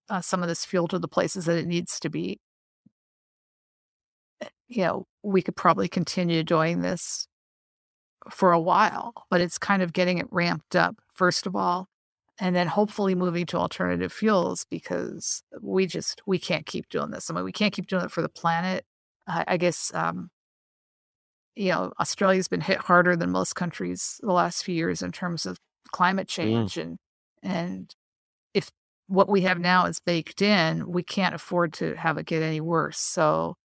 uh, 0.09 0.21
some 0.21 0.43
of 0.43 0.49
this 0.49 0.65
fuel 0.65 0.89
to 0.89 0.99
the 0.99 1.09
places 1.09 1.47
that 1.47 1.59
it 1.59 1.67
needs 1.67 1.99
to 2.01 2.11
be, 2.11 2.41
eh, 4.41 4.49
you 4.69 4.83
know, 4.85 5.07
we 5.23 5.43
could 5.43 5.57
probably 5.57 5.89
continue 5.89 6.43
doing 6.43 6.81
this 6.81 7.27
for 8.31 8.53
a 8.53 8.61
while, 8.61 9.13
but 9.31 9.41
it's 9.41 9.59
kind 9.59 9.83
of 9.83 9.93
getting 9.93 10.19
it 10.19 10.27
ramped 10.31 10.77
up, 10.77 10.97
first 11.13 11.47
of 11.47 11.55
all, 11.55 11.89
and 12.41 12.57
then 12.57 12.67
hopefully 12.67 13.15
moving 13.15 13.47
to 13.47 13.57
alternative 13.57 14.13
fuels 14.13 14.67
because 14.71 15.43
we 15.61 15.87
just 15.87 16.23
we 16.27 16.39
can't 16.39 16.67
keep 16.67 16.89
doing 16.89 17.11
this. 17.11 17.31
I 17.31 17.35
mean, 17.35 17.45
we 17.45 17.53
can't 17.53 17.73
keep 17.73 17.87
doing 17.87 18.05
it 18.05 18.11
for 18.11 18.23
the 18.23 18.29
planet. 18.29 18.85
I, 19.27 19.45
I 19.49 19.57
guess 19.57 19.93
um, 19.95 20.31
you 21.57 21.71
know 21.71 21.93
Australia's 22.01 22.49
been 22.49 22.61
hit 22.61 22.79
harder 22.79 23.17
than 23.17 23.31
most 23.31 23.55
countries 23.55 24.21
the 24.23 24.33
last 24.33 24.65
few 24.65 24.75
years 24.75 25.03
in 25.03 25.13
terms 25.13 25.47
of 25.47 25.59
climate 25.93 26.29
mm. 26.29 26.31
change, 26.31 26.75
mm. 26.75 26.83
and 26.83 26.99
and 27.43 27.95
if 28.55 28.71
what 29.07 29.29
we 29.29 29.43
have 29.43 29.59
now 29.59 29.87
is 29.87 30.01
baked 30.01 30.43
in, 30.43 30.89
we 30.91 31.03
can't 31.03 31.35
afford 31.35 31.73
to 31.75 31.95
have 31.97 32.19
it 32.19 32.27
get 32.27 32.43
any 32.43 32.61
worse. 32.61 32.99
So 32.99 33.57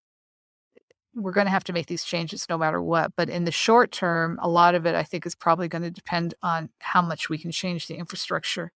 we're 1.16 1.32
going 1.32 1.46
to 1.46 1.52
have 1.52 1.64
to 1.66 1.74
make 1.74 1.88
these 1.88 2.04
changes 2.04 2.46
no 2.50 2.58
matter 2.58 2.82
what. 2.82 3.14
But 3.16 3.30
in 3.30 3.46
the 3.46 3.52
short 3.52 3.92
term, 3.92 4.38
a 4.42 4.50
lot 4.50 4.76
of 4.76 4.86
it, 4.86 4.96
I 4.96 5.04
think, 5.04 5.26
is 5.26 5.36
probably 5.36 5.68
going 5.68 5.82
to 5.82 5.92
depend 5.92 6.34
on 6.42 6.70
how 6.80 7.02
much 7.02 7.30
we 7.30 7.38
can 7.38 7.52
change 7.52 7.88
the 7.88 7.96
infrastructure 7.96 8.72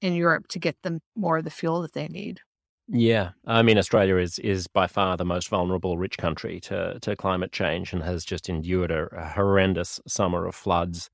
in 0.00 0.14
Europe 0.14 0.48
to 0.48 0.58
get 0.58 0.76
them 0.82 1.00
more 1.16 1.38
of 1.38 1.44
the 1.44 1.50
fuel 1.50 1.82
that 1.82 1.92
they 1.92 2.08
need. 2.08 2.40
Yeah, 2.88 3.30
I 3.46 3.62
mean, 3.62 3.78
Australia 3.78 4.16
is 4.16 4.38
is 4.38 4.66
by 4.66 4.86
far 4.86 5.16
the 5.16 5.24
most 5.24 5.48
vulnerable 5.48 5.98
rich 5.98 6.18
country 6.18 6.60
to 6.60 6.98
to 7.00 7.16
climate 7.16 7.52
change 7.52 7.92
and 7.92 8.02
has 8.02 8.24
just 8.24 8.48
endured 8.48 8.90
a, 8.90 9.06
a 9.14 9.28
horrendous 9.28 10.00
summer 10.06 10.46
of 10.46 10.54
floods 10.54 11.10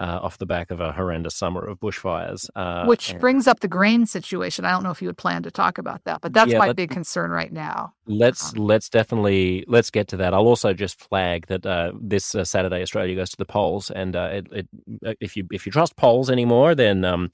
uh, 0.00 0.18
off 0.22 0.38
the 0.38 0.46
back 0.46 0.70
of 0.70 0.80
a 0.80 0.92
horrendous 0.92 1.34
summer 1.34 1.62
of 1.62 1.78
bushfires. 1.78 2.48
Uh, 2.56 2.86
Which 2.86 3.14
brings 3.18 3.46
up 3.46 3.60
the 3.60 3.68
grain 3.68 4.06
situation. 4.06 4.64
I 4.64 4.70
don't 4.70 4.82
know 4.82 4.90
if 4.90 5.02
you 5.02 5.08
would 5.08 5.18
plan 5.18 5.42
to 5.42 5.50
talk 5.50 5.76
about 5.76 6.02
that, 6.04 6.22
but 6.22 6.32
that's 6.32 6.52
yeah, 6.52 6.58
my 6.58 6.72
big 6.72 6.90
concern 6.90 7.30
right 7.30 7.52
now. 7.52 7.92
Let's 8.06 8.54
um, 8.54 8.64
let's 8.64 8.88
definitely 8.88 9.64
let's 9.68 9.90
get 9.90 10.08
to 10.08 10.16
that. 10.16 10.32
I'll 10.32 10.46
also 10.46 10.72
just 10.72 10.98
flag 10.98 11.48
that 11.48 11.66
uh, 11.66 11.92
this 12.00 12.34
uh, 12.34 12.44
Saturday 12.44 12.80
Australia 12.80 13.14
goes 13.14 13.30
to 13.30 13.36
the 13.36 13.44
polls, 13.44 13.90
and 13.90 14.16
uh, 14.16 14.30
it, 14.32 14.46
it, 14.52 14.68
uh, 15.06 15.14
if 15.20 15.36
you 15.36 15.46
if 15.50 15.66
you 15.66 15.72
trust 15.72 15.96
polls 15.96 16.30
anymore, 16.30 16.74
then 16.74 17.04
um, 17.04 17.30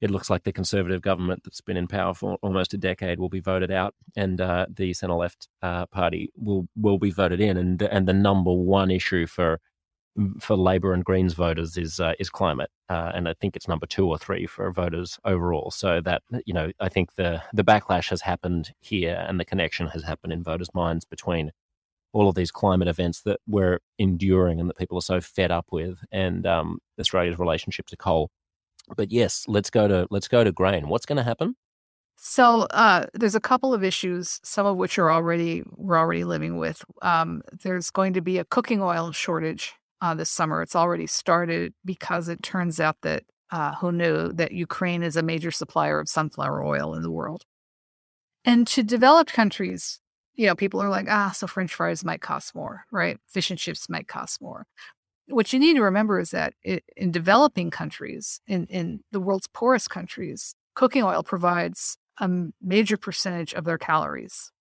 it 0.00 0.10
looks 0.10 0.28
like 0.28 0.44
the 0.44 0.52
Conservative 0.52 1.00
government 1.00 1.42
that's 1.44 1.60
been 1.60 1.76
in 1.76 1.86
power 1.86 2.14
for 2.14 2.36
almost 2.42 2.74
a 2.74 2.78
decade 2.78 3.18
will 3.18 3.28
be 3.28 3.40
voted 3.40 3.70
out, 3.70 3.94
and 4.16 4.38
the 4.38 4.92
centre 4.94 5.14
left 5.14 5.48
party 5.60 6.30
will 6.36 6.68
will 6.76 6.98
be 6.98 7.10
voted 7.10 7.40
in, 7.40 7.56
and 7.56 7.82
and 7.82 8.06
the 8.06 8.12
number 8.12 8.52
one 8.52 8.90
issue 8.90 9.26
for 9.26 9.60
for 10.40 10.56
Labor 10.56 10.92
and 10.92 11.04
Greens 11.04 11.34
voters 11.34 11.76
is 11.76 12.00
uh, 12.00 12.14
is 12.18 12.30
climate, 12.30 12.70
uh, 12.88 13.12
and 13.14 13.28
I 13.28 13.34
think 13.34 13.56
it's 13.56 13.68
number 13.68 13.86
two 13.86 14.08
or 14.08 14.18
three 14.18 14.46
for 14.46 14.70
voters 14.72 15.18
overall. 15.24 15.70
So 15.70 16.00
that 16.02 16.22
you 16.44 16.54
know, 16.54 16.70
I 16.80 16.88
think 16.88 17.14
the 17.16 17.42
the 17.52 17.64
backlash 17.64 18.08
has 18.10 18.22
happened 18.22 18.72
here, 18.80 19.24
and 19.28 19.38
the 19.38 19.44
connection 19.44 19.88
has 19.88 20.04
happened 20.04 20.32
in 20.32 20.42
voters' 20.42 20.74
minds 20.74 21.04
between 21.04 21.52
all 22.12 22.28
of 22.28 22.34
these 22.34 22.50
climate 22.50 22.88
events 22.88 23.22
that 23.22 23.40
we're 23.46 23.78
enduring 23.98 24.58
and 24.58 24.70
that 24.70 24.78
people 24.78 24.96
are 24.96 25.02
so 25.02 25.20
fed 25.20 25.50
up 25.50 25.66
with, 25.70 25.98
and 26.12 26.46
um, 26.46 26.78
Australia's 26.98 27.38
relationship 27.38 27.86
to 27.86 27.96
coal. 27.96 28.30
But 28.94 29.10
yes, 29.10 29.44
let's 29.48 29.70
go 29.70 29.88
to 29.88 30.06
let's 30.10 30.28
go 30.28 30.44
to 30.44 30.52
grain. 30.52 30.88
What's 30.88 31.06
going 31.06 31.16
to 31.16 31.22
happen? 31.22 31.56
So 32.16 32.62
uh, 32.70 33.06
there's 33.12 33.34
a 33.34 33.40
couple 33.40 33.74
of 33.74 33.84
issues, 33.84 34.40
some 34.42 34.66
of 34.66 34.76
which 34.76 34.98
are 34.98 35.10
already 35.10 35.62
we're 35.76 35.98
already 35.98 36.24
living 36.24 36.56
with. 36.56 36.84
Um, 37.02 37.42
there's 37.62 37.90
going 37.90 38.14
to 38.14 38.20
be 38.20 38.38
a 38.38 38.44
cooking 38.44 38.82
oil 38.82 39.12
shortage 39.12 39.74
uh, 40.00 40.14
this 40.14 40.30
summer. 40.30 40.62
It's 40.62 40.76
already 40.76 41.06
started 41.06 41.74
because 41.84 42.28
it 42.28 42.42
turns 42.42 42.80
out 42.80 42.96
that 43.02 43.24
uh, 43.50 43.74
who 43.76 43.92
knew 43.92 44.32
that 44.32 44.52
Ukraine 44.52 45.02
is 45.02 45.16
a 45.16 45.22
major 45.22 45.50
supplier 45.50 46.00
of 46.00 46.08
sunflower 46.08 46.64
oil 46.64 46.94
in 46.94 47.02
the 47.02 47.10
world. 47.10 47.44
And 48.44 48.66
to 48.68 48.82
developed 48.82 49.32
countries, 49.32 50.00
you 50.34 50.46
know, 50.46 50.54
people 50.54 50.80
are 50.80 50.88
like, 50.88 51.06
ah, 51.08 51.32
so 51.34 51.46
French 51.46 51.74
fries 51.74 52.04
might 52.04 52.20
cost 52.20 52.54
more, 52.54 52.84
right? 52.90 53.18
Fish 53.26 53.50
and 53.50 53.58
chips 53.58 53.88
might 53.88 54.08
cost 54.08 54.40
more. 54.40 54.66
What 55.28 55.52
you 55.52 55.58
need 55.58 55.74
to 55.74 55.82
remember 55.82 56.20
is 56.20 56.30
that 56.30 56.54
it, 56.62 56.84
in 56.96 57.10
developing 57.10 57.70
countries, 57.70 58.40
in, 58.46 58.66
in 58.66 59.00
the 59.10 59.20
world's 59.20 59.48
poorest 59.48 59.90
countries, 59.90 60.54
cooking 60.74 61.02
oil 61.02 61.22
provides 61.22 61.98
a 62.18 62.30
major 62.62 62.96
percentage 62.96 63.52
of 63.54 63.64
their 63.64 63.78
calories. 63.78 64.52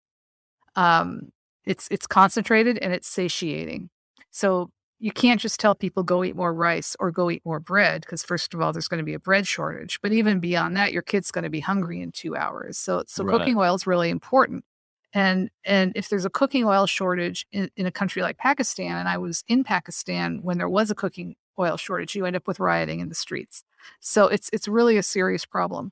Um, 0.75 1.29
it's 1.65 1.87
it's 1.89 2.07
concentrated 2.07 2.77
and 2.79 2.93
it's 2.93 3.07
satiating. 3.07 3.89
So 4.31 4.71
you 4.99 5.11
can't 5.11 5.41
just 5.41 5.59
tell 5.59 5.75
people 5.75 6.03
go 6.03 6.23
eat 6.23 6.35
more 6.35 6.53
rice 6.53 6.95
or 6.99 7.11
go 7.11 7.29
eat 7.29 7.41
more 7.45 7.59
bread 7.59 8.01
because 8.01 8.23
first 8.23 8.53
of 8.53 8.61
all 8.61 8.71
there's 8.71 8.87
going 8.87 8.99
to 8.99 9.03
be 9.03 9.13
a 9.13 9.19
bread 9.19 9.45
shortage 9.45 9.99
but 10.01 10.11
even 10.11 10.39
beyond 10.39 10.75
that 10.77 10.93
your 10.93 11.01
kid's 11.01 11.31
going 11.31 11.43
to 11.43 11.49
be 11.49 11.59
hungry 11.59 12.01
in 12.01 12.11
two 12.11 12.35
hours 12.35 12.77
so 12.77 13.03
so 13.07 13.23
right. 13.23 13.37
cooking 13.37 13.57
oil 13.57 13.75
is 13.75 13.85
really 13.85 14.09
important 14.09 14.63
and 15.15 15.49
and 15.65 15.91
if 15.95 16.09
there's 16.09 16.25
a 16.25 16.29
cooking 16.29 16.63
oil 16.63 16.85
shortage 16.85 17.47
in, 17.51 17.71
in 17.75 17.87
a 17.87 17.91
country 17.91 18.21
like 18.21 18.37
pakistan 18.37 18.97
and 18.97 19.09
i 19.09 19.17
was 19.17 19.43
in 19.47 19.63
pakistan 19.63 20.39
when 20.43 20.59
there 20.59 20.69
was 20.69 20.91
a 20.91 20.95
cooking 20.95 21.35
oil 21.59 21.77
shortage 21.77 22.15
you 22.15 22.25
end 22.25 22.35
up 22.35 22.47
with 22.47 22.59
rioting 22.59 22.99
in 22.99 23.09
the 23.09 23.15
streets 23.15 23.63
so 23.99 24.27
it's 24.27 24.49
it's 24.53 24.67
really 24.67 24.97
a 24.97 25.03
serious 25.03 25.45
problem 25.45 25.91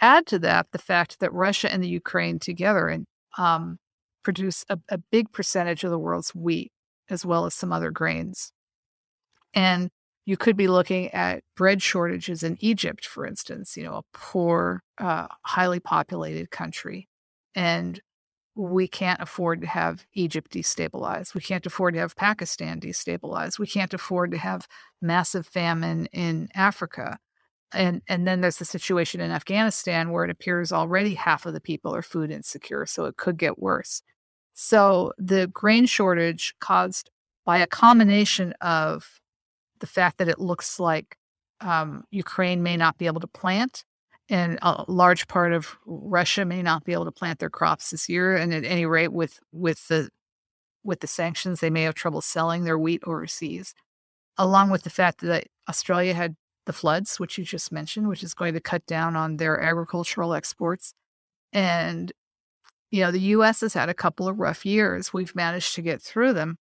add 0.00 0.26
to 0.26 0.38
that 0.38 0.66
the 0.72 0.78
fact 0.78 1.20
that 1.20 1.32
russia 1.32 1.72
and 1.72 1.84
the 1.84 1.88
ukraine 1.88 2.40
together 2.40 2.88
and 2.88 3.06
um, 3.38 3.78
produce 4.22 4.64
a, 4.68 4.78
a 4.88 4.98
big 4.98 5.32
percentage 5.32 5.84
of 5.84 5.90
the 5.90 5.98
world's 5.98 6.34
wheat 6.34 6.72
as 7.10 7.26
well 7.26 7.46
as 7.46 7.54
some 7.54 7.72
other 7.72 7.90
grains. 7.90 8.52
And 9.54 9.90
you 10.24 10.36
could 10.36 10.56
be 10.56 10.68
looking 10.68 11.10
at 11.10 11.42
bread 11.56 11.82
shortages 11.82 12.42
in 12.42 12.56
Egypt, 12.60 13.04
for 13.04 13.26
instance, 13.26 13.76
you 13.76 13.82
know, 13.82 13.96
a 13.96 14.02
poor, 14.12 14.82
uh, 14.98 15.26
highly 15.44 15.80
populated 15.80 16.50
country. 16.50 17.08
And 17.54 18.00
we 18.54 18.86
can't 18.86 19.20
afford 19.20 19.62
to 19.62 19.66
have 19.66 20.04
Egypt 20.12 20.52
destabilized. 20.52 21.34
We 21.34 21.40
can't 21.40 21.64
afford 21.64 21.94
to 21.94 22.00
have 22.00 22.16
Pakistan 22.16 22.80
destabilized. 22.80 23.58
We 23.58 23.66
can't 23.66 23.94
afford 23.94 24.30
to 24.32 24.38
have 24.38 24.68
massive 25.00 25.46
famine 25.46 26.06
in 26.12 26.48
Africa. 26.54 27.18
And, 27.72 28.02
and 28.08 28.26
then 28.26 28.42
there's 28.42 28.58
the 28.58 28.66
situation 28.66 29.22
in 29.22 29.30
Afghanistan 29.30 30.10
where 30.10 30.24
it 30.24 30.30
appears 30.30 30.72
already 30.72 31.14
half 31.14 31.46
of 31.46 31.54
the 31.54 31.60
people 31.60 31.94
are 31.94 32.02
food 32.02 32.30
insecure. 32.30 32.84
So 32.84 33.06
it 33.06 33.16
could 33.16 33.38
get 33.38 33.58
worse. 33.58 34.02
So 34.52 35.12
the 35.16 35.46
grain 35.46 35.86
shortage 35.86 36.54
caused 36.60 37.10
by 37.46 37.58
a 37.58 37.66
combination 37.66 38.52
of 38.60 39.20
the 39.80 39.86
fact 39.86 40.18
that 40.18 40.28
it 40.28 40.38
looks 40.38 40.78
like 40.78 41.16
um, 41.60 42.04
Ukraine 42.10 42.62
may 42.62 42.76
not 42.76 42.98
be 42.98 43.06
able 43.06 43.20
to 43.20 43.26
plant, 43.26 43.84
and 44.32 44.58
a 44.62 44.86
large 44.88 45.28
part 45.28 45.52
of 45.52 45.76
Russia 45.84 46.46
may 46.46 46.62
not 46.62 46.84
be 46.84 46.94
able 46.94 47.04
to 47.04 47.12
plant 47.12 47.38
their 47.38 47.50
crops 47.50 47.90
this 47.90 48.08
year. 48.08 48.34
And 48.34 48.54
at 48.54 48.64
any 48.64 48.86
rate, 48.86 49.12
with 49.12 49.38
with 49.52 49.86
the 49.88 50.08
with 50.82 51.00
the 51.00 51.06
sanctions, 51.06 51.60
they 51.60 51.68
may 51.68 51.82
have 51.82 51.94
trouble 51.94 52.22
selling 52.22 52.64
their 52.64 52.78
wheat 52.78 53.02
overseas. 53.06 53.74
Along 54.38 54.70
with 54.70 54.84
the 54.84 54.90
fact 54.90 55.20
that 55.20 55.48
Australia 55.68 56.14
had 56.14 56.36
the 56.64 56.72
floods, 56.72 57.20
which 57.20 57.36
you 57.36 57.44
just 57.44 57.70
mentioned, 57.70 58.08
which 58.08 58.22
is 58.22 58.32
going 58.32 58.54
to 58.54 58.60
cut 58.60 58.86
down 58.86 59.16
on 59.16 59.36
their 59.36 59.60
agricultural 59.60 60.32
exports. 60.32 60.94
And 61.52 62.10
you 62.90 63.02
know, 63.02 63.10
the 63.10 63.20
U.S. 63.20 63.60
has 63.60 63.74
had 63.74 63.90
a 63.90 63.94
couple 63.94 64.28
of 64.28 64.40
rough 64.40 64.64
years. 64.64 65.12
We've 65.12 65.34
managed 65.34 65.74
to 65.74 65.82
get 65.82 66.00
through 66.00 66.32
them. 66.32 66.56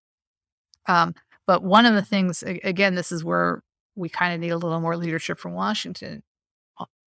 Um, 0.88 1.15
but 1.48 1.64
one 1.64 1.85
of 1.85 1.95
the 1.95 2.02
things, 2.02 2.43
again, 2.43 2.95
this 2.95 3.14
is 3.14 3.23
where 3.23 3.64
we 3.95 4.10
kind 4.10 4.34
of 4.34 4.41
need 4.41 4.49
a 4.49 4.57
little 4.57 4.81
more 4.81 4.98
leadership 4.98 5.39
from 5.39 5.53
Washington. 5.53 6.23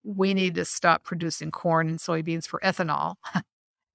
We 0.05 0.35
need 0.35 0.55
to 0.57 0.65
stop 0.65 1.03
producing 1.03 1.51
corn 1.51 1.89
and 1.89 1.99
soybeans 1.99 2.47
for 2.47 2.61
ethanol 2.63 3.17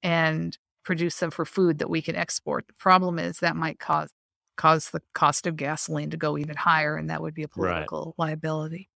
and 0.03 0.57
produce 0.83 1.17
them 1.19 1.31
for 1.31 1.45
food 1.45 1.79
that 1.79 1.89
we 1.89 2.01
can 2.01 2.15
export. 2.15 2.67
The 2.67 2.73
problem 2.73 3.19
is 3.19 3.39
that 3.39 3.55
might 3.55 3.79
cause 3.79 4.09
cause 4.57 4.89
the 4.89 5.01
cost 5.13 5.47
of 5.47 5.55
gasoline 5.55 6.09
to 6.09 6.17
go 6.17 6.37
even 6.37 6.57
higher, 6.57 6.97
and 6.97 7.09
that 7.09 7.21
would 7.21 7.33
be 7.33 7.43
a 7.43 7.47
political 7.47 8.13
right. 8.17 8.27
liability. 8.27 8.89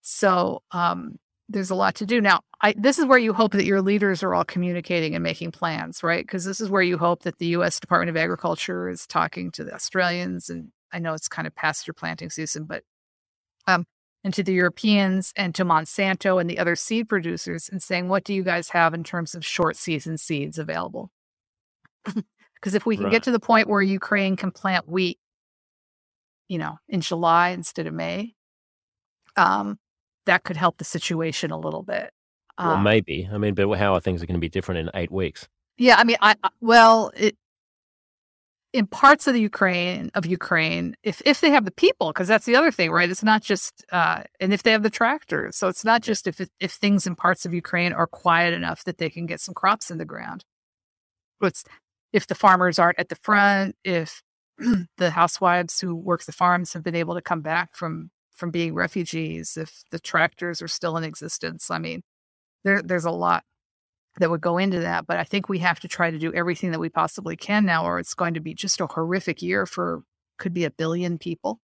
So 0.00 0.62
um, 0.70 1.16
there's 1.50 1.70
a 1.70 1.74
lot 1.74 1.96
to 1.96 2.06
do. 2.06 2.20
Now, 2.22 2.40
I, 2.62 2.74
this 2.76 2.98
is 2.98 3.04
where 3.04 3.18
you 3.18 3.34
hope 3.34 3.52
that 3.52 3.66
your 3.66 3.82
leaders 3.82 4.22
are 4.22 4.34
all 4.34 4.44
communicating 4.44 5.14
and 5.14 5.22
making 5.22 5.50
plans, 5.50 6.02
right? 6.02 6.24
Because 6.24 6.44
this 6.44 6.60
is 6.60 6.70
where 6.70 6.82
you 6.82 6.96
hope 6.96 7.24
that 7.24 7.38
the 7.38 7.46
U.S. 7.48 7.80
Department 7.80 8.08
of 8.10 8.16
Agriculture 8.16 8.88
is 8.88 9.06
talking 9.06 9.50
to 9.52 9.64
the 9.64 9.74
Australians, 9.74 10.48
and 10.48 10.68
I 10.92 11.00
know 11.00 11.12
it's 11.12 11.28
kind 11.28 11.46
of 11.46 11.54
past 11.54 11.86
your 11.86 11.94
planting 11.94 12.30
season, 12.30 12.64
but 12.64 12.82
um, 13.66 13.84
and 14.22 14.34
to 14.34 14.42
the 14.42 14.52
Europeans 14.52 15.32
and 15.36 15.54
to 15.54 15.64
Monsanto 15.64 16.40
and 16.40 16.48
the 16.48 16.58
other 16.58 16.76
seed 16.76 17.08
producers, 17.08 17.68
and 17.68 17.82
saying, 17.82 18.08
what 18.08 18.24
do 18.24 18.34
you 18.34 18.42
guys 18.42 18.70
have 18.70 18.94
in 18.94 19.04
terms 19.04 19.34
of 19.34 19.44
short 19.44 19.76
season 19.76 20.18
seeds 20.18 20.58
available? 20.58 21.10
Because 22.60 22.74
if 22.74 22.84
we 22.84 22.96
can 22.96 23.06
right. 23.06 23.12
get 23.12 23.22
to 23.22 23.30
the 23.30 23.40
point 23.40 23.68
where 23.68 23.80
Ukraine 23.80 24.36
can 24.36 24.50
plant 24.50 24.86
wheat, 24.86 25.18
you 26.48 26.58
know, 26.58 26.78
in 26.88 27.00
July 27.00 27.50
instead 27.50 27.86
of 27.86 27.94
May, 27.94 28.34
um, 29.36 29.78
that 30.26 30.44
could 30.44 30.56
help 30.56 30.76
the 30.76 30.84
situation 30.84 31.50
a 31.50 31.58
little 31.58 31.82
bit. 31.82 32.12
Well, 32.58 32.72
um, 32.72 32.82
maybe. 32.82 33.28
I 33.32 33.38
mean, 33.38 33.54
but 33.54 33.70
how 33.78 33.94
are 33.94 34.00
things 34.00 34.20
going 34.20 34.34
to 34.34 34.40
be 34.40 34.50
different 34.50 34.80
in 34.80 34.90
eight 34.94 35.10
weeks? 35.10 35.48
Yeah, 35.78 35.96
I 35.96 36.04
mean, 36.04 36.18
I, 36.20 36.34
I 36.44 36.50
well, 36.60 37.10
it 37.16 37.36
in 38.72 38.86
parts 38.86 39.26
of 39.26 39.34
the 39.34 39.40
Ukraine 39.40 40.10
of 40.14 40.26
Ukraine, 40.26 40.94
if 41.02 41.20
if 41.24 41.40
they 41.40 41.50
have 41.50 41.64
the 41.64 41.70
people, 41.72 42.12
because 42.12 42.28
that's 42.28 42.46
the 42.46 42.56
other 42.56 42.70
thing, 42.70 42.90
right? 42.90 43.10
It's 43.10 43.24
not 43.24 43.42
just 43.42 43.84
uh, 43.90 44.22
and 44.38 44.52
if 44.52 44.62
they 44.62 44.72
have 44.72 44.82
the 44.82 44.90
tractors, 44.90 45.56
so 45.56 45.68
it's 45.68 45.84
not 45.84 46.02
just 46.02 46.26
if 46.26 46.40
if 46.60 46.72
things 46.72 47.06
in 47.06 47.16
parts 47.16 47.44
of 47.44 47.52
Ukraine 47.54 47.92
are 47.92 48.06
quiet 48.06 48.54
enough 48.54 48.84
that 48.84 48.98
they 48.98 49.10
can 49.10 49.26
get 49.26 49.40
some 49.40 49.54
crops 49.54 49.90
in 49.90 49.98
the 49.98 50.04
ground. 50.04 50.44
It's 51.42 51.64
if 52.12 52.26
the 52.26 52.34
farmers 52.34 52.78
aren't 52.78 52.98
at 52.98 53.08
the 53.08 53.16
front, 53.16 53.76
if 53.84 54.22
the 54.98 55.10
housewives 55.10 55.80
who 55.80 55.94
work 55.94 56.24
the 56.24 56.32
farms 56.32 56.72
have 56.72 56.84
been 56.84 56.94
able 56.94 57.14
to 57.14 57.22
come 57.22 57.42
back 57.42 57.74
from 57.74 58.10
from 58.30 58.50
being 58.50 58.74
refugees, 58.74 59.56
if 59.56 59.82
the 59.90 59.98
tractors 59.98 60.62
are 60.62 60.68
still 60.68 60.96
in 60.96 61.04
existence. 61.04 61.70
I 61.70 61.78
mean, 61.78 62.02
there 62.64 62.82
there's 62.82 63.04
a 63.04 63.10
lot 63.10 63.44
that 64.18 64.30
would 64.30 64.40
go 64.40 64.58
into 64.58 64.80
that. 64.80 65.06
But 65.06 65.18
I 65.18 65.24
think 65.24 65.48
we 65.48 65.58
have 65.58 65.80
to 65.80 65.88
try 65.88 66.10
to 66.10 66.18
do 66.18 66.32
everything 66.32 66.72
that 66.72 66.80
we 66.80 66.88
possibly 66.88 67.36
can 67.36 67.64
now, 67.64 67.84
or 67.84 67.98
it's 67.98 68.14
going 68.14 68.34
to 68.34 68.40
be 68.40 68.54
just 68.54 68.80
a 68.80 68.86
horrific 68.86 69.42
year 69.42 69.66
for 69.66 70.02
could 70.38 70.54
be 70.54 70.64
a 70.64 70.70
billion 70.70 71.18
people. 71.18 71.60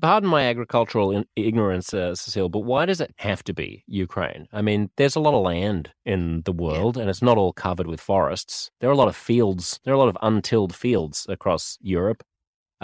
Pardon 0.00 0.28
my 0.28 0.44
agricultural 0.44 1.10
in- 1.10 1.26
ignorance, 1.34 1.92
uh, 1.92 2.14
Cecile, 2.14 2.48
but 2.48 2.60
why 2.60 2.86
does 2.86 3.00
it 3.00 3.12
have 3.16 3.42
to 3.44 3.52
be 3.52 3.82
Ukraine? 3.88 4.46
I 4.52 4.62
mean, 4.62 4.90
there's 4.96 5.16
a 5.16 5.20
lot 5.20 5.34
of 5.34 5.42
land 5.42 5.90
in 6.06 6.42
the 6.42 6.52
world, 6.52 6.96
yeah. 6.96 7.02
and 7.02 7.10
it's 7.10 7.22
not 7.22 7.38
all 7.38 7.52
covered 7.52 7.88
with 7.88 8.00
forests. 8.00 8.70
There 8.80 8.88
are 8.88 8.92
a 8.92 8.96
lot 8.96 9.08
of 9.08 9.16
fields. 9.16 9.80
There 9.84 9.92
are 9.92 9.96
a 9.96 9.98
lot 9.98 10.08
of 10.08 10.16
untilled 10.22 10.74
fields 10.74 11.26
across 11.28 11.76
Europe. 11.80 12.22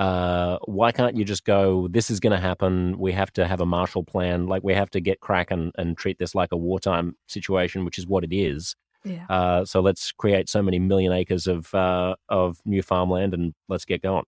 Uh, 0.00 0.58
why 0.64 0.90
can't 0.90 1.14
you 1.14 1.26
just 1.26 1.44
go? 1.44 1.86
This 1.88 2.10
is 2.10 2.20
going 2.20 2.32
to 2.32 2.40
happen. 2.40 2.98
We 2.98 3.12
have 3.12 3.30
to 3.34 3.46
have 3.46 3.60
a 3.60 3.66
Marshall 3.66 4.02
Plan. 4.02 4.46
Like 4.46 4.64
we 4.64 4.72
have 4.72 4.88
to 4.90 5.00
get 5.00 5.20
cracking 5.20 5.72
and 5.76 5.94
treat 5.94 6.18
this 6.18 6.34
like 6.34 6.52
a 6.52 6.56
wartime 6.56 7.16
situation, 7.28 7.84
which 7.84 7.98
is 7.98 8.06
what 8.06 8.24
it 8.24 8.34
is. 8.34 8.74
Yeah. 9.04 9.26
Uh, 9.28 9.66
so 9.66 9.80
let's 9.80 10.10
create 10.12 10.48
so 10.48 10.62
many 10.62 10.78
million 10.78 11.12
acres 11.12 11.46
of 11.46 11.74
uh, 11.74 12.16
of 12.30 12.60
new 12.64 12.80
farmland 12.80 13.34
and 13.34 13.52
let's 13.68 13.84
get 13.84 14.00
going. 14.00 14.24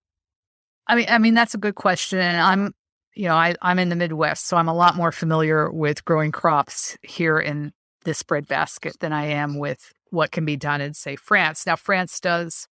I 0.85 0.95
mean, 0.95 1.07
I 1.09 1.17
mean 1.17 1.33
that's 1.33 1.55
a 1.55 1.57
good 1.59 1.73
question. 1.73 2.19
I'm, 2.19 2.75
you 3.15 3.25
know, 3.25 3.35
I, 3.35 3.55
I'm 3.63 3.79
in 3.79 3.89
the 3.89 3.95
Midwest, 3.95 4.45
so 4.45 4.57
I'm 4.57 4.69
a 4.69 4.75
lot 4.75 4.95
more 4.95 5.11
familiar 5.11 5.71
with 5.71 6.05
growing 6.05 6.31
crops 6.31 6.99
here 7.01 7.39
in 7.39 7.71
this 8.05 8.21
breadbasket 8.21 8.99
than 8.99 9.11
I 9.11 9.25
am 9.25 9.57
with 9.57 9.91
what 10.11 10.31
can 10.31 10.45
be 10.45 10.55
done 10.55 10.81
in, 10.81 10.93
say, 10.93 11.15
France. 11.15 11.65
Now, 11.65 11.77
France 11.77 12.19
does. 12.19 12.67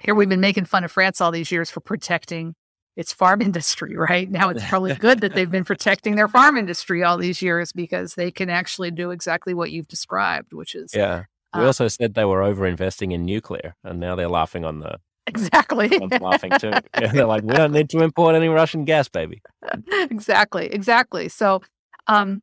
Here, 0.00 0.14
we've 0.14 0.28
been 0.28 0.40
making 0.40 0.66
fun 0.66 0.84
of 0.84 0.92
France 0.92 1.20
all 1.20 1.30
these 1.30 1.50
years 1.50 1.70
for 1.70 1.80
protecting 1.80 2.54
its 2.96 3.12
farm 3.12 3.40
industry, 3.42 3.96
right? 3.96 4.30
Now 4.30 4.50
it's 4.50 4.64
probably 4.66 4.94
good 4.94 5.20
that 5.20 5.34
they've 5.34 5.50
been 5.50 5.64
protecting 5.64 6.16
their 6.16 6.28
farm 6.28 6.56
industry 6.56 7.02
all 7.02 7.18
these 7.18 7.42
years 7.42 7.72
because 7.72 8.14
they 8.14 8.30
can 8.30 8.50
actually 8.50 8.90
do 8.90 9.10
exactly 9.10 9.54
what 9.54 9.70
you've 9.70 9.88
described, 9.88 10.52
which 10.52 10.74
is 10.74 10.92
yeah. 10.94 11.24
We 11.54 11.62
uh, 11.62 11.66
also 11.66 11.86
said 11.86 12.14
they 12.14 12.24
were 12.24 12.42
over 12.42 12.66
investing 12.66 13.12
in 13.12 13.24
nuclear, 13.24 13.76
and 13.84 14.00
now 14.00 14.16
they're 14.16 14.28
laughing 14.28 14.64
on 14.64 14.80
the 14.80 14.98
Exactly. 15.26 15.88
Laughing 16.20 16.52
too. 16.58 16.72
Yeah, 17.00 17.12
they're 17.12 17.26
like, 17.26 17.42
we 17.42 17.54
don't 17.54 17.72
need 17.72 17.90
to 17.90 18.00
import 18.00 18.34
any 18.34 18.48
Russian 18.48 18.84
gas, 18.84 19.08
baby. 19.08 19.42
exactly. 19.88 20.66
Exactly. 20.66 21.28
So, 21.28 21.62
um, 22.06 22.42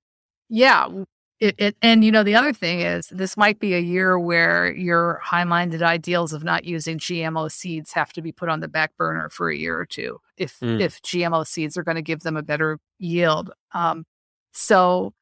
yeah. 0.49 0.87
It, 1.41 1.55
it, 1.57 1.75
and 1.81 2.05
you 2.05 2.11
know 2.11 2.23
the 2.23 2.35
other 2.35 2.53
thing 2.53 2.81
is 2.81 3.07
this 3.09 3.35
might 3.35 3.59
be 3.59 3.73
a 3.73 3.79
year 3.79 4.17
where 4.19 4.71
your 4.75 5.19
high-minded 5.23 5.81
ideals 5.81 6.33
of 6.33 6.43
not 6.43 6.65
using 6.65 6.99
GMO 6.99 7.51
seeds 7.51 7.91
have 7.93 8.13
to 8.13 8.21
be 8.21 8.31
put 8.31 8.47
on 8.47 8.59
the 8.59 8.67
back 8.67 8.95
burner 8.95 9.27
for 9.29 9.49
a 9.49 9.55
year 9.57 9.77
or 9.77 9.85
two 9.87 10.21
if 10.37 10.59
mm. 10.59 10.79
if 10.79 11.01
GMO 11.01 11.45
seeds 11.45 11.77
are 11.77 11.83
going 11.83 11.95
to 11.95 12.03
give 12.03 12.19
them 12.19 12.37
a 12.37 12.43
better 12.43 12.77
yield. 12.99 13.51
Um, 13.73 14.05
so 14.53 15.13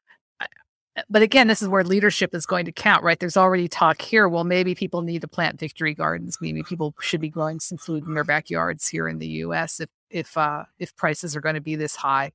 but 1.09 1.21
again, 1.21 1.47
this 1.47 1.61
is 1.61 1.67
where 1.67 1.83
leadership 1.83 2.33
is 2.33 2.45
going 2.45 2.65
to 2.65 2.71
count, 2.71 3.03
right? 3.03 3.19
There's 3.19 3.37
already 3.37 3.67
talk 3.67 4.01
here. 4.01 4.27
Well, 4.27 4.43
maybe 4.43 4.75
people 4.75 5.01
need 5.01 5.21
to 5.21 5.27
plant 5.27 5.59
victory 5.59 5.93
gardens. 5.93 6.39
Maybe 6.41 6.63
people 6.63 6.95
should 6.99 7.21
be 7.21 7.29
growing 7.29 7.59
some 7.59 7.77
food 7.77 8.05
in 8.05 8.13
their 8.13 8.23
backyards 8.23 8.87
here 8.87 9.07
in 9.07 9.19
the 9.19 9.27
U.S. 9.27 9.79
if 9.79 9.89
if 10.09 10.37
uh, 10.37 10.65
if 10.79 10.95
prices 10.95 11.35
are 11.35 11.41
going 11.41 11.55
to 11.55 11.61
be 11.61 11.75
this 11.75 11.95
high. 11.95 12.31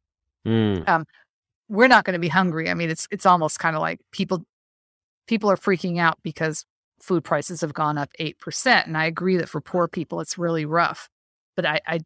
Mm. 0.46 0.88
Um, 0.88 1.06
we're 1.68 1.88
not 1.88 2.04
going 2.04 2.14
to 2.14 2.20
be 2.20 2.28
hungry. 2.28 2.70
I 2.70 2.74
mean, 2.74 2.90
it's 2.90 3.08
it's 3.10 3.26
almost 3.26 3.58
kind 3.58 3.76
of 3.76 3.82
like 3.82 4.00
people 4.12 4.44
people 5.26 5.50
are 5.50 5.56
freaking 5.56 5.98
out 5.98 6.18
because 6.22 6.64
food 7.00 7.24
prices 7.24 7.60
have 7.60 7.74
gone 7.74 7.98
up 7.98 8.10
eight 8.18 8.38
percent, 8.38 8.86
and 8.86 8.96
I 8.96 9.06
agree 9.06 9.36
that 9.36 9.48
for 9.48 9.60
poor 9.60 9.88
people 9.88 10.20
it's 10.20 10.38
really 10.38 10.64
rough. 10.64 11.08
But 11.56 11.66
I 11.66 11.80
I 11.86 12.00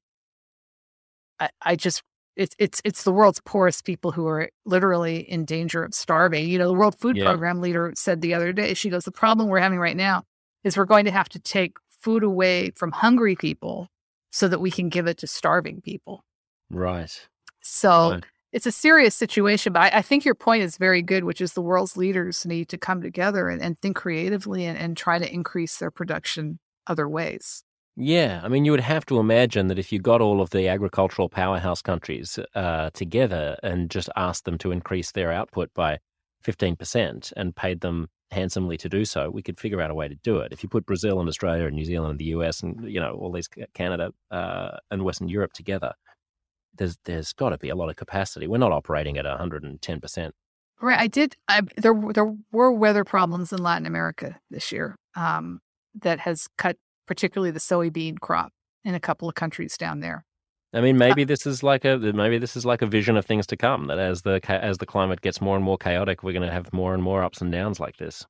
I, 1.40 1.48
I 1.62 1.76
just 1.76 2.02
it's 2.36 2.54
it's 2.58 2.80
it's 2.84 3.02
the 3.02 3.12
world's 3.12 3.40
poorest 3.44 3.84
people 3.84 4.12
who 4.12 4.26
are 4.26 4.48
literally 4.64 5.18
in 5.18 5.44
danger 5.44 5.82
of 5.84 5.92
starving. 5.92 6.48
You 6.48 6.58
know, 6.58 6.68
the 6.68 6.78
World 6.78 6.96
Food 6.98 7.16
yeah. 7.16 7.24
Program 7.24 7.60
leader 7.60 7.92
said 7.96 8.20
the 8.20 8.34
other 8.34 8.52
day, 8.52 8.74
she 8.74 8.90
goes, 8.90 9.04
the 9.04 9.10
problem 9.10 9.48
we're 9.48 9.58
having 9.58 9.80
right 9.80 9.96
now 9.96 10.22
is 10.64 10.76
we're 10.76 10.84
going 10.84 11.04
to 11.04 11.10
have 11.10 11.28
to 11.30 11.40
take 11.40 11.76
food 11.88 12.22
away 12.22 12.70
from 12.70 12.92
hungry 12.92 13.34
people 13.34 13.88
so 14.30 14.46
that 14.46 14.60
we 14.60 14.70
can 14.70 14.88
give 14.88 15.06
it 15.06 15.18
to 15.18 15.26
starving 15.26 15.80
people. 15.80 16.24
Right. 16.70 17.28
So 17.60 18.12
right. 18.12 18.24
It's 18.52 18.66
a 18.66 18.72
serious 18.72 19.14
situation, 19.14 19.72
but 19.72 19.92
I, 19.94 19.98
I, 19.98 20.02
think 20.02 20.24
your 20.24 20.34
point 20.34 20.62
is 20.62 20.76
very 20.78 21.02
good, 21.02 21.24
which 21.24 21.40
is 21.40 21.52
the 21.52 21.62
world's 21.62 21.96
leaders 21.96 22.46
need 22.46 22.68
to 22.70 22.78
come 22.78 23.02
together 23.02 23.48
and, 23.48 23.60
and 23.60 23.78
think 23.78 23.96
creatively 23.96 24.64
and, 24.64 24.78
and 24.78 24.96
try 24.96 25.18
to 25.18 25.32
increase 25.32 25.76
their 25.76 25.90
production 25.90 26.58
other 26.86 27.08
ways. 27.08 27.62
Yeah, 28.00 28.40
I 28.44 28.48
mean, 28.48 28.64
you 28.64 28.70
would 28.70 28.80
have 28.80 29.04
to 29.06 29.18
imagine 29.18 29.66
that 29.66 29.78
if 29.78 29.90
you 29.90 29.98
got 29.98 30.20
all 30.20 30.40
of 30.40 30.50
the 30.50 30.68
agricultural 30.68 31.28
powerhouse 31.28 31.82
countries 31.82 32.38
uh, 32.54 32.90
together 32.90 33.56
and 33.62 33.90
just 33.90 34.08
asked 34.16 34.44
them 34.44 34.56
to 34.58 34.70
increase 34.70 35.10
their 35.12 35.32
output 35.32 35.74
by 35.74 35.98
15% 36.44 37.32
and 37.36 37.56
paid 37.56 37.80
them 37.80 38.08
handsomely 38.30 38.76
to 38.76 38.88
do 38.88 39.04
so, 39.04 39.30
we 39.30 39.42
could 39.42 39.58
figure 39.58 39.80
out 39.80 39.90
a 39.90 39.94
way 39.94 40.06
to 40.06 40.14
do 40.14 40.38
it. 40.38 40.52
If 40.52 40.62
you 40.62 40.68
put 40.68 40.86
Brazil 40.86 41.18
and 41.18 41.28
Australia 41.28 41.66
and 41.66 41.74
New 41.74 41.84
Zealand 41.84 42.12
and 42.12 42.20
the 42.20 42.26
US 42.26 42.62
and, 42.62 42.88
you 42.88 43.00
know, 43.00 43.14
all 43.14 43.32
these 43.32 43.48
Canada 43.74 44.12
uh, 44.30 44.76
and 44.92 45.02
Western 45.02 45.28
Europe 45.28 45.52
together, 45.52 45.92
there's 46.74 46.96
there's 47.04 47.32
got 47.32 47.50
to 47.50 47.58
be 47.58 47.68
a 47.68 47.76
lot 47.76 47.88
of 47.88 47.96
capacity. 47.96 48.46
We're 48.46 48.58
not 48.58 48.72
operating 48.72 49.18
at 49.18 49.24
110%. 49.24 50.30
Right. 50.80 50.98
I 50.98 51.06
did. 51.08 51.36
I, 51.48 51.62
there, 51.76 51.94
there 52.14 52.36
were 52.52 52.72
weather 52.72 53.04
problems 53.04 53.52
in 53.52 53.60
Latin 53.60 53.86
America 53.86 54.38
this 54.50 54.70
year 54.70 54.96
um, 55.16 55.60
that 56.00 56.20
has 56.20 56.48
cut 56.56 56.76
particularly 57.06 57.50
the 57.50 57.58
soybean 57.58 58.20
crop 58.20 58.52
in 58.84 58.94
a 58.94 59.00
couple 59.00 59.28
of 59.28 59.34
countries 59.34 59.76
down 59.76 60.00
there. 60.00 60.24
I 60.72 60.80
mean, 60.82 60.98
maybe 60.98 61.24
this 61.24 61.46
is 61.46 61.62
like 61.62 61.84
a 61.84 61.96
maybe 61.96 62.38
this 62.38 62.54
is 62.54 62.66
like 62.66 62.82
a 62.82 62.86
vision 62.86 63.16
of 63.16 63.24
things 63.24 63.46
to 63.48 63.56
come. 63.56 63.86
That 63.86 63.98
as 63.98 64.22
the 64.22 64.40
as 64.48 64.78
the 64.78 64.86
climate 64.86 65.22
gets 65.22 65.40
more 65.40 65.56
and 65.56 65.64
more 65.64 65.78
chaotic, 65.78 66.22
we're 66.22 66.32
going 66.32 66.46
to 66.46 66.52
have 66.52 66.72
more 66.72 66.92
and 66.92 67.02
more 67.02 67.24
ups 67.24 67.40
and 67.40 67.50
downs 67.50 67.80
like 67.80 67.96
this. 67.96 68.26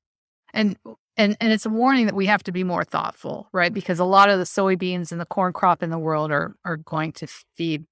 And 0.54 0.78
and 1.16 1.36
and 1.40 1.52
it's 1.52 1.66
a 1.66 1.70
warning 1.70 2.06
that 2.06 2.14
we 2.14 2.26
have 2.26 2.44
to 2.44 2.52
be 2.52 2.62
more 2.62 2.84
thoughtful, 2.84 3.48
right? 3.52 3.74
Because 3.74 3.98
a 3.98 4.04
lot 4.04 4.30
of 4.30 4.38
the 4.38 4.44
soybeans 4.44 5.10
and 5.10 5.20
the 5.20 5.26
corn 5.26 5.52
crop 5.52 5.82
in 5.82 5.90
the 5.90 5.98
world 5.98 6.30
are 6.30 6.54
are 6.64 6.76
going 6.76 7.12
to 7.14 7.26
feed 7.56 7.84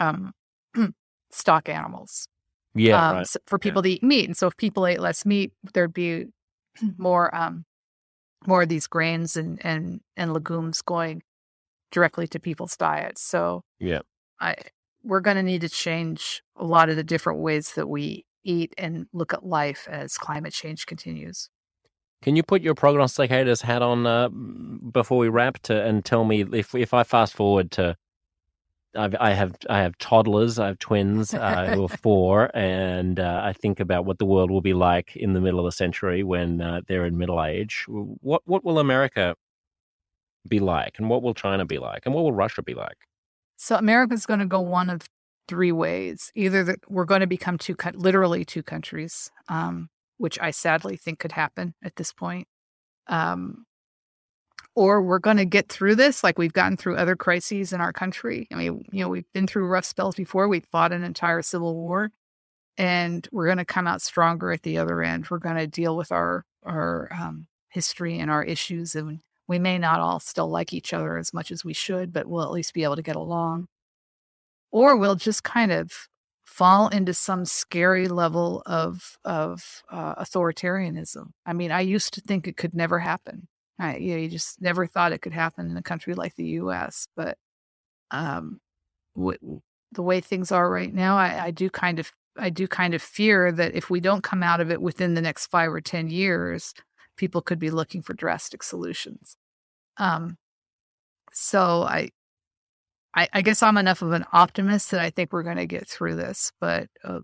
um, 0.00 0.32
stock 1.30 1.68
animals. 1.68 2.26
Yeah, 2.74 3.10
um, 3.10 3.16
right. 3.18 3.26
for 3.46 3.58
people 3.58 3.84
yeah. 3.86 3.94
to 3.94 3.96
eat 3.96 4.02
meat, 4.02 4.26
and 4.26 4.36
so 4.36 4.46
if 4.46 4.56
people 4.56 4.86
ate 4.86 5.00
less 5.00 5.26
meat, 5.26 5.52
there'd 5.74 5.94
be 5.94 6.26
more 6.98 7.34
um, 7.34 7.64
more 8.46 8.62
of 8.62 8.68
these 8.68 8.86
grains 8.86 9.36
and 9.36 9.64
and 9.64 10.00
and 10.16 10.32
legumes 10.32 10.82
going 10.82 11.22
directly 11.90 12.26
to 12.28 12.40
people's 12.40 12.76
diets. 12.76 13.22
So 13.22 13.62
yeah, 13.78 14.00
I 14.40 14.56
we're 15.02 15.20
going 15.20 15.36
to 15.36 15.42
need 15.42 15.62
to 15.62 15.68
change 15.68 16.42
a 16.56 16.64
lot 16.64 16.88
of 16.90 16.96
the 16.96 17.04
different 17.04 17.40
ways 17.40 17.72
that 17.72 17.88
we 17.88 18.24
eat 18.44 18.74
and 18.78 19.06
look 19.12 19.32
at 19.32 19.44
life 19.44 19.86
as 19.90 20.16
climate 20.16 20.52
change 20.52 20.86
continues. 20.86 21.48
Can 22.22 22.36
you 22.36 22.42
put 22.42 22.60
your 22.60 22.74
prognosticator's 22.74 23.62
hat 23.62 23.80
on 23.80 24.06
uh, 24.06 24.28
before 24.28 25.18
we 25.18 25.28
wrap 25.28 25.58
to 25.60 25.82
and 25.82 26.04
tell 26.04 26.24
me 26.24 26.44
if 26.52 26.74
if 26.74 26.92
I 26.92 27.02
fast 27.02 27.34
forward 27.34 27.70
to 27.72 27.96
I've, 28.96 29.14
I 29.20 29.32
have 29.32 29.56
I 29.68 29.78
have 29.82 29.96
toddlers. 29.98 30.58
I 30.58 30.66
have 30.66 30.78
twins 30.78 31.32
uh, 31.32 31.74
who 31.74 31.84
are 31.84 31.88
four, 32.02 32.50
and 32.56 33.20
uh, 33.20 33.40
I 33.44 33.52
think 33.52 33.80
about 33.80 34.04
what 34.04 34.18
the 34.18 34.24
world 34.24 34.50
will 34.50 34.60
be 34.60 34.74
like 34.74 35.16
in 35.16 35.32
the 35.32 35.40
middle 35.40 35.60
of 35.60 35.64
the 35.64 35.72
century 35.72 36.22
when 36.24 36.60
uh, 36.60 36.80
they're 36.88 37.06
in 37.06 37.16
middle 37.16 37.42
age. 37.42 37.84
What 37.88 38.42
what 38.44 38.64
will 38.64 38.78
America 38.78 39.34
be 40.48 40.58
like, 40.58 40.98
and 40.98 41.08
what 41.08 41.22
will 41.22 41.34
China 41.34 41.64
be 41.64 41.78
like, 41.78 42.02
and 42.04 42.14
what 42.14 42.24
will 42.24 42.32
Russia 42.32 42.62
be 42.62 42.74
like? 42.74 42.96
So 43.56 43.76
America's 43.76 44.26
going 44.26 44.40
to 44.40 44.46
go 44.46 44.60
one 44.60 44.90
of 44.90 45.02
three 45.46 45.72
ways. 45.72 46.32
Either 46.34 46.64
that 46.64 46.80
we're 46.88 47.04
going 47.04 47.20
to 47.20 47.26
become 47.26 47.58
two, 47.58 47.76
literally 47.94 48.44
two 48.44 48.62
countries, 48.62 49.30
um, 49.48 49.88
which 50.18 50.38
I 50.40 50.50
sadly 50.50 50.96
think 50.96 51.18
could 51.18 51.32
happen 51.32 51.74
at 51.84 51.96
this 51.96 52.12
point. 52.12 52.48
Um, 53.06 53.66
or 54.74 55.02
we're 55.02 55.18
going 55.18 55.36
to 55.36 55.44
get 55.44 55.68
through 55.68 55.96
this 55.96 56.22
like 56.22 56.38
we've 56.38 56.52
gotten 56.52 56.76
through 56.76 56.96
other 56.96 57.16
crises 57.16 57.72
in 57.72 57.80
our 57.80 57.92
country. 57.92 58.46
I 58.52 58.56
mean, 58.56 58.84
you 58.92 59.02
know, 59.02 59.08
we've 59.08 59.30
been 59.32 59.46
through 59.46 59.66
rough 59.66 59.84
spells 59.84 60.14
before. 60.14 60.48
We 60.48 60.60
fought 60.60 60.92
an 60.92 61.02
entire 61.02 61.42
civil 61.42 61.74
war 61.74 62.10
and 62.78 63.26
we're 63.32 63.46
going 63.46 63.58
to 63.58 63.64
come 63.64 63.86
out 63.86 64.02
stronger 64.02 64.52
at 64.52 64.62
the 64.62 64.78
other 64.78 65.02
end. 65.02 65.28
We're 65.30 65.38
going 65.38 65.56
to 65.56 65.66
deal 65.66 65.96
with 65.96 66.12
our 66.12 66.44
our 66.62 67.08
um, 67.12 67.46
history 67.70 68.18
and 68.18 68.30
our 68.30 68.44
issues 68.44 68.94
and 68.94 69.20
we 69.48 69.58
may 69.58 69.78
not 69.78 69.98
all 69.98 70.20
still 70.20 70.48
like 70.48 70.72
each 70.72 70.92
other 70.92 71.18
as 71.18 71.34
much 71.34 71.50
as 71.50 71.64
we 71.64 71.72
should, 71.72 72.12
but 72.12 72.28
we'll 72.28 72.44
at 72.44 72.52
least 72.52 72.72
be 72.72 72.84
able 72.84 72.94
to 72.94 73.02
get 73.02 73.16
along. 73.16 73.66
Or 74.70 74.96
we'll 74.96 75.16
just 75.16 75.42
kind 75.42 75.72
of 75.72 75.90
fall 76.44 76.88
into 76.88 77.12
some 77.14 77.44
scary 77.44 78.06
level 78.06 78.62
of 78.66 79.18
of 79.24 79.82
uh, 79.90 80.14
authoritarianism. 80.16 81.30
I 81.44 81.52
mean, 81.52 81.72
I 81.72 81.80
used 81.80 82.14
to 82.14 82.20
think 82.20 82.46
it 82.46 82.56
could 82.56 82.74
never 82.74 83.00
happen. 83.00 83.48
I, 83.80 83.96
you 83.96 84.12
know, 84.12 84.20
you 84.20 84.28
just 84.28 84.60
never 84.60 84.86
thought 84.86 85.12
it 85.12 85.22
could 85.22 85.32
happen 85.32 85.70
in 85.70 85.76
a 85.76 85.82
country 85.82 86.14
like 86.14 86.34
the 86.36 86.44
U.S. 86.44 87.08
But 87.16 87.38
um, 88.10 88.60
w- 89.16 89.60
the 89.92 90.02
way 90.02 90.20
things 90.20 90.52
are 90.52 90.70
right 90.70 90.92
now, 90.92 91.16
I, 91.16 91.46
I 91.46 91.50
do 91.50 91.70
kind 91.70 91.98
of 91.98 92.12
I 92.36 92.50
do 92.50 92.68
kind 92.68 92.94
of 92.94 93.02
fear 93.02 93.50
that 93.52 93.74
if 93.74 93.90
we 93.90 94.00
don't 94.00 94.22
come 94.22 94.42
out 94.42 94.60
of 94.60 94.70
it 94.70 94.80
within 94.80 95.14
the 95.14 95.22
next 95.22 95.46
five 95.46 95.70
or 95.70 95.80
ten 95.80 96.08
years, 96.10 96.74
people 97.16 97.42
could 97.42 97.58
be 97.58 97.70
looking 97.70 98.02
for 98.02 98.14
drastic 98.14 98.62
solutions. 98.62 99.36
Um, 99.96 100.38
so 101.32 101.82
I, 101.82 102.10
I, 103.14 103.28
I 103.32 103.42
guess 103.42 103.62
I'm 103.62 103.76
enough 103.76 104.02
of 104.02 104.12
an 104.12 104.24
optimist 104.32 104.90
that 104.90 105.00
I 105.00 105.10
think 105.10 105.32
we're 105.32 105.42
going 105.42 105.56
to 105.56 105.66
get 105.66 105.86
through 105.88 106.16
this, 106.16 106.52
but, 106.60 106.88
uh, 107.04 107.20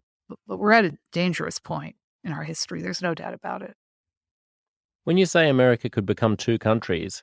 but 0.47 0.59
we're 0.59 0.73
at 0.73 0.85
a 0.85 0.99
dangerous 1.13 1.59
point 1.59 1.97
in 2.25 2.33
our 2.33 2.45
history. 2.45 2.83
There's 2.83 3.03
no 3.03 3.15
doubt 3.15 3.35
about 3.35 3.63
it. 3.63 3.75
When 5.07 5.19
you 5.19 5.25
say 5.25 5.49
America 5.49 5.89
could 5.89 6.05
become 6.05 6.37
two 6.37 6.59
countries, 6.59 7.23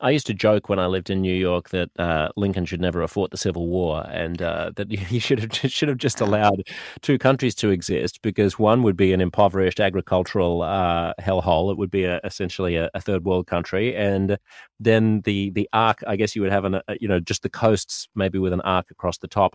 I 0.00 0.12
used 0.12 0.26
to 0.28 0.32
joke 0.32 0.70
when 0.70 0.78
I 0.78 0.86
lived 0.86 1.10
in 1.10 1.20
New 1.20 1.34
York 1.34 1.68
that 1.68 1.90
uh, 1.98 2.30
Lincoln 2.36 2.64
should 2.64 2.80
never 2.80 3.02
have 3.02 3.10
fought 3.10 3.32
the 3.32 3.36
Civil 3.36 3.66
War, 3.66 4.02
and 4.08 4.40
uh, 4.40 4.70
that 4.76 4.90
he 4.92 5.18
should 5.18 5.40
have 5.40 5.52
should 5.70 5.90
have 5.90 5.98
just 5.98 6.22
allowed 6.22 6.62
two 7.02 7.18
countries 7.18 7.54
to 7.56 7.68
exist 7.68 8.22
because 8.22 8.58
one 8.58 8.82
would 8.82 8.96
be 8.96 9.12
an 9.12 9.20
impoverished 9.20 9.78
agricultural 9.78 10.62
uh, 10.62 11.12
hellhole; 11.20 11.70
it 11.70 11.76
would 11.76 11.90
be 11.90 12.04
a, 12.04 12.18
essentially 12.24 12.76
a, 12.76 12.88
a, 12.94 13.00
third 13.02 13.26
world 13.26 13.46
country, 13.46 13.94
and 13.94 14.38
then 14.80 15.20
the 15.26 15.50
the 15.50 15.68
arc, 15.74 16.02
I 16.06 16.16
guess 16.16 16.34
you 16.34 16.40
would 16.40 16.52
have 16.52 16.64
an 16.64 16.80
you 16.98 17.08
know 17.08 17.20
just 17.20 17.42
the 17.42 17.50
coasts 17.50 18.08
maybe 18.14 18.38
with 18.38 18.54
an 18.54 18.62
arc 18.62 18.90
across 18.90 19.18
the 19.18 19.28
top. 19.28 19.54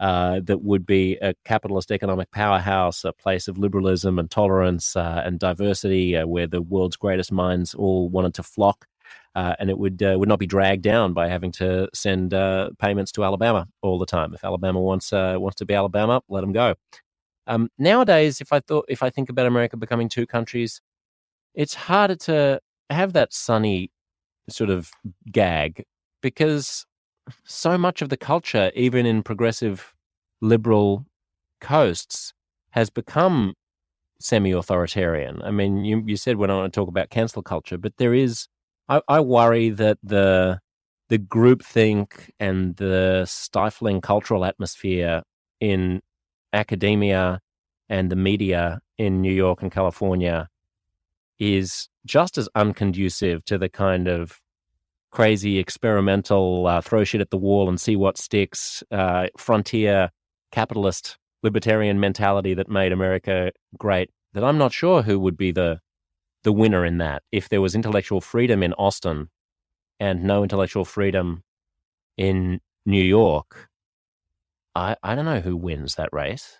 Uh, 0.00 0.40
that 0.44 0.62
would 0.62 0.86
be 0.86 1.16
a 1.20 1.34
capitalist 1.44 1.90
economic 1.90 2.30
powerhouse, 2.30 3.04
a 3.04 3.12
place 3.12 3.48
of 3.48 3.58
liberalism 3.58 4.18
and 4.18 4.30
tolerance 4.30 4.94
uh, 4.94 5.22
and 5.24 5.40
diversity, 5.40 6.16
uh, 6.16 6.26
where 6.26 6.46
the 6.46 6.62
world's 6.62 6.96
greatest 6.96 7.32
minds 7.32 7.74
all 7.74 8.08
wanted 8.08 8.32
to 8.34 8.42
flock 8.42 8.86
uh, 9.34 9.54
and 9.58 9.70
it 9.70 9.78
would 9.78 10.02
uh, 10.02 10.16
would 10.18 10.28
not 10.28 10.38
be 10.38 10.46
dragged 10.46 10.82
down 10.82 11.12
by 11.12 11.28
having 11.28 11.52
to 11.52 11.88
send 11.94 12.34
uh, 12.34 12.70
payments 12.78 13.12
to 13.12 13.24
Alabama 13.24 13.68
all 13.82 13.98
the 13.98 14.06
time. 14.06 14.34
If 14.34 14.44
Alabama 14.44 14.80
wants 14.80 15.12
wants 15.12 15.56
to 15.56 15.64
be 15.64 15.74
Alabama, 15.74 16.22
let 16.28 16.40
them 16.40 16.52
go. 16.52 16.74
Um, 17.46 17.70
nowadays, 17.78 18.40
if 18.40 18.52
I 18.52 18.60
thought 18.60 18.84
if 18.88 19.02
I 19.02 19.10
think 19.10 19.28
about 19.28 19.46
America 19.46 19.76
becoming 19.76 20.08
two 20.08 20.26
countries, 20.26 20.80
it's 21.54 21.74
harder 21.74 22.16
to 22.16 22.60
have 22.90 23.12
that 23.12 23.32
sunny 23.32 23.90
sort 24.48 24.70
of 24.70 24.90
gag 25.30 25.84
because 26.20 26.86
so 27.44 27.78
much 27.78 28.02
of 28.02 28.08
the 28.08 28.16
culture, 28.16 28.70
even 28.74 29.06
in 29.06 29.22
progressive 29.22 29.94
liberal 30.40 31.06
coasts, 31.60 32.32
has 32.70 32.90
become 32.90 33.54
semi-authoritarian. 34.20 35.40
I 35.42 35.50
mean, 35.50 35.84
you 35.84 36.02
you 36.06 36.16
said 36.16 36.36
we 36.36 36.46
don't 36.46 36.58
want 36.58 36.72
to 36.72 36.80
talk 36.80 36.88
about 36.88 37.10
cancel 37.10 37.42
culture, 37.42 37.78
but 37.78 37.96
there 37.98 38.14
is 38.14 38.48
I, 38.88 39.00
I 39.08 39.20
worry 39.20 39.70
that 39.70 39.98
the 40.02 40.60
the 41.08 41.18
groupthink 41.18 42.30
and 42.38 42.76
the 42.76 43.24
stifling 43.26 44.00
cultural 44.00 44.44
atmosphere 44.44 45.22
in 45.60 46.02
academia 46.52 47.40
and 47.88 48.10
the 48.10 48.16
media 48.16 48.80
in 48.98 49.22
New 49.22 49.32
York 49.32 49.62
and 49.62 49.72
California 49.72 50.48
is 51.38 51.88
just 52.04 52.36
as 52.36 52.48
unconducive 52.54 53.44
to 53.44 53.58
the 53.58 53.68
kind 53.68 54.08
of 54.08 54.40
crazy 55.10 55.58
experimental 55.58 56.66
uh, 56.66 56.80
throw 56.80 57.04
shit 57.04 57.20
at 57.20 57.30
the 57.30 57.38
wall 57.38 57.68
and 57.68 57.80
see 57.80 57.96
what 57.96 58.18
sticks 58.18 58.82
uh, 58.90 59.26
frontier 59.36 60.10
capitalist 60.52 61.16
libertarian 61.42 62.00
mentality 62.00 62.54
that 62.54 62.68
made 62.68 62.92
America 62.92 63.52
great 63.78 64.10
that 64.34 64.44
I'm 64.44 64.58
not 64.58 64.72
sure 64.72 65.02
who 65.02 65.18
would 65.18 65.36
be 65.36 65.50
the 65.50 65.80
the 66.44 66.52
winner 66.52 66.84
in 66.84 66.98
that. 66.98 67.22
If 67.32 67.48
there 67.48 67.60
was 67.60 67.74
intellectual 67.74 68.20
freedom 68.20 68.62
in 68.62 68.72
Austin 68.74 69.28
and 69.98 70.22
no 70.22 70.42
intellectual 70.42 70.84
freedom 70.84 71.42
in 72.16 72.60
New 72.86 73.02
York, 73.02 73.68
I, 74.74 74.96
I 75.02 75.14
don't 75.14 75.24
know 75.24 75.40
who 75.40 75.56
wins 75.56 75.96
that 75.96 76.10
race. 76.12 76.58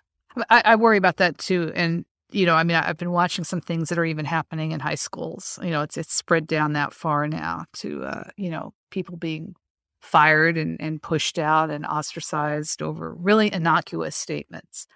I, 0.51 0.63
I 0.65 0.77
worry 0.77 0.97
about 0.99 1.19
that 1.19 1.39
too. 1.39 1.73
And, 1.75 2.05
you 2.31 2.47
know, 2.47 2.55
I 2.55 2.65
mean, 2.65 2.77
I've 2.77 2.97
been 2.97 3.11
watching 3.11 3.45
some 3.45 3.61
things 3.61 3.89
that 3.89 3.99
are 3.99 4.05
even 4.05 4.25
happening 4.25 4.73
in 4.73 4.81
high 4.81 4.97
schools. 4.97 5.59
You 5.63 5.71
know, 5.71 5.83
it's 5.83 5.97
it's 5.97 6.15
spread 6.15 6.47
down 6.47 6.75
that 6.75 6.93
far 6.93 7.27
now 7.27 7.65
to, 7.75 8.05
uh, 8.05 8.25
you 8.37 8.51
know, 8.51 8.73
people 8.91 9.17
being 9.17 9.55
fired 10.01 10.57
and, 10.57 10.81
and 10.81 11.03
pushed 11.03 11.39
out 11.39 11.71
and 11.71 11.85
ostracized 11.87 12.83
over 12.83 13.15
really 13.15 13.53
innocuous 13.53 14.17
statements. 14.17 14.87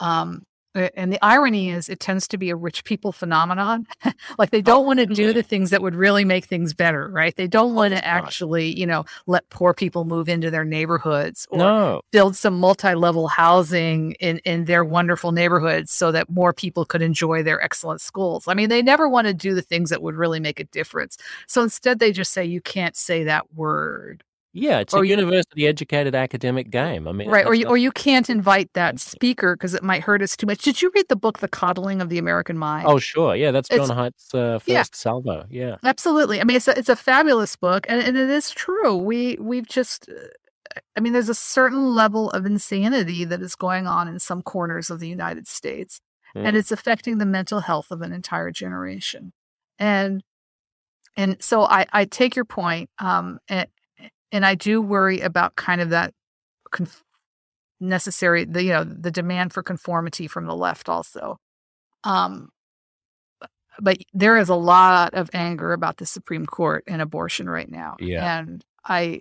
Um, 0.00 0.42
and 0.74 1.12
the 1.12 1.24
irony 1.24 1.70
is, 1.70 1.88
it 1.88 2.00
tends 2.00 2.26
to 2.28 2.38
be 2.38 2.50
a 2.50 2.56
rich 2.56 2.84
people 2.84 3.12
phenomenon. 3.12 3.86
like 4.38 4.50
they 4.50 4.62
don't 4.62 4.86
want 4.86 4.98
to 4.98 5.06
do 5.06 5.32
the 5.32 5.42
things 5.42 5.70
that 5.70 5.82
would 5.82 5.94
really 5.94 6.24
make 6.24 6.46
things 6.46 6.74
better, 6.74 7.08
right? 7.08 7.34
They 7.36 7.46
don't 7.46 7.74
want 7.74 7.94
to 7.94 8.04
actually, 8.04 8.78
you 8.78 8.86
know, 8.86 9.04
let 9.26 9.48
poor 9.50 9.72
people 9.72 10.04
move 10.04 10.28
into 10.28 10.50
their 10.50 10.64
neighborhoods 10.64 11.46
or 11.50 11.58
no. 11.58 12.00
build 12.10 12.36
some 12.36 12.58
multi-level 12.58 13.28
housing 13.28 14.12
in 14.20 14.38
in 14.38 14.64
their 14.64 14.84
wonderful 14.84 15.32
neighborhoods 15.32 15.92
so 15.92 16.10
that 16.12 16.28
more 16.28 16.52
people 16.52 16.84
could 16.84 17.02
enjoy 17.02 17.42
their 17.42 17.62
excellent 17.62 18.00
schools. 18.00 18.48
I 18.48 18.54
mean, 18.54 18.68
they 18.68 18.82
never 18.82 19.08
want 19.08 19.26
to 19.26 19.34
do 19.34 19.54
the 19.54 19.62
things 19.62 19.90
that 19.90 20.02
would 20.02 20.14
really 20.14 20.40
make 20.40 20.60
a 20.60 20.64
difference. 20.64 21.16
So 21.46 21.62
instead, 21.62 21.98
they 21.98 22.12
just 22.12 22.32
say 22.32 22.44
you 22.44 22.60
can't 22.60 22.96
say 22.96 23.24
that 23.24 23.54
word 23.54 24.24
yeah, 24.54 24.78
it's 24.78 24.94
or 24.94 25.02
a 25.02 25.06
university 25.06 25.66
educated 25.66 26.14
academic 26.14 26.70
game. 26.70 27.08
I 27.08 27.12
mean, 27.12 27.28
right? 27.28 27.44
Or 27.44 27.54
you, 27.54 27.66
or 27.66 27.76
you 27.76 27.90
can't 27.90 28.30
invite 28.30 28.72
that 28.74 29.00
speaker 29.00 29.56
because 29.56 29.74
it 29.74 29.82
might 29.82 30.02
hurt 30.02 30.22
us 30.22 30.36
too 30.36 30.46
much. 30.46 30.62
Did 30.62 30.80
you 30.80 30.92
read 30.94 31.06
the 31.08 31.16
book, 31.16 31.40
The 31.40 31.48
Coddling 31.48 32.00
of 32.00 32.08
the 32.08 32.18
American 32.18 32.56
Mind? 32.56 32.86
Oh, 32.86 33.00
sure. 33.00 33.34
Yeah, 33.34 33.50
that's 33.50 33.68
Jon 33.68 33.88
Haidt's 33.88 34.32
uh, 34.32 34.60
first 34.60 34.68
yeah. 34.68 34.84
salvo. 34.92 35.44
Yeah, 35.50 35.76
absolutely. 35.82 36.40
I 36.40 36.44
mean, 36.44 36.56
it's 36.56 36.68
a, 36.68 36.78
it's 36.78 36.88
a 36.88 36.94
fabulous 36.94 37.56
book, 37.56 37.84
and, 37.88 38.00
and 38.00 38.16
it 38.16 38.30
is 38.30 38.50
true. 38.50 38.96
We 38.96 39.36
we've 39.40 39.66
just, 39.66 40.08
uh, 40.08 40.78
I 40.96 41.00
mean, 41.00 41.12
there's 41.12 41.28
a 41.28 41.34
certain 41.34 41.92
level 41.92 42.30
of 42.30 42.46
insanity 42.46 43.24
that 43.24 43.42
is 43.42 43.56
going 43.56 43.88
on 43.88 44.06
in 44.06 44.20
some 44.20 44.40
corners 44.40 44.88
of 44.88 45.00
the 45.00 45.08
United 45.08 45.48
States, 45.48 46.00
mm. 46.36 46.46
and 46.46 46.56
it's 46.56 46.70
affecting 46.70 47.18
the 47.18 47.26
mental 47.26 47.58
health 47.58 47.90
of 47.90 48.02
an 48.02 48.12
entire 48.12 48.52
generation. 48.52 49.32
And 49.80 50.22
and 51.16 51.42
so 51.42 51.62
I, 51.62 51.86
I 51.92 52.04
take 52.04 52.36
your 52.36 52.44
point, 52.44 52.88
um, 52.98 53.40
and, 53.48 53.68
and 54.34 54.44
I 54.44 54.56
do 54.56 54.82
worry 54.82 55.20
about 55.20 55.54
kind 55.54 55.80
of 55.80 55.90
that 55.90 56.12
conf- 56.70 57.04
necessary 57.80 58.44
the 58.44 58.62
you 58.64 58.72
know 58.72 58.84
the 58.84 59.10
demand 59.10 59.52
for 59.52 59.62
conformity 59.62 60.26
from 60.26 60.46
the 60.46 60.56
left 60.56 60.88
also. 60.88 61.38
Um, 62.02 62.50
but 63.80 63.98
there 64.12 64.36
is 64.36 64.48
a 64.48 64.54
lot 64.54 65.14
of 65.14 65.30
anger 65.32 65.72
about 65.72 65.96
the 65.96 66.06
Supreme 66.06 66.46
Court 66.46 66.84
and 66.86 67.00
abortion 67.00 67.48
right 67.48 67.70
now. 67.70 67.96
Yeah. 67.98 68.38
And 68.38 68.64
I 68.84 69.20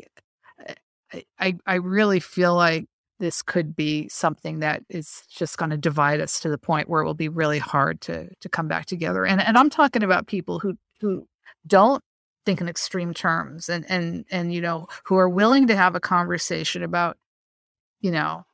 I 1.39 1.55
I 1.65 1.75
really 1.75 2.19
feel 2.19 2.55
like 2.55 2.85
this 3.19 3.41
could 3.41 3.75
be 3.75 4.09
something 4.09 4.59
that 4.59 4.83
is 4.89 5.23
just 5.29 5.57
going 5.57 5.71
to 5.71 5.77
divide 5.77 6.19
us 6.19 6.39
to 6.41 6.49
the 6.49 6.57
point 6.57 6.89
where 6.89 7.01
it 7.01 7.05
will 7.05 7.13
be 7.13 7.29
really 7.29 7.59
hard 7.59 8.01
to 8.01 8.29
to 8.41 8.49
come 8.49 8.67
back 8.67 8.87
together. 8.87 9.25
And 9.25 9.41
and 9.41 9.57
I'm 9.57 9.69
talking 9.69 10.03
about 10.03 10.27
people 10.27 10.59
who 10.59 10.75
who 11.01 11.27
don't 11.67 12.03
think 12.45 12.61
in 12.61 12.67
extreme 12.67 13.13
terms 13.13 13.69
and 13.69 13.85
and 13.89 14.25
and 14.31 14.53
you 14.53 14.61
know 14.61 14.87
who 15.05 15.15
are 15.15 15.29
willing 15.29 15.67
to 15.67 15.75
have 15.75 15.95
a 15.95 15.99
conversation 15.99 16.83
about 16.83 17.17
you 18.01 18.11
know 18.11 18.45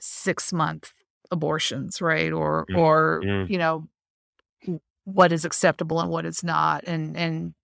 six 0.00 0.52
month 0.52 0.92
abortions 1.30 2.00
right? 2.00 2.32
Or 2.32 2.66
mm, 2.70 2.78
or 2.78 3.22
mm. 3.24 3.48
you 3.50 3.58
know 3.58 3.88
what 5.04 5.32
is 5.32 5.44
acceptable 5.44 6.00
and 6.00 6.10
what 6.10 6.26
is 6.26 6.44
not 6.44 6.84
and 6.84 7.16
and 7.16 7.54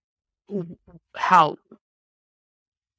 how 1.17 1.57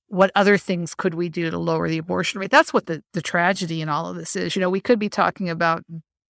what 0.08 0.32
other 0.36 0.58
things 0.58 0.94
could 0.94 1.16
we 1.16 1.30
do 1.30 1.50
to 1.50 1.58
lower 1.58 1.90
the 1.90 1.98
abortion 1.98 2.40
rate? 2.40 2.52
That's 2.52 2.74
what 2.74 2.86
the 2.86 3.04
the 3.14 3.22
tragedy 3.22 3.82
in 3.82 3.90
all 3.90 4.10
of 4.10 4.16
this 4.16 4.36
is. 4.36 4.56
You 4.56 4.60
know 4.62 4.70
we 4.70 4.82
could 4.82 5.00
be 5.00 5.10
talking 5.10 5.50
about 5.50 5.84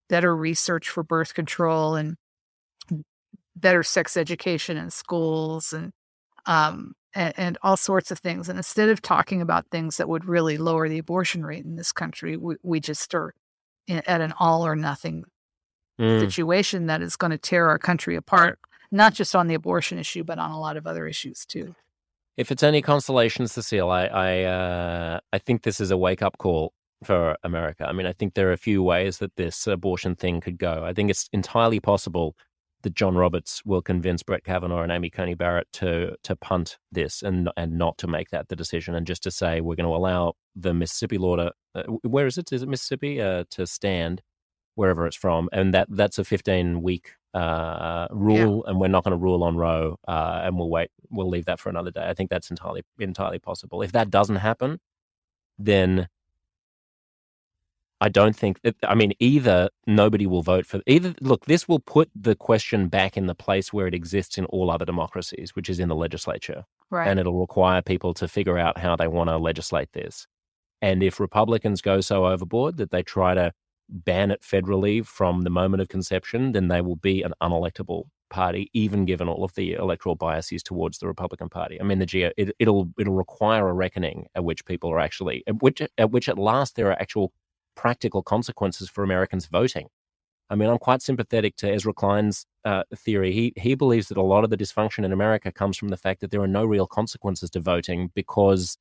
better 0.10 0.36
research 0.36 0.90
for 0.90 1.04
birth 1.04 1.34
control 1.34 1.96
and 1.96 2.16
better 3.56 3.84
sex 3.84 4.18
education 4.18 4.78
in 4.78 4.90
schools 4.90 5.74
and 5.74 5.92
um, 6.46 6.94
and, 7.14 7.34
and, 7.38 7.58
all 7.64 7.78
sorts 7.78 8.12
of 8.12 8.20
things. 8.20 8.50
And 8.50 8.60
instead 8.60 8.90
of 8.90 9.02
talking 9.02 9.42
about 9.42 9.68
things 9.72 9.98
that 9.98 10.10
would 10.10 10.26
really 10.26 10.58
lower 10.58 10.90
the 10.90 10.98
abortion 10.98 11.46
rate 11.46 11.66
in 11.66 11.76
this 11.76 11.92
country, 11.92 12.38
we, 12.38 12.56
we 12.62 12.80
just 12.80 13.14
are 13.16 13.34
in, 13.88 14.02
at 14.06 14.22
an 14.22 14.34
all 14.40 14.66
or 14.66 14.76
nothing 14.76 15.24
mm. 16.00 16.20
situation 16.20 16.88
that 16.88 17.02
is 17.02 17.16
going 17.16 17.32
to 17.32 17.38
tear 17.38 17.68
our 17.70 17.80
country 17.80 18.16
apart, 18.16 18.60
not 18.92 19.14
just 19.14 19.36
on 19.36 19.48
the 19.48 19.56
abortion 19.56 19.98
issue, 19.98 20.24
but 20.24 20.40
on 20.40 20.52
a 20.52 20.60
lot 20.60 20.78
of 20.78 20.86
other 20.86 21.08
issues 21.08 21.46
too. 21.46 21.76
If 22.38 22.52
it's 22.52 22.64
any 22.64 22.82
consolation, 22.82 23.48
Cecile, 23.48 23.90
I 23.90 24.06
I, 24.08 24.44
uh, 24.44 25.20
I 25.32 25.38
think 25.38 25.64
this 25.64 25.80
is 25.80 25.92
a 25.92 25.98
wake 25.98 26.22
up 26.22 26.38
call 26.38 26.74
for 27.04 27.38
America. 27.44 27.86
I 27.88 27.94
mean, 27.94 28.06
I 28.06 28.14
think 28.14 28.34
there 28.34 28.50
are 28.50 28.54
a 28.54 28.58
few 28.58 28.84
ways 28.84 29.20
that 29.20 29.36
this 29.38 29.68
abortion 29.68 30.16
thing 30.16 30.42
could 30.42 30.58
go. 30.58 30.84
I 30.86 30.94
think 30.94 31.10
it's 31.10 31.30
entirely 31.32 31.80
possible 31.80 32.36
that 32.86 32.94
John 32.94 33.16
Roberts 33.16 33.62
will 33.66 33.82
convince 33.82 34.24
Brett 34.24 34.44
Kavanaugh 34.44 34.82
and 34.82 34.92
Amy 34.92 35.10
Coney 35.10 35.34
Barrett 35.34 35.68
to 35.74 36.16
to 36.24 36.36
punt 36.36 36.78
this 36.92 37.22
and 37.22 37.50
and 37.58 37.78
not 37.78 37.98
to 37.98 38.08
make 38.08 38.30
that 38.30 38.48
the 38.48 38.56
decision 38.56 38.96
and 38.96 39.06
just 39.06 39.24
to 39.24 39.32
say 39.32 39.60
we're 39.60 39.76
going 39.76 39.90
to 39.90 39.96
allow 39.96 40.34
the 40.56 40.74
Mississippi 40.74 41.18
law 41.18 41.36
to 41.36 41.52
uh, 41.76 41.84
where 42.04 42.28
is 42.28 42.38
it? 42.38 42.52
Is 42.54 42.64
it 42.64 42.70
Mississippi 42.70 43.22
uh, 43.22 43.44
to 43.52 43.68
stand? 43.68 44.22
wherever 44.76 45.08
it's 45.08 45.16
from, 45.16 45.50
and 45.52 45.74
that 45.74 45.88
that's 45.90 46.20
a 46.20 46.24
15 46.24 46.82
week 46.82 47.14
uh, 47.34 48.08
rule, 48.12 48.64
yeah. 48.64 48.70
and 48.70 48.80
we're 48.80 48.88
not 48.88 49.04
going 49.04 49.18
to 49.18 49.18
rule 49.18 49.44
on 49.44 49.58
Roe, 49.58 49.98
uh, 50.08 50.42
and 50.44 50.58
we'll 50.58 50.70
wait. 50.70 50.92
We'll 51.10 51.30
leave 51.30 51.46
that 51.46 51.60
for 51.60 51.70
another 51.70 51.92
day. 51.92 52.06
I 52.08 52.14
think 52.14 52.30
that's 52.30 52.52
entirely 52.52 52.84
entirely 53.00 53.40
possible. 53.40 53.82
If 53.82 53.94
that 53.94 54.10
doesn't 54.10 54.38
happen, 54.38 54.80
then 55.58 56.08
I 58.06 58.10
don't 58.10 58.36
think 58.36 58.62
that, 58.62 58.76
I 58.84 58.94
mean, 58.94 59.14
either 59.20 59.68
nobody 59.88 60.28
will 60.28 60.44
vote 60.44 60.68
for 60.68 60.80
either. 60.86 61.16
Look, 61.22 61.46
this 61.46 61.68
will 61.68 61.80
put 61.80 62.12
the 62.14 62.36
question 62.36 62.88
back 62.88 63.18
in 63.18 63.26
the 63.26 63.34
place 63.34 63.74
where 63.74 63.88
it 63.88 63.96
exists 63.96 64.38
in 64.38 64.46
all 64.46 64.70
other 64.70 64.86
democracies, 64.86 65.56
which 65.56 65.72
is 65.72 65.80
in 65.80 65.90
the 65.90 65.96
legislature. 65.96 66.66
Right. 66.92 67.08
And 67.08 67.20
it'll 67.20 67.40
require 67.40 67.82
people 67.82 68.14
to 68.14 68.28
figure 68.28 68.60
out 68.60 68.78
how 68.78 68.96
they 68.96 69.08
want 69.08 69.32
to 69.32 69.40
legislate 69.40 69.94
this. 69.94 70.28
And 70.84 71.02
if 71.02 71.20
Republicans 71.20 71.82
go 71.82 72.00
so 72.00 72.28
overboard 72.28 72.78
that 72.78 72.92
they 72.92 73.02
try 73.02 73.34
to 73.34 73.54
ban 73.90 74.30
it 74.30 74.44
federally 74.44 75.04
from 75.04 75.42
the 75.42 75.50
moment 75.50 75.82
of 75.82 75.90
conception, 75.90 76.52
then 76.52 76.68
they 76.68 76.82
will 76.82 76.98
be 76.98 77.24
an 77.24 77.34
unelectable 77.42 78.04
party, 78.30 78.70
even 78.74 79.06
given 79.06 79.28
all 79.28 79.44
of 79.44 79.56
the 79.56 79.74
electoral 79.74 80.14
biases 80.14 80.62
towards 80.62 81.00
the 81.00 81.08
Republican 81.08 81.50
Party. 81.50 81.82
I 81.82 81.84
mean, 81.84 81.98
the 81.98 82.06
geo 82.06 82.30
it, 82.38 82.54
will 82.60 82.92
it'll 83.00 83.16
require 83.16 83.68
a 83.68 83.74
reckoning 83.74 84.28
at 84.36 84.44
which 84.44 84.64
people 84.66 84.92
are 84.92 85.00
actually 85.00 85.44
at 85.48 85.64
which 85.64 85.82
at 85.98 86.12
which 86.12 86.30
at 86.30 86.38
last 86.38 86.76
there 86.76 86.92
are 86.92 87.02
actual 87.02 87.34
practical 87.76 88.24
consequences 88.24 88.90
for 88.90 89.04
Americans 89.04 89.46
voting. 89.46 89.88
I 90.50 90.56
mean, 90.56 90.70
I'm 90.70 90.78
quite 90.78 91.02
sympathetic 91.02 91.56
to 91.58 91.72
Ezra 91.72 91.94
Klein's 91.94 92.46
uh, 92.64 92.84
theory. 92.96 93.32
He 93.32 93.54
he 93.56 93.76
believes 93.76 94.10
that 94.10 94.18
a 94.18 94.22
lot 94.22 94.44
of 94.44 94.50
the 94.50 94.58
dysfunction 94.58 95.04
in 95.04 95.12
America 95.12 95.52
comes 95.52 95.78
from 95.78 95.90
the 95.90 95.98
fact 95.98 96.22
that 96.22 96.32
there 96.32 96.42
are 96.42 96.48
no 96.48 96.66
real 96.66 96.88
consequences 96.88 97.50
to 97.52 97.60
voting 97.60 98.12
because 98.14 98.78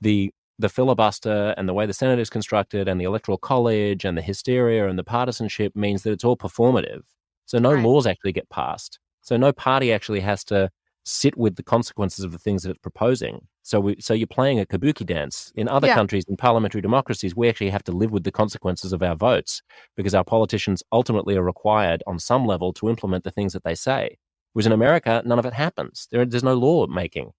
the 0.00 0.32
the 0.58 0.68
filibuster 0.68 1.54
and 1.56 1.68
the 1.68 1.74
way 1.74 1.86
the 1.86 1.92
Senate 1.92 2.18
is 2.18 2.30
constructed 2.30 2.88
and 2.88 3.00
the 3.00 3.04
electoral 3.04 3.38
college 3.38 4.04
and 4.04 4.16
the 4.16 4.22
hysteria 4.22 4.88
and 4.88 4.98
the 4.98 5.04
partisanship 5.04 5.74
means 5.74 6.02
that 6.02 6.12
it's 6.12 6.24
all 6.24 6.36
performative. 6.36 7.02
So 7.46 7.58
no 7.58 7.74
right. 7.74 7.84
laws 7.84 8.06
actually 8.06 8.32
get 8.32 8.48
passed. 8.48 8.98
So 9.22 9.36
no 9.36 9.52
party 9.52 9.92
actually 9.92 10.20
has 10.20 10.44
to 10.44 10.70
sit 11.04 11.36
with 11.36 11.56
the 11.56 11.62
consequences 11.62 12.24
of 12.24 12.32
the 12.32 12.38
things 12.38 12.62
that 12.62 12.70
it's 12.70 12.78
proposing. 12.78 13.48
So 13.62 13.80
we, 13.80 13.96
so 14.00 14.12
you're 14.12 14.26
playing 14.26 14.58
a 14.58 14.64
kabuki 14.64 15.06
dance. 15.06 15.52
In 15.54 15.68
other 15.68 15.86
yeah. 15.86 15.94
countries, 15.94 16.24
in 16.28 16.36
parliamentary 16.36 16.80
democracies, 16.80 17.36
we 17.36 17.48
actually 17.48 17.70
have 17.70 17.84
to 17.84 17.92
live 17.92 18.10
with 18.10 18.24
the 18.24 18.32
consequences 18.32 18.92
of 18.92 19.02
our 19.02 19.14
votes 19.14 19.62
because 19.96 20.14
our 20.14 20.24
politicians 20.24 20.82
ultimately 20.90 21.36
are 21.36 21.42
required 21.42 22.02
on 22.06 22.18
some 22.18 22.44
level 22.44 22.72
to 22.74 22.88
implement 22.88 23.24
the 23.24 23.30
things 23.30 23.52
that 23.52 23.64
they 23.64 23.74
say. 23.74 24.18
Whereas 24.52 24.66
in 24.66 24.72
America, 24.72 25.22
none 25.24 25.38
of 25.38 25.46
it 25.46 25.54
happens. 25.54 26.08
There, 26.10 26.24
there's 26.26 26.42
no 26.42 26.54
law 26.54 26.86
making. 26.86 27.30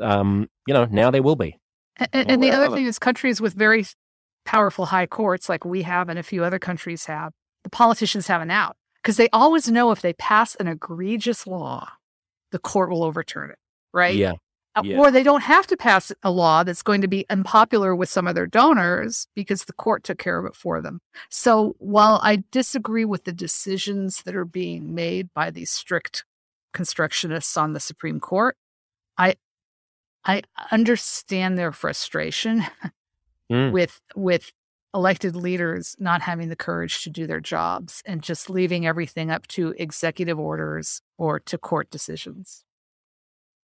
Um, 0.00 0.48
you 0.66 0.74
know, 0.74 0.86
now 0.90 1.10
there 1.10 1.22
will 1.22 1.36
be. 1.36 1.58
And, 2.12 2.30
and 2.30 2.42
the 2.42 2.50
other 2.50 2.74
thing 2.74 2.86
is, 2.86 2.98
countries 2.98 3.40
with 3.40 3.54
very 3.54 3.86
powerful 4.44 4.86
high 4.86 5.06
courts, 5.06 5.48
like 5.48 5.64
we 5.64 5.82
have 5.82 6.08
and 6.08 6.18
a 6.18 6.22
few 6.22 6.44
other 6.44 6.58
countries 6.58 7.06
have, 7.06 7.32
the 7.62 7.70
politicians 7.70 8.26
have 8.26 8.42
an 8.42 8.50
out 8.50 8.76
because 9.02 9.16
they 9.16 9.28
always 9.32 9.70
know 9.70 9.90
if 9.90 10.02
they 10.02 10.12
pass 10.12 10.54
an 10.56 10.66
egregious 10.66 11.46
law, 11.46 11.88
the 12.50 12.58
court 12.58 12.90
will 12.90 13.04
overturn 13.04 13.50
it, 13.50 13.58
right? 13.92 14.16
Yeah. 14.16 14.32
Uh, 14.76 14.82
yeah. 14.84 14.98
Or 14.98 15.10
they 15.10 15.22
don't 15.22 15.42
have 15.42 15.66
to 15.68 15.76
pass 15.76 16.12
a 16.22 16.30
law 16.30 16.64
that's 16.64 16.82
going 16.82 17.00
to 17.00 17.08
be 17.08 17.24
unpopular 17.30 17.94
with 17.94 18.08
some 18.08 18.26
of 18.26 18.34
their 18.34 18.46
donors 18.46 19.28
because 19.34 19.64
the 19.64 19.72
court 19.72 20.02
took 20.02 20.18
care 20.18 20.38
of 20.38 20.46
it 20.46 20.56
for 20.56 20.80
them. 20.80 21.00
So 21.30 21.76
while 21.78 22.18
I 22.22 22.42
disagree 22.50 23.04
with 23.04 23.24
the 23.24 23.32
decisions 23.32 24.22
that 24.22 24.34
are 24.34 24.44
being 24.44 24.94
made 24.94 25.32
by 25.32 25.50
these 25.50 25.70
strict 25.70 26.24
constructionists 26.74 27.56
on 27.56 27.72
the 27.72 27.80
Supreme 27.80 28.18
Court, 28.18 28.56
I 29.16 29.36
I 30.24 30.42
understand 30.72 31.56
their 31.56 31.70
frustration 31.70 32.64
mm. 33.52 33.70
with 33.72 34.00
with 34.16 34.52
elected 34.94 35.34
leaders 35.34 35.96
not 35.98 36.22
having 36.22 36.48
the 36.48 36.56
courage 36.56 37.02
to 37.02 37.10
do 37.10 37.26
their 37.26 37.40
jobs 37.40 38.02
and 38.06 38.22
just 38.22 38.48
leaving 38.48 38.86
everything 38.86 39.30
up 39.30 39.46
to 39.48 39.74
executive 39.76 40.38
orders 40.38 41.02
or 41.18 41.40
to 41.40 41.58
court 41.58 41.90
decisions. 41.90 42.63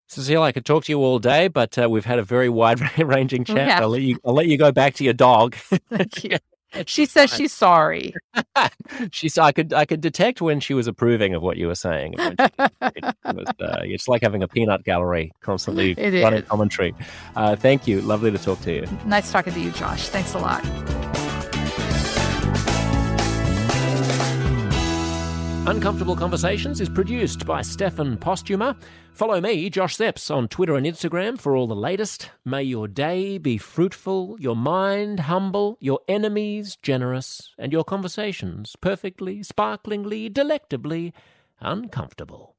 Cecile, 0.09 0.43
I 0.43 0.53
could 0.53 0.65
talk 0.65 0.85
to 0.85 0.93
you 0.93 0.99
all 0.99 1.19
day, 1.19 1.49
but 1.49 1.79
uh, 1.79 1.89
we've 1.89 2.05
had 2.05 2.19
a 2.19 2.23
very 2.23 2.49
wide-ranging 2.49 3.45
chat. 3.45 3.57
Yeah. 3.57 3.81
I'll 3.81 3.91
let 3.91 4.01
you. 4.03 4.19
I'll 4.25 4.35
let 4.35 4.47
you 4.47 4.57
go 4.57 4.73
back 4.73 4.95
to 4.95 5.05
your 5.05 5.13
dog. 5.13 5.55
Thank 5.91 6.25
you. 6.25 6.39
She 6.85 7.07
says 7.07 7.33
she's 7.33 7.53
sorry. 7.53 8.15
she's. 9.11 9.39
I 9.39 9.53
could. 9.53 9.73
I 9.73 9.85
could 9.87 10.01
detect 10.03 10.41
when 10.43 10.61
she 10.61 10.75
was 10.75 10.87
approving 10.87 11.35
of 11.35 11.43
what 11.43 11.57
you 11.57 11.67
were 11.67 11.75
saying. 11.75 12.15
It, 12.19 12.39
was, 13.25 13.47
uh, 13.61 13.81
it's 13.85 14.07
like 14.07 14.23
having 14.23 14.43
a 14.43 14.49
peanut 14.49 14.85
gallery 14.85 15.33
constantly 15.41 15.93
it 15.93 16.23
running 16.23 16.41
is. 16.43 16.49
commentary. 16.49 16.95
Uh, 17.37 17.57
thank 17.57 17.87
you. 17.87 18.03
Lovely 18.03 18.31
to 18.31 18.39
talk 18.39 18.61
to 18.63 18.73
you. 18.75 18.87
Nice 19.07 19.33
talking 19.33 19.55
to 19.55 19.61
you, 19.61 19.71
Josh. 19.73 20.09
Thanks 20.09 20.35
a 20.35 20.39
lot. 20.39 20.63
Uncomfortable 25.69 26.17
Conversations 26.17 26.81
is 26.81 26.89
produced 26.89 27.45
by 27.45 27.61
Stefan 27.61 28.17
Postuma. 28.17 28.75
Follow 29.13 29.39
me, 29.39 29.69
Josh 29.69 29.99
Szeps, 29.99 30.35
on 30.35 30.49
Twitter 30.49 30.77
and 30.77 30.87
Instagram 30.87 31.39
for 31.39 31.55
all 31.55 31.67
the 31.67 31.77
latest. 31.77 32.31
May 32.43 32.63
your 32.63 32.89
day 32.89 33.37
be 33.37 33.59
fruitful, 33.59 34.39
your 34.41 34.57
mind 34.57 35.21
humble, 35.21 35.77
your 35.79 36.01
enemies 36.09 36.79
generous, 36.81 37.53
and 37.59 37.71
your 37.71 37.85
conversations 37.85 38.77
perfectly, 38.81 39.43
sparklingly, 39.43 40.31
delectably 40.31 41.13
uncomfortable. 41.61 42.57